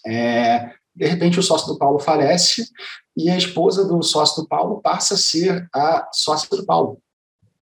É, 0.06 0.72
de 0.96 1.06
repente, 1.06 1.40
o 1.40 1.44
sócio 1.44 1.68
do 1.68 1.78
Paulo 1.78 2.00
falece 2.00 2.68
e 3.16 3.30
a 3.30 3.38
esposa 3.38 3.86
do 3.88 4.02
sócio 4.02 4.42
do 4.42 4.48
Paulo 4.48 4.82
passa 4.82 5.14
a 5.14 5.18
ser 5.18 5.68
a 5.74 6.10
sócia 6.12 6.50
do 6.50 6.66
Paulo 6.66 7.00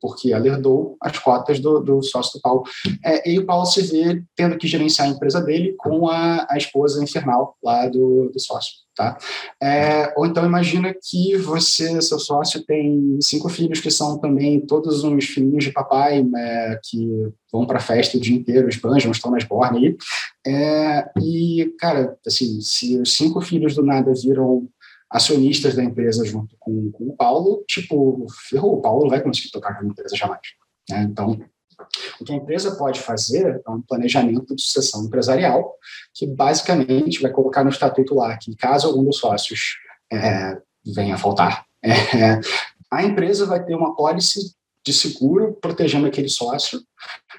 porque 0.06 0.32
ela 0.32 0.48
herdou 0.48 0.96
as 1.02 1.18
cotas 1.18 1.60
do, 1.60 1.80
do 1.80 2.04
sócio 2.04 2.38
do 2.38 2.42
Paulo. 2.42 2.64
É, 3.04 3.28
e 3.28 3.40
o 3.40 3.46
Paulo 3.46 3.66
se 3.66 3.82
vê 3.82 4.22
tendo 4.36 4.56
que 4.56 4.68
gerenciar 4.68 5.08
a 5.08 5.12
empresa 5.12 5.42
dele 5.42 5.74
com 5.80 6.08
a, 6.08 6.46
a 6.48 6.58
esposa 6.58 7.04
infernal 7.04 7.58
lá 7.64 7.88
do, 7.88 8.30
do 8.32 8.40
sócio. 8.40 8.86
Tá? 8.96 9.18
É, 9.62 10.14
ou 10.16 10.26
então 10.26 10.46
imagina 10.46 10.94
que 10.94 11.36
você, 11.36 12.02
seu 12.02 12.18
sócio, 12.18 12.64
tem 12.64 13.18
cinco 13.22 13.50
filhos 13.50 13.82
que 13.82 13.92
são 13.92 14.18
também 14.20 14.62
todos 14.62 15.04
uns 15.04 15.26
filhinhos 15.26 15.66
de 15.66 15.72
papai, 15.74 16.24
né, 16.24 16.80
que 16.82 17.06
vão 17.52 17.66
para 17.66 17.82
festa 17.82 18.16
o 18.16 18.22
dia 18.22 18.38
inteiro, 18.38 18.70
esbanjam, 18.70 19.12
estão 19.12 19.32
nas 19.32 19.44
bornas 19.44 19.84
aí. 19.84 19.98
É, 20.48 21.10
e, 21.22 21.74
cara, 21.78 22.16
assim, 22.26 22.62
se 22.62 22.98
os 22.98 23.18
cinco 23.18 23.42
filhos 23.42 23.76
do 23.76 23.84
nada 23.84 24.14
viram 24.14 24.66
acionistas 25.10 25.76
da 25.76 25.84
empresa 25.84 26.26
junto 26.26 26.56
com, 26.60 26.92
com 26.92 27.06
o 27.06 27.16
Paulo, 27.16 27.64
tipo, 27.68 28.26
ferrou, 28.50 28.78
o 28.78 28.82
Paulo 28.82 29.04
não 29.04 29.10
vai 29.10 29.22
conseguir 29.22 29.52
tocar 29.52 29.78
com 29.78 29.86
a 29.86 29.90
empresa 29.90 30.16
jamais. 30.16 30.42
Né? 30.90 31.04
Então, 31.04 31.40
o 32.20 32.26
que 32.26 32.34
a 32.34 32.36
empresa 32.36 32.76
pode 32.76 33.00
fazer 33.00 33.62
é 33.66 33.70
um 33.70 33.82
planejamento 33.82 34.56
de 34.56 34.62
sucessão 34.62 35.06
empresarial, 35.06 35.76
que 36.14 36.26
basicamente 36.26 37.22
vai 37.22 37.32
colocar 37.32 37.64
no 37.64 37.70
estatuto 37.70 38.16
lá 38.16 38.38
que, 38.38 38.56
caso 38.56 38.88
algum 38.88 39.04
dos 39.04 39.18
sócios 39.18 39.78
é, 40.12 40.58
venha 40.86 41.16
a 41.16 41.18
faltar, 41.18 41.66
é, 41.84 42.40
a 42.92 43.04
empresa 43.04 43.46
vai 43.46 43.64
ter 43.64 43.76
uma 43.76 43.96
pólice 43.96 44.56
de 44.86 44.94
seguro 44.94 45.58
protegendo 45.60 46.06
aquele 46.06 46.30
sócio 46.30 46.82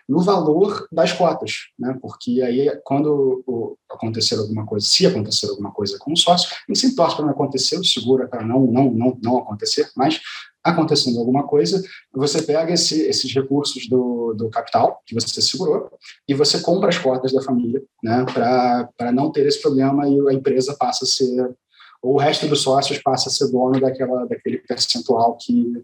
no 0.09 0.21
valor 0.21 0.87
das 0.93 1.13
cotas, 1.13 1.69
né? 1.79 1.97
Porque 2.01 2.43
aí, 2.43 2.71
quando 2.85 3.77
acontecer 3.91 4.37
alguma 4.37 4.67
coisa, 4.67 4.87
se 4.87 5.07
acontecer 5.07 5.49
alguma 5.49 5.73
coisa 5.73 5.99
com 5.99 6.13
o 6.13 6.17
sócio, 6.17 6.49
a 6.51 6.73
gente 6.73 6.81
sempre 6.81 6.97
torce 6.97 7.17
para 7.17 7.25
não 7.25 7.33
acontecer, 7.33 7.79
o 7.79 7.85
seguro 7.85 8.23
é 8.23 8.27
para 8.27 8.45
não, 8.45 8.67
não, 8.67 8.91
não, 8.91 9.19
não 9.23 9.39
acontecer, 9.39 9.91
mas 9.97 10.21
acontecendo 10.63 11.19
alguma 11.21 11.45
coisa, 11.45 11.83
você 12.13 12.43
pega 12.43 12.73
esse, 12.73 13.03
esses 13.03 13.33
recursos 13.33 13.89
do, 13.89 14.35
do 14.35 14.51
capital 14.51 15.01
que 15.07 15.15
você 15.15 15.41
segurou 15.41 15.89
e 16.29 16.35
você 16.35 16.61
compra 16.61 16.89
as 16.89 16.99
cotas 16.99 17.33
da 17.33 17.43
família, 17.43 17.83
né? 18.03 18.25
Para 18.33 19.13
não 19.13 19.31
ter 19.31 19.47
esse 19.47 19.63
problema 19.63 20.09
e 20.09 20.29
a 20.29 20.33
empresa 20.33 20.77
passa 20.77 21.05
a 21.05 21.09
ser 21.09 21.55
ou 22.03 22.15
o 22.15 22.19
resto 22.19 22.47
dos 22.47 22.61
sócios 22.61 22.99
passa 22.99 23.29
a 23.29 23.33
ser 23.33 23.51
dono 23.51 23.81
daquela, 23.81 24.27
daquele 24.27 24.59
percentual 24.59 25.37
que 25.37 25.83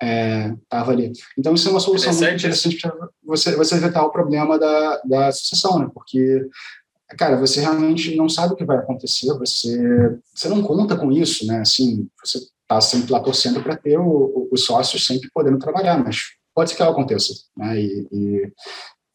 estava 0.00 0.92
é, 0.92 0.94
ali. 0.94 1.12
Então, 1.38 1.54
isso 1.54 1.68
é 1.68 1.70
uma 1.70 1.80
solução 1.80 2.12
muito 2.12 2.34
interessante 2.34 2.80
para 2.80 3.08
você, 3.24 3.56
você 3.56 3.76
evitar 3.76 4.04
o 4.04 4.10
problema 4.10 4.58
da, 4.58 5.00
da 5.04 5.32
sucessão, 5.32 5.78
né? 5.78 5.90
Porque, 5.92 6.46
cara, 7.16 7.36
você 7.36 7.60
realmente 7.60 8.14
não 8.14 8.28
sabe 8.28 8.52
o 8.52 8.56
que 8.56 8.64
vai 8.64 8.76
acontecer, 8.76 9.32
você, 9.38 10.18
você 10.34 10.48
não 10.48 10.62
conta 10.62 10.96
com 10.96 11.10
isso, 11.10 11.46
né? 11.46 11.60
Assim, 11.60 12.08
você 12.22 12.38
está 12.38 12.80
sempre 12.80 13.12
lá 13.12 13.20
torcendo 13.20 13.62
para 13.62 13.76
ter 13.76 13.98
o, 13.98 14.48
os 14.52 14.64
sócios 14.64 15.06
sempre 15.06 15.30
podendo 15.32 15.58
trabalhar, 15.58 16.02
mas 16.02 16.18
pode 16.54 16.70
ser 16.70 16.76
que 16.76 16.82
algo 16.82 16.98
aconteça, 16.98 17.32
né? 17.56 17.80
E, 17.80 18.08
e 18.12 18.52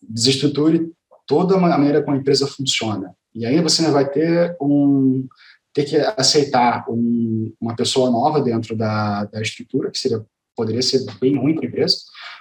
desestruture 0.02 0.92
toda 1.28 1.56
a 1.56 1.60
maneira 1.60 2.02
como 2.02 2.18
a 2.18 2.20
empresa 2.20 2.48
funciona. 2.48 3.16
E 3.34 3.46
aí 3.46 3.62
você 3.62 3.90
vai 3.92 4.10
ter 4.10 4.58
um 4.60 5.28
ter 5.74 5.86
que 5.86 5.98
aceitar 6.18 6.86
um, 6.90 7.54
uma 7.60 7.76
pessoa 7.76 8.12
nova 8.12 8.42
dentro 8.42 8.76
da, 8.76 9.24
da 9.26 9.42
estrutura, 9.42 9.90
que 9.90 9.98
seria 9.98 10.26
poderia 10.56 10.82
ser 10.82 11.06
bem 11.20 11.38
ruim 11.38 11.56
para 11.56 11.66
a 11.66 11.68
empresa. 11.68 11.98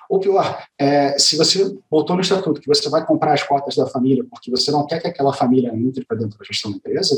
Ou 0.09 0.19
pior, 0.19 0.63
é, 0.79 1.17
se 1.19 1.37
você 1.37 1.73
botou 1.91 2.17
no 2.17 2.23
estatuto 2.23 2.61
que 2.61 2.67
você 2.67 2.89
vai 2.89 3.07
comprar 3.07 3.33
as 3.33 3.43
cotas 3.43 3.77
da 3.77 3.87
família 3.87 4.25
porque 4.29 4.51
você 4.51 4.71
não 4.71 4.87
quer 4.87 5.01
que 5.01 5.07
aquela 5.07 5.33
família 5.33 5.73
entre 5.75 6.05
para 6.05 6.17
dentro 6.17 6.39
da 6.39 6.45
gestão 6.45 6.71
da 6.71 6.79
empresa, 6.79 7.17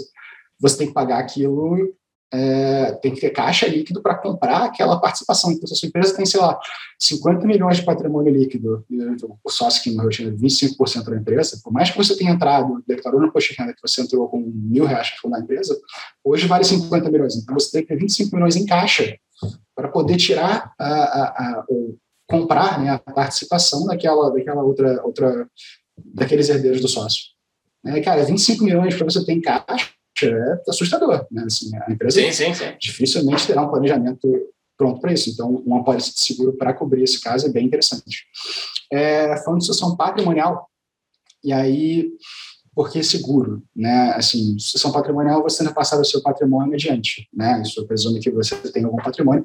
você 0.61 0.77
tem 0.77 0.87
que 0.89 0.93
pagar 0.93 1.19
aquilo, 1.19 1.95
é, 2.33 2.93
tem 2.93 3.15
que 3.15 3.21
ter 3.21 3.31
caixa 3.31 3.67
líquido 3.67 4.01
para 4.01 4.15
comprar 4.15 4.65
aquela 4.65 4.99
participação. 4.99 5.53
Então, 5.53 5.67
se 5.67 5.75
a 5.75 5.77
sua 5.77 5.89
empresa 5.89 6.17
tem, 6.17 6.25
sei 6.25 6.41
lá, 6.41 6.59
50 6.99 7.47
milhões 7.47 7.77
de 7.77 7.85
patrimônio 7.85 8.33
líquido, 8.33 8.85
e 8.89 8.99
o 9.45 9.51
sócio 9.51 9.83
que 9.83 9.91
morreu 9.91 10.11
tinha 10.11 10.31
25% 10.31 11.05
da 11.05 11.17
empresa, 11.17 11.61
por 11.63 11.73
mais 11.73 11.91
que 11.91 11.97
você 11.97 12.17
tenha 12.17 12.31
entrado, 12.31 12.83
declarou 12.87 13.21
no 13.21 13.31
posto 13.31 13.53
de 13.53 13.59
renda 13.59 13.75
que 13.75 13.83
você 13.83 14.01
entrou 14.01 14.29
com 14.29 14.41
mil 14.41 14.85
reais 14.85 15.13
na 15.25 15.41
empresa, 15.41 15.79
hoje 16.25 16.47
vale 16.47 16.65
50 16.65 17.11
milhões. 17.11 17.37
Então, 17.37 17.55
você 17.55 17.71
tem 17.71 17.83
que 17.83 17.89
ter 17.89 17.97
25 17.97 18.35
milhões 18.35 18.57
em 18.57 18.65
caixa 18.65 19.19
para 19.75 19.89
poder 19.89 20.17
tirar 20.17 20.73
a, 20.79 20.93
a, 20.93 21.25
a, 21.25 21.65
ou 21.69 21.97
comprar 22.29 22.81
né, 22.81 22.91
a 22.91 22.99
participação 22.99 23.87
daquela, 23.87 24.31
daquela 24.31 24.63
outra, 24.63 25.03
outra 25.05 25.49
daqueles 26.15 26.49
herdeiros 26.49 26.81
do 26.81 26.89
sócio. 26.89 27.25
É, 27.85 28.01
cara, 28.01 28.25
25 28.25 28.65
milhões 28.65 28.95
para 28.95 29.05
você 29.05 29.25
ter 29.25 29.33
em 29.33 29.41
caixa 29.41 29.91
é 30.23 30.63
assustador. 30.69 31.27
Né? 31.31 31.45
Assim, 31.47 31.71
a 31.77 31.91
empresa 31.91 32.21
sim, 32.21 32.33
sim, 32.33 32.55
sim. 32.55 32.77
dificilmente 32.81 33.47
terá 33.47 33.63
um 33.63 33.71
planejamento 33.71 34.29
pronto 34.77 35.01
para 35.01 35.13
isso. 35.13 35.31
Então, 35.31 35.51
uma 35.67 35.85
polícia 35.85 36.13
de 36.13 36.21
seguro 36.21 36.53
para 36.55 36.73
cobrir 36.73 37.03
esse 37.03 37.21
caso 37.21 37.47
é 37.47 37.51
bem 37.51 37.67
interessante. 37.67 38.25
É, 38.91 39.37
falando 39.43 39.61
de 39.61 39.67
sucessão 39.67 39.97
patrimonial, 39.97 40.69
e 41.43 41.53
aí 41.53 42.11
porque 42.75 43.03
seguro, 43.03 43.63
né? 43.77 44.13
Assim, 44.15 44.59
sucessão 44.59 44.93
patrimonial, 44.93 45.43
você 45.43 45.63
não 45.63 45.73
passar 45.73 46.01
o 46.01 46.05
seu 46.05 46.23
patrimônio 46.23 46.73
adiante, 46.73 47.29
né? 47.33 47.61
Isso 47.63 47.87
presume 47.87 48.19
que 48.19 48.31
você 48.31 48.57
tem 48.73 48.85
algum 48.85 48.97
patrimônio. 48.97 49.45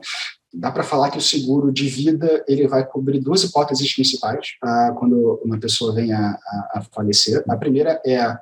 Dá 0.54 0.72
para 0.72 0.84
falar 0.84 1.12
que 1.12 1.18
o 1.18 1.22
seguro 1.22 1.72
de 1.72 1.90
vida 1.90 2.44
ele 2.48 2.68
vai 2.68 2.86
cobrir 2.86 3.20
duas 3.20 3.44
hipóteses 3.44 3.94
principais 3.94 4.56
ah, 4.64 4.96
quando 4.98 5.42
uma 5.44 5.60
pessoa 5.60 5.94
vem 5.94 6.14
a, 6.14 6.32
a, 6.32 6.72
a, 6.76 6.82
falecer. 6.94 7.44
A 7.50 7.58
primeira 7.58 8.02
é 8.06 8.18
a, 8.18 8.40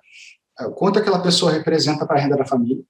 quanto 0.76 1.00
aquela 1.00 1.20
pessoa 1.20 1.52
representa 1.52 2.06
para 2.06 2.18
a 2.18 2.22
renda 2.22 2.38
da 2.38 2.46
família. 2.46 2.84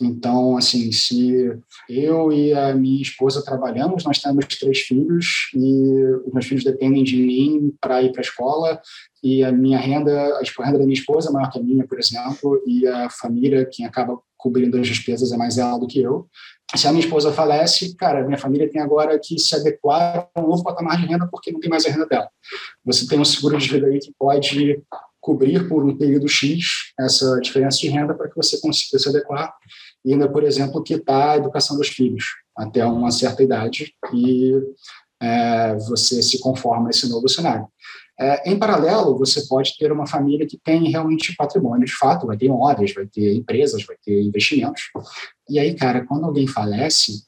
Então, 0.00 0.56
assim, 0.56 0.90
se 0.90 1.52
eu 1.88 2.32
e 2.32 2.54
a 2.54 2.74
minha 2.74 3.02
esposa 3.02 3.44
trabalhamos, 3.44 4.04
nós 4.04 4.18
temos 4.18 4.46
três 4.46 4.80
filhos 4.80 5.50
e 5.54 6.04
os 6.26 6.32
meus 6.32 6.46
filhos 6.46 6.64
dependem 6.64 7.04
de 7.04 7.16
mim 7.16 7.74
para 7.80 8.02
ir 8.02 8.10
para 8.10 8.20
a 8.20 8.22
escola 8.22 8.80
e 9.22 9.44
a 9.44 9.52
minha 9.52 9.78
renda, 9.78 10.12
a 10.12 10.64
renda 10.64 10.78
da 10.78 10.84
minha 10.84 10.98
esposa 10.98 11.28
é 11.28 11.32
maior 11.32 11.50
que 11.50 11.58
a 11.58 11.62
minha, 11.62 11.86
por 11.86 11.98
exemplo, 11.98 12.60
e 12.66 12.86
a 12.86 13.10
família, 13.10 13.68
quem 13.70 13.84
acaba 13.84 14.18
cobrindo 14.36 14.78
as 14.78 14.88
despesas 14.88 15.30
é 15.30 15.36
mais 15.36 15.58
ela 15.58 15.78
do 15.78 15.86
que 15.86 16.00
eu. 16.00 16.26
Se 16.74 16.88
a 16.88 16.90
minha 16.90 17.04
esposa 17.04 17.30
falece, 17.30 17.94
cara, 17.94 18.24
minha 18.24 18.38
família 18.38 18.68
tem 18.68 18.80
agora 18.80 19.18
que 19.22 19.38
se 19.38 19.54
adequar 19.54 20.28
a 20.34 20.40
um 20.40 20.48
novo 20.48 20.64
patamar 20.64 20.96
de 20.96 21.06
renda 21.06 21.28
porque 21.30 21.52
não 21.52 21.60
tem 21.60 21.68
mais 21.68 21.84
a 21.84 21.90
renda 21.90 22.06
dela. 22.06 22.28
Você 22.84 23.06
tem 23.06 23.20
um 23.20 23.24
seguro 23.24 23.58
de 23.58 23.68
vida 23.68 23.86
aí 23.86 24.00
que 24.00 24.12
pode 24.18 24.82
cobrir 25.22 25.68
por 25.68 25.84
um 25.84 25.96
período 25.96 26.28
X 26.28 26.92
essa 26.98 27.40
diferença 27.40 27.78
de 27.78 27.88
renda 27.88 28.12
para 28.12 28.28
que 28.28 28.36
você 28.36 28.60
consiga 28.60 28.98
se 28.98 29.08
adequar 29.08 29.54
e 30.04 30.12
ainda, 30.12 30.28
por 30.28 30.42
exemplo, 30.42 30.82
quitar 30.82 31.30
a 31.30 31.36
educação 31.36 31.76
dos 31.76 31.88
filhos 31.88 32.24
até 32.56 32.84
uma 32.84 33.10
certa 33.12 33.42
idade 33.42 33.94
e 34.12 34.52
é, 35.22 35.76
você 35.76 36.20
se 36.20 36.40
conforma 36.40 36.88
a 36.88 36.90
esse 36.90 37.08
novo 37.08 37.28
cenário. 37.28 37.68
É, 38.20 38.50
em 38.50 38.58
paralelo, 38.58 39.16
você 39.16 39.46
pode 39.46 39.78
ter 39.78 39.92
uma 39.92 40.06
família 40.06 40.46
que 40.46 40.58
tem 40.58 40.90
realmente 40.90 41.34
patrimônio 41.36 41.86
de 41.86 41.94
fato, 41.94 42.26
vai 42.26 42.36
ter 42.36 42.46
imóveis, 42.46 42.92
vai 42.92 43.06
ter 43.06 43.34
empresas, 43.34 43.84
vai 43.86 43.96
ter 44.04 44.22
investimentos. 44.22 44.82
E 45.48 45.58
aí, 45.58 45.74
cara, 45.74 46.04
quando 46.04 46.26
alguém 46.26 46.46
falece, 46.46 47.22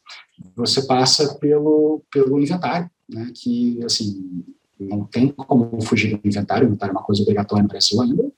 você 0.56 0.82
passa 0.82 1.38
pelo, 1.38 2.02
pelo 2.10 2.40
inventário, 2.40 2.90
né? 3.08 3.30
Que, 3.34 3.82
assim, 3.84 4.44
não 4.78 5.04
tem 5.04 5.28
como 5.28 5.80
fugir 5.82 6.16
do 6.16 6.28
inventário, 6.28 6.64
o 6.64 6.68
inventário 6.68 6.92
é 6.92 6.96
uma 6.96 7.04
coisa 7.04 7.22
obrigatória 7.22 7.62
no 7.62 7.68
Brasil 7.68 8.00
ainda. 8.00 8.32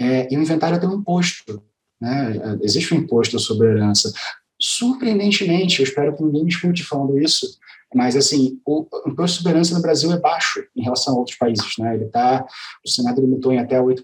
É, 0.00 0.32
e 0.32 0.36
o 0.36 0.42
inventário 0.42 0.80
tem 0.80 0.88
um 0.88 0.94
imposto, 0.94 1.62
né? 2.00 2.58
Existe 2.62 2.94
um 2.94 2.98
imposto 2.98 3.38
sobre 3.38 3.68
herança. 3.68 4.12
Surpreendentemente, 4.60 5.80
eu 5.80 5.84
espero 5.84 6.16
que 6.16 6.22
ninguém 6.22 6.44
me 6.44 6.50
escute 6.50 6.82
falando 6.82 7.18
isso, 7.18 7.58
mas, 7.94 8.16
assim, 8.16 8.60
o 8.66 8.86
imposto 9.06 9.42
de 9.42 9.48
herança 9.48 9.74
no 9.74 9.82
Brasil 9.82 10.12
é 10.12 10.18
baixo 10.18 10.64
em 10.74 10.82
relação 10.82 11.14
a 11.14 11.18
outros 11.18 11.36
países, 11.36 11.74
né? 11.78 11.94
Ele 11.94 12.06
tá, 12.06 12.44
o 12.84 12.88
Senado 12.88 13.20
limitou 13.20 13.52
em 13.52 13.58
até 13.58 13.80
8%. 13.80 14.02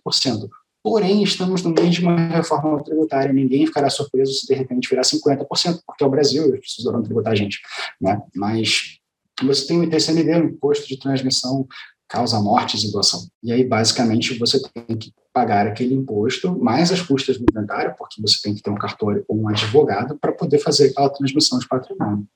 Porém, 0.83 1.23
estamos 1.23 1.63
no 1.63 1.71
meio 1.71 1.91
de 1.91 2.01
uma 2.01 2.17
reforma 2.29 2.83
tributária. 2.83 3.33
Ninguém 3.33 3.67
ficará 3.67 3.89
surpreso 3.89 4.33
se 4.33 4.47
de 4.47 4.55
repente 4.55 4.89
virar 4.89 5.03
50%, 5.03 5.81
porque 5.87 6.03
é 6.03 6.07
o 6.07 6.11
Brasil, 6.11 6.45
eles 6.45 6.61
precisam 6.61 7.03
tributar 7.03 7.33
a 7.33 7.37
gente. 7.37 7.61
Né? 8.01 8.21
Mas 8.35 8.99
você 9.43 9.67
tem 9.67 9.81
o 9.81 9.85
ITCMD, 9.85 10.31
o 10.41 10.45
Imposto 10.45 10.87
de 10.87 10.99
Transmissão 10.99 11.67
Causa 12.13 12.39
Mortes 12.41 12.85
e 12.85 12.93
Doação. 12.93 13.27
E 13.43 13.51
aí, 13.51 13.65
basicamente, 13.65 14.39
você 14.39 14.61
tem 14.61 14.99
que 14.99 15.13
pagar 15.33 15.67
aquele 15.67 15.95
imposto, 15.95 16.63
mais 16.63 16.93
as 16.93 17.01
custas 17.01 17.39
do 17.39 17.47
inventário, 17.51 17.95
porque 17.97 18.21
você 18.21 18.39
tem 18.43 18.55
que 18.55 18.61
ter 18.61 18.69
um 18.69 18.75
cartório 18.75 19.25
ou 19.27 19.41
um 19.41 19.49
advogado 19.49 20.19
para 20.19 20.31
poder 20.31 20.59
fazer 20.59 20.91
aquela 20.91 21.09
transmissão 21.09 21.59
de 21.59 21.67
patrimônio. 21.67 22.27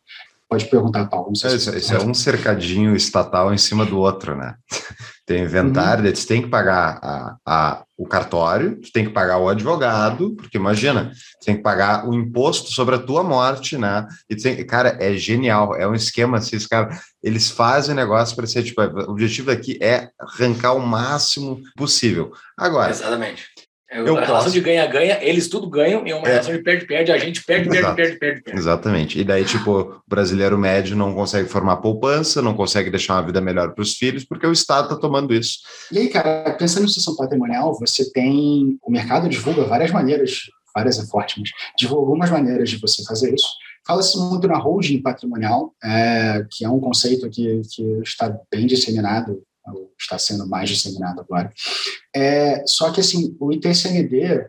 Pode 0.48 0.66
perguntar, 0.66 1.06
Paulo. 1.06 1.32
Não 1.32 1.50
é, 1.50 1.54
isso, 1.54 1.76
isso 1.76 1.94
é 1.94 1.98
um 1.98 2.14
cercadinho 2.14 2.94
estatal 2.94 3.52
em 3.52 3.58
cima 3.58 3.84
do 3.84 3.98
outro, 3.98 4.36
né? 4.36 4.54
Tem 5.26 5.42
inventário, 5.42 6.04
uhum. 6.04 6.14
você 6.14 6.24
tem 6.24 6.40
que 6.40 6.48
pagar 6.48 7.00
a, 7.02 7.36
a, 7.44 7.84
o 7.98 8.06
cartório, 8.06 8.78
você 8.80 8.92
tem 8.92 9.04
que 9.04 9.10
pagar 9.10 9.38
o 9.38 9.48
advogado, 9.48 10.36
porque 10.36 10.56
imagina, 10.56 11.10
você 11.12 11.46
tem 11.46 11.56
que 11.56 11.64
pagar 11.64 12.08
o 12.08 12.14
imposto 12.14 12.70
sobre 12.70 12.94
a 12.94 12.98
tua 13.00 13.24
morte, 13.24 13.76
né? 13.76 14.06
E 14.30 14.36
tem, 14.36 14.64
cara, 14.64 14.96
é 15.00 15.14
genial, 15.14 15.74
é 15.74 15.84
um 15.84 15.96
esquema 15.96 16.38
assim, 16.38 16.54
os 16.54 16.68
caras, 16.68 17.00
eles 17.20 17.50
fazem 17.50 17.92
o 17.92 17.96
negócio 17.96 18.36
para 18.36 18.46
ser, 18.46 18.62
tipo, 18.62 18.80
o 18.80 19.10
objetivo 19.10 19.50
aqui 19.50 19.76
é 19.82 20.10
arrancar 20.16 20.74
o 20.74 20.86
máximo 20.86 21.60
possível. 21.76 22.30
Agora, 22.56 22.90
Exatamente. 22.90 23.46
É 23.96 24.00
eu 24.00 24.18
a 24.18 24.20
relação 24.20 24.52
de 24.52 24.60
ganha-ganha, 24.60 25.18
eles 25.22 25.48
tudo 25.48 25.70
ganham, 25.70 26.06
e 26.06 26.10
é 26.10 26.14
uma 26.14 26.26
é. 26.26 26.32
relação 26.32 26.52
de 26.52 26.62
perde-perde, 26.62 27.10
a 27.10 27.16
gente 27.16 27.42
perde, 27.42 27.70
perde, 27.70 27.94
perde, 27.94 28.18
perde, 28.18 28.42
perde. 28.42 28.58
Exatamente. 28.58 29.18
E 29.18 29.24
daí, 29.24 29.42
tipo, 29.42 29.80
o 29.80 30.02
brasileiro 30.06 30.58
médio 30.58 30.94
não 30.94 31.14
consegue 31.14 31.48
formar 31.48 31.78
poupança, 31.78 32.42
não 32.42 32.52
consegue 32.52 32.90
deixar 32.90 33.14
uma 33.14 33.22
vida 33.22 33.40
melhor 33.40 33.72
para 33.72 33.80
os 33.80 33.94
filhos, 33.94 34.22
porque 34.22 34.46
o 34.46 34.52
Estado 34.52 34.84
está 34.84 34.96
tomando 34.96 35.32
isso. 35.32 35.60
E 35.90 35.98
aí, 35.98 36.08
cara, 36.08 36.54
pensando 36.58 36.82
em 36.82 36.84
instituição 36.84 37.16
patrimonial, 37.16 37.74
você 37.78 38.12
tem. 38.12 38.78
O 38.82 38.90
mercado 38.90 39.30
divulga 39.30 39.64
várias 39.64 39.90
maneiras, 39.90 40.42
várias 40.74 40.98
é 40.98 41.06
forte, 41.06 41.40
mas 41.40 41.48
divulga 41.78 42.02
algumas 42.02 42.30
maneiras 42.30 42.68
de 42.68 42.76
você 42.76 43.02
fazer 43.02 43.34
isso. 43.34 43.48
Fala-se 43.86 44.18
muito 44.18 44.46
na 44.46 44.58
holding 44.58 45.00
patrimonial, 45.00 45.72
é, 45.82 46.44
que 46.50 46.66
é 46.66 46.68
um 46.68 46.80
conceito 46.80 47.30
que, 47.30 47.62
que 47.72 47.82
está 48.02 48.36
bem 48.52 48.66
disseminado 48.66 49.42
está 49.98 50.18
sendo 50.18 50.48
mais 50.48 50.68
disseminado 50.68 51.20
agora. 51.20 51.52
É, 52.14 52.64
só 52.66 52.90
que 52.90 53.00
assim, 53.00 53.36
o 53.40 53.52
ITCMD 53.52 54.48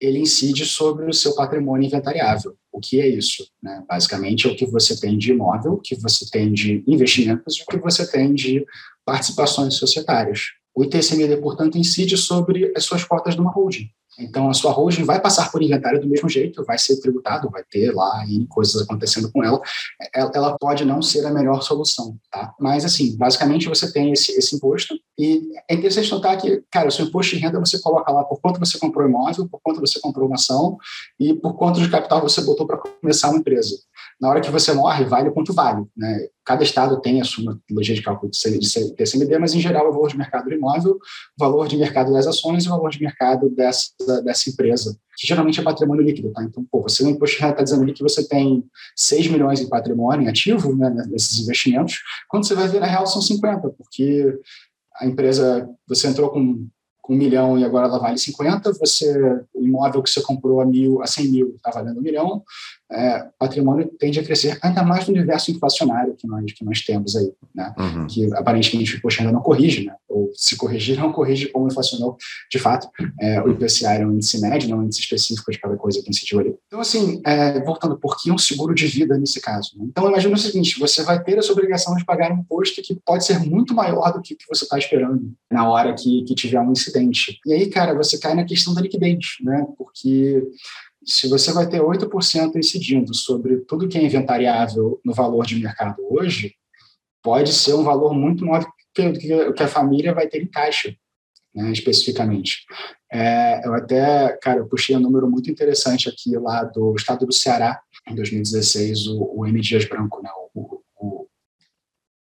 ele 0.00 0.18
incide 0.18 0.66
sobre 0.66 1.08
o 1.08 1.14
seu 1.14 1.34
patrimônio 1.34 1.86
inventariável. 1.86 2.56
O 2.70 2.80
que 2.80 3.00
é 3.00 3.08
isso? 3.08 3.48
Né? 3.62 3.82
Basicamente, 3.88 4.46
é 4.46 4.50
o 4.50 4.56
que 4.56 4.66
você 4.66 4.98
tem 4.98 5.16
de 5.16 5.32
imóvel, 5.32 5.74
o 5.74 5.80
que 5.80 5.96
você 5.96 6.28
tem 6.30 6.52
de 6.52 6.84
investimentos 6.86 7.56
e 7.56 7.62
o 7.62 7.66
que 7.66 7.78
você 7.78 8.06
tem 8.10 8.34
de 8.34 8.64
participações 9.04 9.74
societárias. 9.74 10.48
O 10.74 10.84
ITCMD, 10.84 11.38
portanto, 11.38 11.78
incide 11.78 12.18
sobre 12.18 12.72
as 12.76 12.84
suas 12.84 13.02
cotas 13.02 13.34
numa 13.34 13.50
holding. 13.50 13.88
Então, 14.18 14.48
a 14.48 14.54
sua 14.54 14.70
holding 14.70 15.04
vai 15.04 15.20
passar 15.20 15.50
por 15.50 15.62
inventário 15.62 16.00
do 16.00 16.08
mesmo 16.08 16.28
jeito, 16.28 16.64
vai 16.64 16.78
ser 16.78 17.00
tributado, 17.00 17.50
vai 17.50 17.62
ter 17.70 17.94
lá 17.94 18.24
coisas 18.48 18.80
acontecendo 18.82 19.30
com 19.30 19.44
ela. 19.44 19.60
Ela 20.14 20.56
pode 20.58 20.84
não 20.84 21.02
ser 21.02 21.24
a 21.26 21.30
melhor 21.30 21.62
solução, 21.62 22.16
tá? 22.30 22.54
Mas, 22.58 22.84
assim, 22.84 23.16
basicamente 23.16 23.68
você 23.68 23.92
tem 23.92 24.12
esse, 24.12 24.32
esse 24.32 24.56
imposto 24.56 24.94
e 25.18 25.42
é 25.68 25.74
interessante 25.74 26.10
notar 26.10 26.36
que, 26.38 26.62
cara, 26.70 26.88
o 26.88 26.92
seu 26.92 27.06
imposto 27.06 27.36
de 27.36 27.42
renda 27.42 27.60
você 27.60 27.80
coloca 27.80 28.10
lá 28.12 28.24
por 28.24 28.40
quanto 28.40 28.58
você 28.58 28.78
comprou 28.78 29.06
imóvel, 29.06 29.48
por 29.48 29.60
quanto 29.62 29.80
você 29.80 30.00
comprou 30.00 30.26
uma 30.26 30.36
ação 30.36 30.76
e 31.18 31.34
por 31.34 31.54
quanto 31.54 31.80
de 31.80 31.90
capital 31.90 32.20
você 32.20 32.40
botou 32.42 32.66
para 32.66 32.78
começar 32.78 33.28
uma 33.30 33.38
empresa. 33.38 33.76
Na 34.18 34.30
hora 34.30 34.40
que 34.40 34.50
você 34.50 34.72
morre, 34.72 35.04
vale 35.04 35.30
quanto 35.30 35.52
vale, 35.52 35.84
né? 35.94 36.28
Cada 36.42 36.62
estado 36.62 37.00
tem 37.02 37.20
a 37.20 37.24
sua 37.24 37.52
metodologia 37.52 37.94
de 37.94 38.02
cálculo 38.02 38.30
de 38.30 38.94
TCMD, 38.96 39.38
mas, 39.38 39.54
em 39.54 39.60
geral, 39.60 39.88
o 39.88 39.92
valor 39.92 40.08
de 40.08 40.16
mercado 40.16 40.44
do 40.44 40.54
imóvel, 40.54 40.94
o 40.94 40.98
valor 41.38 41.68
de 41.68 41.76
mercado 41.76 42.12
das 42.12 42.26
ações 42.26 42.64
e 42.64 42.68
o 42.68 42.70
valor 42.70 42.88
de 42.90 43.00
mercado 43.00 43.50
dessa 43.50 43.90
dessa 44.24 44.48
empresa, 44.48 44.98
que 45.18 45.26
geralmente 45.26 45.60
é 45.60 45.62
patrimônio 45.62 46.02
líquido, 46.02 46.32
tá? 46.32 46.42
Então, 46.42 46.64
pô, 46.70 46.82
você 46.82 47.02
no 47.02 47.10
imposto 47.10 47.38
de 47.38 47.44
está 47.44 47.62
dizendo 47.62 47.82
ali 47.82 47.92
que 47.92 48.02
você 48.02 48.26
tem 48.26 48.64
6 48.96 49.28
milhões 49.28 49.60
em 49.60 49.68
patrimônio 49.68 50.30
ativo, 50.30 50.74
né, 50.74 50.90
nesses 51.08 51.40
investimentos, 51.40 51.98
quando 52.28 52.46
você 52.46 52.54
vai 52.54 52.68
ver, 52.68 52.80
na 52.80 52.86
real, 52.86 53.06
são 53.06 53.20
50, 53.20 53.68
porque 53.70 54.38
a 54.98 55.06
empresa, 55.06 55.68
você 55.86 56.08
entrou 56.08 56.30
com 56.30 56.66
com 57.06 57.14
um 57.14 57.16
milhão 57.16 57.56
e 57.56 57.64
agora 57.64 57.86
ela 57.86 58.00
vale 58.00 58.18
50, 58.18 58.72
você, 58.72 59.16
o 59.54 59.64
imóvel 59.64 60.02
que 60.02 60.10
você 60.10 60.20
comprou 60.20 60.60
a, 60.60 60.66
mil, 60.66 61.00
a 61.00 61.06
100 61.06 61.28
mil 61.28 61.54
está 61.54 61.70
valendo 61.70 62.00
um 62.00 62.02
milhão, 62.02 62.42
é, 62.90 63.26
patrimônio 63.38 63.90
tende 63.98 64.20
a 64.20 64.24
crescer 64.24 64.58
ainda 64.62 64.82
mais 64.82 65.06
no 65.06 65.14
universo 65.14 65.50
inflacionário 65.50 66.14
que 66.14 66.26
nós, 66.26 66.52
que 66.52 66.64
nós 66.64 66.80
temos 66.82 67.16
aí, 67.16 67.32
né? 67.54 67.74
Uhum. 67.78 68.06
que 68.06 68.32
aparentemente 68.34 68.94
o 68.94 68.98
imposto 68.98 69.20
ainda 69.20 69.32
não 69.32 69.40
corrige, 69.40 69.84
né? 69.84 69.94
ou 70.16 70.30
se 70.34 70.56
corrigir, 70.56 70.96
não 70.96 71.12
corrige 71.12 71.48
como 71.48 71.66
inflacionou 71.66 72.16
de 72.50 72.58
fato. 72.58 72.88
É, 73.20 73.40
o 73.42 73.50
IPCA 73.50 73.92
era 73.92 74.08
um 74.08 74.12
índice 74.12 74.40
médio, 74.40 74.68
não 74.68 74.78
um 74.78 74.84
índice 74.84 75.00
específico 75.00 75.52
de 75.52 75.58
cada 75.58 75.76
coisa 75.76 76.00
que 76.02 76.08
incidiu 76.08 76.40
ali. 76.40 76.54
Então, 76.66 76.80
assim, 76.80 77.20
é, 77.24 77.60
voltando, 77.62 77.98
por 77.98 78.16
que 78.16 78.32
um 78.32 78.38
seguro 78.38 78.74
de 78.74 78.86
vida 78.86 79.18
nesse 79.18 79.40
caso? 79.40 79.72
Né? 79.76 79.84
Então, 79.88 80.08
imagina 80.08 80.34
o 80.34 80.38
seguinte, 80.38 80.78
você 80.78 81.02
vai 81.02 81.22
ter 81.22 81.36
essa 81.36 81.52
obrigação 81.52 81.94
de 81.94 82.04
pagar 82.04 82.32
um 82.32 82.38
imposto 82.38 82.80
que 82.82 82.98
pode 83.04 83.24
ser 83.24 83.38
muito 83.40 83.74
maior 83.74 84.12
do 84.12 84.22
que 84.22 84.34
o 84.34 84.36
que 84.36 84.46
você 84.48 84.64
está 84.64 84.78
esperando 84.78 85.30
na 85.50 85.68
hora 85.68 85.94
que, 85.94 86.22
que 86.22 86.34
tiver 86.34 86.60
um 86.60 86.72
incidente. 86.72 87.38
E 87.44 87.52
aí, 87.52 87.68
cara, 87.68 87.94
você 87.94 88.18
cai 88.18 88.34
na 88.34 88.44
questão 88.44 88.72
da 88.72 88.80
liquidez, 88.80 89.36
né? 89.42 89.66
porque 89.76 90.42
se 91.06 91.28
você 91.28 91.52
vai 91.52 91.68
ter 91.68 91.80
8% 91.80 92.56
incidindo 92.56 93.14
sobre 93.14 93.58
tudo 93.58 93.88
que 93.88 93.96
é 93.96 94.02
inventariável 94.02 95.00
no 95.04 95.14
valor 95.14 95.46
de 95.46 95.56
mercado 95.56 96.02
hoje, 96.10 96.54
pode 97.22 97.52
ser 97.52 97.74
um 97.74 97.84
valor 97.84 98.12
muito 98.12 98.44
maior 98.44 98.64
do 98.64 99.12
que, 99.18 99.52
que 99.52 99.62
a 99.62 99.68
família 99.68 100.12
vai 100.12 100.26
ter 100.26 100.42
em 100.42 100.46
caixa, 100.46 100.94
né, 101.54 101.70
especificamente. 101.70 102.64
É, 103.12 103.66
eu 103.66 103.74
até, 103.74 104.36
cara, 104.42 104.58
eu 104.58 104.66
puxei 104.66 104.96
um 104.96 105.00
número 105.00 105.30
muito 105.30 105.50
interessante 105.50 106.08
aqui 106.08 106.36
lá 106.36 106.64
do 106.64 106.94
estado 106.96 107.24
do 107.24 107.32
Ceará, 107.32 107.80
em 108.08 108.14
2016, 108.14 109.06
o, 109.08 109.40
o 109.40 109.46
M. 109.46 109.60
Dias 109.60 109.84
Branco, 109.84 110.20
né, 110.22 110.30
o, 110.54 110.60
o 110.60 110.82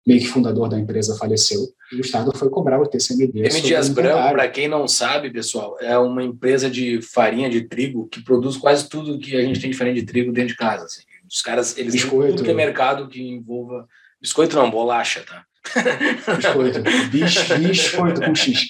meio 0.06 0.20
que 0.20 0.28
fundador 0.28 0.70
da 0.70 0.80
empresa 0.80 1.18
faleceu, 1.18 1.60
e 1.92 1.96
o 1.96 2.02
Estado 2.02 2.32
foi 2.38 2.50
cobrar 2.50 2.80
o 2.80 2.86
TCMD. 2.86 3.40
M. 3.40 3.62
Dias 3.62 3.90
Branco, 3.90 4.34
para 4.34 4.48
quem 4.48 4.68
não 4.68 4.88
sabe, 4.88 5.32
pessoal, 5.32 5.78
é 5.82 5.98
uma 5.98 6.24
empresa 6.24 6.70
de 6.70 7.02
farinha 7.02 7.50
de 7.50 7.62
trigo 7.62 8.08
que 8.08 8.24
produz 8.24 8.56
quase 8.56 8.88
tudo 8.88 9.18
que 9.18 9.36
a 9.36 9.42
gente 9.42 9.60
tem 9.60 9.72
de 9.72 9.78
farinha 9.78 9.96
de 9.96 10.04
trigo 10.04 10.32
dentro 10.32 10.50
de 10.50 10.58
casa. 10.58 10.86
Assim. 10.86 11.02
Os 11.28 11.42
caras, 11.42 11.78
eles 11.78 11.94
biscoito, 11.94 12.36
tudo 12.36 12.46
que 12.46 12.52
é 12.52 12.54
mercado 12.54 13.08
que 13.08 13.22
envolva... 13.22 13.88
Biscoito 14.22 14.56
não, 14.56 14.70
bolacha, 14.72 15.24
tá? 15.24 15.44
Biscoito. 16.36 16.84
biscoito 17.60 18.22
com 18.22 18.36
X. 18.36 18.70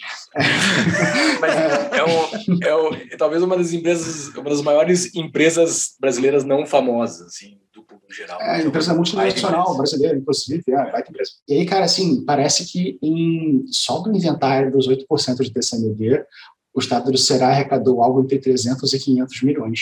Mas 1.39 1.53
é, 1.53 2.03
o, 2.03 2.63
é 2.63 2.75
o, 2.75 3.17
talvez 3.17 3.43
uma 3.43 3.57
das 3.57 3.73
empresas, 3.73 4.29
uma 4.35 4.49
das 4.49 4.61
maiores 4.61 5.13
empresas 5.13 5.95
brasileiras 5.99 6.43
não 6.43 6.65
famosas, 6.65 7.27
assim, 7.27 7.57
no 7.91 8.13
geral. 8.13 8.41
É, 8.41 8.61
empresa 8.61 8.93
multinacional 8.93 9.75
brasileira, 9.77 10.17
inclusive, 10.17 10.63
é, 10.67 10.91
vai 10.91 11.03
ter 11.03 11.09
empresa. 11.09 11.31
E 11.47 11.53
aí, 11.53 11.65
cara, 11.65 11.85
assim, 11.85 12.23
parece 12.25 12.65
que 12.65 12.97
em, 13.01 13.65
só 13.67 13.99
do 13.99 14.15
inventário 14.15 14.71
dos 14.71 14.87
8% 14.87 15.41
de 15.41 15.51
TCMD, 15.51 16.25
o 16.73 16.79
Estado 16.79 17.11
do 17.11 17.17
Ceará 17.17 17.49
arrecadou 17.49 18.01
algo 18.03 18.21
entre 18.21 18.39
300 18.39 18.93
e 18.93 18.99
500 18.99 19.41
milhões. 19.43 19.79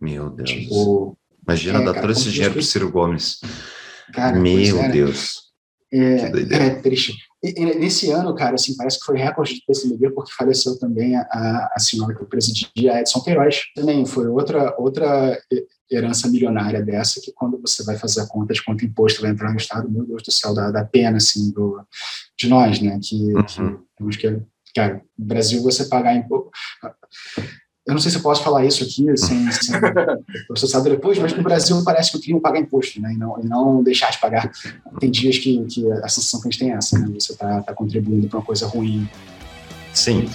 Meu 0.00 0.30
Deus. 0.30 0.50
Tipo, 0.50 1.18
Imagina 1.46 1.80
é, 1.80 1.84
dar 1.84 2.00
todo 2.00 2.12
esse 2.12 2.30
dinheiro 2.30 2.54
para 2.54 2.62
Ciro 2.62 2.90
Gomes. 2.90 3.40
Cara, 4.12 4.38
Meu 4.38 4.82
é, 4.82 4.88
Deus. 4.88 5.46
É, 5.92 6.54
é 6.54 6.70
triste. 6.80 7.14
E, 7.42 7.62
e, 7.62 7.74
nesse 7.78 8.10
ano, 8.10 8.34
cara, 8.34 8.56
assim, 8.56 8.76
parece 8.76 8.98
que 8.98 9.04
foi 9.04 9.18
recorde 9.18 9.54
de 9.54 9.64
TCMD 9.64 10.10
porque 10.10 10.32
faleceu 10.36 10.78
também 10.78 11.16
a, 11.16 11.68
a 11.72 11.78
senhora 11.78 12.14
que 12.14 12.24
presidia, 12.24 13.00
Edson 13.00 13.20
Queiroz. 13.20 13.62
Também 13.74 14.04
foi 14.04 14.26
outra, 14.26 14.74
outra 14.78 15.38
herança 15.90 16.28
milionária 16.28 16.82
dessa 16.82 17.20
que 17.20 17.32
quando 17.32 17.58
você 17.60 17.84
vai 17.84 17.96
fazer 17.96 18.20
a 18.20 18.26
conta 18.26 18.52
de 18.52 18.62
quanto 18.62 18.84
imposto 18.84 19.22
vai 19.22 19.30
entrar 19.30 19.50
no 19.50 19.56
Estado, 19.56 19.90
meu 19.90 20.04
Deus 20.04 20.22
do 20.22 20.32
céu, 20.32 20.54
da, 20.54 20.70
da 20.70 20.84
pena, 20.84 21.16
assim, 21.16 21.50
do, 21.50 21.80
de 22.38 22.48
nós, 22.48 22.80
né, 22.80 22.98
que, 23.02 23.16
uhum. 23.16 24.10
que 24.10 24.18
que, 24.18 24.42
cara, 24.74 25.02
Brasil 25.16 25.62
você 25.62 25.86
pagar 25.86 26.14
imposto... 26.14 26.50
Eu 27.86 27.94
não 27.94 28.00
sei 28.00 28.10
se 28.10 28.16
eu 28.16 28.22
posso 28.22 28.42
falar 28.42 28.64
isso 28.64 28.82
aqui 28.82 29.16
sem, 29.16 29.50
sem 29.52 29.76
processado 30.48 30.90
depois, 30.90 31.18
mas 31.20 31.32
no 31.32 31.42
Brasil 31.42 31.80
parece 31.84 32.10
que 32.10 32.16
o 32.16 32.20
crime 32.20 32.40
pagar 32.40 32.58
imposto, 32.58 33.00
né? 33.00 33.12
E 33.12 33.16
não, 33.16 33.40
e 33.40 33.46
não 33.46 33.80
deixar 33.80 34.10
de 34.10 34.18
pagar. 34.18 34.50
Tem 34.98 35.08
dias 35.08 35.38
que, 35.38 35.64
que 35.66 35.92
a 35.92 36.08
sensação 36.08 36.40
que 36.40 36.48
a 36.48 36.50
gente 36.50 36.58
tem 36.58 36.72
é 36.72 36.74
essa, 36.74 36.98
né? 36.98 37.06
Você 37.14 37.32
está 37.32 37.62
tá 37.62 37.72
contribuindo 37.72 38.26
para 38.26 38.40
uma 38.40 38.44
coisa 38.44 38.66
ruim. 38.66 39.08
Sim. 39.94 40.28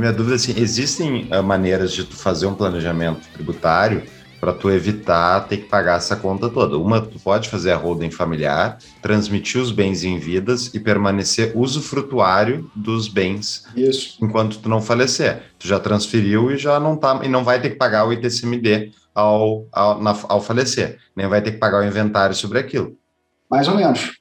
Minha 0.00 0.12
dúvida 0.12 0.34
é 0.34 0.36
assim, 0.36 0.54
existem 0.56 1.28
uh, 1.30 1.42
maneiras 1.42 1.92
de 1.92 2.04
tu 2.04 2.16
fazer 2.16 2.46
um 2.46 2.54
planejamento 2.54 3.28
tributário 3.32 4.02
para 4.40 4.54
tu 4.54 4.70
evitar 4.70 5.46
ter 5.46 5.58
que 5.58 5.68
pagar 5.68 5.98
essa 5.98 6.16
conta 6.16 6.48
toda. 6.48 6.78
Uma, 6.78 7.02
tu 7.02 7.18
pode 7.20 7.50
fazer 7.50 7.72
a 7.72 7.76
holding 7.76 8.10
familiar, 8.10 8.78
transmitir 9.02 9.60
os 9.60 9.70
bens 9.70 10.02
em 10.02 10.18
vidas 10.18 10.74
e 10.74 10.80
permanecer 10.80 11.52
usufrutuário 11.54 12.70
dos 12.74 13.06
bens 13.06 13.66
Isso. 13.76 14.16
enquanto 14.22 14.58
tu 14.58 14.68
não 14.68 14.80
falecer. 14.80 15.42
Tu 15.58 15.68
já 15.68 15.78
transferiu 15.78 16.50
e 16.50 16.56
já 16.56 16.80
não 16.80 16.96
tá 16.96 17.20
e 17.22 17.28
não 17.28 17.44
vai 17.44 17.60
ter 17.60 17.70
que 17.70 17.76
pagar 17.76 18.06
o 18.06 18.12
ITCMD 18.12 18.92
ao, 19.14 19.66
ao, 19.70 20.00
na, 20.00 20.18
ao 20.28 20.40
falecer, 20.40 20.98
nem 21.14 21.28
vai 21.28 21.42
ter 21.42 21.52
que 21.52 21.58
pagar 21.58 21.82
o 21.82 21.86
inventário 21.86 22.34
sobre 22.34 22.58
aquilo. 22.58 22.96
Mais 23.50 23.68
ou 23.68 23.74
menos 23.74 24.19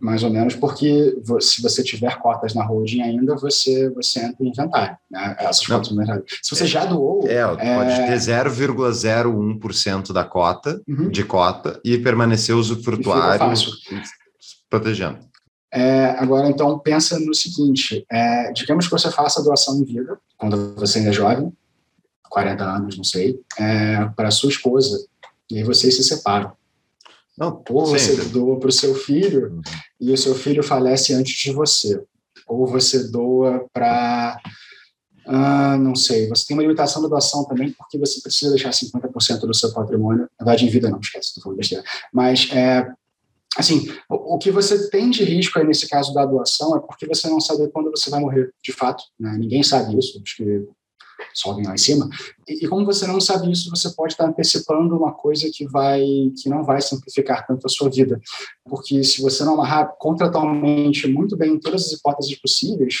mais 0.00 0.22
ou 0.22 0.30
menos, 0.30 0.54
porque 0.54 1.18
se 1.40 1.60
você 1.60 1.82
tiver 1.82 2.18
cotas 2.18 2.54
na 2.54 2.64
holding 2.64 3.02
ainda, 3.02 3.34
você, 3.34 3.90
você 3.90 4.20
entra 4.20 4.44
em 4.44 4.50
inventário, 4.50 4.96
né? 5.10 5.36
Essas 5.40 5.66
Não, 5.66 5.76
cotas 5.76 5.90
no 5.90 5.96
mercado. 5.96 6.24
Se 6.42 6.54
você 6.54 6.64
é, 6.64 6.66
já 6.66 6.84
doou... 6.84 7.26
É, 7.26 7.34
é... 7.34 7.44
pode 7.44 7.96
ter 7.96 8.16
0,01% 8.16 10.12
da 10.12 10.24
cota, 10.24 10.80
uhum. 10.88 11.08
de 11.08 11.24
cota, 11.24 11.80
e 11.84 11.98
permanecer 11.98 12.54
usufrutuário 12.54 13.52
protegendo. 14.70 15.18
É, 15.72 16.10
agora, 16.18 16.48
então, 16.48 16.78
pensa 16.78 17.18
no 17.18 17.34
seguinte, 17.34 18.04
é, 18.10 18.52
digamos 18.52 18.86
que 18.86 18.92
você 18.92 19.10
faça 19.10 19.40
a 19.40 19.44
doação 19.44 19.78
em 19.80 19.84
vida, 19.84 20.18
quando 20.36 20.74
você 20.76 20.98
ainda 20.98 21.10
é 21.10 21.12
jovem, 21.12 21.52
40 22.30 22.64
anos, 22.64 22.96
não 22.96 23.04
sei, 23.04 23.40
é, 23.58 24.04
para 24.16 24.30
sua 24.30 24.50
esposa, 24.50 25.06
e 25.50 25.58
aí 25.58 25.64
vocês 25.64 25.96
se 25.96 26.04
separam. 26.04 26.52
Não, 27.38 27.62
ou 27.70 27.86
você 27.86 28.16
doa 28.24 28.58
para 28.58 28.68
o 28.68 28.72
seu 28.72 28.94
filho 28.96 29.52
uhum. 29.52 29.60
e 30.00 30.12
o 30.12 30.16
seu 30.18 30.34
filho 30.34 30.62
falece 30.62 31.14
antes 31.14 31.34
de 31.34 31.52
você. 31.52 32.02
Ou 32.48 32.66
você 32.66 33.08
doa 33.10 33.64
para. 33.72 34.40
Ah, 35.24 35.76
não 35.76 35.94
sei, 35.94 36.26
você 36.26 36.46
tem 36.46 36.56
uma 36.56 36.62
limitação 36.62 37.02
da 37.02 37.08
doação 37.08 37.44
também, 37.44 37.70
porque 37.70 37.98
você 37.98 38.20
precisa 38.20 38.50
deixar 38.50 38.70
50% 38.70 39.40
do 39.40 39.54
seu 39.54 39.72
patrimônio. 39.72 40.28
Na 40.40 40.46
verdade, 40.46 40.64
em 40.64 40.70
vida 40.70 40.88
não, 40.88 40.98
esquece, 40.98 41.28
estou 41.28 41.42
falando 41.42 41.58
besteira. 41.58 41.84
Mas, 42.10 42.48
é, 42.50 42.90
assim, 43.56 43.92
o, 44.08 44.36
o, 44.36 44.38
que 44.38 44.50
você 44.50 44.88
tem 44.88 45.10
de 45.10 45.22
risco 45.24 45.58
aí 45.58 45.66
nesse 45.66 45.86
caso 45.86 46.14
da 46.14 46.24
doação 46.24 46.74
é 46.76 46.80
porque 46.80 47.06
você 47.06 47.28
não 47.28 47.40
sabe 47.40 47.68
quando 47.68 47.90
você 47.90 48.08
vai 48.08 48.20
morrer, 48.20 48.50
de 48.64 48.72
fato. 48.72 49.04
Né? 49.20 49.36
Ninguém 49.38 49.62
sabe 49.62 49.98
isso, 49.98 50.18
acho 50.24 50.36
que 50.36 50.66
sobem 51.34 51.66
lá 51.66 51.74
em 51.74 51.78
cima. 51.78 52.08
E, 52.46 52.64
e, 52.64 52.68
como 52.68 52.84
você 52.84 53.06
não 53.06 53.20
sabe 53.20 53.50
isso, 53.50 53.70
você 53.70 53.90
pode 53.94 54.14
estar 54.14 54.26
antecipando 54.26 54.96
uma 54.96 55.12
coisa 55.12 55.48
que 55.52 55.66
vai 55.66 56.02
que 56.36 56.48
não 56.48 56.64
vai 56.64 56.80
simplificar 56.80 57.46
tanto 57.46 57.66
a 57.66 57.70
sua 57.70 57.90
vida, 57.90 58.20
porque 58.64 59.02
se 59.04 59.20
você 59.22 59.44
não 59.44 59.54
amarrar 59.54 59.94
contratualmente 59.98 61.06
muito 61.06 61.36
bem 61.36 61.54
em 61.54 61.60
todas 61.60 61.86
as 61.86 61.92
hipóteses 61.92 62.40
possíveis, 62.40 62.96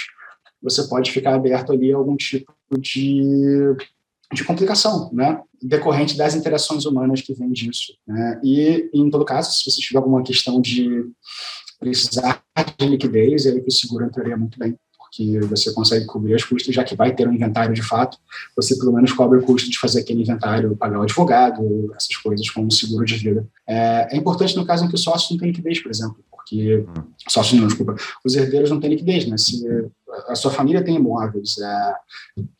você 0.62 0.86
pode 0.88 1.10
ficar 1.10 1.34
aberto 1.34 1.72
ali 1.72 1.92
a 1.92 1.96
algum 1.96 2.16
tipo 2.16 2.52
de 2.78 3.76
de 4.32 4.44
complicação, 4.44 5.10
né, 5.12 5.40
decorrente 5.62 6.16
das 6.16 6.34
interações 6.34 6.84
humanas 6.84 7.22
que 7.22 7.32
vêm 7.32 7.50
disso. 7.50 7.94
Né? 8.06 8.40
E, 8.44 8.90
em 8.92 9.08
todo 9.08 9.24
caso, 9.24 9.52
se 9.52 9.70
você 9.70 9.80
tiver 9.80 9.98
alguma 9.98 10.22
questão 10.22 10.60
de 10.60 11.06
precisar 11.80 12.42
de 12.78 12.86
liquidez, 12.86 13.46
aí 13.46 13.60
que 13.60 13.68
o 13.68 13.72
seguro 13.72 14.04
entraria 14.04 14.36
muito 14.36 14.58
bem, 14.58 14.76
porque 15.08 15.40
você 15.40 15.72
consegue 15.72 16.04
cobrir 16.04 16.34
os 16.34 16.44
custos, 16.44 16.74
já 16.74 16.84
que 16.84 16.94
vai 16.94 17.14
ter 17.14 17.26
um 17.26 17.32
inventário 17.32 17.74
de 17.74 17.82
fato, 17.82 18.18
você 18.54 18.76
pelo 18.78 18.92
menos 18.92 19.12
cobre 19.12 19.38
o 19.38 19.42
custo 19.42 19.70
de 19.70 19.78
fazer 19.78 20.00
aquele 20.00 20.22
inventário, 20.22 20.76
pagar 20.76 21.00
o 21.00 21.02
advogado, 21.02 21.92
essas 21.96 22.14
coisas 22.16 22.48
como 22.50 22.70
seguro 22.70 23.04
de 23.04 23.16
vida. 23.16 23.46
É, 23.66 24.14
é 24.14 24.16
importante 24.16 24.56
no 24.56 24.66
caso 24.66 24.84
em 24.84 24.88
que 24.88 24.94
o 24.94 24.98
sócio 24.98 25.32
não 25.32 25.40
tem 25.40 25.48
liquidez, 25.48 25.80
por 25.82 25.90
exemplo, 25.90 26.18
porque 26.30 26.84
sócio 27.26 27.58
não, 27.58 27.66
desculpa, 27.66 27.96
os 28.24 28.34
herdeiros 28.36 28.70
não 28.70 28.80
têm 28.80 28.90
liquidez, 28.90 29.26
né? 29.26 29.36
Se 29.38 29.64
a 30.28 30.34
sua 30.34 30.50
família 30.50 30.84
tem 30.84 30.96
imóveis, 30.96 31.58
é, 31.58 31.94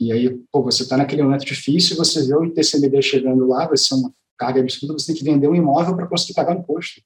e 0.00 0.12
aí, 0.12 0.40
pô, 0.50 0.62
você 0.62 0.82
está 0.82 0.96
naquele 0.96 1.22
momento 1.22 1.44
difícil, 1.44 1.96
você 1.96 2.26
vê 2.26 2.34
o 2.34 2.44
ITCMD 2.44 3.02
chegando 3.02 3.46
lá, 3.46 3.66
vai 3.66 3.76
ser 3.76 3.94
uma 3.94 4.12
carga 4.38 4.60
absurda, 4.60 4.94
você 4.94 5.06
tem 5.06 5.16
que 5.16 5.24
vender 5.24 5.48
um 5.48 5.54
imóvel 5.54 5.96
para 5.96 6.06
conseguir 6.06 6.34
pagar 6.34 6.56
o 6.56 6.60
imposto. 6.60 7.00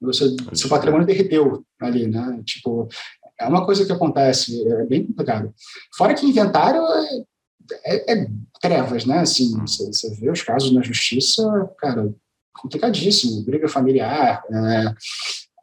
Você, 0.00 0.34
seu 0.52 0.68
patrimônio 0.68 1.06
derreteu 1.06 1.64
ali, 1.80 2.06
né? 2.06 2.42
Tipo, 2.44 2.88
é 3.44 3.48
uma 3.48 3.64
coisa 3.64 3.84
que 3.84 3.92
acontece, 3.92 4.66
é 4.66 4.86
bem 4.86 5.06
complicado. 5.06 5.52
Fora 5.96 6.14
que 6.14 6.26
inventário 6.26 6.82
é, 7.84 8.12
é, 8.12 8.14
é 8.14 8.26
trevas, 8.60 9.04
né? 9.04 9.18
Assim, 9.18 9.58
você, 9.60 9.86
você, 9.86 10.14
vê 10.14 10.30
os 10.30 10.42
casos 10.42 10.72
na 10.72 10.82
justiça, 10.82 11.42
cara, 11.78 12.12
complicadíssimo, 12.54 13.44
briga 13.44 13.68
familiar, 13.68 14.42
é, 14.50 14.94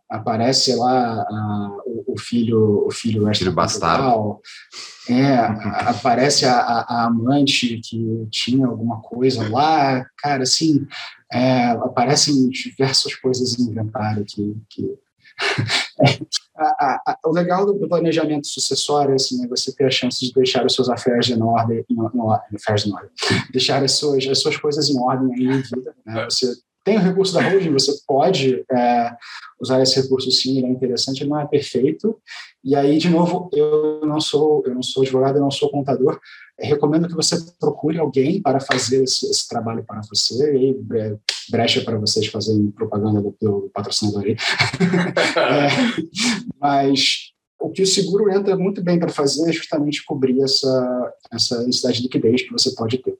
aparece 0.09 0.75
lá 0.75 1.21
a, 1.21 1.77
o, 1.85 2.13
o, 2.13 2.19
filho, 2.19 2.85
o 2.85 2.91
filho, 2.91 3.33
filho 3.33 3.53
bastardo. 3.53 4.39
É, 5.09 5.35
aparece 5.35 6.45
a, 6.45 6.59
a, 6.59 7.05
amante 7.05 7.81
que 7.83 8.27
tinha 8.29 8.67
alguma 8.67 9.01
coisa 9.01 9.49
lá, 9.49 10.05
cara, 10.17 10.43
assim, 10.43 10.85
é, 11.31 11.71
aparecem 11.71 12.49
diversas 12.49 13.15
coisas 13.15 13.57
em 13.57 13.63
inventário 13.63 14.23
que, 14.25 14.55
que 14.69 14.97
a, 16.57 17.01
a, 17.11 17.17
o 17.25 17.31
legal 17.31 17.65
do, 17.65 17.87
planejamento 17.87 18.47
sucessório 18.47 19.15
assim, 19.15 19.43
é 19.43 19.47
você 19.47 19.73
ter 19.73 19.85
a 19.85 19.91
chance 19.91 20.25
de 20.25 20.33
deixar 20.33 20.65
os 20.65 20.73
seus 20.73 20.89
affairs 20.89 21.29
em 21.29 21.41
ordem, 21.41 21.85
em, 21.89 21.95
em, 21.95 22.55
affairs 22.55 22.85
em 22.85 22.93
ordem. 22.93 23.09
deixar 23.51 23.83
as 23.83 23.93
suas, 23.93 24.27
as 24.27 24.39
suas 24.39 24.57
coisas 24.57 24.89
em 24.89 24.99
ordem 24.99 25.33
aí 25.33 25.57
em 25.57 25.61
vida. 25.61 25.95
Né? 26.05 26.21
É. 26.21 26.25
Você 26.25 26.53
tem 26.83 26.97
o 26.97 27.01
recurso 27.01 27.33
da 27.33 27.47
holding, 27.47 27.71
você 27.71 27.93
pode 28.07 28.65
é, 28.71 29.15
usar 29.59 29.81
esse 29.81 30.01
recurso 30.01 30.31
sim, 30.31 30.57
ele 30.57 30.67
é 30.67 30.69
interessante, 30.69 31.21
ele 31.21 31.29
não 31.29 31.39
é 31.39 31.45
perfeito. 31.45 32.17
E 32.63 32.75
aí, 32.75 32.97
de 32.97 33.09
novo, 33.09 33.49
eu 33.53 34.01
não 34.03 34.19
sou, 34.19 34.63
eu 34.65 34.73
não 34.73 34.81
sou 34.81 35.03
advogado, 35.03 35.35
eu 35.37 35.41
não 35.41 35.51
sou 35.51 35.69
contador. 35.69 36.19
Eu 36.61 36.69
recomendo 36.69 37.07
que 37.07 37.15
você 37.15 37.35
procure 37.59 37.97
alguém 37.97 38.39
para 38.39 38.59
fazer 38.59 39.03
esse, 39.03 39.25
esse 39.29 39.49
trabalho 39.49 39.83
para 39.83 40.01
você 40.01 40.55
e 40.55 40.79
é, 40.95 41.17
brecha 41.49 41.81
para 41.81 41.97
vocês 41.97 42.27
fazerem 42.27 42.69
propaganda 42.69 43.19
do, 43.19 43.35
do 43.41 43.71
patrocinador 43.73 44.23
aí. 44.23 44.35
é, 45.37 45.69
mas 46.59 47.31
o 47.59 47.69
que 47.69 47.81
o 47.81 47.87
seguro 47.87 48.31
entra 48.31 48.55
muito 48.55 48.83
bem 48.83 48.99
para 48.99 49.09
fazer 49.09 49.49
é 49.49 49.53
justamente 49.53 50.03
cobrir 50.03 50.41
essa, 50.41 51.13
essa 51.31 51.63
necessidade 51.63 51.97
de 51.97 52.03
liquidez 52.03 52.41
que 52.43 52.51
você 52.51 52.73
pode 52.75 52.97
ter. 52.99 53.15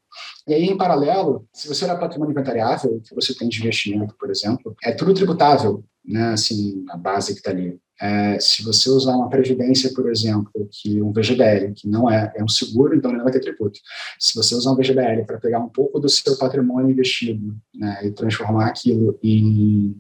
E 0.48 0.54
aí, 0.54 0.66
em 0.66 0.78
paralelo, 0.78 1.48
se 1.54 1.68
você 1.68 1.86
olhar 1.86 2.00
patrimônio 2.00 2.32
inventariável, 2.32 3.02
que 3.08 3.14
você 3.14 3.36
tem 3.36 3.48
de 3.48 3.60
investimento, 3.60 4.16
por 4.20 4.30
exemplo, 4.30 4.76
é 4.84 4.92
tudo 4.92 5.14
tributável, 5.14 5.84
né? 6.04 6.34
Assim, 6.34 6.84
a 6.90 6.98
base 6.98 7.34
que 7.34 7.40
está 7.40 7.52
ali. 7.52 7.80
É, 8.02 8.40
se 8.40 8.64
você 8.64 8.90
usar 8.90 9.16
uma 9.16 9.30
previdência, 9.30 9.94
por 9.94 10.10
exemplo, 10.10 10.68
que 10.72 11.00
um 11.02 11.12
VGBL, 11.12 11.74
que 11.76 11.88
não 11.88 12.10
é, 12.10 12.34
é 12.36 12.44
um 12.44 12.48
seguro, 12.48 12.96
então 12.96 13.12
não 13.12 13.24
vai 13.24 13.32
ter 13.32 13.42
tributo. 13.42 13.80
Se 14.20 14.34
você 14.34 14.56
usar 14.56 14.72
um 14.72 14.76
VGBL 14.76 15.24
para 15.28 15.40
pegar 15.40 15.60
um 15.60 15.70
pouco 15.70 16.00
do 16.00 16.10
seu 16.10 16.36
patrimônio 16.36 16.90
investido 16.90 17.56
né, 17.76 18.00
e 18.04 18.12
transformar 18.12 18.68
aquilo 18.68 19.20
em 19.22 19.96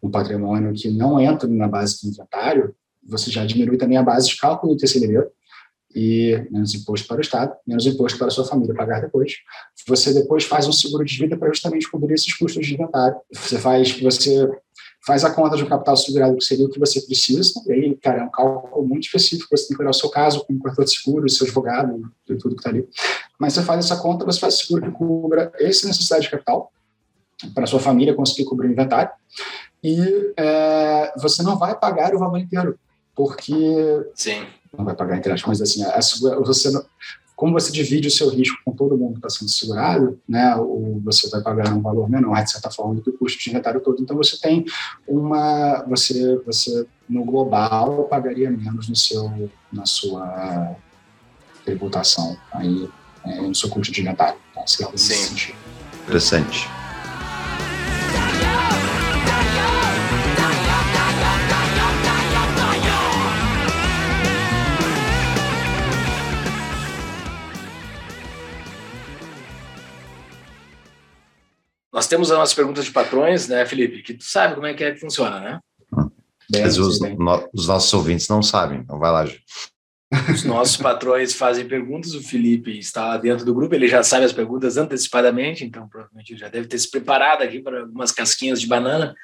um 0.00 0.08
patrimônio 0.08 0.72
que 0.72 0.88
não 0.88 1.20
entra 1.20 1.48
na 1.48 1.66
base 1.66 2.00
do 2.00 2.08
inventário, 2.10 2.72
você 3.04 3.28
já 3.28 3.44
diminui 3.44 3.76
também 3.76 3.98
a 3.98 4.04
base 4.04 4.28
de 4.28 4.36
cálculo 4.36 4.74
do 4.74 4.78
TCLD 4.78 5.26
e 5.96 6.46
menos 6.50 6.74
imposto 6.74 7.08
para 7.08 7.18
o 7.18 7.20
Estado, 7.20 7.56
menos 7.66 7.86
imposto 7.86 8.18
para 8.18 8.28
a 8.28 8.30
sua 8.30 8.44
família 8.44 8.74
pagar 8.74 9.00
depois. 9.00 9.32
Você 9.88 10.14
depois 10.14 10.44
faz 10.44 10.68
um 10.68 10.72
seguro 10.72 11.04
de 11.04 11.18
vida 11.18 11.36
para 11.36 11.48
justamente 11.48 11.90
cobrir 11.90 12.14
esses 12.14 12.32
custos 12.34 12.66
de 12.66 12.74
inventário. 12.74 13.16
Você 13.32 13.58
faz, 13.58 13.98
você 13.98 14.48
faz 15.06 15.24
a 15.24 15.30
conta 15.30 15.56
de 15.56 15.62
um 15.62 15.68
capital 15.68 15.96
segurado 15.96 16.36
que 16.36 16.44
seria 16.44 16.66
o 16.66 16.68
que 16.68 16.80
você 16.80 17.00
precisa, 17.00 17.62
e 17.66 17.72
aí, 17.72 17.96
cara, 17.96 18.22
é 18.22 18.24
um 18.24 18.30
cálculo 18.30 18.86
muito 18.86 19.04
específico, 19.04 19.56
você 19.56 19.68
tem 19.68 19.76
que 19.76 19.82
olhar 19.82 19.90
o 19.90 19.94
seu 19.94 20.10
caso 20.10 20.44
com 20.44 20.54
o 20.54 20.58
corretor 20.58 20.84
de 20.84 20.90
seguro, 20.90 21.28
seu 21.28 21.46
advogado 21.46 22.12
e 22.28 22.34
tudo 22.34 22.56
que 22.56 22.60
está 22.60 22.70
ali. 22.70 22.88
Mas 23.38 23.52
você 23.52 23.62
faz 23.62 23.84
essa 23.84 24.02
conta, 24.02 24.24
você 24.24 24.40
faz 24.40 24.58
seguro 24.58 24.82
que 24.82 24.90
cubra 24.90 25.52
essa 25.60 25.86
necessidade 25.86 26.24
de 26.24 26.30
capital 26.30 26.72
para 27.54 27.64
a 27.64 27.66
sua 27.66 27.78
família 27.78 28.14
conseguir 28.14 28.46
cobrir 28.46 28.66
o 28.66 28.72
inventário, 28.72 29.12
e 29.82 30.32
é, 30.36 31.12
você 31.18 31.42
não 31.42 31.56
vai 31.56 31.78
pagar 31.78 32.12
o 32.14 32.18
valor 32.18 32.38
inteiro 32.38 32.76
porque 33.14 33.54
Sim. 34.14 34.44
não 34.76 34.84
vai 34.84 34.94
pagar 34.94 35.16
entre 35.16 35.32
aspas, 35.32 35.60
mas 35.60 35.62
assim, 35.62 35.84
a, 35.84 35.96
a, 35.96 36.40
você 36.40 36.70
não, 36.70 36.84
como 37.36 37.52
você 37.52 37.70
divide 37.70 38.08
o 38.08 38.10
seu 38.10 38.30
risco 38.30 38.58
com 38.64 38.72
todo 38.72 38.96
mundo 38.96 39.12
que 39.12 39.18
está 39.18 39.28
sendo 39.28 39.50
segurado, 39.50 40.18
né, 40.26 40.56
o, 40.56 41.00
você 41.04 41.28
vai 41.28 41.42
pagar 41.42 41.72
um 41.74 41.82
valor 41.82 42.08
menor, 42.08 42.42
de 42.42 42.50
certa 42.50 42.70
forma, 42.70 42.94
do 42.94 43.02
que 43.02 43.10
o 43.10 43.18
custo 43.18 43.38
de 43.38 43.50
inventário 43.50 43.80
todo. 43.80 44.02
Então, 44.02 44.16
você 44.16 44.40
tem 44.40 44.64
uma... 45.06 45.84
Você, 45.86 46.36
você 46.46 46.86
no 47.06 47.24
global, 47.24 48.04
pagaria 48.04 48.50
menos 48.50 48.88
no 48.88 48.96
seu, 48.96 49.50
na 49.70 49.84
sua 49.84 50.74
tributação, 51.64 52.36
aí, 52.52 52.88
é, 53.24 53.40
no 53.42 53.54
seu 53.54 53.68
custo 53.68 53.92
de 53.92 54.00
inventário. 54.00 54.38
Tá? 54.54 54.62
Sim. 54.66 55.52
Interessante. 56.04 56.75
Nós 71.96 72.06
temos 72.06 72.30
as 72.30 72.36
nossas 72.36 72.54
perguntas 72.54 72.84
de 72.84 72.90
patrões, 72.90 73.48
né, 73.48 73.64
Felipe? 73.64 74.02
Que 74.02 74.12
tu 74.12 74.22
sabe 74.22 74.54
como 74.54 74.66
é 74.66 74.74
que, 74.74 74.84
é 74.84 74.92
que 74.92 75.00
funciona, 75.00 75.40
né? 75.40 75.60
Mas 76.52 76.76
os, 76.76 77.00
no, 77.00 77.48
os, 77.54 77.66
nossos 77.68 77.90
ouvintes 77.94 78.28
não 78.28 78.42
sabem, 78.42 78.80
então 78.80 78.98
vai 78.98 79.10
lá, 79.10 79.24
Ju. 79.24 79.38
Os 80.30 80.44
nossos 80.44 80.76
patrões 80.76 81.32
fazem 81.32 81.66
perguntas, 81.66 82.14
o 82.14 82.22
Felipe 82.22 82.78
está 82.78 83.06
lá 83.06 83.16
dentro 83.16 83.46
do 83.46 83.54
grupo, 83.54 83.74
ele 83.74 83.88
já 83.88 84.02
sabe 84.02 84.26
as 84.26 84.32
perguntas 84.34 84.76
antecipadamente, 84.76 85.64
então 85.64 85.88
provavelmente 85.88 86.36
já 86.36 86.48
deve 86.50 86.68
ter 86.68 86.78
se 86.78 86.90
preparado 86.90 87.40
aqui 87.40 87.60
para 87.60 87.80
algumas 87.80 88.12
casquinhas 88.12 88.60
de 88.60 88.66
banana. 88.66 89.14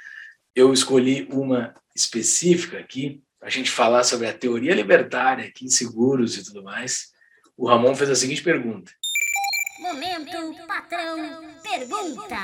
Eu 0.56 0.72
escolhi 0.72 1.28
uma 1.30 1.74
específica 1.94 2.78
aqui, 2.78 3.20
para 3.38 3.48
a 3.48 3.52
gente 3.52 3.70
falar 3.70 4.02
sobre 4.02 4.26
a 4.26 4.32
teoria 4.32 4.74
libertária 4.74 5.44
aqui, 5.44 5.68
seguros 5.68 6.38
e 6.38 6.44
tudo 6.44 6.62
mais. 6.62 7.08
O 7.54 7.68
Ramon 7.68 7.94
fez 7.94 8.08
a 8.08 8.16
seguinte 8.16 8.42
pergunta: 8.42 8.90
Momento 9.82 10.54
Patrão 10.64 11.18
Pergunta. 11.60 12.36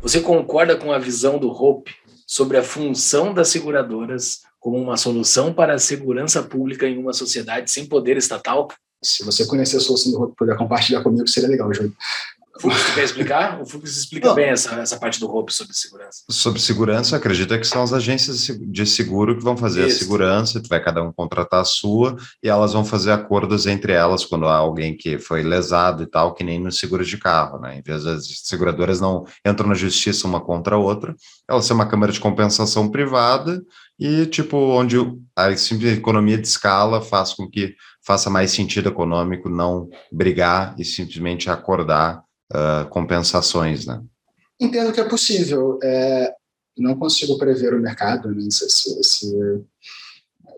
Você 0.00 0.20
concorda 0.22 0.74
com 0.74 0.90
a 0.90 0.98
visão 0.98 1.38
do 1.38 1.50
Hope 1.50 1.94
sobre 2.26 2.56
a 2.56 2.62
função 2.62 3.34
das 3.34 3.48
seguradoras 3.48 4.40
como 4.58 4.78
uma 4.78 4.96
solução 4.96 5.52
para 5.52 5.74
a 5.74 5.78
segurança 5.78 6.42
pública 6.42 6.88
em 6.88 6.96
uma 6.96 7.12
sociedade 7.12 7.70
sem 7.70 7.84
poder 7.84 8.16
estatal? 8.16 8.68
Se 9.04 9.22
você 9.22 9.44
conhecer 9.44 9.76
a 9.76 9.80
solução 9.80 10.12
do 10.12 10.22
Hope 10.22 10.36
puder 10.38 10.56
compartilhar 10.56 11.02
comigo, 11.02 11.28
seria 11.28 11.50
legal, 11.50 11.70
Júlio. 11.74 11.94
Fux, 12.60 12.84
tu 12.84 12.94
quer 12.94 13.04
explicar? 13.04 13.60
O 13.60 13.66
Fux 13.66 13.96
explica 13.96 14.28
Não. 14.28 14.34
bem 14.34 14.46
essa, 14.46 14.74
essa 14.76 14.98
parte 14.98 15.20
do 15.20 15.26
roubo 15.26 15.52
sobre 15.52 15.74
segurança. 15.74 16.24
Sobre 16.30 16.60
segurança, 16.60 17.16
acredito 17.16 17.58
que 17.58 17.66
são 17.66 17.82
as 17.82 17.92
agências 17.92 18.46
de 18.46 18.86
seguro 18.86 19.36
que 19.36 19.44
vão 19.44 19.56
fazer 19.56 19.86
Isso. 19.86 19.96
a 19.96 19.98
segurança, 20.00 20.62
vai 20.68 20.82
cada 20.82 21.02
um 21.02 21.12
contratar 21.12 21.60
a 21.60 21.64
sua, 21.64 22.16
e 22.42 22.48
elas 22.48 22.72
vão 22.72 22.84
fazer 22.84 23.12
acordos 23.12 23.66
entre 23.66 23.92
elas 23.92 24.24
quando 24.24 24.46
há 24.46 24.56
alguém 24.56 24.96
que 24.96 25.18
foi 25.18 25.42
lesado 25.42 26.02
e 26.02 26.06
tal, 26.06 26.34
que 26.34 26.44
nem 26.44 26.60
no 26.60 26.72
seguro 26.72 27.04
de 27.04 27.18
carro, 27.18 27.58
né? 27.58 27.78
Em 27.78 27.82
vez 27.82 28.04
das 28.04 28.26
seguradoras 28.44 29.00
não 29.00 29.24
entram 29.46 29.68
na 29.68 29.74
justiça 29.74 30.26
uma 30.26 30.40
contra 30.40 30.76
a 30.76 30.78
outra, 30.78 31.14
elas 31.48 31.64
são 31.64 31.74
uma 31.74 31.86
câmara 31.86 32.12
de 32.12 32.20
compensação 32.20 32.88
privada 32.88 33.62
e, 33.98 34.26
tipo, 34.26 34.56
onde 34.56 34.96
a 35.34 35.56
simples 35.56 35.96
economia 35.96 36.36
de 36.36 36.46
escala 36.46 37.00
faz 37.00 37.32
com 37.32 37.48
que 37.48 37.74
faça 38.06 38.30
mais 38.30 38.52
sentido 38.52 38.88
econômico 38.88 39.48
não 39.48 39.88
brigar 40.12 40.74
e 40.78 40.84
simplesmente 40.84 41.50
acordar 41.50 42.22
uh, 42.52 42.88
compensações, 42.88 43.86
né? 43.86 44.02
Entendo 44.60 44.92
que 44.92 45.00
é 45.00 45.04
possível. 45.04 45.78
É, 45.82 46.34
não 46.78 46.96
consigo 46.96 47.38
prever 47.38 47.74
o 47.74 47.80
mercado, 47.80 48.30
né? 48.30 48.48
se, 48.50 48.68
se, 48.68 49.02
se, 49.02 49.34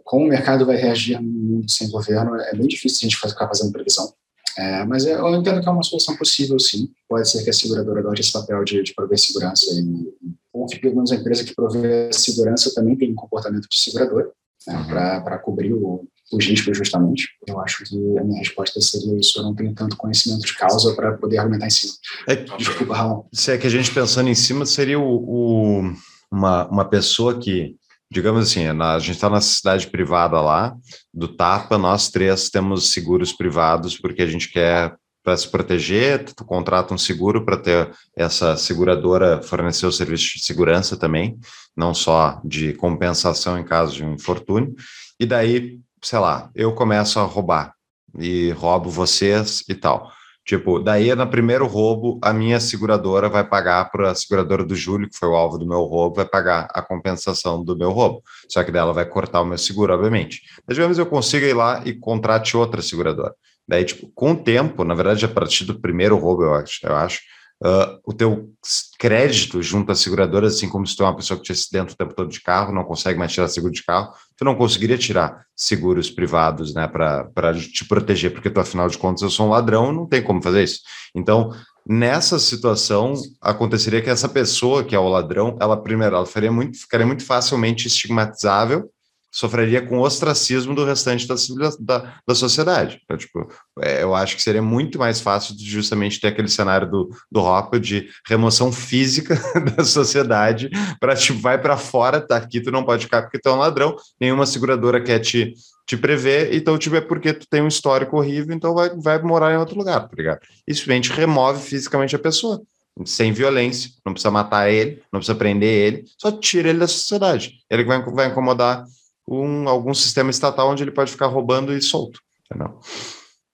como 0.04 0.24
o 0.24 0.28
mercado 0.28 0.66
vai 0.66 0.76
reagir 0.76 1.20
no 1.20 1.28
mundo 1.28 1.70
sem 1.70 1.88
governo, 1.90 2.34
é 2.36 2.54
bem 2.54 2.66
difícil 2.66 2.98
a 3.06 3.08
gente 3.08 3.16
ficar 3.16 3.46
fazendo 3.46 3.72
previsão. 3.72 4.12
É, 4.56 4.84
mas 4.84 5.06
eu 5.06 5.34
entendo 5.36 5.60
que 5.60 5.68
é 5.68 5.70
uma 5.70 5.84
solução 5.84 6.16
possível, 6.16 6.58
sim. 6.58 6.90
Pode 7.08 7.30
ser 7.30 7.44
que 7.44 7.50
a 7.50 7.52
seguradora 7.52 8.00
adote 8.00 8.20
esse 8.20 8.32
papel 8.32 8.64
de, 8.64 8.82
de 8.82 8.92
prover 8.92 9.16
segurança, 9.16 9.66
e, 9.72 10.32
ou 10.52 10.66
que 10.66 10.80
pelo 10.80 10.96
menos 10.96 11.12
a 11.12 11.14
empresa 11.14 11.44
que 11.44 11.54
provê 11.54 12.12
segurança 12.12 12.74
também 12.74 12.96
tem 12.96 13.12
um 13.12 13.14
comportamento 13.14 13.68
de 13.68 13.78
segurador, 13.78 14.32
né, 14.66 14.76
uhum. 14.76 14.86
para 14.86 15.38
cobrir 15.38 15.72
o, 15.72 16.04
os 16.32 16.44
riscos 16.44 16.76
justamente. 16.76 17.28
Eu 17.46 17.60
acho 17.60 17.84
que 17.84 17.96
a 18.18 18.24
minha 18.24 18.38
resposta 18.38 18.80
seria 18.80 19.18
isso. 19.18 19.38
Eu 19.38 19.44
não 19.44 19.54
tenho 19.54 19.74
tanto 19.74 19.96
conhecimento 19.96 20.46
de 20.46 20.54
causa 20.54 20.94
para 20.94 21.12
poder 21.12 21.38
argumentar 21.38 21.66
em 21.66 21.70
cima. 21.70 21.92
É, 22.26 22.36
Desculpa, 22.36 22.94
Ramon. 22.94 23.24
Se 23.32 23.52
é 23.52 23.58
que 23.58 23.66
a 23.66 23.70
gente 23.70 23.90
pensando 23.90 24.28
em 24.28 24.34
cima, 24.34 24.66
seria 24.66 24.98
o, 24.98 25.04
o 25.04 25.92
uma, 26.30 26.66
uma 26.68 26.84
pessoa 26.84 27.38
que, 27.38 27.76
digamos 28.10 28.48
assim, 28.48 28.70
na, 28.72 28.94
a 28.94 28.98
gente 28.98 29.14
está 29.14 29.30
na 29.30 29.40
cidade 29.40 29.86
privada 29.86 30.40
lá, 30.40 30.76
do 31.12 31.28
Tapa, 31.28 31.78
nós 31.78 32.10
três 32.10 32.50
temos 32.50 32.90
seguros 32.90 33.32
privados 33.32 33.96
porque 33.98 34.22
a 34.22 34.26
gente 34.26 34.50
quer 34.50 34.94
para 35.24 35.36
se 35.36 35.48
proteger, 35.48 36.24
tu 36.24 36.44
contrata 36.44 36.94
um 36.94 36.98
seguro 36.98 37.44
para 37.44 37.58
ter 37.58 37.90
essa 38.16 38.56
seguradora 38.56 39.42
fornecer 39.42 39.84
o 39.84 39.92
serviço 39.92 40.36
de 40.36 40.42
segurança 40.42 40.96
também, 40.96 41.38
não 41.76 41.92
só 41.92 42.40
de 42.42 42.72
compensação 42.72 43.58
em 43.58 43.64
caso 43.64 43.94
de 43.94 44.04
um 44.04 44.14
infortúnio. 44.14 44.74
E 45.20 45.26
daí, 45.26 45.80
sei 46.02 46.18
lá, 46.18 46.50
eu 46.54 46.74
começo 46.74 47.18
a 47.18 47.24
roubar 47.24 47.72
e 48.18 48.50
roubo 48.52 48.90
vocês 48.90 49.62
e 49.68 49.74
tal. 49.74 50.10
Tipo, 50.48 50.78
daí 50.78 51.14
no 51.14 51.28
primeiro 51.28 51.66
roubo, 51.66 52.18
a 52.22 52.32
minha 52.32 52.58
seguradora 52.58 53.28
vai 53.28 53.46
pagar 53.46 53.90
para 53.90 54.12
a 54.12 54.14
seguradora 54.14 54.64
do 54.64 54.74
Júlio, 54.74 55.06
que 55.06 55.18
foi 55.18 55.28
o 55.28 55.34
alvo 55.34 55.58
do 55.58 55.66
meu 55.66 55.82
roubo, 55.82 56.16
vai 56.16 56.24
pagar 56.24 56.66
a 56.72 56.80
compensação 56.80 57.62
do 57.62 57.76
meu 57.76 57.90
roubo. 57.90 58.22
Só 58.48 58.64
que 58.64 58.72
dela 58.72 58.94
vai 58.94 59.04
cortar 59.04 59.42
o 59.42 59.44
meu 59.44 59.58
seguro, 59.58 59.92
obviamente. 59.92 60.40
Mas 60.66 60.74
digamos 60.74 60.96
eu 60.98 61.04
consiga 61.04 61.46
ir 61.46 61.52
lá 61.52 61.82
e 61.84 61.92
contrate 61.92 62.56
outra 62.56 62.80
seguradora. 62.80 63.34
Daí, 63.68 63.84
tipo, 63.84 64.10
com 64.14 64.32
o 64.32 64.36
tempo, 64.42 64.84
na 64.84 64.94
verdade, 64.94 65.26
a 65.26 65.28
partir 65.28 65.66
do 65.66 65.78
primeiro 65.78 66.16
roubo, 66.16 66.44
eu 66.44 66.54
acho, 66.54 66.80
eu 66.82 66.96
acho 66.96 67.20
uh, 67.64 67.98
o 68.04 68.12
teu 68.12 68.50
crédito 68.98 69.62
junto 69.62 69.92
às 69.92 70.00
seguradoras, 70.00 70.54
assim 70.54 70.68
como 70.68 70.86
se 70.86 70.96
tu 70.96 71.02
é 71.02 71.06
uma 71.06 71.16
pessoa 71.16 71.38
que 71.38 71.44
te 71.44 71.52
acidenta 71.52 71.92
o 71.92 71.96
tempo 71.96 72.14
todo 72.14 72.30
de 72.30 72.40
carro, 72.40 72.72
não 72.72 72.84
consegue 72.84 73.18
mais 73.18 73.32
tirar 73.32 73.48
seguro 73.48 73.72
de 73.72 73.84
carro, 73.84 74.12
tu 74.36 74.44
não 74.44 74.54
conseguiria 74.54 74.98
tirar 74.98 75.44
seguros 75.56 76.10
privados, 76.10 76.74
né, 76.74 76.86
para 76.86 77.54
te 77.54 77.84
proteger, 77.84 78.32
porque 78.32 78.50
tu, 78.50 78.60
afinal 78.60 78.88
de 78.88 78.98
contas, 78.98 79.22
eu 79.22 79.30
sou 79.30 79.46
um 79.46 79.50
ladrão, 79.50 79.92
não 79.92 80.06
tem 80.06 80.22
como 80.22 80.42
fazer 80.42 80.64
isso. 80.64 80.80
Então, 81.14 81.52
nessa 81.86 82.38
situação, 82.38 83.14
aconteceria 83.40 84.02
que 84.02 84.10
essa 84.10 84.28
pessoa 84.28 84.84
que 84.84 84.94
é 84.94 84.98
o 84.98 85.08
ladrão, 85.08 85.56
ela 85.60 85.76
primeiro, 85.76 86.16
ela 86.16 86.26
ficaria 86.26 86.52
muito, 86.52 86.78
ficaria 86.78 87.06
muito 87.06 87.24
facilmente 87.24 87.86
estigmatizável 87.88 88.90
sofreria 89.30 89.82
com 89.82 89.98
ostracismo 89.98 90.74
do 90.74 90.84
restante 90.84 91.26
da, 91.26 91.34
da, 91.80 92.14
da 92.26 92.34
sociedade. 92.34 93.00
Então, 93.04 93.16
tipo, 93.16 93.46
é, 93.80 94.02
eu 94.02 94.14
acho 94.14 94.36
que 94.36 94.42
seria 94.42 94.62
muito 94.62 94.98
mais 94.98 95.20
fácil 95.20 95.54
justamente 95.58 96.20
ter 96.20 96.28
aquele 96.28 96.48
cenário 96.48 96.90
do, 96.90 97.10
do 97.30 97.40
Rocco 97.40 97.78
de 97.78 98.08
remoção 98.26 98.72
física 98.72 99.38
da 99.76 99.84
sociedade 99.84 100.70
para, 100.98 101.14
tipo, 101.14 101.38
vai 101.40 101.60
para 101.60 101.76
fora, 101.76 102.20
tá 102.20 102.36
aqui, 102.36 102.60
tu 102.60 102.70
não 102.70 102.84
pode 102.84 103.04
ficar 103.04 103.22
porque 103.22 103.38
tu 103.38 103.48
é 103.48 103.52
um 103.52 103.58
ladrão, 103.58 103.96
nenhuma 104.20 104.46
seguradora 104.46 105.02
quer 105.02 105.18
te, 105.18 105.52
te 105.86 105.96
prever, 105.96 106.54
então, 106.54 106.78
tipo, 106.78 106.96
é 106.96 107.00
porque 107.00 107.32
tu 107.32 107.46
tem 107.48 107.62
um 107.62 107.68
histórico 107.68 108.16
horrível, 108.16 108.54
então 108.54 108.74
vai, 108.74 108.90
vai 108.96 109.22
morar 109.22 109.52
em 109.52 109.58
outro 109.58 109.76
lugar, 109.76 110.00
tá 110.08 110.16
ligado? 110.16 110.40
Isso 110.66 110.80
simplesmente 110.80 111.12
remove 111.12 111.62
fisicamente 111.62 112.16
a 112.16 112.18
pessoa 112.18 112.62
sem 113.04 113.32
violência, 113.32 113.90
não 114.04 114.12
precisa 114.12 114.30
matar 114.30 114.70
ele, 114.70 115.00
não 115.12 115.20
precisa 115.20 115.38
prender 115.38 115.68
ele, 115.68 116.04
só 116.18 116.32
tira 116.32 116.68
ele 116.68 116.78
da 116.78 116.88
sociedade. 116.88 117.60
Ele 117.70 117.84
vai, 117.84 118.02
vai 118.02 118.26
incomodar 118.26 118.84
um, 119.28 119.68
algum 119.68 119.92
sistema 119.92 120.30
estatal 120.30 120.70
onde 120.70 120.82
ele 120.82 120.90
pode 120.90 121.12
ficar 121.12 121.26
roubando 121.26 121.72
e 121.72 121.82
solto. 121.82 122.20
Entendeu? 122.46 122.80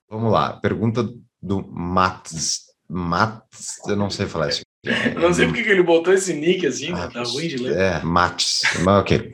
Vamos 0.09 0.32
lá, 0.32 0.52
pergunta 0.60 1.09
do 1.42 1.66
Mats. 1.68 2.62
Mats, 2.88 3.78
eu 3.88 3.96
não 3.96 4.09
sei 4.09 4.26
falar 4.26 4.51
isso. 4.51 4.62
É, 4.86 5.14
não 5.14 5.32
sei 5.32 5.46
porque 5.46 5.62
que 5.64 5.70
ele 5.70 5.82
botou 5.82 6.12
esse 6.12 6.32
nick 6.34 6.66
assim, 6.66 6.90
Mats, 6.90 7.12
tá 7.12 7.22
ruim 7.22 7.48
de 7.48 7.56
ler. 7.56 7.76
É, 7.76 8.02
Mats, 8.02 8.62
mas 8.84 9.01
ok. 9.01 9.32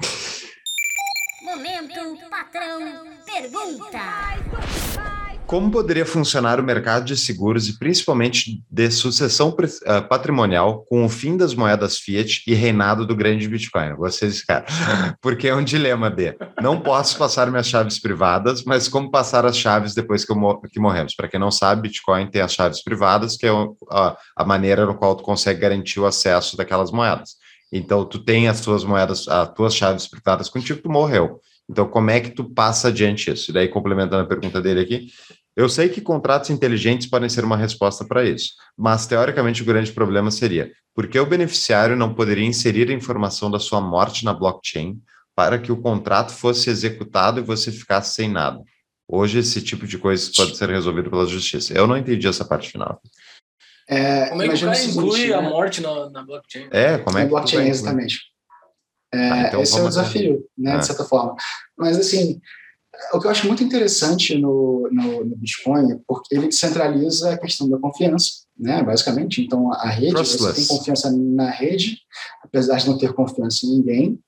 Momento, 1.43 2.31
patrão, 2.31 3.05
pergunta. 3.27 3.99
Como 5.51 5.69
poderia 5.69 6.07
funcionar 6.07 6.61
o 6.61 6.63
mercado 6.63 7.07
de 7.07 7.17
seguros 7.17 7.69
e 7.69 7.77
principalmente 7.77 8.63
de 8.71 8.89
sucessão 8.89 9.53
eh, 9.85 10.01
patrimonial 10.01 10.85
com 10.89 11.05
o 11.05 11.09
fim 11.09 11.37
das 11.37 11.57
moedas 11.57 11.99
fiat 11.99 12.45
e 12.47 12.55
reinado 12.55 13.05
do 13.05 13.17
grande 13.17 13.49
Bitcoin? 13.49 13.97
Vocês, 13.97 14.45
cara, 14.45 14.65
porque 15.21 15.49
é 15.49 15.55
um 15.57 15.65
dilema 15.65 16.09
de 16.09 16.37
não 16.63 16.81
posso 16.81 17.19
passar 17.19 17.51
minhas 17.51 17.67
chaves 17.67 17.99
privadas, 17.99 18.63
mas 18.63 18.87
como 18.87 19.11
passar 19.11 19.45
as 19.45 19.57
chaves 19.57 19.93
depois 19.93 20.25
que, 20.25 20.33
que 20.71 20.79
morremos? 20.79 21.17
Para 21.17 21.27
quem 21.27 21.41
não 21.41 21.51
sabe, 21.51 21.83
Bitcoin 21.83 22.31
tem 22.31 22.43
as 22.43 22.53
chaves 22.53 22.81
privadas, 22.81 23.37
que 23.37 23.45
é 23.45 23.51
a, 23.91 24.17
a 24.37 24.45
maneira 24.45 24.87
no 24.87 24.95
qual 24.95 25.17
tu 25.17 25.25
consegue 25.25 25.59
garantir 25.59 25.99
o 25.99 26.07
acesso 26.07 26.57
daquelas 26.57 26.93
moedas. 26.93 27.31
Então, 27.73 28.05
tu 28.05 28.21
tem 28.21 28.47
as 28.47 28.61
tuas 28.61 28.85
moedas, 28.85 29.27
as 29.27 29.53
tuas 29.53 29.75
chaves 29.75 30.07
privadas 30.07 30.49
contigo, 30.49 30.81
tu 30.81 30.89
morreu. 30.89 31.41
Então, 31.71 31.89
como 31.89 32.11
é 32.11 32.19
que 32.19 32.31
tu 32.31 32.53
passa 32.53 32.89
adiante 32.89 33.31
isso? 33.31 33.51
E 33.51 33.55
daí, 33.55 33.69
complementando 33.69 34.25
a 34.25 34.27
pergunta 34.27 34.61
dele 34.61 34.81
aqui, 34.81 35.07
eu 35.61 35.69
sei 35.69 35.91
que 35.91 36.01
contratos 36.01 36.49
inteligentes 36.49 37.07
podem 37.07 37.29
ser 37.29 37.45
uma 37.45 37.57
resposta 37.57 38.03
para 38.05 38.25
isso, 38.25 38.55
mas 38.77 39.07
teoricamente 39.07 39.63
o 39.63 39.67
grande 39.67 39.93
problema 39.93 40.31
seria 40.31 40.73
por 40.95 41.07
que 41.07 41.19
o 41.19 41.27
beneficiário 41.27 41.95
não 41.95 42.15
poderia 42.15 42.47
inserir 42.47 42.91
a 42.91 42.95
informação 42.95 43.51
da 43.51 43.59
sua 43.59 43.81
morte 43.81 44.25
na 44.25 44.33
blockchain 44.33 44.99
para 45.37 45.59
que 45.59 45.71
o 45.71 45.77
contrato 45.77 46.33
fosse 46.33 46.71
executado 46.71 47.41
e 47.41 47.43
você 47.43 47.71
ficasse 47.71 48.15
sem 48.15 48.31
nada? 48.31 48.63
Hoje 49.07 49.41
esse 49.41 49.61
tipo 49.61 49.87
de 49.87 49.99
coisa 49.99 50.31
pode 50.35 50.57
ser 50.57 50.71
resolvido 50.71 51.11
pela 51.11 51.27
justiça. 51.27 51.75
Eu 51.75 51.87
não 51.87 51.97
entendi 51.97 52.27
essa 52.27 52.45
parte 52.45 52.71
final. 52.71 52.99
É, 53.87 54.31
como 54.31 54.43
é 54.43 54.49
que 54.49 54.65
o 54.65 54.73
inclui 54.73 55.33
a 55.33 55.43
né? 55.43 55.49
morte 55.49 55.83
na, 55.83 56.09
na, 56.09 56.23
blockchain? 56.23 56.69
É, 56.71 56.97
como 56.99 57.19
é 57.19 57.25
que 57.25 57.29
blockchain, 57.29 57.69
exatamente. 57.69 58.19
É, 59.13 59.31
ah, 59.31 59.43
então 59.43 59.63
esse 59.63 59.79
é 59.79 59.83
o 59.83 59.89
desafio, 59.89 60.45
né, 60.57 60.73
de 60.73 60.79
é. 60.79 60.83
certa 60.83 61.05
forma. 61.05 61.35
Mas 61.77 61.99
assim, 61.99 62.41
o 63.13 63.21
que 63.21 63.27
eu 63.27 63.31
acho 63.31 63.47
muito 63.47 63.63
interessante 63.63 64.37
no, 64.37 64.89
no, 64.91 65.25
no, 65.25 65.37
Bitcoin 65.37 65.93
é 65.93 65.99
porque 66.07 66.35
ele 66.35 66.53
centraliza 66.53 67.33
a 67.33 67.39
questão 67.39 67.69
da 67.69 67.79
confiança, 67.79 68.45
né? 68.59 68.83
Basicamente, 68.83 69.43
então 69.43 69.73
a 69.73 69.89
rede, 69.89 70.13
você 70.13 70.53
tem 70.53 70.67
confiança 70.67 71.11
na 71.11 71.51
rede, 71.51 71.99
apesar 72.43 72.79
de 72.79 72.89
não 72.89 72.99
ter 72.99 73.13
confiança 73.13 73.67
em 73.67 73.71
ninguém, 73.71 74.19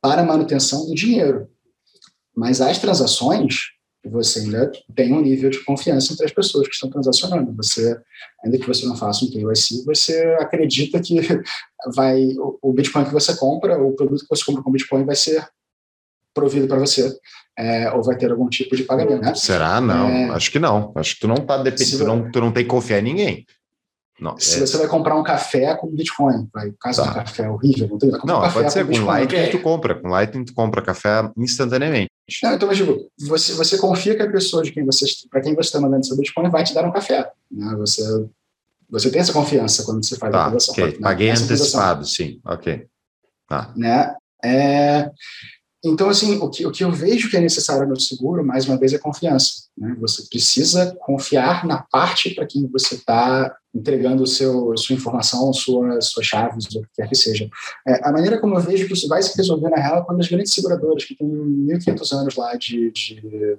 para 0.00 0.22
a 0.22 0.24
manutenção 0.24 0.86
do 0.86 0.94
dinheiro. 0.94 1.48
Mas 2.34 2.60
as 2.60 2.78
transações, 2.78 3.70
você 4.04 4.40
ainda 4.40 4.70
tem 4.94 5.12
um 5.12 5.22
nível 5.22 5.50
de 5.50 5.64
confiança 5.64 6.12
entre 6.12 6.26
as 6.26 6.32
pessoas 6.32 6.68
que 6.68 6.74
estão 6.74 6.90
transacionando. 6.90 7.52
Você, 7.56 7.98
ainda 8.44 8.58
que 8.58 8.66
você 8.66 8.86
não 8.86 8.96
faça 8.96 9.24
um 9.24 9.30
KYC, 9.30 9.84
você 9.84 10.36
acredita 10.38 11.00
que 11.00 11.16
vai 11.94 12.34
o 12.36 12.72
Bitcoin 12.72 13.04
que 13.04 13.12
você 13.12 13.34
compra, 13.36 13.82
o 13.82 13.92
produto 13.92 14.20
que 14.20 14.28
você 14.28 14.44
compra 14.44 14.62
com 14.62 14.70
Bitcoin 14.70 15.04
vai 15.04 15.16
ser 15.16 15.48
provido 16.36 16.68
para 16.68 16.78
você 16.78 17.10
é, 17.58 17.90
ou 17.90 18.02
vai 18.02 18.16
ter 18.16 18.30
algum 18.30 18.48
tipo 18.48 18.76
de 18.76 18.84
pagamento. 18.84 19.22
Né? 19.22 19.34
Será? 19.34 19.80
Não, 19.80 20.08
é, 20.08 20.28
acho 20.30 20.52
que 20.52 20.58
não. 20.58 20.92
Acho 20.94 21.14
que 21.14 21.20
tu 21.22 21.28
não 21.28 21.36
tá 21.36 21.56
dependendo, 21.62 21.98
tu, 21.98 22.04
não, 22.04 22.30
tu 22.30 22.40
não 22.40 22.52
tem 22.52 22.62
que 22.62 22.70
confiar 22.70 23.00
em 23.00 23.04
ninguém. 23.04 23.46
Não, 24.20 24.38
se 24.38 24.56
é... 24.56 24.66
você 24.66 24.78
vai 24.78 24.86
comprar 24.86 25.14
um 25.14 25.22
café 25.22 25.74
com 25.74 25.88
Bitcoin, 25.88 26.48
vai, 26.52 26.72
caso 26.80 27.02
tá. 27.02 27.10
um 27.10 27.14
café 27.14 27.44
é 27.44 27.50
horrível, 27.50 27.88
não 27.88 27.98
tem 27.98 28.10
Não, 28.24 28.42
um 28.42 28.50
pode 28.50 28.72
ser 28.72 28.86
com, 28.86 28.92
com 28.92 29.04
Lightning 29.04 29.50
tu 29.50 29.60
compra, 29.60 29.94
com 29.94 30.08
Lightning 30.08 30.44
tu 30.44 30.54
compra 30.54 30.80
café 30.80 31.30
instantaneamente. 31.36 32.10
Não, 32.42 32.54
então, 32.54 32.66
mas 32.66 32.78
digo, 32.78 33.10
você, 33.20 33.52
você 33.52 33.76
confia 33.76 34.16
que 34.16 34.22
a 34.22 34.30
pessoa 34.30 34.62
de 34.62 34.72
quem 34.72 34.84
você, 34.84 35.04
para 35.30 35.42
quem 35.42 35.54
você 35.54 35.68
está 35.68 35.80
mandando 35.80 36.06
seu 36.06 36.16
Bitcoin 36.16 36.48
vai 36.48 36.64
te 36.64 36.72
dar 36.72 36.86
um 36.86 36.92
café, 36.92 37.30
né? 37.50 37.74
Você, 37.76 38.02
você 38.88 39.10
tem 39.10 39.20
essa 39.20 39.34
confiança 39.34 39.84
quando 39.84 40.02
você 40.02 40.16
faz 40.16 40.32
tá, 40.32 40.46
a 40.46 40.50
transação. 40.50 40.72
Ok, 40.72 40.98
paguei 40.98 41.30
antecipado, 41.30 42.06
sim, 42.06 42.40
ok. 42.44 42.86
Tá. 43.46 43.70
Né? 43.76 44.14
É, 44.42 45.10
então, 45.84 46.08
assim, 46.08 46.36
o 46.36 46.50
que, 46.50 46.66
o 46.66 46.72
que 46.72 46.82
eu 46.82 46.90
vejo 46.90 47.30
que 47.30 47.36
é 47.36 47.40
necessário 47.40 47.86
no 47.86 47.98
seguro, 48.00 48.44
mais 48.44 48.66
uma 48.66 48.78
vez, 48.78 48.92
é 48.92 48.98
confiança. 48.98 49.66
Né? 49.76 49.94
Você 50.00 50.22
precisa 50.28 50.96
confiar 51.00 51.66
na 51.66 51.82
parte 51.82 52.34
para 52.34 52.46
quem 52.46 52.66
você 52.66 52.94
está 52.94 53.54
entregando 53.74 54.26
seu, 54.26 54.76
sua 54.76 54.96
informação, 54.96 55.52
sua, 55.52 56.00
suas 56.00 56.26
chaves, 56.26 56.64
o 56.66 56.80
que 56.82 56.88
quer 56.96 57.08
que 57.08 57.14
seja. 57.14 57.48
É, 57.86 58.08
a 58.08 58.10
maneira 58.10 58.40
como 58.40 58.56
eu 58.56 58.60
vejo 58.60 58.86
que 58.86 58.94
isso 58.94 59.06
vai 59.06 59.22
se 59.22 59.36
resolver, 59.36 59.68
na 59.68 59.76
real, 59.76 59.98
é 59.98 60.04
quando 60.04 60.20
as 60.20 60.28
grandes 60.28 60.52
seguradoras, 60.52 61.04
que 61.04 61.14
têm 61.14 61.28
1.500 61.28 62.12
anos 62.16 62.36
lá 62.36 62.54
de, 62.56 62.90
de, 62.90 63.58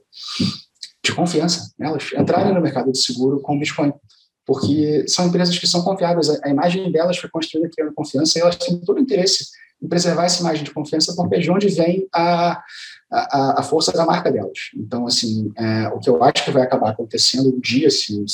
de 1.04 1.16
confiança, 1.16 1.72
né? 1.78 1.88
elas 1.88 2.12
entrarem 2.14 2.54
no 2.54 2.62
mercado 2.62 2.92
de 2.92 2.98
seguro 2.98 3.40
com 3.40 3.60
Bitcoin 3.60 3.94
porque 4.46 5.06
são 5.10 5.28
empresas 5.28 5.60
que 5.60 5.68
são 5.68 5.82
confiáveis. 5.82 6.30
A 6.42 6.50
imagem 6.50 6.90
delas 6.90 7.18
foi 7.18 7.30
construída 7.30 7.70
criando 7.70 7.94
confiança 7.94 8.40
e 8.40 8.42
elas 8.42 8.56
têm 8.56 8.80
todo 8.80 8.96
o 8.96 9.02
interesse 9.02 9.46
em 9.82 9.88
preservar 9.88 10.26
essa 10.26 10.42
imagem 10.42 10.64
de 10.64 10.72
confiança, 10.72 11.16
porque 11.16 11.36
é 11.36 11.40
de 11.40 11.52
onde 11.52 11.68
vem 11.70 12.08
a, 12.14 12.62
a, 13.12 13.60
a 13.60 13.64
força 13.64 13.92
da 13.92 14.06
marca 14.06 14.32
delas. 14.32 14.72
Então, 14.76 15.06
assim, 15.06 15.52
é, 15.58 15.88
o 15.90 16.00
que 16.00 16.10
eu 16.10 16.24
acho 16.24 16.44
que 16.44 16.52
vai 16.52 16.64
acabar 16.64 16.92
acontecendo 16.92 17.56
um 17.56 17.60
dia, 17.60 17.90
se 17.90 18.26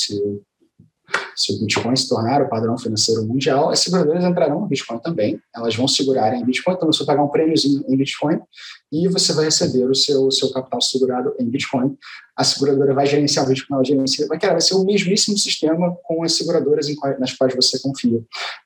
se 1.36 1.54
o 1.54 1.60
Bitcoin 1.60 1.96
se 1.96 2.08
tornar 2.08 2.42
o 2.42 2.50
padrão 2.50 2.78
financeiro 2.78 3.24
mundial, 3.24 3.70
as 3.70 3.80
seguradoras 3.80 4.24
entrarão 4.24 4.62
no 4.62 4.68
Bitcoin 4.68 5.00
também. 5.00 5.40
Elas 5.56 5.76
vão 5.76 5.88
segurar 5.88 6.36
em 6.36 6.46
Bitcoin, 6.46 6.76
então 6.76 6.92
você 6.92 7.04
vai 7.04 7.16
pagar 7.16 7.28
um 7.28 7.32
prêmiozinho 7.32 7.84
em 7.88 7.98
Bitcoin 7.98 8.40
e 8.92 9.08
você 9.08 9.34
vai 9.34 9.46
receber 9.46 9.86
o 9.86 9.96
seu, 9.96 10.30
seu 10.32 10.52
capital 10.52 10.82
segurado 10.82 11.34
em 11.40 11.46
Bitcoin. 11.46 11.98
A 12.36 12.44
seguradora 12.44 12.94
vai 12.94 13.06
gerenciar 13.06 13.46
o 13.46 13.50
Bitcoin, 13.50 13.76
ela 13.76 13.86
gerencia, 13.86 14.28
vai, 14.28 14.40
vai 14.40 14.62
ser 14.62 14.76
o 14.76 14.84
mesmíssimo 14.84 15.38
sistema 15.38 15.96
com 16.04 16.24
as 16.24 16.34
seguradoras 16.34 16.94
quais, 16.96 17.20
nas 17.20 17.34
quais 17.34 17.56
você 17.56 17.80
confia. 17.80 18.22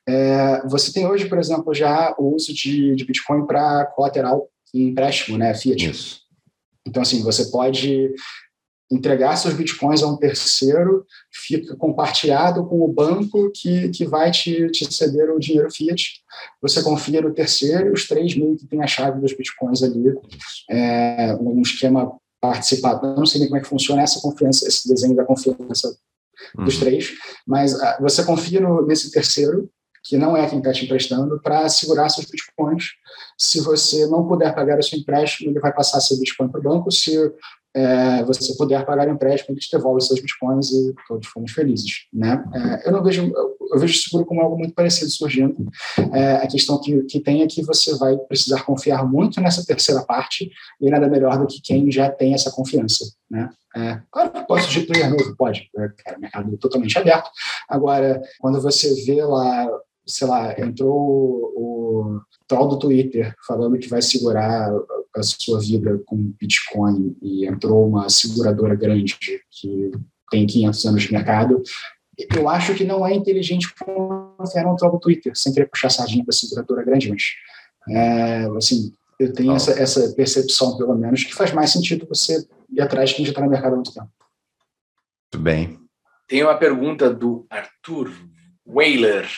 É, 0.06 0.66
você 0.66 0.92
tem 0.92 1.06
hoje, 1.06 1.26
por 1.26 1.38
exemplo, 1.38 1.74
já 1.74 2.14
o 2.18 2.34
uso 2.34 2.52
de, 2.52 2.94
de 2.94 3.04
Bitcoin 3.04 3.46
para 3.46 3.86
colateral 3.86 4.48
e 4.74 4.84
empréstimo, 4.84 5.38
né, 5.38 5.54
Fiat. 5.54 5.90
Isso. 5.90 6.28
Então, 6.86 7.02
assim, 7.02 7.22
você 7.22 7.46
pode 7.46 8.14
entregar 8.90 9.36
seus 9.36 9.54
bitcoins 9.54 10.02
a 10.02 10.08
um 10.08 10.16
terceiro, 10.16 11.04
fica 11.30 11.76
compartilhado 11.76 12.64
com 12.66 12.80
o 12.80 12.88
banco 12.88 13.50
que, 13.52 13.90
que 13.90 14.06
vai 14.06 14.30
te, 14.30 14.70
te 14.70 14.92
ceder 14.92 15.30
o 15.30 15.38
dinheiro 15.38 15.70
fiat. 15.70 16.22
Você 16.62 16.82
confia 16.82 17.20
no 17.20 17.34
terceiro, 17.34 17.92
os 17.92 18.08
três 18.08 18.34
meio 18.34 18.56
que 18.56 18.66
tem 18.66 18.82
a 18.82 18.86
chave 18.86 19.20
dos 19.20 19.34
bitcoins 19.34 19.82
ali, 19.82 20.14
é, 20.70 21.36
um 21.38 21.60
esquema 21.60 22.18
participado. 22.40 23.14
Não 23.14 23.26
sei 23.26 23.40
nem 23.40 23.48
como 23.48 23.58
é 23.58 23.62
que 23.62 23.68
funciona 23.68 24.02
essa 24.02 24.20
confiança, 24.20 24.66
esse 24.66 24.88
desenho 24.88 25.14
da 25.14 25.24
confiança 25.24 25.94
dos 26.54 26.74
uhum. 26.74 26.80
três, 26.80 27.10
mas 27.46 27.74
uh, 27.74 28.00
você 28.00 28.24
confia 28.24 28.60
no, 28.60 28.86
nesse 28.86 29.10
terceiro, 29.10 29.68
que 30.04 30.16
não 30.16 30.36
é 30.36 30.48
quem 30.48 30.58
está 30.58 30.72
te 30.72 30.84
emprestando, 30.84 31.40
para 31.42 31.68
segurar 31.68 32.08
seus 32.08 32.26
bitcoins. 32.26 32.92
Se 33.36 33.60
você 33.60 34.06
não 34.06 34.26
puder 34.26 34.54
pagar 34.54 34.78
o 34.78 34.82
seu 34.82 34.98
empréstimo, 34.98 35.50
ele 35.50 35.60
vai 35.60 35.74
passar 35.74 36.00
seu 36.00 36.16
bitcoin 36.18 36.48
para 36.48 36.60
o 36.60 36.62
banco. 36.62 36.90
Se 36.90 37.16
é, 37.78 38.24
você 38.24 38.56
puder 38.56 38.84
pagar 38.84 39.06
o 39.06 39.12
empréstimo, 39.12 39.54
ele 39.54 39.60
te 39.60 39.70
devolve 39.70 40.00
seus 40.00 40.20
bitcoins 40.20 40.70
e 40.70 40.94
todos 41.06 41.28
fomos 41.28 41.52
felizes. 41.52 42.06
Né? 42.12 42.44
É, 42.54 42.88
eu 42.88 42.92
não 42.92 43.02
vejo, 43.02 43.30
eu 43.72 43.78
vejo 43.78 44.02
seguro 44.02 44.26
como 44.26 44.40
algo 44.40 44.58
muito 44.58 44.74
parecido 44.74 45.10
surgindo. 45.10 45.68
É, 46.12 46.36
a 46.36 46.46
questão 46.48 46.80
que, 46.80 47.02
que 47.04 47.20
tem 47.20 47.42
é 47.42 47.46
que 47.46 47.62
você 47.62 47.96
vai 47.96 48.16
precisar 48.16 48.62
confiar 48.62 49.06
muito 49.06 49.40
nessa 49.40 49.64
terceira 49.64 50.02
parte 50.02 50.50
e 50.80 50.90
nada 50.90 51.08
melhor 51.08 51.38
do 51.38 51.46
que 51.46 51.60
quem 51.62 51.90
já 51.90 52.10
tem 52.10 52.34
essa 52.34 52.50
confiança. 52.50 53.04
Né? 53.30 53.48
É, 53.76 54.00
claro 54.10 54.30
que 54.30 54.46
pode 54.46 54.62
surgir 54.64 54.86
player 54.86 55.10
novo, 55.10 55.36
pode, 55.36 55.70
cara, 56.04 56.18
mercado 56.18 56.56
totalmente 56.56 56.98
aberto. 56.98 57.30
Agora, 57.68 58.20
quando 58.40 58.60
você 58.60 58.92
vê 59.04 59.22
lá 59.22 59.68
sei 60.08 60.26
lá, 60.26 60.58
entrou 60.58 61.52
o 61.56 62.20
troll 62.46 62.68
do 62.68 62.78
Twitter 62.78 63.34
falando 63.46 63.78
que 63.78 63.88
vai 63.88 64.02
segurar 64.02 64.72
a 65.14 65.22
sua 65.22 65.60
vida 65.60 66.00
com 66.06 66.32
Bitcoin 66.40 67.16
e 67.22 67.46
entrou 67.46 67.86
uma 67.86 68.08
seguradora 68.08 68.74
grande 68.74 69.16
que 69.50 69.90
tem 70.30 70.46
500 70.46 70.86
anos 70.86 71.02
de 71.02 71.12
mercado, 71.12 71.62
eu 72.34 72.48
acho 72.48 72.74
que 72.74 72.84
não 72.84 73.06
é 73.06 73.14
inteligente 73.14 73.72
confiar 73.74 74.64
no 74.64 74.76
troll 74.76 74.92
do 74.92 75.00
Twitter, 75.00 75.32
sem 75.36 75.52
querer 75.52 75.66
puxar 75.66 75.90
sardinha 75.90 76.24
para 76.24 76.34
a 76.34 76.36
seguradora 76.36 76.84
grande, 76.84 77.10
mas, 77.10 77.22
é, 77.88 78.48
assim, 78.56 78.92
eu 79.18 79.32
tenho 79.32 79.52
essa, 79.52 79.72
essa 79.72 80.12
percepção, 80.14 80.76
pelo 80.76 80.94
menos, 80.94 81.24
que 81.24 81.34
faz 81.34 81.52
mais 81.52 81.70
sentido 81.70 82.06
você 82.08 82.46
ir 82.70 82.80
atrás 82.80 83.10
de 83.10 83.16
quem 83.16 83.24
já 83.24 83.30
está 83.30 83.42
no 83.42 83.50
mercado 83.50 83.72
há 83.72 83.76
muito 83.76 83.92
tempo. 83.92 84.10
Muito 85.32 85.44
bem. 85.44 85.78
Tem 86.26 86.42
uma 86.42 86.56
pergunta 86.56 87.12
do 87.12 87.46
Arthur 87.48 88.10
Whaler. 88.66 89.28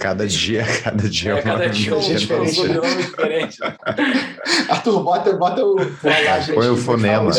Cada 0.00 0.26
dia, 0.26 0.64
cada 0.82 1.08
dia 1.08 1.34
é, 1.34 1.42
cada 1.42 1.68
dia 1.68 1.96
um 1.96 2.00
diferente. 2.00 2.60
Um 2.60 2.96
diferente. 2.96 3.58
Arthur, 4.68 5.02
bota, 5.02 5.32
bota 5.32 5.64
o. 5.64 5.76
Põe 6.54 6.68
o 6.68 6.76
fonema. 6.76 7.30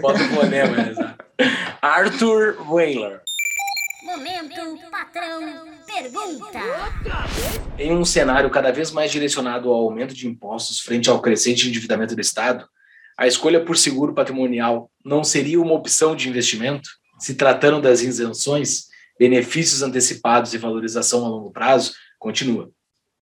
Bota 0.00 0.22
o 0.22 0.28
fonema, 0.28 0.88
exato. 0.90 1.24
Arthur 1.82 2.56
Whaler. 2.68 3.20
Momento, 4.04 4.78
patrão, 4.90 5.40
pergunta. 5.86 6.60
Em 7.78 7.92
um 7.92 8.04
cenário 8.04 8.50
cada 8.50 8.70
vez 8.70 8.90
mais 8.90 9.10
direcionado 9.10 9.68
ao 9.68 9.74
aumento 9.74 10.14
de 10.14 10.28
impostos 10.28 10.80
frente 10.80 11.10
ao 11.10 11.20
crescente 11.20 11.68
endividamento 11.68 12.14
do 12.14 12.20
Estado, 12.20 12.66
a 13.18 13.26
escolha 13.26 13.64
por 13.64 13.76
seguro 13.76 14.14
patrimonial 14.14 14.90
não 15.04 15.24
seria 15.24 15.60
uma 15.60 15.74
opção 15.74 16.14
de 16.14 16.28
investimento? 16.28 16.88
Se 17.18 17.34
tratando 17.34 17.80
das 17.80 18.02
isenções, 18.02 18.88
benefícios 19.18 19.82
antecipados 19.82 20.54
e 20.54 20.58
valorização 20.58 21.24
a 21.24 21.28
longo 21.28 21.50
prazo, 21.50 21.92
continua. 22.18 22.70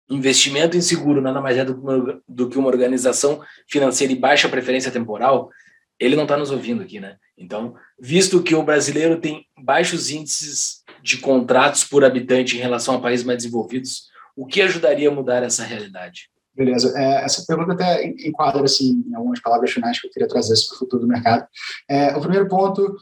Investimento 0.08 0.76
em 0.76 0.82
seguro 0.82 1.22
nada 1.22 1.40
mais 1.40 1.56
é 1.56 1.64
do 1.64 2.48
que 2.48 2.58
uma 2.58 2.68
organização 2.68 3.42
financeira 3.68 4.12
e 4.12 4.16
baixa 4.16 4.48
preferência 4.48 4.90
temporal, 4.90 5.50
ele 5.98 6.16
não 6.16 6.24
está 6.24 6.36
nos 6.36 6.50
ouvindo 6.50 6.82
aqui, 6.82 7.00
né? 7.00 7.16
Então, 7.36 7.74
visto 7.98 8.42
que 8.42 8.54
o 8.54 8.62
brasileiro 8.62 9.20
tem 9.20 9.46
baixos 9.58 10.10
índices 10.10 10.82
de 11.02 11.18
contratos 11.18 11.84
por 11.84 12.04
habitante 12.04 12.56
em 12.56 12.60
relação 12.60 12.96
a 12.96 13.00
países 13.00 13.24
mais 13.24 13.38
desenvolvidos, 13.38 14.08
o 14.36 14.46
que 14.46 14.60
ajudaria 14.60 15.08
a 15.08 15.12
mudar 15.12 15.42
essa 15.42 15.64
realidade? 15.64 16.28
Beleza. 16.54 16.92
É, 16.96 17.24
essa 17.24 17.44
pergunta 17.46 17.72
até 17.72 18.04
enquadra 18.04 18.64
assim, 18.64 19.04
em 19.08 19.14
algumas 19.14 19.40
palavras 19.40 19.72
finais 19.72 20.00
que 20.00 20.06
eu 20.06 20.10
queria 20.10 20.28
trazer 20.28 20.54
sobre 20.56 20.76
o 20.76 20.78
futuro 20.78 21.02
do 21.02 21.08
mercado. 21.08 21.46
É, 21.88 22.16
o 22.16 22.20
primeiro 22.20 22.48
ponto 22.48 22.96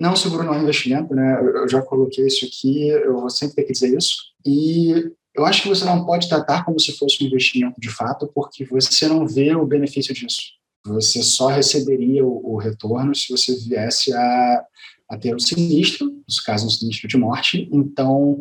não, 0.00 0.16
seguro 0.16 0.42
não 0.42 0.54
é 0.54 0.62
investimento, 0.62 1.14
né? 1.14 1.38
Eu 1.40 1.68
já 1.68 1.82
coloquei 1.82 2.26
isso 2.26 2.46
aqui, 2.46 2.88
eu 2.88 3.20
vou 3.20 3.30
sempre 3.30 3.56
ter 3.56 3.64
que 3.64 3.72
dizer 3.72 3.94
isso. 3.96 4.16
E 4.46 5.12
eu 5.34 5.44
acho 5.44 5.62
que 5.62 5.68
você 5.68 5.84
não 5.84 6.06
pode 6.06 6.28
tratar 6.28 6.64
como 6.64 6.80
se 6.80 6.96
fosse 6.96 7.22
um 7.22 7.26
investimento 7.26 7.78
de 7.78 7.90
fato, 7.90 8.26
porque 8.34 8.64
você 8.64 9.06
não 9.06 9.26
vê 9.26 9.54
o 9.54 9.66
benefício 9.66 10.14
disso. 10.14 10.40
Você 10.86 11.22
só 11.22 11.48
receberia 11.48 12.24
o, 12.24 12.54
o 12.54 12.56
retorno 12.56 13.14
se 13.14 13.30
você 13.30 13.54
viesse 13.54 14.12
a, 14.14 14.64
a 15.10 15.18
ter 15.18 15.34
um 15.34 15.38
sinistro, 15.38 16.06
no 16.06 16.44
caso, 16.46 16.66
um 16.66 16.70
sinistro 16.70 17.06
de 17.06 17.18
morte. 17.18 17.68
Então, 17.70 18.40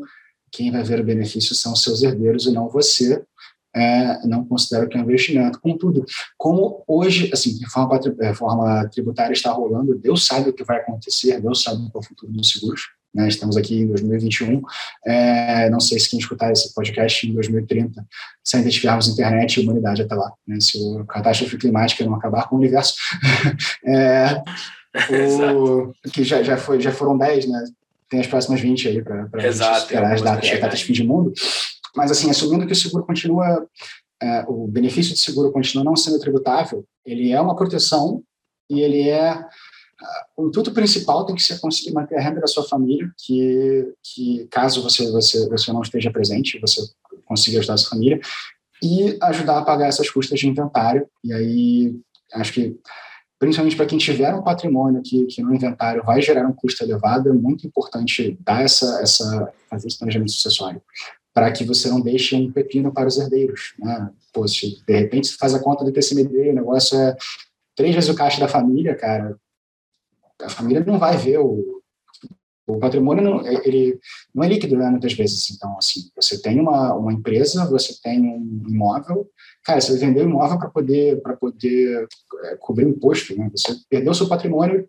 quem 0.50 0.72
vai 0.72 0.84
ver 0.84 1.02
o 1.02 1.06
benefício 1.06 1.54
são 1.54 1.76
seus 1.76 2.02
herdeiros 2.02 2.46
e 2.46 2.52
não 2.52 2.70
você 2.70 3.22
é, 3.76 4.26
não 4.28 4.46
considero 4.46 4.88
que 4.88 4.98
é 4.98 5.00
um 5.00 5.04
investimento. 5.04 5.60
Contudo, 5.60 6.06
como 6.38 6.84
hoje, 6.88 7.30
assim, 7.34 7.58
reforma, 7.60 8.00
reforma 8.20 8.90
tributária 8.90 9.34
está 9.34 9.52
rolando, 9.52 9.98
Deus 9.98 10.26
sabe 10.26 10.50
o 10.50 10.54
que 10.54 10.64
vai 10.64 10.78
acontecer, 10.78 11.40
Deus 11.40 11.64
sabe 11.64 11.78
qual 11.92 12.02
é 12.02 12.06
o 12.06 12.08
futuro 12.08 12.32
dos 12.32 12.52
seguros. 12.52 12.82
Né? 13.14 13.28
Estamos 13.28 13.58
aqui 13.58 13.80
em 13.80 13.88
2021, 13.88 14.62
é, 15.06 15.70
não 15.70 15.80
sei 15.80 16.00
se 16.00 16.10
quem 16.10 16.20
escutar 16.20 16.52
esse 16.52 16.74
podcast 16.76 17.28
em 17.28 17.34
2030, 17.34 18.06
se 18.44 18.58
ainda 18.58 18.70
tivermos 18.70 19.08
internet 19.08 19.60
e 19.60 19.64
humanidade 19.64 20.04
até 20.04 20.14
lá, 20.14 20.32
né? 20.48 20.60
se 20.60 20.78
a 21.00 21.04
catástrofe 21.06 21.58
climática 21.58 22.06
não 22.06 22.14
acabar 22.14 22.48
com 22.48 22.56
o 22.56 22.60
universo. 22.60 22.94
é, 23.86 24.44
o, 25.12 25.92
que 26.14 26.24
já, 26.24 26.44
já, 26.44 26.58
foi, 26.58 26.80
já 26.80 26.92
foram 26.92 27.18
10, 27.18 27.48
né? 27.48 27.64
tem 28.10 28.20
as 28.20 28.28
próximas 28.28 28.60
20 28.60 28.88
aí 28.88 29.02
para 29.04 29.48
esperar 29.48 30.14
as 30.14 30.22
datas, 30.22 30.52
as 30.52 30.60
datas 30.60 30.82
fim 30.82 30.94
de 30.94 31.04
mundo. 31.04 31.32
Mas, 31.96 32.12
assim, 32.12 32.30
assumindo 32.30 32.66
que 32.66 32.74
o 32.74 32.76
seguro 32.76 33.06
continua, 33.06 33.68
é, 34.22 34.46
o 34.48 34.68
benefício 34.68 35.14
de 35.14 35.20
seguro 35.20 35.52
continua 35.52 35.84
não 35.84 35.96
sendo 35.96 36.20
tributável, 36.20 36.86
ele 37.06 37.32
é 37.32 37.40
uma 37.40 37.56
proteção 37.56 38.24
e 38.70 38.82
ele 38.82 39.10
é 39.10 39.46
o 40.38 40.48
intuito 40.48 40.72
principal 40.72 41.26
tem 41.26 41.36
que 41.36 41.44
ser 41.44 41.60
conseguir 41.60 41.94
manter 41.94 42.16
a 42.18 42.22
renda 42.22 42.40
da 42.40 42.48
sua 42.48 42.64
família, 42.64 43.12
que, 43.18 43.94
que 44.02 44.48
caso 44.50 44.82
você, 44.82 45.12
você, 45.12 45.48
você 45.50 45.74
não 45.74 45.82
esteja 45.82 46.12
presente, 46.12 46.60
você 46.60 46.82
consiga 47.26 47.60
ajudar 47.60 47.74
a 47.74 47.78
sua 47.78 47.90
família, 47.90 48.20
e 48.82 49.18
ajudar 49.22 49.60
a 49.60 49.66
pagar 49.66 49.88
essas 49.88 50.10
custas 50.10 50.40
de 50.40 50.48
inventário. 50.48 51.06
E 51.24 51.34
aí, 51.34 51.96
acho 52.34 52.54
que, 52.54 52.80
principalmente 53.38 53.76
para 53.76 53.86
quem 53.86 53.98
tiver 53.98 54.34
um 54.34 54.42
patrimônio 54.42 55.02
que, 55.04 55.26
que 55.26 55.42
no 55.42 55.54
inventário 55.54 56.04
vai 56.04 56.22
gerar 56.22 56.48
um 56.48 56.54
custo 56.54 56.84
elevado, 56.84 57.30
é 57.30 57.34
muito 57.34 57.68
importante 57.68 58.38
dar 58.40 58.64
essa, 58.64 59.02
essa, 59.02 59.52
fazer 59.70 59.88
esse 59.88 59.98
planejamento 59.98 60.32
sucessório 60.32 60.82
para 61.34 61.52
que 61.52 61.64
você 61.64 61.90
não 61.90 62.02
deixe 62.02 62.36
um 62.36 62.52
pepino 62.52 62.92
para 62.92 63.08
os 63.08 63.18
herdeiros. 63.18 63.74
Né? 63.80 64.10
Pô, 64.34 64.48
se 64.48 64.84
de 64.86 64.94
repente 64.94 65.28
você 65.28 65.38
faz 65.38 65.54
a 65.54 65.60
conta 65.60 65.84
do 65.84 65.92
TCMD, 65.92 66.50
o 66.50 66.56
negócio 66.56 66.98
é 66.98 67.16
três 67.76 67.96
vezes 67.96 68.10
o 68.10 68.16
caixa 68.16 68.40
da 68.40 68.48
família, 68.48 68.96
cara, 68.96 69.38
a 70.42 70.50
família 70.50 70.84
não 70.86 70.98
vai 70.98 71.18
ver 71.18 71.40
o, 71.40 71.82
o 72.68 72.78
patrimônio, 72.78 73.24
não, 73.24 73.48
ele 73.64 74.00
não 74.34 74.44
é 74.44 74.48
líquido, 74.48 74.78
né, 74.78 74.90
muitas 74.90 75.14
vezes. 75.14 75.50
Então, 75.52 75.78
assim, 75.78 76.10
você 76.16 76.42
tem 76.42 76.60
uma, 76.60 76.94
uma 76.94 77.14
empresa, 77.14 77.66
você 77.70 78.00
tem 78.02 78.22
um 78.22 78.64
imóvel, 78.68 79.30
cara, 79.64 79.82
você 79.82 79.92
vai 79.92 80.00
vender 80.02 80.22
o 80.22 80.30
imóvel 80.30 80.58
para 80.58 80.70
poder, 80.70 81.22
para 81.22 81.36
poder 81.36 82.08
é, 82.46 82.56
cobrir 82.58 82.86
o 82.86 82.90
imposto, 82.90 83.38
né? 83.38 83.50
Você 83.52 83.76
perdeu 83.90 84.14
seu 84.14 84.28
patrimônio 84.28 84.88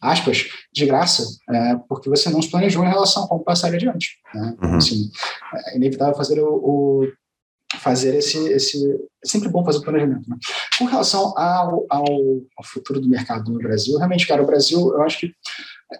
aspas, 0.00 0.48
de 0.72 0.86
graça, 0.86 1.24
é, 1.50 1.76
porque 1.88 2.08
você 2.08 2.30
não 2.30 2.42
se 2.42 2.50
planejou 2.50 2.84
em 2.84 2.88
relação 2.88 3.24
a 3.24 3.28
como 3.28 3.44
passar 3.44 3.72
adiante. 3.72 4.16
Né? 4.34 4.56
Uhum. 4.62 4.76
assim, 4.76 5.10
é 5.66 5.76
inevitável 5.76 6.14
fazer 6.14 6.40
o, 6.40 6.54
o, 6.54 7.12
fazer 7.78 8.14
esse, 8.14 8.38
esse 8.48 8.90
é 8.92 9.28
sempre 9.28 9.48
bom 9.48 9.64
fazer 9.64 9.78
o 9.78 9.82
planejamento. 9.82 10.28
Né? 10.28 10.36
Com 10.78 10.84
relação 10.84 11.36
ao, 11.36 11.86
ao, 11.88 12.06
ao, 12.56 12.64
futuro 12.64 13.00
do 13.00 13.08
mercado 13.08 13.50
no 13.52 13.58
Brasil, 13.58 13.96
realmente, 13.98 14.26
cara, 14.26 14.42
o 14.42 14.46
Brasil, 14.46 14.78
eu 14.94 15.02
acho 15.02 15.20
que 15.20 15.32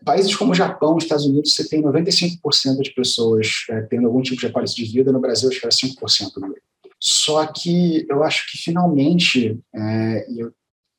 países 0.05 0.35
como 0.37 0.53
o 0.53 0.55
Japão, 0.55 0.99
Estados 0.99 1.25
Unidos, 1.25 1.55
você 1.55 1.67
tem 1.67 1.83
95% 1.83 2.81
de 2.81 2.91
pessoas 2.93 3.65
é, 3.71 3.81
tendo 3.83 4.07
algum 4.07 4.23
tipo 4.23 4.41
de 4.41 4.47
apólice 4.47 4.77
de 4.77 4.85
vida, 4.85 5.13
no 5.13 5.21
Brasil 5.21 5.49
acho 5.49 5.61
que 5.61 5.67
era 5.67 5.75
5%. 5.75 6.41
Né? 6.41 6.55
Só 7.01 7.47
que 7.47 8.07
eu 8.09 8.23
acho 8.23 8.51
que 8.51 8.59
finalmente, 8.59 9.59
é, 9.75 10.27
eu 10.37 10.53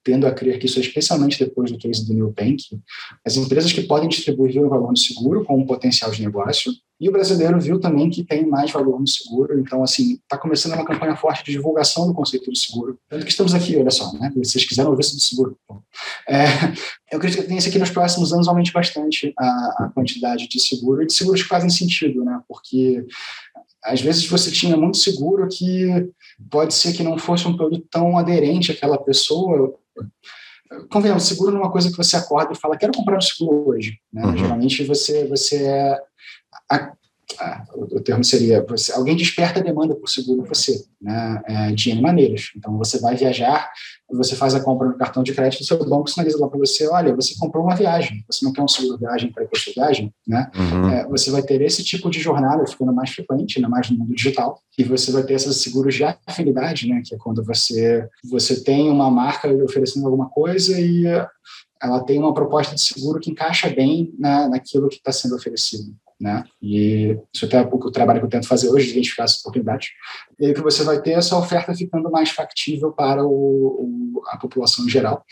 tendo 0.04 0.26
a 0.28 0.32
crer 0.32 0.60
que 0.60 0.66
isso 0.66 0.80
é 0.80 0.82
especialmente 0.82 1.40
depois 1.40 1.72
do 1.72 1.78
case 1.78 2.06
do 2.06 2.14
New 2.14 2.34
Bank, 2.36 2.64
as 3.26 3.36
empresas 3.36 3.72
que 3.72 3.82
podem 3.82 4.10
distribuir 4.10 4.62
o 4.64 4.70
valor 4.70 4.90
no 4.90 4.98
seguro 4.98 5.44
com 5.44 5.58
um 5.58 5.66
potencial 5.66 6.12
de 6.12 6.22
negócio, 6.22 6.72
e 7.00 7.08
o 7.08 7.12
brasileiro 7.14 7.60
viu 7.62 7.80
também 7.80 8.10
que 8.10 8.26
tem 8.26 8.46
mais 8.46 8.72
valor 8.72 9.00
no 9.00 9.08
seguro, 9.08 9.58
então, 9.58 9.82
assim, 9.82 10.16
está 10.16 10.38
começando 10.38 10.74
uma 10.74 10.86
campanha 10.86 11.16
forte 11.16 11.46
de 11.46 11.54
divulgação 11.54 12.06
do 12.06 12.14
conceito 12.14 12.52
do 12.52 12.58
seguro. 12.58 13.00
Tanto 13.08 13.24
que 13.24 13.32
estamos 13.32 13.54
aqui, 13.54 13.78
olha 13.78 13.90
só, 13.90 14.12
né? 14.14 14.30
Se 14.34 14.52
vocês 14.52 14.66
quiserem 14.66 14.92
ouvir 14.92 15.04
sobre 15.04 15.24
seguro. 15.24 15.58
É, 16.28 16.44
eu 17.10 17.18
acredito 17.18 17.40
que 17.40 17.46
a 17.46 17.48
tendência 17.48 17.70
aqui 17.70 17.80
nos 17.80 17.90
próximos 17.90 18.34
anos 18.34 18.50
aumente 18.50 18.74
bastante 18.74 19.34
a, 19.40 19.46
a 19.86 19.92
quantidade 19.96 20.50
de 20.50 20.60
seguro, 20.60 21.02
e 21.02 21.08
de 21.08 21.14
seguros 21.14 21.42
que 21.42 21.48
fazem 21.48 21.70
sentido, 21.70 22.26
né? 22.26 22.42
Porque 22.50 23.06
às 23.82 24.02
vezes 24.02 24.26
você 24.28 24.52
tinha 24.52 24.76
muito 24.76 24.98
seguro 24.98 25.48
que 25.48 26.12
pode 26.50 26.74
ser 26.74 26.92
que 26.92 27.04
não 27.04 27.18
fosse 27.18 27.48
um 27.48 27.56
produto 27.56 27.88
tão 27.90 28.18
aderente 28.18 28.74
àquela 28.74 28.98
pessoa, 28.98 29.74
convenhamos, 30.90 31.24
seguro 31.24 31.52
não 31.52 31.60
é 31.60 31.64
uma 31.64 31.72
coisa 31.72 31.90
que 31.90 31.98
você 31.98 32.16
acorda 32.16 32.54
e 32.54 32.58
fala, 32.58 32.78
quero 32.78 32.94
comprar 32.94 33.18
um 33.18 33.22
seguro 33.22 33.70
hoje. 33.70 34.00
Né? 34.14 34.24
Uhum. 34.24 34.38
Geralmente 34.38 34.84
você, 34.86 35.28
você 35.28 35.64
é. 35.64 36.00
A, 36.72 36.94
a, 37.38 37.64
o 37.74 38.00
termo 38.00 38.24
seria: 38.24 38.66
você, 38.68 38.92
alguém 38.92 39.16
desperta 39.16 39.60
a 39.60 39.64
demanda 39.64 39.96
por 39.96 40.10
seguro 40.10 40.44
você, 40.48 40.84
né? 41.02 41.42
É, 41.46 41.72
de 41.72 41.92
N 41.92 42.02
maneiras. 42.02 42.52
Então 42.56 42.78
você 42.78 43.00
vai 43.00 43.16
viajar, 43.16 43.70
você 44.12 44.36
faz 44.36 44.56
a 44.56 44.60
compra 44.60 44.88
no 44.88 44.98
cartão 44.98 45.22
de 45.22 45.34
crédito, 45.34 45.62
o 45.62 45.66
seu 45.66 45.78
banco 45.78 46.10
sinaliza 46.10 46.40
lá 46.40 46.48
para 46.48 46.58
você: 46.58 46.88
olha, 46.88 47.16
você 47.16 47.36
comprou 47.38 47.64
uma 47.64 47.76
viagem, 47.76 48.24
você 48.28 48.44
não 48.46 48.52
quer 48.52 48.62
um 48.62 48.68
seguro 48.68 48.98
viagem 48.98 49.32
para 49.32 49.46
para 49.46 49.60
sua 49.60 49.74
viagem, 49.74 50.14
né? 50.28 50.50
Uhum. 50.56 50.90
É, 50.90 51.08
você 51.08 51.32
vai 51.32 51.42
ter 51.42 51.62
esse 51.62 51.84
tipo 51.84 52.10
de 52.10 52.20
jornada 52.20 52.66
ficando 52.66 52.94
mais 52.94 53.12
frequente, 53.12 53.58
ainda 53.58 53.70
mais 53.70 53.90
no 53.90 53.98
mundo 53.98 54.14
digital, 54.14 54.60
e 54.78 54.84
você 54.84 55.12
vai 55.12 55.24
ter 55.24 55.34
esses 55.34 55.62
seguros 55.62 55.96
de 55.96 56.04
afinidade, 56.04 56.88
né? 56.88 57.02
Que 57.06 57.16
é 57.16 57.18
quando 57.18 57.44
você, 57.44 58.08
você 58.24 58.64
tem 58.64 58.90
uma 58.90 59.12
marca 59.12 59.48
oferecendo 59.64 60.06
alguma 60.06 60.30
coisa 60.30 60.80
e 60.80 61.06
ela 61.82 62.04
tem 62.04 62.20
uma 62.20 62.34
proposta 62.34 62.76
de 62.76 62.82
seguro 62.82 63.20
que 63.20 63.32
encaixa 63.32 63.70
bem 63.70 64.14
na, 64.20 64.50
naquilo 64.50 64.90
que 64.90 64.98
está 64.98 65.12
sendo 65.12 65.36
oferecido 65.36 65.96
né? 66.20 66.44
E 66.62 67.18
isso 67.34 67.46
até 67.46 67.58
é 67.58 67.62
o 67.62 67.92
trabalho 67.92 68.20
que 68.20 68.26
eu 68.26 68.30
tento 68.30 68.48
fazer 68.48 68.70
hoje, 68.70 68.92
identificar 68.92 69.24
essas 69.24 69.40
oportunidades. 69.40 69.90
E 70.40 70.48
aí 70.48 70.54
que 70.54 70.62
você 70.62 70.84
vai 70.84 71.02
ter 71.02 71.12
essa 71.12 71.38
oferta 71.38 71.74
ficando 71.74 72.12
mais 72.12 72.30
factível 72.30 72.92
para 72.92 73.24
o, 73.24 73.30
o, 73.30 74.22
a 74.28 74.38
população 74.38 74.86
em 74.86 74.90
geral. 74.90 75.24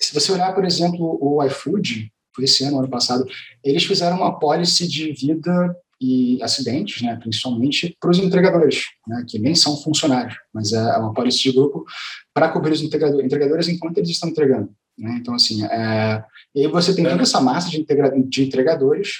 Se 0.00 0.12
você 0.12 0.32
olhar, 0.32 0.54
por 0.54 0.64
exemplo, 0.64 1.18
o 1.20 1.44
iFood, 1.44 2.10
foi 2.34 2.44
esse 2.44 2.64
ano, 2.64 2.78
ano 2.78 2.88
passado, 2.88 3.24
eles 3.62 3.84
fizeram 3.84 4.16
uma 4.16 4.38
policy 4.38 4.88
de 4.88 5.12
vida 5.12 5.76
e 6.00 6.42
acidentes, 6.42 7.02
né, 7.02 7.14
principalmente 7.16 7.94
para 8.00 8.10
os 8.10 8.18
entregadores, 8.18 8.84
né, 9.06 9.22
que 9.28 9.38
nem 9.38 9.54
são 9.54 9.76
funcionários, 9.76 10.34
mas 10.52 10.72
é 10.72 10.96
uma 10.96 11.12
policy 11.12 11.42
de 11.42 11.52
grupo 11.52 11.84
para 12.32 12.48
cobrir 12.48 12.72
os 12.72 12.80
entregadores 12.80 13.68
enquanto 13.68 13.98
eles 13.98 14.10
estão 14.10 14.30
entregando. 14.30 14.74
Né? 14.98 15.18
Então, 15.20 15.34
assim, 15.34 15.64
é, 15.64 16.24
e 16.54 16.62
aí 16.62 16.68
você 16.68 16.94
tem 16.94 17.04
toda 17.04 17.22
essa 17.22 17.40
massa 17.40 17.68
de, 17.70 17.84
de 18.28 18.44
entregadores 18.44 19.12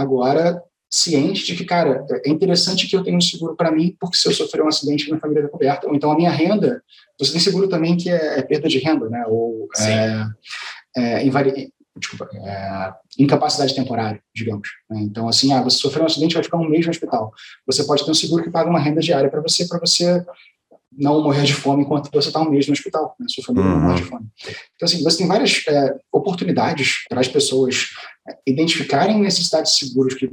agora 0.00 0.62
ciente 0.90 1.44
de 1.44 1.56
que, 1.56 1.64
cara, 1.64 2.06
é 2.24 2.30
interessante 2.30 2.86
que 2.86 2.96
eu 2.96 3.02
tenha 3.02 3.16
um 3.16 3.20
seguro 3.20 3.56
para 3.56 3.72
mim, 3.72 3.96
porque 4.00 4.16
se 4.16 4.28
eu 4.28 4.32
sofrer 4.32 4.62
um 4.62 4.68
acidente, 4.68 5.06
minha 5.06 5.20
família 5.20 5.40
está 5.40 5.50
coberta. 5.50 5.88
Ou 5.88 5.94
então 5.94 6.10
a 6.10 6.16
minha 6.16 6.30
renda, 6.30 6.82
você 7.18 7.32
tem 7.32 7.40
seguro 7.40 7.68
também 7.68 7.96
que 7.96 8.08
é, 8.08 8.38
é 8.38 8.42
perda 8.42 8.68
de 8.68 8.78
renda, 8.78 9.08
né? 9.08 9.24
Ou 9.26 9.68
é, 9.78 10.26
é, 10.96 11.26
invari... 11.26 11.72
Desculpa, 11.98 12.28
é, 12.34 12.92
incapacidade 13.18 13.74
temporária, 13.74 14.20
digamos. 14.34 14.68
Né? 14.90 15.00
Então, 15.00 15.26
assim, 15.28 15.50
ah, 15.54 15.62
você 15.62 15.78
sofreu 15.78 16.02
um 16.02 16.06
acidente, 16.06 16.34
vai 16.34 16.44
ficar 16.44 16.58
um 16.58 16.68
mês 16.68 16.84
no 16.84 16.90
hospital. 16.90 17.32
Você 17.66 17.84
pode 17.84 18.04
ter 18.04 18.10
um 18.10 18.14
seguro 18.14 18.42
que 18.44 18.50
paga 18.50 18.68
uma 18.68 18.78
renda 18.78 19.00
diária 19.00 19.30
para 19.30 19.40
você, 19.40 19.66
para 19.66 19.80
você 19.80 20.22
não 20.96 21.22
morrer 21.22 21.44
de 21.44 21.54
fome 21.54 21.82
enquanto 21.82 22.10
você 22.10 22.28
está 22.28 22.40
um 22.40 22.50
mês 22.50 22.66
no 22.66 22.72
hospital, 22.72 23.14
né? 23.18 23.26
sua 23.28 23.44
família 23.44 23.70
não 23.70 23.80
morre 23.80 23.96
de 23.96 24.02
uhum. 24.02 24.08
fome. 24.08 24.26
Então, 24.74 24.86
assim, 24.86 25.02
você 25.02 25.18
tem 25.18 25.26
várias 25.26 25.62
é, 25.68 25.96
oportunidades 26.12 27.04
para 27.08 27.20
as 27.20 27.28
pessoas 27.28 27.88
é, 28.28 28.36
identificarem 28.46 29.20
necessidades 29.20 29.76
seguras 29.76 30.14
que 30.14 30.30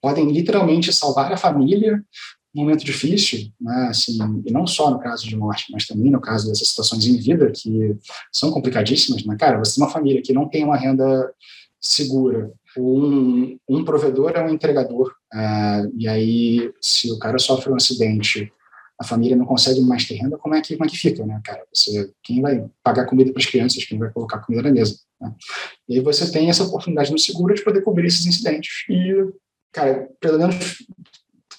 podem 0.00 0.30
literalmente 0.30 0.92
salvar 0.92 1.32
a 1.32 1.36
família 1.36 2.04
num 2.54 2.62
momento 2.62 2.84
difícil, 2.84 3.50
né? 3.60 3.88
assim, 3.90 4.16
e 4.46 4.52
não 4.52 4.66
só 4.66 4.90
no 4.90 5.00
caso 5.00 5.26
de 5.26 5.36
morte, 5.36 5.66
mas 5.72 5.86
também 5.86 6.10
no 6.10 6.20
caso 6.20 6.46
dessas 6.46 6.68
situações 6.68 7.04
em 7.06 7.16
vida 7.16 7.50
que 7.50 7.96
são 8.32 8.52
complicadíssimas. 8.52 9.24
Né? 9.24 9.36
Cara, 9.38 9.58
você 9.58 9.74
tem 9.74 9.84
uma 9.84 9.90
família 9.90 10.22
que 10.22 10.32
não 10.32 10.48
tem 10.48 10.62
uma 10.62 10.76
renda 10.76 11.32
segura, 11.80 12.52
um, 12.78 13.58
um 13.68 13.84
provedor 13.84 14.32
é 14.34 14.44
um 14.44 14.48
entregador, 14.48 15.14
uh, 15.32 15.92
e 15.96 16.08
aí 16.08 16.72
se 16.80 17.10
o 17.10 17.18
cara 17.18 17.38
sofre 17.38 17.70
um 17.70 17.76
acidente 17.76 18.52
a 19.04 19.06
família 19.06 19.36
não 19.36 19.44
consegue 19.44 19.80
mais 19.82 20.06
ter 20.06 20.14
renda, 20.14 20.38
como 20.38 20.54
é 20.54 20.60
que, 20.60 20.76
como 20.76 20.86
é 20.86 20.90
que 20.90 20.96
fica, 20.96 21.24
né, 21.24 21.40
cara? 21.44 21.62
Você, 21.72 22.10
quem 22.22 22.40
vai 22.40 22.64
pagar 22.82 23.04
comida 23.04 23.30
para 23.32 23.40
as 23.40 23.46
crianças, 23.46 23.84
quem 23.84 23.98
vai 23.98 24.10
colocar 24.10 24.38
comida 24.38 24.62
na 24.62 24.72
mesa? 24.72 24.98
Né? 25.20 25.32
E 25.88 25.98
aí 25.98 26.00
você 26.00 26.30
tem 26.32 26.48
essa 26.48 26.64
oportunidade 26.64 27.12
no 27.12 27.18
seguro 27.18 27.54
de 27.54 27.62
poder 27.62 27.82
cobrir 27.82 28.06
esses 28.06 28.26
incidentes 28.26 28.84
e, 28.88 29.14
cara, 29.70 30.08
pelo 30.18 30.38
menos, 30.38 30.78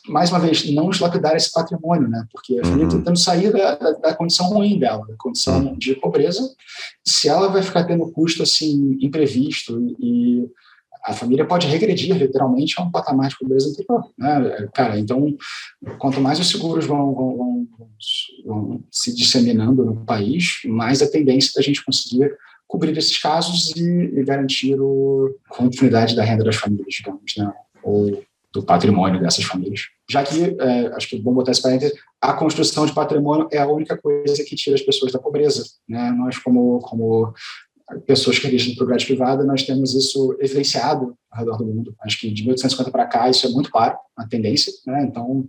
mais 0.07 0.31
uma 0.31 0.39
vez, 0.39 0.69
não 0.71 0.89
lapidar 0.99 1.35
esse 1.35 1.51
patrimônio, 1.51 2.07
né? 2.07 2.25
Porque 2.31 2.59
a 2.59 2.63
família 2.63 2.85
uhum. 2.85 2.97
tentando 2.97 3.19
sair 3.19 3.51
da, 3.51 3.75
da, 3.75 3.91
da, 3.91 4.15
condição 4.15 4.47
ruim 4.47 4.79
dela, 4.79 5.05
da 5.07 5.15
condição 5.17 5.67
uhum. 5.67 5.77
de 5.77 5.95
pobreza, 5.95 6.41
se 7.05 7.29
ela 7.29 7.47
vai 7.47 7.61
ficar 7.61 7.83
tendo 7.83 8.11
custo, 8.11 8.41
assim, 8.41 8.97
imprevisto 9.01 9.79
e 9.99 10.49
a 11.05 11.13
família 11.13 11.45
pode 11.45 11.67
regredir 11.67 12.17
literalmente 12.17 12.75
a 12.77 12.83
um 12.83 12.89
patamar 12.89 13.29
de 13.29 13.37
pobreza 13.37 13.69
anterior. 13.69 14.09
Né? 14.17 14.67
Cara, 14.73 14.99
então, 14.99 15.37
quanto 15.99 16.19
mais 16.19 16.39
os 16.39 16.49
seguros 16.49 16.85
vão, 16.85 17.13
vão, 17.13 17.37
vão, 17.37 17.67
vão, 18.45 18.83
se 18.91 19.15
disseminando 19.15 19.85
no 19.85 20.03
país, 20.03 20.61
mais 20.65 21.01
a 21.01 21.09
tendência 21.09 21.51
da 21.55 21.61
gente 21.61 21.85
conseguir 21.85 22.35
cobrir 22.67 22.97
esses 22.97 23.17
casos 23.19 23.71
e, 23.75 23.83
e 23.83 24.23
garantir 24.23 24.73
a 24.73 25.53
continuidade 25.53 26.15
da 26.15 26.23
renda 26.23 26.43
das 26.43 26.55
famílias, 26.55 26.87
digamos, 26.89 27.33
né? 27.37 27.53
ou 27.83 28.23
do 28.51 28.63
patrimônio 28.63 29.21
dessas 29.21 29.43
famílias. 29.43 29.81
Já 30.09 30.23
que, 30.23 30.55
é, 30.59 30.87
acho 30.95 31.09
que 31.09 31.17
é 31.17 31.19
bom 31.19 31.33
botar 31.33 31.51
esse 31.51 31.61
parênteses, 31.61 31.95
a 32.21 32.33
construção 32.33 32.85
de 32.85 32.93
patrimônio 32.93 33.47
é 33.51 33.59
a 33.59 33.67
única 33.67 33.97
coisa 33.97 34.43
que 34.43 34.55
tira 34.55 34.75
as 34.75 34.81
pessoas 34.81 35.11
da 35.11 35.19
pobreza. 35.19 35.63
Né? 35.87 36.09
Nós, 36.11 36.37
como, 36.39 36.79
como 36.79 37.33
pessoas 38.05 38.39
que 38.39 38.47
existem 38.47 38.75
por 38.75 38.87
grade 38.87 39.05
privada, 39.05 39.43
nós 39.43 39.63
temos 39.63 39.93
isso 39.93 40.35
evidenciado 40.39 41.15
ao 41.31 41.39
redor 41.39 41.57
do 41.57 41.65
mundo. 41.65 41.95
Acho 42.01 42.19
que 42.19 42.31
de 42.31 42.43
1850 42.43 42.91
para 42.91 43.05
cá 43.05 43.29
isso 43.29 43.45
é 43.45 43.49
muito 43.49 43.69
claro, 43.69 43.95
a 44.17 44.25
tendência. 44.25 44.73
Né? 44.87 45.03
Então, 45.03 45.45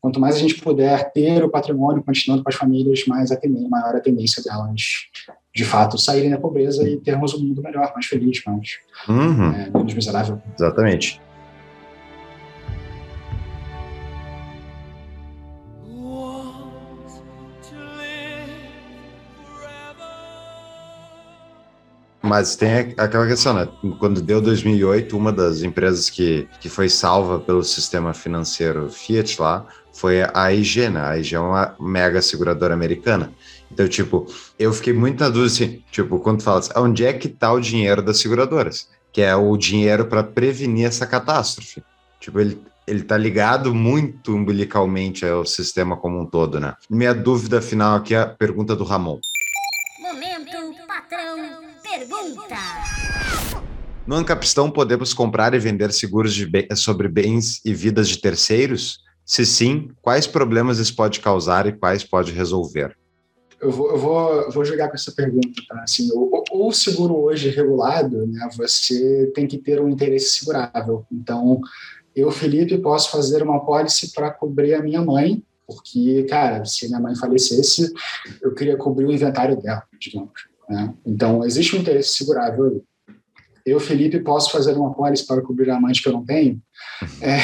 quanto 0.00 0.20
mais 0.20 0.36
a 0.36 0.38
gente 0.38 0.60
puder 0.60 1.10
ter 1.12 1.42
o 1.42 1.50
patrimônio 1.50 2.02
continuando 2.02 2.42
para 2.42 2.52
as 2.52 2.58
famílias, 2.58 3.04
mais 3.06 3.30
a 3.30 3.36
tendência, 3.36 3.68
maior 3.68 3.96
a 3.96 4.00
tendência 4.00 4.42
delas, 4.42 4.82
de 5.54 5.64
fato, 5.64 5.98
saírem 5.98 6.30
da 6.30 6.38
pobreza 6.38 6.88
e 6.88 6.98
termos 6.98 7.34
um 7.34 7.40
mundo 7.40 7.62
melhor, 7.62 7.90
mais 7.92 8.06
feliz, 8.06 8.42
mais 8.44 8.78
uhum. 9.08 9.52
é, 9.52 9.70
menos 9.70 9.94
miserável. 9.94 10.40
Exatamente. 10.58 11.20
Mas 22.30 22.54
tem 22.54 22.94
aquela 22.96 23.26
questão, 23.26 23.52
né? 23.52 23.66
Quando 23.98 24.22
deu 24.22 24.40
2008, 24.40 25.16
uma 25.16 25.32
das 25.32 25.64
empresas 25.64 26.08
que, 26.08 26.46
que 26.60 26.68
foi 26.68 26.88
salva 26.88 27.40
pelo 27.40 27.64
sistema 27.64 28.14
financeiro 28.14 28.88
Fiat 28.88 29.42
lá 29.42 29.66
foi 29.92 30.22
a 30.22 30.52
IG, 30.52 30.90
né? 30.90 31.00
A 31.00 31.18
IG 31.18 31.34
é 31.34 31.40
uma 31.40 31.74
mega 31.80 32.22
seguradora 32.22 32.72
americana. 32.72 33.32
Então, 33.68 33.88
tipo, 33.88 34.32
eu 34.56 34.72
fiquei 34.72 34.92
muito 34.92 35.18
na 35.18 35.28
dúvida, 35.28 35.46
assim, 35.46 35.82
tipo, 35.90 36.20
quando 36.20 36.40
fala 36.40 36.60
assim, 36.60 36.70
onde 36.76 37.04
é 37.04 37.12
que 37.12 37.28
tá 37.28 37.52
o 37.52 37.58
dinheiro 37.58 38.00
das 38.00 38.18
seguradoras? 38.18 38.88
Que 39.12 39.22
é 39.22 39.34
o 39.34 39.56
dinheiro 39.56 40.04
para 40.04 40.22
prevenir 40.22 40.86
essa 40.86 41.08
catástrofe. 41.08 41.82
Tipo, 42.20 42.38
ele, 42.38 42.62
ele 42.86 43.02
tá 43.02 43.16
ligado 43.16 43.74
muito 43.74 44.36
umbilicalmente 44.36 45.26
ao 45.26 45.44
sistema 45.44 45.96
como 45.96 46.20
um 46.20 46.26
todo, 46.26 46.60
né? 46.60 46.74
Minha 46.88 47.12
dúvida 47.12 47.60
final 47.60 47.96
aqui 47.96 48.14
é 48.14 48.20
a 48.20 48.26
pergunta 48.26 48.76
do 48.76 48.84
Ramon. 48.84 49.18
No 54.10 54.16
Ancapistão 54.16 54.68
podemos 54.68 55.14
comprar 55.14 55.54
e 55.54 55.58
vender 55.60 55.92
seguros 55.92 56.36
be 56.42 56.66
sobre 56.74 57.06
bens 57.06 57.64
e 57.64 57.72
vidas 57.72 58.08
de 58.08 58.18
terceiros? 58.18 58.98
Se 59.24 59.46
sim, 59.46 59.88
quais 60.02 60.26
problemas 60.26 60.80
isso 60.80 60.96
pode 60.96 61.20
causar 61.20 61.68
e 61.68 61.72
quais 61.72 62.02
pode 62.02 62.32
resolver? 62.32 62.96
Eu 63.60 63.70
vou, 63.70 63.88
eu 63.92 63.96
vou, 63.96 64.50
vou 64.50 64.64
jogar 64.64 64.88
com 64.88 64.96
essa 64.96 65.12
pergunta. 65.12 65.62
Tá? 65.68 65.82
Assim, 65.84 66.10
o, 66.12 66.42
o 66.50 66.72
seguro 66.72 67.18
hoje 67.18 67.50
regulado, 67.50 68.26
né, 68.26 68.48
você 68.56 69.30
tem 69.32 69.46
que 69.46 69.58
ter 69.58 69.80
um 69.80 69.88
interesse 69.88 70.40
segurável. 70.40 71.06
Então, 71.12 71.60
eu, 72.12 72.32
Felipe, 72.32 72.76
posso 72.78 73.12
fazer 73.12 73.44
uma 73.44 73.64
pólice 73.64 74.12
para 74.12 74.32
cobrir 74.32 74.74
a 74.74 74.82
minha 74.82 75.02
mãe, 75.02 75.40
porque, 75.68 76.24
cara, 76.24 76.64
se 76.64 76.88
minha 76.88 76.98
mãe 76.98 77.14
falecesse, 77.14 77.92
eu 78.42 78.52
queria 78.56 78.76
cobrir 78.76 79.04
o 79.04 79.12
inventário 79.12 79.56
dela, 79.62 79.84
digamos. 80.00 80.48
Né? 80.68 80.92
Então, 81.06 81.44
existe 81.44 81.76
um 81.76 81.78
interesse 81.78 82.14
segurável. 82.14 82.82
Eu, 83.70 83.78
Felipe, 83.78 84.18
posso 84.18 84.50
fazer 84.50 84.76
uma 84.76 84.92
pólice 84.92 85.24
para 85.24 85.40
cobrir 85.42 85.70
a 85.70 85.76
amante 85.76 86.02
que 86.02 86.08
eu 86.08 86.12
não 86.12 86.24
tenho? 86.24 86.60
É, 87.22 87.38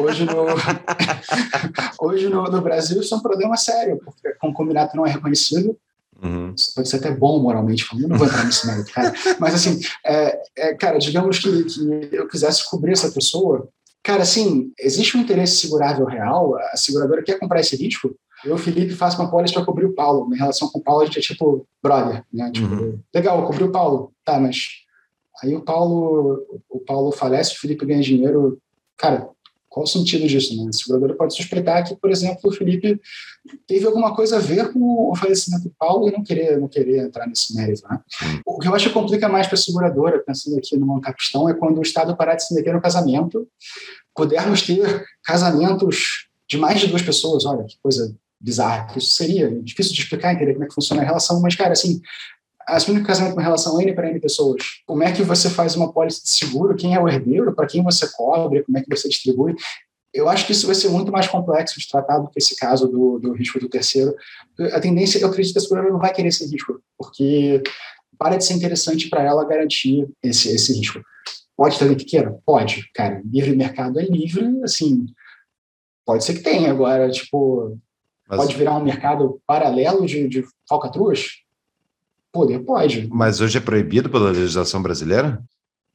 hoje 0.00 0.24
no, 0.24 0.34
hoje 2.04 2.28
no, 2.28 2.42
no, 2.44 2.60
Brasil 2.60 3.00
isso 3.00 3.14
é 3.14 3.16
um 3.16 3.22
problema 3.22 3.56
sério, 3.56 4.00
porque 4.04 4.36
combinato 4.52 4.96
não 4.96 5.06
é 5.06 5.10
reconhecido. 5.12 5.78
Uhum. 6.20 6.52
Isso 6.56 6.74
pode 6.74 6.88
ser 6.88 6.96
até 6.96 7.12
bom 7.12 7.40
moralmente 7.40 7.84
falando, 7.84 8.08
não 8.08 8.18
vou 8.18 8.26
entrar 8.26 8.44
nesse 8.44 8.66
mérito, 8.66 8.92
cara. 8.92 9.14
Mas 9.38 9.54
assim, 9.54 9.78
é, 10.04 10.42
é, 10.56 10.74
cara, 10.74 10.98
digamos 10.98 11.38
que, 11.38 11.64
que 11.64 12.08
eu 12.10 12.26
quisesse 12.26 12.68
cobrir 12.68 12.92
essa 12.92 13.12
pessoa, 13.12 13.68
cara, 14.02 14.22
assim, 14.22 14.72
existe 14.76 15.16
um 15.16 15.20
interesse 15.20 15.58
segurável 15.58 16.06
real, 16.06 16.56
a 16.72 16.76
seguradora 16.76 17.22
quer 17.22 17.38
comprar 17.38 17.60
esse 17.60 17.76
risco, 17.76 18.16
eu, 18.44 18.58
Felipe, 18.58 18.94
faço 18.94 19.20
uma 19.20 19.30
pólice 19.30 19.54
para 19.54 19.64
cobrir 19.64 19.86
o 19.86 19.94
Paulo. 19.94 20.32
Em 20.34 20.38
relação 20.38 20.68
com 20.68 20.78
o 20.78 20.82
Paulo, 20.82 21.02
a 21.02 21.04
gente 21.06 21.18
é 21.18 21.22
tipo 21.22 21.66
brother, 21.82 22.22
né? 22.32 22.50
Tipo, 22.50 22.74
uhum. 22.74 23.00
legal, 23.14 23.46
cobri 23.46 23.64
o 23.64 23.72
Paulo. 23.72 24.12
Tá, 24.24 24.38
mas 24.38 24.85
aí 25.42 25.54
o 25.54 25.62
Paulo, 25.62 26.42
o 26.68 26.78
Paulo 26.80 27.12
falece, 27.12 27.54
o 27.54 27.60
Felipe 27.60 27.86
ganha 27.86 28.02
dinheiro. 28.02 28.60
Cara, 28.96 29.28
qual 29.76 29.84
o 29.84 29.86
sentido 29.86 30.26
disso? 30.26 30.56
Né? 30.56 30.70
A 30.70 30.72
seguradora 30.72 31.14
pode 31.14 31.34
suspeitar 31.34 31.86
que, 31.86 31.94
por 31.94 32.10
exemplo, 32.10 32.40
o 32.44 32.50
Felipe 32.50 32.98
teve 33.66 33.84
alguma 33.84 34.14
coisa 34.16 34.36
a 34.36 34.40
ver 34.40 34.72
com 34.72 35.10
o 35.10 35.14
falecimento 35.14 35.64
do 35.64 35.74
Paulo 35.78 36.08
e 36.08 36.12
não 36.12 36.24
querer, 36.24 36.58
não 36.58 36.66
querer 36.66 37.00
entrar 37.00 37.26
nesse 37.26 37.54
mérito. 37.54 37.86
Né? 37.86 38.00
O 38.46 38.58
que 38.58 38.68
eu 38.68 38.74
acho 38.74 38.88
que 38.88 38.94
complica 38.94 39.28
mais 39.28 39.46
para 39.46 39.54
a 39.54 39.60
seguradora, 39.60 40.22
pensando 40.24 40.56
aqui 40.56 40.78
numa 40.78 40.98
capistão, 41.00 41.46
é 41.46 41.52
quando 41.52 41.78
o 41.78 41.82
Estado 41.82 42.16
parar 42.16 42.36
de 42.36 42.46
se 42.46 42.54
meter 42.54 42.72
no 42.72 42.80
casamento, 42.80 43.46
pudermos 44.14 44.62
ter 44.62 45.04
casamentos 45.22 46.26
de 46.48 46.56
mais 46.56 46.80
de 46.80 46.86
duas 46.86 47.02
pessoas, 47.02 47.44
olha 47.44 47.64
que 47.64 47.76
coisa 47.82 48.16
bizarra 48.40 48.86
que 48.86 48.98
isso 48.98 49.14
seria, 49.14 49.50
difícil 49.62 49.92
de 49.92 50.00
explicar, 50.00 50.32
entender 50.32 50.52
como 50.54 50.64
é 50.64 50.68
que 50.68 50.74
funciona 50.74 51.02
a 51.02 51.04
relação, 51.04 51.40
mas, 51.40 51.54
cara, 51.54 51.72
assim, 51.72 52.00
casamento 52.66 53.10
é 53.10 53.32
uma 53.32 53.42
relação 53.42 53.80
N 53.80 53.94
para 53.94 54.10
N 54.10 54.20
pessoas, 54.20 54.62
como 54.84 55.02
é 55.02 55.12
que 55.12 55.22
você 55.22 55.48
faz 55.48 55.76
uma 55.76 55.92
pólice 55.92 56.22
de 56.22 56.30
seguro, 56.30 56.76
quem 56.76 56.94
é 56.94 57.00
o 57.00 57.08
herdeiro, 57.08 57.54
para 57.54 57.66
quem 57.66 57.82
você 57.82 58.08
cobre, 58.12 58.64
como 58.64 58.76
é 58.76 58.82
que 58.82 58.90
você 58.90 59.08
distribui. 59.08 59.54
Eu 60.12 60.28
acho 60.28 60.46
que 60.46 60.52
isso 60.52 60.66
vai 60.66 60.74
ser 60.74 60.88
muito 60.88 61.12
mais 61.12 61.28
complexo 61.28 61.78
de 61.78 61.88
tratar 61.88 62.18
do 62.18 62.28
que 62.28 62.38
esse 62.38 62.56
caso 62.56 62.88
do, 62.88 63.18
do 63.18 63.32
risco 63.32 63.60
do 63.60 63.68
terceiro. 63.68 64.14
A 64.72 64.80
tendência, 64.80 65.18
eu 65.18 65.28
acredito 65.28 65.52
que 65.52 65.58
a 65.58 65.62
seguradora 65.62 65.92
não 65.92 66.00
vai 66.00 66.12
querer 66.12 66.28
esse 66.28 66.50
risco, 66.50 66.80
porque 66.98 67.62
para 68.18 68.36
de 68.36 68.44
ser 68.44 68.54
interessante 68.54 69.08
para 69.08 69.22
ela 69.22 69.44
garantir 69.44 70.08
esse, 70.22 70.48
esse 70.48 70.72
risco. 70.72 71.00
Pode 71.56 71.80
alguém 71.80 71.96
que 71.96 72.04
queira? 72.04 72.38
Pode. 72.44 72.90
Cara, 72.94 73.22
livre 73.24 73.54
mercado 73.54 74.00
é 74.00 74.04
livre, 74.04 74.60
assim, 74.62 75.06
pode 76.04 76.24
ser 76.24 76.34
que 76.34 76.40
tenha. 76.40 76.70
Agora, 76.70 77.10
tipo, 77.10 77.78
Mas... 78.28 78.38
pode 78.38 78.56
virar 78.56 78.76
um 78.76 78.84
mercado 78.84 79.40
paralelo 79.46 80.06
de, 80.06 80.28
de 80.28 80.44
falcatruas? 80.68 81.45
Poder 82.36 82.58
pode. 82.58 83.08
Mas 83.10 83.40
hoje 83.40 83.56
é 83.56 83.60
proibido 83.60 84.10
pela 84.10 84.30
legislação 84.30 84.82
brasileira? 84.82 85.42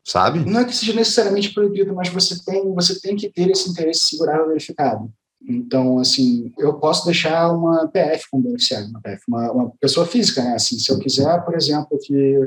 Sabe? 0.03 0.39
Não 0.39 0.61
é 0.61 0.65
que 0.65 0.75
seja 0.75 0.93
necessariamente 0.93 1.53
proibido, 1.53 1.93
mas 1.93 2.09
você 2.09 2.43
tem, 2.43 2.73
você 2.73 2.99
tem 2.99 3.15
que 3.15 3.29
ter 3.29 3.51
esse 3.51 3.69
interesse 3.69 4.05
segurado 4.05 4.47
verificado. 4.47 5.11
Então, 5.47 5.99
assim, 5.99 6.51
eu 6.57 6.73
posso 6.75 7.05
deixar 7.05 7.51
uma 7.51 7.87
PF 7.87 8.25
como 8.31 8.43
beneficiário, 8.43 8.89
uma 8.89 9.01
PF, 9.01 9.23
uma, 9.27 9.51
uma 9.51 9.71
pessoa 9.79 10.05
física, 10.05 10.43
né? 10.43 10.55
Assim, 10.55 10.79
se 10.79 10.91
eu 10.91 10.97
quiser, 10.97 11.43
por 11.45 11.55
exemplo, 11.55 11.97
que 12.01 12.39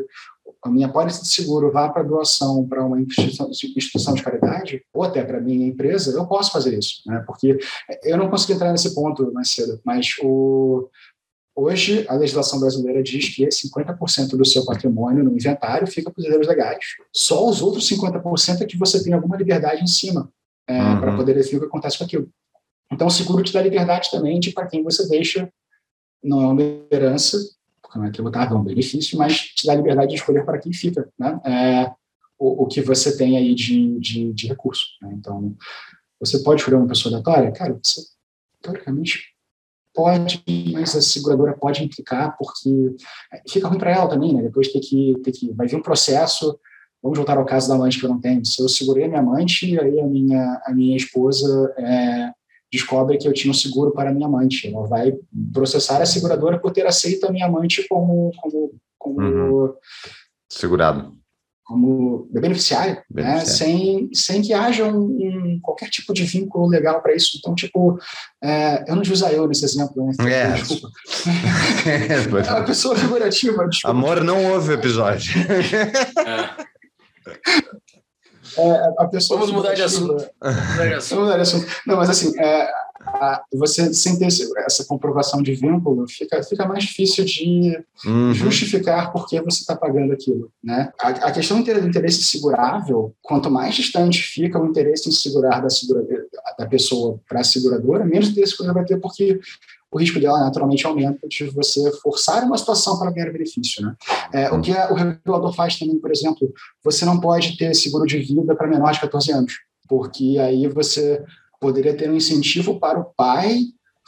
a 0.65 0.71
minha 0.71 0.89
pólice 0.89 1.23
de 1.23 1.29
seguro 1.29 1.71
vá 1.71 1.89
para 1.89 2.03
doação 2.03 2.67
para 2.67 2.85
uma 2.85 3.01
instituição, 3.01 3.51
instituição, 3.51 4.15
de 4.15 4.23
caridade, 4.23 4.83
ou 4.93 5.03
até 5.03 5.23
para 5.23 5.41
minha 5.41 5.67
empresa, 5.67 6.17
eu 6.17 6.27
posso 6.27 6.51
fazer 6.51 6.79
isso, 6.79 7.03
né? 7.07 7.23
Porque 7.27 7.59
eu 8.03 8.17
não 8.17 8.31
consegui 8.31 8.55
entrar 8.55 8.73
nesse 8.73 8.95
ponto 8.95 9.33
mais 9.33 9.51
cedo, 9.51 9.81
mas 9.85 10.15
o, 10.23 10.89
Hoje, 11.57 12.05
a 12.09 12.15
legislação 12.15 12.59
brasileira 12.59 13.01
diz 13.01 13.29
que 13.29 13.47
50% 13.47 14.37
do 14.37 14.45
seu 14.45 14.65
patrimônio 14.65 15.23
no 15.23 15.37
inventário 15.37 15.87
fica 15.87 16.11
para 16.11 16.19
os 16.19 16.25
herdeiros 16.25 16.49
legais. 16.49 16.85
Só 17.13 17.49
os 17.49 17.63
outros 17.63 17.89
50% 17.89 18.63
é 18.63 18.67
que 18.67 18.77
você 18.77 19.03
tem 19.03 19.13
alguma 19.13 19.37
liberdade 19.37 19.83
em 19.83 19.87
cima 19.87 20.29
é, 20.67 20.83
uhum. 20.83 21.01
para 21.01 21.17
poder 21.17 21.35
definir 21.35 21.59
o 21.59 21.61
que 21.61 21.67
acontece 21.67 21.99
com 21.99 22.05
aquilo. 22.05 22.29
Então, 22.91 23.07
o 23.07 23.11
seguro 23.11 23.43
te 23.43 23.53
dá 23.53 23.63
liberdade 23.63 24.11
também 24.11 24.41
de 24.41 24.51
para 24.51 24.67
quem 24.67 24.83
você 24.83 25.09
deixa, 25.09 25.49
não 26.23 26.43
é 26.43 26.47
uma 26.47 26.63
herança, 26.91 27.39
porque 27.81 27.99
não 27.99 28.07
é 28.07 28.11
tributável, 28.11 28.57
é 28.57 28.61
um 28.61 28.65
benefício, 28.65 29.17
mas 29.17 29.39
te 29.39 29.67
dá 29.67 29.75
liberdade 29.75 30.09
de 30.09 30.17
escolher 30.17 30.45
para 30.45 30.59
quem 30.59 30.73
fica 30.73 31.09
né? 31.19 31.41
É, 31.45 31.93
o, 32.37 32.65
o, 32.65 32.67
que 32.67 32.81
você 32.81 33.17
tem 33.17 33.37
aí 33.37 33.55
de, 33.55 33.99
de, 34.01 34.33
de 34.33 34.49
recurso. 34.49 34.85
Né? 35.03 35.15
Então, 35.15 35.57
você 36.19 36.41
pode 36.41 36.61
escolher 36.61 36.79
uma 36.79 36.89
pessoa 36.89 37.13
aleatória? 37.13 37.53
Cara, 37.53 37.79
você, 37.81 38.01
teoricamente, 38.61 39.34
Pode, 39.95 40.43
mas 40.73 40.97
a 40.97 41.01
seguradora 41.01 41.53
pode 41.53 41.85
implicar, 41.85 42.37
porque 42.37 42.97
fica 43.49 43.69
ruim 43.69 43.79
para 43.79 43.93
ela 43.93 44.09
também, 44.09 44.35
né? 44.35 44.43
Depois 44.43 44.69
tem 44.73 44.81
que, 44.81 45.15
tem 45.23 45.33
que. 45.33 45.53
Vai 45.53 45.69
vir 45.69 45.77
um 45.77 45.83
processo. 45.83 46.59
Vamos 47.03 47.17
voltar 47.17 47.39
ao 47.39 47.45
caso 47.45 47.69
da 47.69 47.75
amante 47.75 48.01
que 48.01 48.05
eu 48.05 48.11
não 48.11 48.21
tenho. 48.21 48.45
Se 48.45 48.61
eu 48.61 48.69
segurei 48.69 49.05
a 49.05 49.09
minha 49.09 49.21
amante, 49.21 49.79
aí 49.79 50.01
a 50.01 50.07
minha, 50.07 50.63
a 50.67 50.73
minha 50.75 50.97
esposa 50.97 51.73
é, 51.79 52.33
descobre 52.73 53.19
que 53.19 53.29
eu 53.29 53.33
tinha 53.33 53.51
um 53.51 53.55
seguro 53.55 53.93
para 53.93 54.11
a 54.11 54.13
minha 54.13 54.27
amante. 54.27 54.67
Ela 54.67 54.87
vai 54.87 55.17
processar 55.53 56.03
a 56.03 56.07
seguradora 56.07 56.59
por 56.59 56.73
ter 56.73 56.87
aceito 56.87 57.27
a 57.27 57.31
minha 57.31 57.47
amante 57.47 57.87
como, 57.87 58.33
como, 58.41 58.75
como 58.99 59.21
uhum. 59.21 59.75
segurado 60.51 61.24
como 61.65 62.29
beneficiário, 62.31 63.03
beneficiário. 63.11 63.49
Né, 63.49 64.09
sem, 64.09 64.11
sem 64.13 64.43
que 64.43 64.53
haja 64.53 64.85
um, 64.85 64.99
um, 64.99 65.59
qualquer 65.63 65.89
tipo 65.89 66.13
de 66.13 66.25
vínculo 66.25 66.69
legal 66.69 67.01
para 67.01 67.15
isso. 67.15 67.39
Então, 67.39 67.55
tipo, 67.55 67.99
é, 68.43 68.85
eu 68.87 68.95
não 68.95 69.03
uso 69.03 69.27
eu 69.29 69.49
nesse 69.49 69.65
exemplo, 69.65 70.07
né? 70.07 70.13
É. 70.31 70.53
Desculpa. 70.53 70.89
é 72.47 72.53
uma 72.53 72.65
pessoa 72.65 72.95
figurativa, 72.95 73.67
desculpa. 73.67 73.97
Amor 73.97 74.23
não 74.23 74.53
ouve 74.53 74.73
o 74.73 74.75
episódio. 74.75 75.33
é, 78.59 78.95
a 78.99 79.07
pessoa 79.09 79.41
Vamos 79.41 79.55
mudar 79.55 79.73
de 79.73 79.83
assunto. 79.83 80.17
Vamos 80.41 81.13
mudar 81.13 81.37
de 81.37 81.43
assunto. 81.43 81.67
Não, 81.87 81.97
mas 81.97 82.11
assim, 82.11 82.39
é, 82.39 82.71
você 83.53 83.93
sem 83.95 84.19
ter 84.19 84.27
essa 84.27 84.85
comprovação 84.85 85.43
de 85.43 85.55
vínculo, 85.55 86.07
fica, 86.09 86.43
fica 86.43 86.67
mais 86.67 86.85
difícil 86.85 87.25
de 87.25 87.79
uhum. 88.07 88.35
justificar 88.35 89.13
por 89.13 89.27
que 89.27 89.41
você 89.41 89.61
está 89.61 89.77
pagando 89.77 90.13
aquilo. 90.13 90.51
Né? 90.63 90.93
A, 91.01 91.09
a, 91.09 91.33
questão 91.33 91.63
do 91.63 91.71
interesse 91.71 92.23
segurável, 92.23 93.15
quanto 93.23 93.51
mais 93.51 93.75
distante 93.75 94.23
fica 94.23 94.59
o 94.59 94.67
interesse 94.67 95.09
em 95.09 95.13
segurar 95.13 95.61
da, 95.61 95.71
segura, 95.71 96.05
da 96.59 96.67
pessoa 96.67 97.21
para 97.29 97.41
a 97.41 97.45
seguradora, 97.45 98.05
menos 98.05 98.29
interesse 98.29 98.57
você 98.57 98.73
vai 98.73 98.85
ter, 98.85 99.01
porque 99.01 99.41
o 99.95 99.99
risco 99.99 100.19
dela 100.19 100.41
naturalmente 100.41 100.85
aumenta 100.85 101.29
de 101.29 101.45
você 101.45 101.93
forçar 102.03 102.43
uma 102.43 102.59
situação 102.59 102.99
para 102.99 103.13
ganhar 103.13 103.33
benefício. 103.33 103.87
Né? 103.87 103.95
É, 104.33 104.51
o 104.51 104.61
que 104.61 104.73
a, 104.73 104.91
o 104.91 104.95
regulador 104.95 105.55
faz 105.55 105.79
também, 105.79 105.99
por 106.01 106.11
exemplo, 106.11 106.53
você 106.83 107.05
não 107.05 107.21
pode 107.21 107.57
ter 107.57 107.73
seguro 107.75 108.05
de 108.05 108.19
vida 108.19 108.57
para 108.57 108.67
menor 108.67 108.93
de 108.93 109.01
14 109.01 109.31
anos, 109.31 109.53
porque 109.89 110.37
aí 110.41 110.67
você 110.67 111.23
poderia 111.61 111.97
ter 111.97 112.11
um 112.11 112.17
incentivo 112.17 112.79
para 112.79 112.99
o 112.99 113.05
pai 113.05 113.61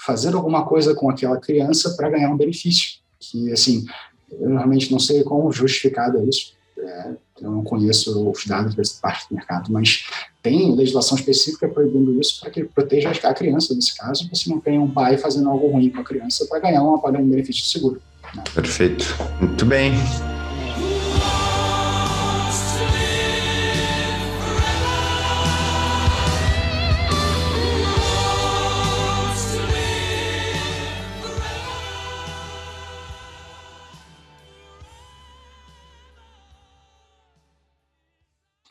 fazer 0.04 0.34
alguma 0.34 0.64
coisa 0.64 0.94
com 0.94 1.08
aquela 1.08 1.38
criança 1.38 1.94
para 1.96 2.10
ganhar 2.10 2.30
um 2.30 2.36
benefício. 2.36 2.98
Que, 3.18 3.52
assim, 3.52 3.84
eu 4.30 4.50
realmente 4.50 4.90
não 4.92 4.98
sei 4.98 5.22
como 5.22 5.50
justificado 5.52 6.18
é 6.18 6.24
isso. 6.24 6.54
É, 6.78 7.10
eu 7.40 7.50
não 7.50 7.64
conheço 7.64 8.30
os 8.30 8.46
dados 8.46 8.74
dessa 8.74 9.00
parte 9.00 9.28
do 9.28 9.34
mercado, 9.34 9.72
mas 9.72 10.04
tem 10.42 10.74
legislação 10.74 11.16
específica 11.16 11.66
proibindo 11.68 12.20
isso 12.20 12.40
para 12.40 12.50
que 12.50 12.64
proteja 12.64 13.10
a 13.10 13.34
criança, 13.34 13.74
nesse 13.74 13.96
caso, 13.96 14.28
você 14.28 14.50
não 14.50 14.60
tem 14.60 14.78
um 14.78 14.90
pai 14.90 15.16
fazendo 15.16 15.48
algo 15.48 15.68
ruim 15.68 15.88
com 15.88 16.00
a 16.00 16.04
criança 16.04 16.46
para 16.46 16.60
ganhar 16.60 16.82
um, 16.82 16.94
um 16.94 17.28
benefício 17.28 17.64
seguro. 17.64 18.00
Né? 18.34 18.44
Perfeito. 18.54 19.04
Muito 19.40 19.64
bem. 19.64 19.92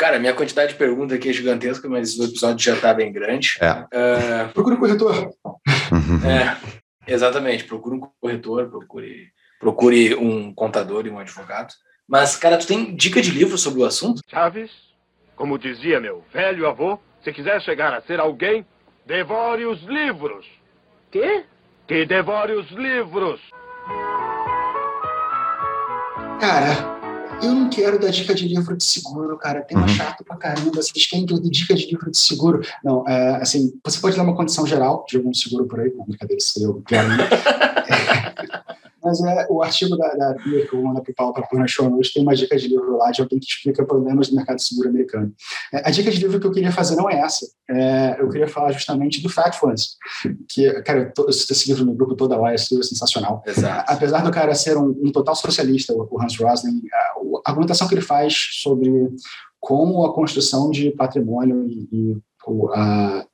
Cara, 0.06 0.19
minha 0.19 0.36
quantidade 0.36 0.73
de 0.73 0.77
perguntas 0.77 1.18
aqui 1.18 1.30
é 1.30 1.34
gigantesca, 1.34 1.90
mas 1.90 2.15
o 2.19 2.26
episódio 2.26 2.64
já 2.64 2.76
está 2.76 2.94
bem 2.94 3.11
grande. 3.11 3.57
É. 3.60 3.72
Uh, 3.72 4.53
procure 4.53 4.76
um 4.76 4.80
corretor. 4.80 5.32
é, 6.23 7.11
exatamente. 7.11 7.64
Procure 7.64 7.95
um 7.95 7.99
corretor, 8.22 8.69
procure, 8.69 9.30
procure 9.60 10.14
um 10.14 10.53
contador 10.53 11.07
e 11.07 11.10
um 11.10 11.18
advogado. 11.18 11.73
Mas, 12.07 12.36
cara, 12.36 12.56
tu 12.56 12.68
tem 12.68 12.95
dica 12.95 13.19
de 13.19 13.32
livro 13.32 13.57
sobre 13.57 13.82
o 13.82 13.86
assunto? 13.86 14.22
Chaves, 14.30 14.69
como 15.36 15.57
dizia 15.57 15.99
meu 15.99 16.23
velho 16.32 16.68
avô, 16.68 16.99
se 17.23 17.34
quiser 17.34 17.60
chegar 17.64 17.91
a 17.91 18.02
ser 18.03 18.19
alguém, 18.19 18.64
devore 19.07 19.65
os 19.65 19.82
livros. 19.82 20.45
Quê? 21.11 21.45
Que 21.88 22.06
devore 22.06 22.53
os 22.53 22.69
livros. 22.69 23.41
Cara, 26.40 26.95
eu 27.41 27.53
não 27.53 27.70
quero 27.70 27.99
dar 27.99 28.10
dica 28.10 28.34
de 28.34 28.48
livro 28.48 28.76
de 28.76 28.84
seguro, 28.84 29.38
cara. 29.38 29.62
Tema 29.62 29.82
uhum. 29.82 29.88
chato 29.88 30.24
pra 30.24 30.38
caramba. 30.38 30.72
Vocês 30.72 31.06
querem 31.07 31.26
que 31.26 31.34
eu 31.34 31.40
dê 31.40 31.49
dica 31.49 31.74
de 31.74 31.86
livro 31.88 32.10
de 32.10 32.18
seguro? 32.18 32.62
Não, 32.84 33.07
é, 33.07 33.38
assim, 33.41 33.74
você 33.84 33.99
pode 33.99 34.16
dar 34.16 34.24
uma 34.24 34.36
condição 34.36 34.66
geral 34.66 35.06
de 35.07 35.18
algum 35.18 35.34
seguro 35.34 35.66
por 35.66 35.80
aí. 35.80 35.94
Não, 35.95 36.06
brincadeira, 36.06 36.41
se 36.41 36.64
eu 36.64 36.82
quero. 36.88 37.07
Mas 39.06 39.22
é, 39.24 39.45
o 39.52 39.62
artigo 39.62 39.95
da, 39.95 40.07
da 40.16 40.34
Bia, 40.34 40.66
que 40.66 40.74
eu 40.74 40.82
vou 40.82 40.88
mandar 40.88 41.02
para 41.02 41.12
o 41.12 41.16
Paulo 41.16 41.34
para 41.34 41.45
pôr 41.45 41.60
na 41.60 41.68
show 41.68 41.88
notes, 41.88 42.12
tem 42.12 42.24
uma 42.24 42.36
dica 42.36 42.57
de 42.57 42.68
livro 42.68 42.98
lá 42.98 43.12
de 43.12 43.22
alguém 43.22 43.38
que 43.38 43.45
explica 43.45 43.86
problemas 43.86 44.30
do 44.30 44.36
mercado 44.36 44.60
seguro 44.60 44.90
americano. 44.90 45.32
É, 45.72 45.88
a 45.88 45.91
dica 45.91 46.10
de 46.10 46.18
livro 46.18 46.40
que 46.40 46.48
eu 46.48 46.52
queria 46.52 46.72
fazer 46.72 46.95
não 46.95 47.07
é 47.07 47.20
essa. 47.20 47.45
É, 47.70 48.16
eu 48.20 48.28
queria 48.30 48.48
falar 48.48 48.72
justamente 48.72 49.22
do 49.22 49.30
Fact 49.30 49.60
Funds, 49.60 49.98
que, 50.49 50.72
cara, 50.82 51.14
eu 51.16 51.32
cito 51.32 51.53
esse 51.53 51.68
livro 51.68 51.86
no 51.86 51.94
grupo 51.94 52.16
toda 52.16 52.36
lá, 52.36 52.56
esse 52.56 52.74
livro 52.74 52.84
é 52.84 52.90
sensacional. 52.90 53.44
Exato. 53.45 53.94
Apesar 53.94 54.24
do 54.24 54.32
cara 54.32 54.56
ser 54.56 54.76
um, 54.76 54.90
um 55.03 55.12
total 55.12 55.36
socialista, 55.36 55.94
o 55.94 56.20
Hans 56.20 56.36
Rosling, 56.40 56.82
a, 56.91 57.20
argumentação 57.46 57.88
que 57.88 57.94
ele 57.94 58.02
faz 58.02 58.34
sobre 58.62 58.90
como 59.60 60.06
a 60.06 60.14
construção 60.14 60.70
de 60.70 60.92
patrimônio 60.92 61.68
e, 61.68 61.88
e 61.92 62.18
o, 62.46 62.70
a, 62.74 63.26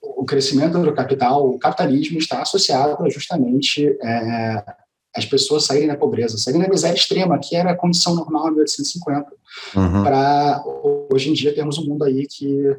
o 0.00 0.24
crescimento 0.24 0.78
do 0.78 0.94
capital, 0.94 1.48
o 1.48 1.58
capitalismo 1.58 2.18
está 2.18 2.42
associado 2.42 3.08
justamente 3.10 3.86
é, 4.02 4.64
as 5.14 5.26
pessoas 5.26 5.64
saírem 5.64 5.88
da 5.88 5.96
pobreza, 5.96 6.38
saírem 6.38 6.62
da 6.62 6.68
miséria 6.68 6.96
extrema, 6.96 7.38
que 7.38 7.56
era 7.56 7.72
a 7.72 7.76
condição 7.76 8.14
normal 8.14 8.48
em 8.48 8.52
1850, 8.52 9.32
uhum. 9.76 10.02
para 10.02 10.62
hoje 11.10 11.30
em 11.30 11.32
dia 11.32 11.54
termos 11.54 11.78
um 11.78 11.86
mundo 11.86 12.04
aí 12.04 12.26
que 12.26 12.76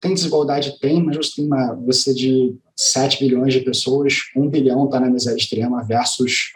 tem 0.00 0.14
desigualdade? 0.14 0.78
Tem, 0.80 1.02
mas 1.02 1.16
você 1.16 1.36
tem 1.36 1.46
uma, 1.46 1.74
você 1.74 2.12
de 2.12 2.56
7 2.76 3.18
bilhões 3.24 3.54
de 3.54 3.60
pessoas, 3.60 4.14
1 4.36 4.48
bilhão 4.48 4.84
está 4.84 5.00
na 5.00 5.10
miséria 5.10 5.38
extrema 5.38 5.82
versus 5.82 6.52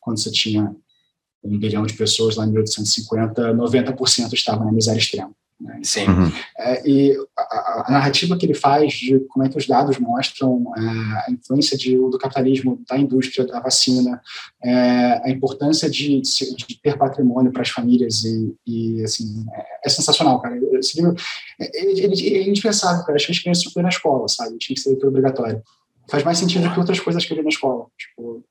quando 0.00 0.20
você 0.20 0.30
tinha 0.30 0.74
1 1.44 1.58
bilhão 1.58 1.84
de 1.84 1.94
pessoas 1.94 2.36
lá 2.36 2.44
em 2.44 2.48
1850, 2.48 3.54
90% 3.54 4.32
estavam 4.32 4.66
na 4.66 4.72
miséria 4.72 4.98
extrema. 4.98 5.32
Né? 5.62 5.80
Sim. 5.84 6.08
Uhum. 6.08 6.32
É, 6.58 6.88
e 6.88 7.16
a, 7.36 7.84
a, 7.86 7.92
narrativa 7.92 8.36
que 8.36 8.44
ele 8.44 8.54
faz 8.54 8.94
de 8.94 9.20
como 9.28 9.44
é 9.44 9.48
que 9.48 9.56
os 9.56 9.66
dados 9.66 9.96
mostram 9.98 10.64
é, 10.76 10.80
a 10.80 11.30
influência 11.30 11.78
de, 11.78 11.96
do 11.96 12.18
capitalismo 12.18 12.80
da 12.88 12.98
indústria 12.98 13.46
da 13.46 13.60
vacina, 13.60 14.20
é, 14.62 15.22
a 15.24 15.30
importância 15.30 15.88
de, 15.88 16.20
de, 16.20 16.80
ter 16.82 16.98
patrimônio 16.98 17.52
para 17.52 17.62
as 17.62 17.68
famílias 17.68 18.24
e, 18.24 18.54
e 18.66 19.04
assim 19.04 19.46
é, 19.54 19.86
é, 19.86 19.88
sensacional, 19.88 20.40
cara. 20.40 20.58
Esse 20.78 21.00
livro 21.00 21.14
é, 21.60 21.70
ele, 21.80 22.00
ele, 22.00 22.38
é 22.38 22.48
indispensável, 22.48 23.04
cara. 23.04 23.14
Acho 23.14 23.28
que 23.28 23.40
crianças 23.40 23.62
tinham 23.62 23.72
que 23.72 23.82
na 23.82 23.88
escola, 23.88 24.26
sabe? 24.28 24.58
Tinha 24.58 24.74
que 24.74 24.80
ser 24.80 24.90
leitura 24.90 25.10
obrigatória 25.10 25.62
faz 26.08 26.24
mais 26.24 26.38
sentido 26.38 26.70
que 26.72 26.78
outras 26.78 27.00
coisas 27.00 27.24
que 27.24 27.32
eu 27.32 27.36
li 27.36 27.42
na 27.42 27.48
escola. 27.48 27.86
Tipo... 27.98 28.44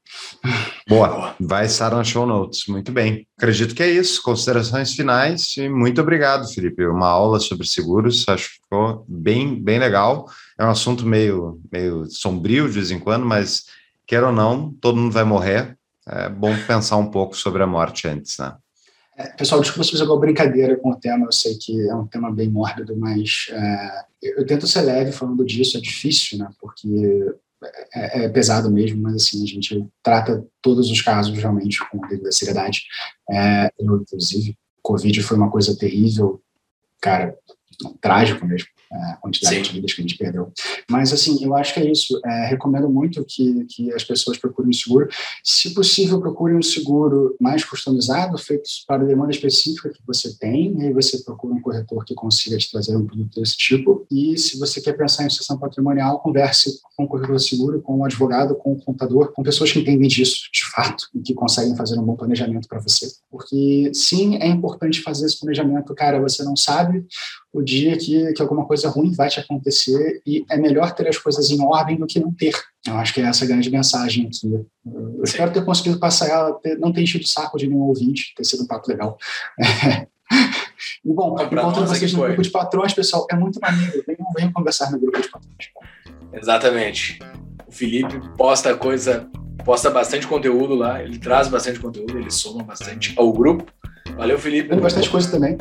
Boa, 0.87 1.35
vai 1.39 1.65
estar 1.65 1.91
na 1.91 2.03
show 2.03 2.25
notes. 2.25 2.67
Muito 2.67 2.91
bem. 2.91 3.27
Acredito 3.37 3.75
que 3.75 3.83
é 3.83 3.89
isso. 3.89 4.21
Considerações 4.21 4.93
finais 4.93 5.55
e 5.57 5.69
muito 5.69 6.01
obrigado, 6.01 6.51
Felipe. 6.51 6.85
Uma 6.85 7.07
aula 7.07 7.39
sobre 7.39 7.67
seguros, 7.67 8.27
acho 8.27 8.49
que 8.49 8.55
ficou 8.61 9.05
bem, 9.07 9.61
bem 9.61 9.79
legal. 9.79 10.27
É 10.57 10.65
um 10.65 10.69
assunto 10.69 11.05
meio, 11.05 11.59
meio 11.71 12.05
sombrio 12.09 12.67
de 12.67 12.73
vez 12.73 12.91
em 12.91 12.99
quando, 12.99 13.25
mas 13.25 13.65
quer 14.05 14.23
ou 14.23 14.31
não, 14.31 14.73
todo 14.81 14.97
mundo 14.97 15.11
vai 15.11 15.23
morrer. 15.23 15.77
É 16.07 16.29
bom 16.29 16.55
pensar 16.65 16.97
um 16.97 17.11
pouco 17.11 17.35
sobre 17.37 17.61
a 17.61 17.67
morte 17.67 18.07
antes, 18.07 18.37
né? 18.39 18.53
É, 19.21 19.27
pessoal, 19.33 19.61
desculpa 19.61 19.83
se 19.83 19.91
fizer 19.91 20.01
alguma 20.03 20.19
brincadeira 20.19 20.75
com 20.77 20.89
o 20.89 20.95
tema, 20.95 21.25
eu 21.25 21.31
sei 21.31 21.55
que 21.55 21.79
é 21.87 21.95
um 21.95 22.07
tema 22.07 22.31
bem 22.31 22.49
mórbido, 22.49 22.97
mas 22.97 23.47
é, 23.51 24.05
eu 24.23 24.45
tento 24.45 24.67
ser 24.67 24.81
leve 24.81 25.11
falando 25.11 25.45
disso, 25.45 25.77
é 25.77 25.81
difícil, 25.81 26.39
né? 26.39 26.49
Porque 26.59 26.87
é, 27.93 28.23
é, 28.23 28.29
pesado 28.29 28.71
mesmo, 28.71 28.99
mas 29.01 29.15
assim, 29.15 29.43
a 29.43 29.47
gente 29.47 29.85
trata 30.01 30.43
todos 30.61 30.89
os 30.89 31.01
casos 31.01 31.37
realmente 31.37 31.79
com 31.89 31.99
devida 32.07 32.31
seriedade. 32.31 32.83
É, 33.29 33.71
eu, 33.79 33.97
inclusive, 33.97 34.57
Covid 34.81 35.21
foi 35.21 35.37
uma 35.37 35.51
coisa 35.51 35.77
terrível, 35.77 36.41
cara, 36.99 37.35
trágico 38.01 38.45
mesmo 38.45 38.67
a 38.91 39.17
quantidade 39.21 39.55
Sim. 39.55 39.61
de 39.61 39.71
vidas 39.73 39.93
que 39.93 40.01
a 40.01 40.03
gente 40.03 40.17
perdeu. 40.17 40.51
Mas, 40.89 41.13
assim, 41.13 41.43
eu 41.43 41.55
acho 41.55 41.73
que 41.73 41.79
é 41.79 41.91
isso. 41.91 42.19
É, 42.25 42.47
recomendo 42.47 42.89
muito 42.89 43.23
que, 43.23 43.65
que 43.65 43.93
as 43.93 44.03
pessoas 44.03 44.37
procurem 44.37 44.69
um 44.69 44.73
seguro. 44.73 45.07
Se 45.43 45.73
possível, 45.73 46.19
procurem 46.19 46.57
um 46.57 46.61
seguro 46.61 47.35
mais 47.39 47.63
customizado, 47.63 48.37
feito 48.37 48.69
para 48.85 49.03
a 49.03 49.05
demanda 49.05 49.31
específica 49.31 49.89
que 49.89 50.01
você 50.05 50.37
tem, 50.37 50.77
e 50.79 50.87
aí 50.87 50.93
você 50.93 51.17
procura 51.23 51.53
um 51.53 51.61
corretor 51.61 52.03
que 52.03 52.13
consiga 52.13 52.57
te 52.57 52.69
trazer 52.69 52.95
um 52.95 53.05
produto 53.05 53.39
desse 53.39 53.55
tipo. 53.57 54.05
E 54.11 54.37
se 54.37 54.59
você 54.59 54.81
quer 54.81 54.93
pensar 54.93 55.25
em 55.25 55.29
sucessão 55.29 55.57
patrimonial, 55.57 56.19
converse 56.19 56.79
com 56.95 57.05
o 57.05 57.07
corretor 57.07 57.37
de 57.37 57.47
seguro, 57.47 57.81
com 57.81 57.99
o 57.99 58.05
advogado, 58.05 58.55
com 58.55 58.73
o 58.73 58.81
contador, 58.83 59.31
com 59.31 59.43
pessoas 59.43 59.71
que 59.71 59.79
entendem 59.79 60.07
disso, 60.07 60.49
de 60.53 60.65
fato, 60.71 61.05
e 61.15 61.21
que 61.21 61.33
conseguem 61.33 61.75
fazer 61.75 61.97
um 61.97 62.03
bom 62.03 62.15
planejamento 62.15 62.67
para 62.67 62.79
você. 62.79 63.07
Porque, 63.29 63.91
sim, 63.93 64.35
é 64.35 64.47
importante 64.47 65.01
fazer 65.01 65.25
esse 65.25 65.39
planejamento. 65.39 65.93
Cara, 65.95 66.19
você 66.19 66.43
não 66.43 66.55
sabe 66.55 67.05
o 67.53 67.61
dia 67.61 67.97
que, 67.97 68.31
que 68.33 68.41
alguma 68.41 68.65
coisa 68.65 68.89
ruim 68.89 69.11
vai 69.11 69.27
te 69.27 69.39
acontecer 69.39 70.21
e 70.25 70.45
é 70.49 70.57
melhor 70.57 70.93
ter 70.93 71.07
as 71.07 71.17
coisas 71.17 71.49
em 71.49 71.61
ordem 71.61 71.97
do 71.97 72.07
que 72.07 72.19
não 72.19 72.33
ter. 72.33 72.53
Eu 72.87 72.95
acho 72.95 73.13
que 73.13 73.19
é 73.19 73.25
essa 73.25 73.43
a 73.43 73.47
grande 73.47 73.69
mensagem 73.69 74.27
aqui. 74.27 74.47
Eu 74.85 75.23
espero 75.23 75.51
ter 75.51 75.65
conseguido 75.65 75.99
passar 75.99 76.29
ela, 76.29 76.53
ter, 76.53 76.77
não 76.79 76.93
ter 76.93 77.01
enchido 77.01 77.25
o 77.25 77.27
saco 77.27 77.57
de 77.57 77.67
nenhum 77.67 77.81
ouvinte, 77.81 78.33
ter 78.35 78.45
sido 78.45 78.63
um 78.63 78.67
papo 78.67 78.89
legal. 78.89 79.17
E, 81.03 81.13
bom, 81.13 81.35
encontro 81.39 81.85
vocês 81.85 82.13
no 82.13 82.21
grupo 82.21 82.41
de 82.41 82.49
patrões, 82.49 82.93
pessoal, 82.93 83.27
é 83.29 83.35
muito 83.35 83.59
maneiro. 83.59 84.03
Venham, 84.07 84.25
venham 84.35 84.51
conversar 84.51 84.91
no 84.91 84.99
grupo 84.99 85.21
de 85.21 85.29
patrões. 85.29 85.69
Exatamente. 86.33 87.19
O 87.67 87.71
Felipe 87.71 88.19
posta 88.37 88.75
coisa, 88.75 89.29
posta 89.65 89.89
bastante 89.89 90.27
conteúdo 90.27 90.73
lá, 90.75 91.03
ele 91.03 91.19
traz 91.19 91.47
bastante 91.47 91.79
conteúdo, 91.79 92.17
ele 92.17 92.31
soma 92.31 92.63
bastante 92.63 93.13
ao 93.17 93.31
grupo. 93.33 93.65
Valeu, 94.15 94.39
Felipe. 94.39 94.69
Tem 94.69 94.79
bastante 94.79 95.09
coisa 95.09 95.29
também. 95.29 95.57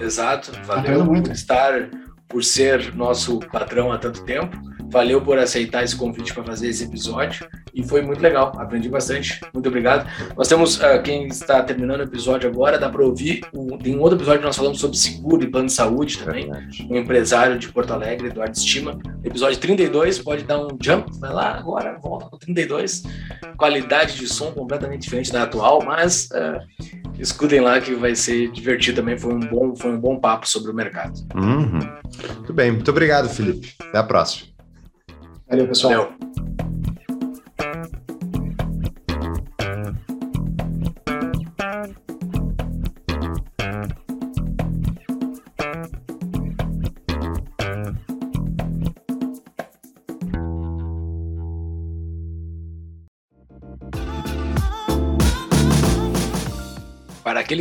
Exato. 0.00 0.52
Valeu 0.64 1.04
por 1.06 1.30
estar, 1.30 1.88
por 2.28 2.44
ser 2.44 2.94
nosso 2.94 3.38
patrão 3.50 3.92
há 3.92 3.98
tanto 3.98 4.24
tempo. 4.24 4.56
Valeu 4.92 5.22
por 5.22 5.38
aceitar 5.38 5.82
esse 5.82 5.96
convite 5.96 6.34
para 6.34 6.44
fazer 6.44 6.68
esse 6.68 6.84
episódio 6.84 7.48
e 7.74 7.82
foi 7.82 8.02
muito 8.02 8.20
legal. 8.20 8.52
Aprendi 8.58 8.90
bastante. 8.90 9.40
Muito 9.54 9.66
obrigado. 9.66 10.06
Nós 10.36 10.46
temos 10.46 10.76
uh, 10.76 11.02
quem 11.02 11.28
está 11.28 11.62
terminando 11.62 12.00
o 12.00 12.02
episódio 12.02 12.46
agora, 12.50 12.78
dá 12.78 12.90
para 12.90 13.02
ouvir. 13.02 13.40
Um, 13.54 13.78
tem 13.78 13.96
um 13.96 14.02
outro 14.02 14.18
episódio 14.18 14.40
que 14.40 14.46
nós 14.46 14.56
falamos 14.56 14.78
sobre 14.78 14.98
seguro 14.98 15.42
e 15.42 15.50
plano 15.50 15.68
de 15.68 15.72
saúde 15.72 16.18
também. 16.18 16.50
Um 16.90 16.96
empresário 16.96 17.58
de 17.58 17.68
Porto 17.68 17.94
Alegre, 17.94 18.28
Eduardo 18.28 18.54
Estima. 18.54 18.98
Episódio 19.24 19.58
32, 19.58 20.18
pode 20.18 20.44
dar 20.44 20.58
um 20.58 20.68
jump, 20.78 21.10
vai 21.18 21.32
lá 21.32 21.54
agora, 21.58 21.98
volta 21.98 22.26
para 22.28 22.38
32. 22.40 23.04
Qualidade 23.56 24.18
de 24.18 24.28
som 24.28 24.52
completamente 24.52 25.04
diferente 25.04 25.32
da 25.32 25.44
atual, 25.44 25.82
mas 25.82 26.28
uh, 26.32 26.60
escutem 27.18 27.60
lá 27.60 27.80
que 27.80 27.94
vai 27.94 28.14
ser 28.14 28.50
divertido 28.50 28.96
também. 28.96 29.16
Foi 29.16 29.32
um 29.32 29.40
bom, 29.40 29.74
foi 29.74 29.90
um 29.90 29.98
bom 29.98 30.18
papo 30.18 30.46
sobre 30.46 30.70
o 30.70 30.74
mercado. 30.74 31.18
Uhum. 31.34 31.80
Muito 32.36 32.52
bem, 32.52 32.72
muito 32.72 32.90
obrigado, 32.90 33.30
Felipe. 33.30 33.74
Até 33.80 33.96
a 33.96 34.02
próxima. 34.02 34.51
Valeu, 35.52 35.68
pessoal. 35.68 35.92
Valeu. 35.92 36.61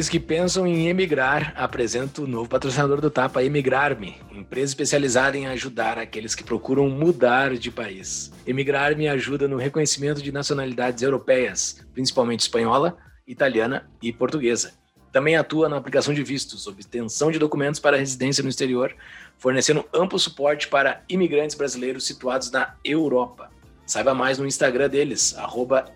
Aqueles 0.02 0.10
que 0.10 0.20
pensam 0.20 0.66
em 0.66 0.88
emigrar, 0.88 1.54
apresento 1.56 2.24
o 2.24 2.28
novo 2.28 2.50
patrocinador 2.50 3.00
do 3.00 3.12
Tapa, 3.12 3.44
Emigrar-me, 3.44 4.18
empresa 4.32 4.72
especializada 4.72 5.38
em 5.38 5.46
ajudar 5.46 6.00
aqueles 6.00 6.34
que 6.34 6.44
procuram 6.44 6.90
mudar 6.90 7.56
de 7.56 7.70
país. 7.70 8.32
Emigrar-me 8.48 9.08
ajuda 9.08 9.48
no 9.48 9.58
reconhecimento 9.58 10.20
de 10.20 10.32
nacionalidades 10.32 11.04
europeias, 11.04 11.86
principalmente 11.94 12.40
espanhola, 12.40 12.98
italiana 13.28 13.88
e 14.02 14.12
portuguesa. 14.12 14.74
Também 15.12 15.36
atua 15.36 15.70
na 15.70 15.78
aplicação 15.78 16.16
de 16.16 16.24
vistos, 16.24 16.66
obtenção 16.66 17.30
de 17.30 17.38
documentos 17.38 17.80
para 17.80 17.98
residência 17.98 18.42
no 18.42 18.50
exterior, 18.50 18.96
fornecendo 19.38 19.86
amplo 19.94 20.18
suporte 20.18 20.68
para 20.68 21.04
imigrantes 21.08 21.56
brasileiros 21.56 22.08
situados 22.08 22.50
na 22.50 22.74
Europa. 22.84 23.52
Saiba 23.86 24.16
mais 24.16 24.40
no 24.40 24.48
Instagram 24.48 24.90
deles, 24.90 25.36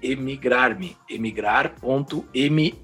emigrarme, 0.03 0.95
emigrar.me 1.09 2.75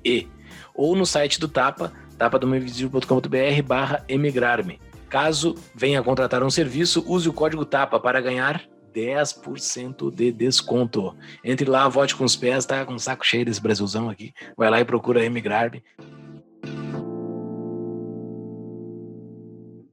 ou 0.73 0.95
no 0.95 1.06
site 1.06 1.39
do 1.39 1.48
Tapa, 1.48 1.91
tapadomainvisível.com.br 2.18 3.64
barra 3.65 4.03
emigrar-me. 4.07 4.80
Caso 5.10 5.56
venha 5.76 6.02
contratar 6.02 6.41
um 6.41 6.49
serviço, 6.49 7.03
use 7.06 7.27
o 7.27 7.34
código 7.34 7.65
TAPA 7.65 7.99
para 7.99 8.22
ganhar 8.22 8.64
10% 8.93 10.14
de 10.14 10.31
desconto. 10.31 11.15
Entre 11.43 11.69
lá, 11.69 11.88
vote 11.88 12.15
com 12.15 12.23
os 12.23 12.35
pés, 12.35 12.65
tá 12.65 12.85
com 12.85 12.93
um 12.93 12.99
saco 12.99 13.26
cheio 13.26 13.45
desse 13.45 13.61
Brasilzão 13.61 14.10
aqui. 14.10 14.34
Vai 14.56 14.69
lá 14.69 14.80
e 14.80 14.85
procura 14.85 15.26
emigrar-me. 15.26 15.84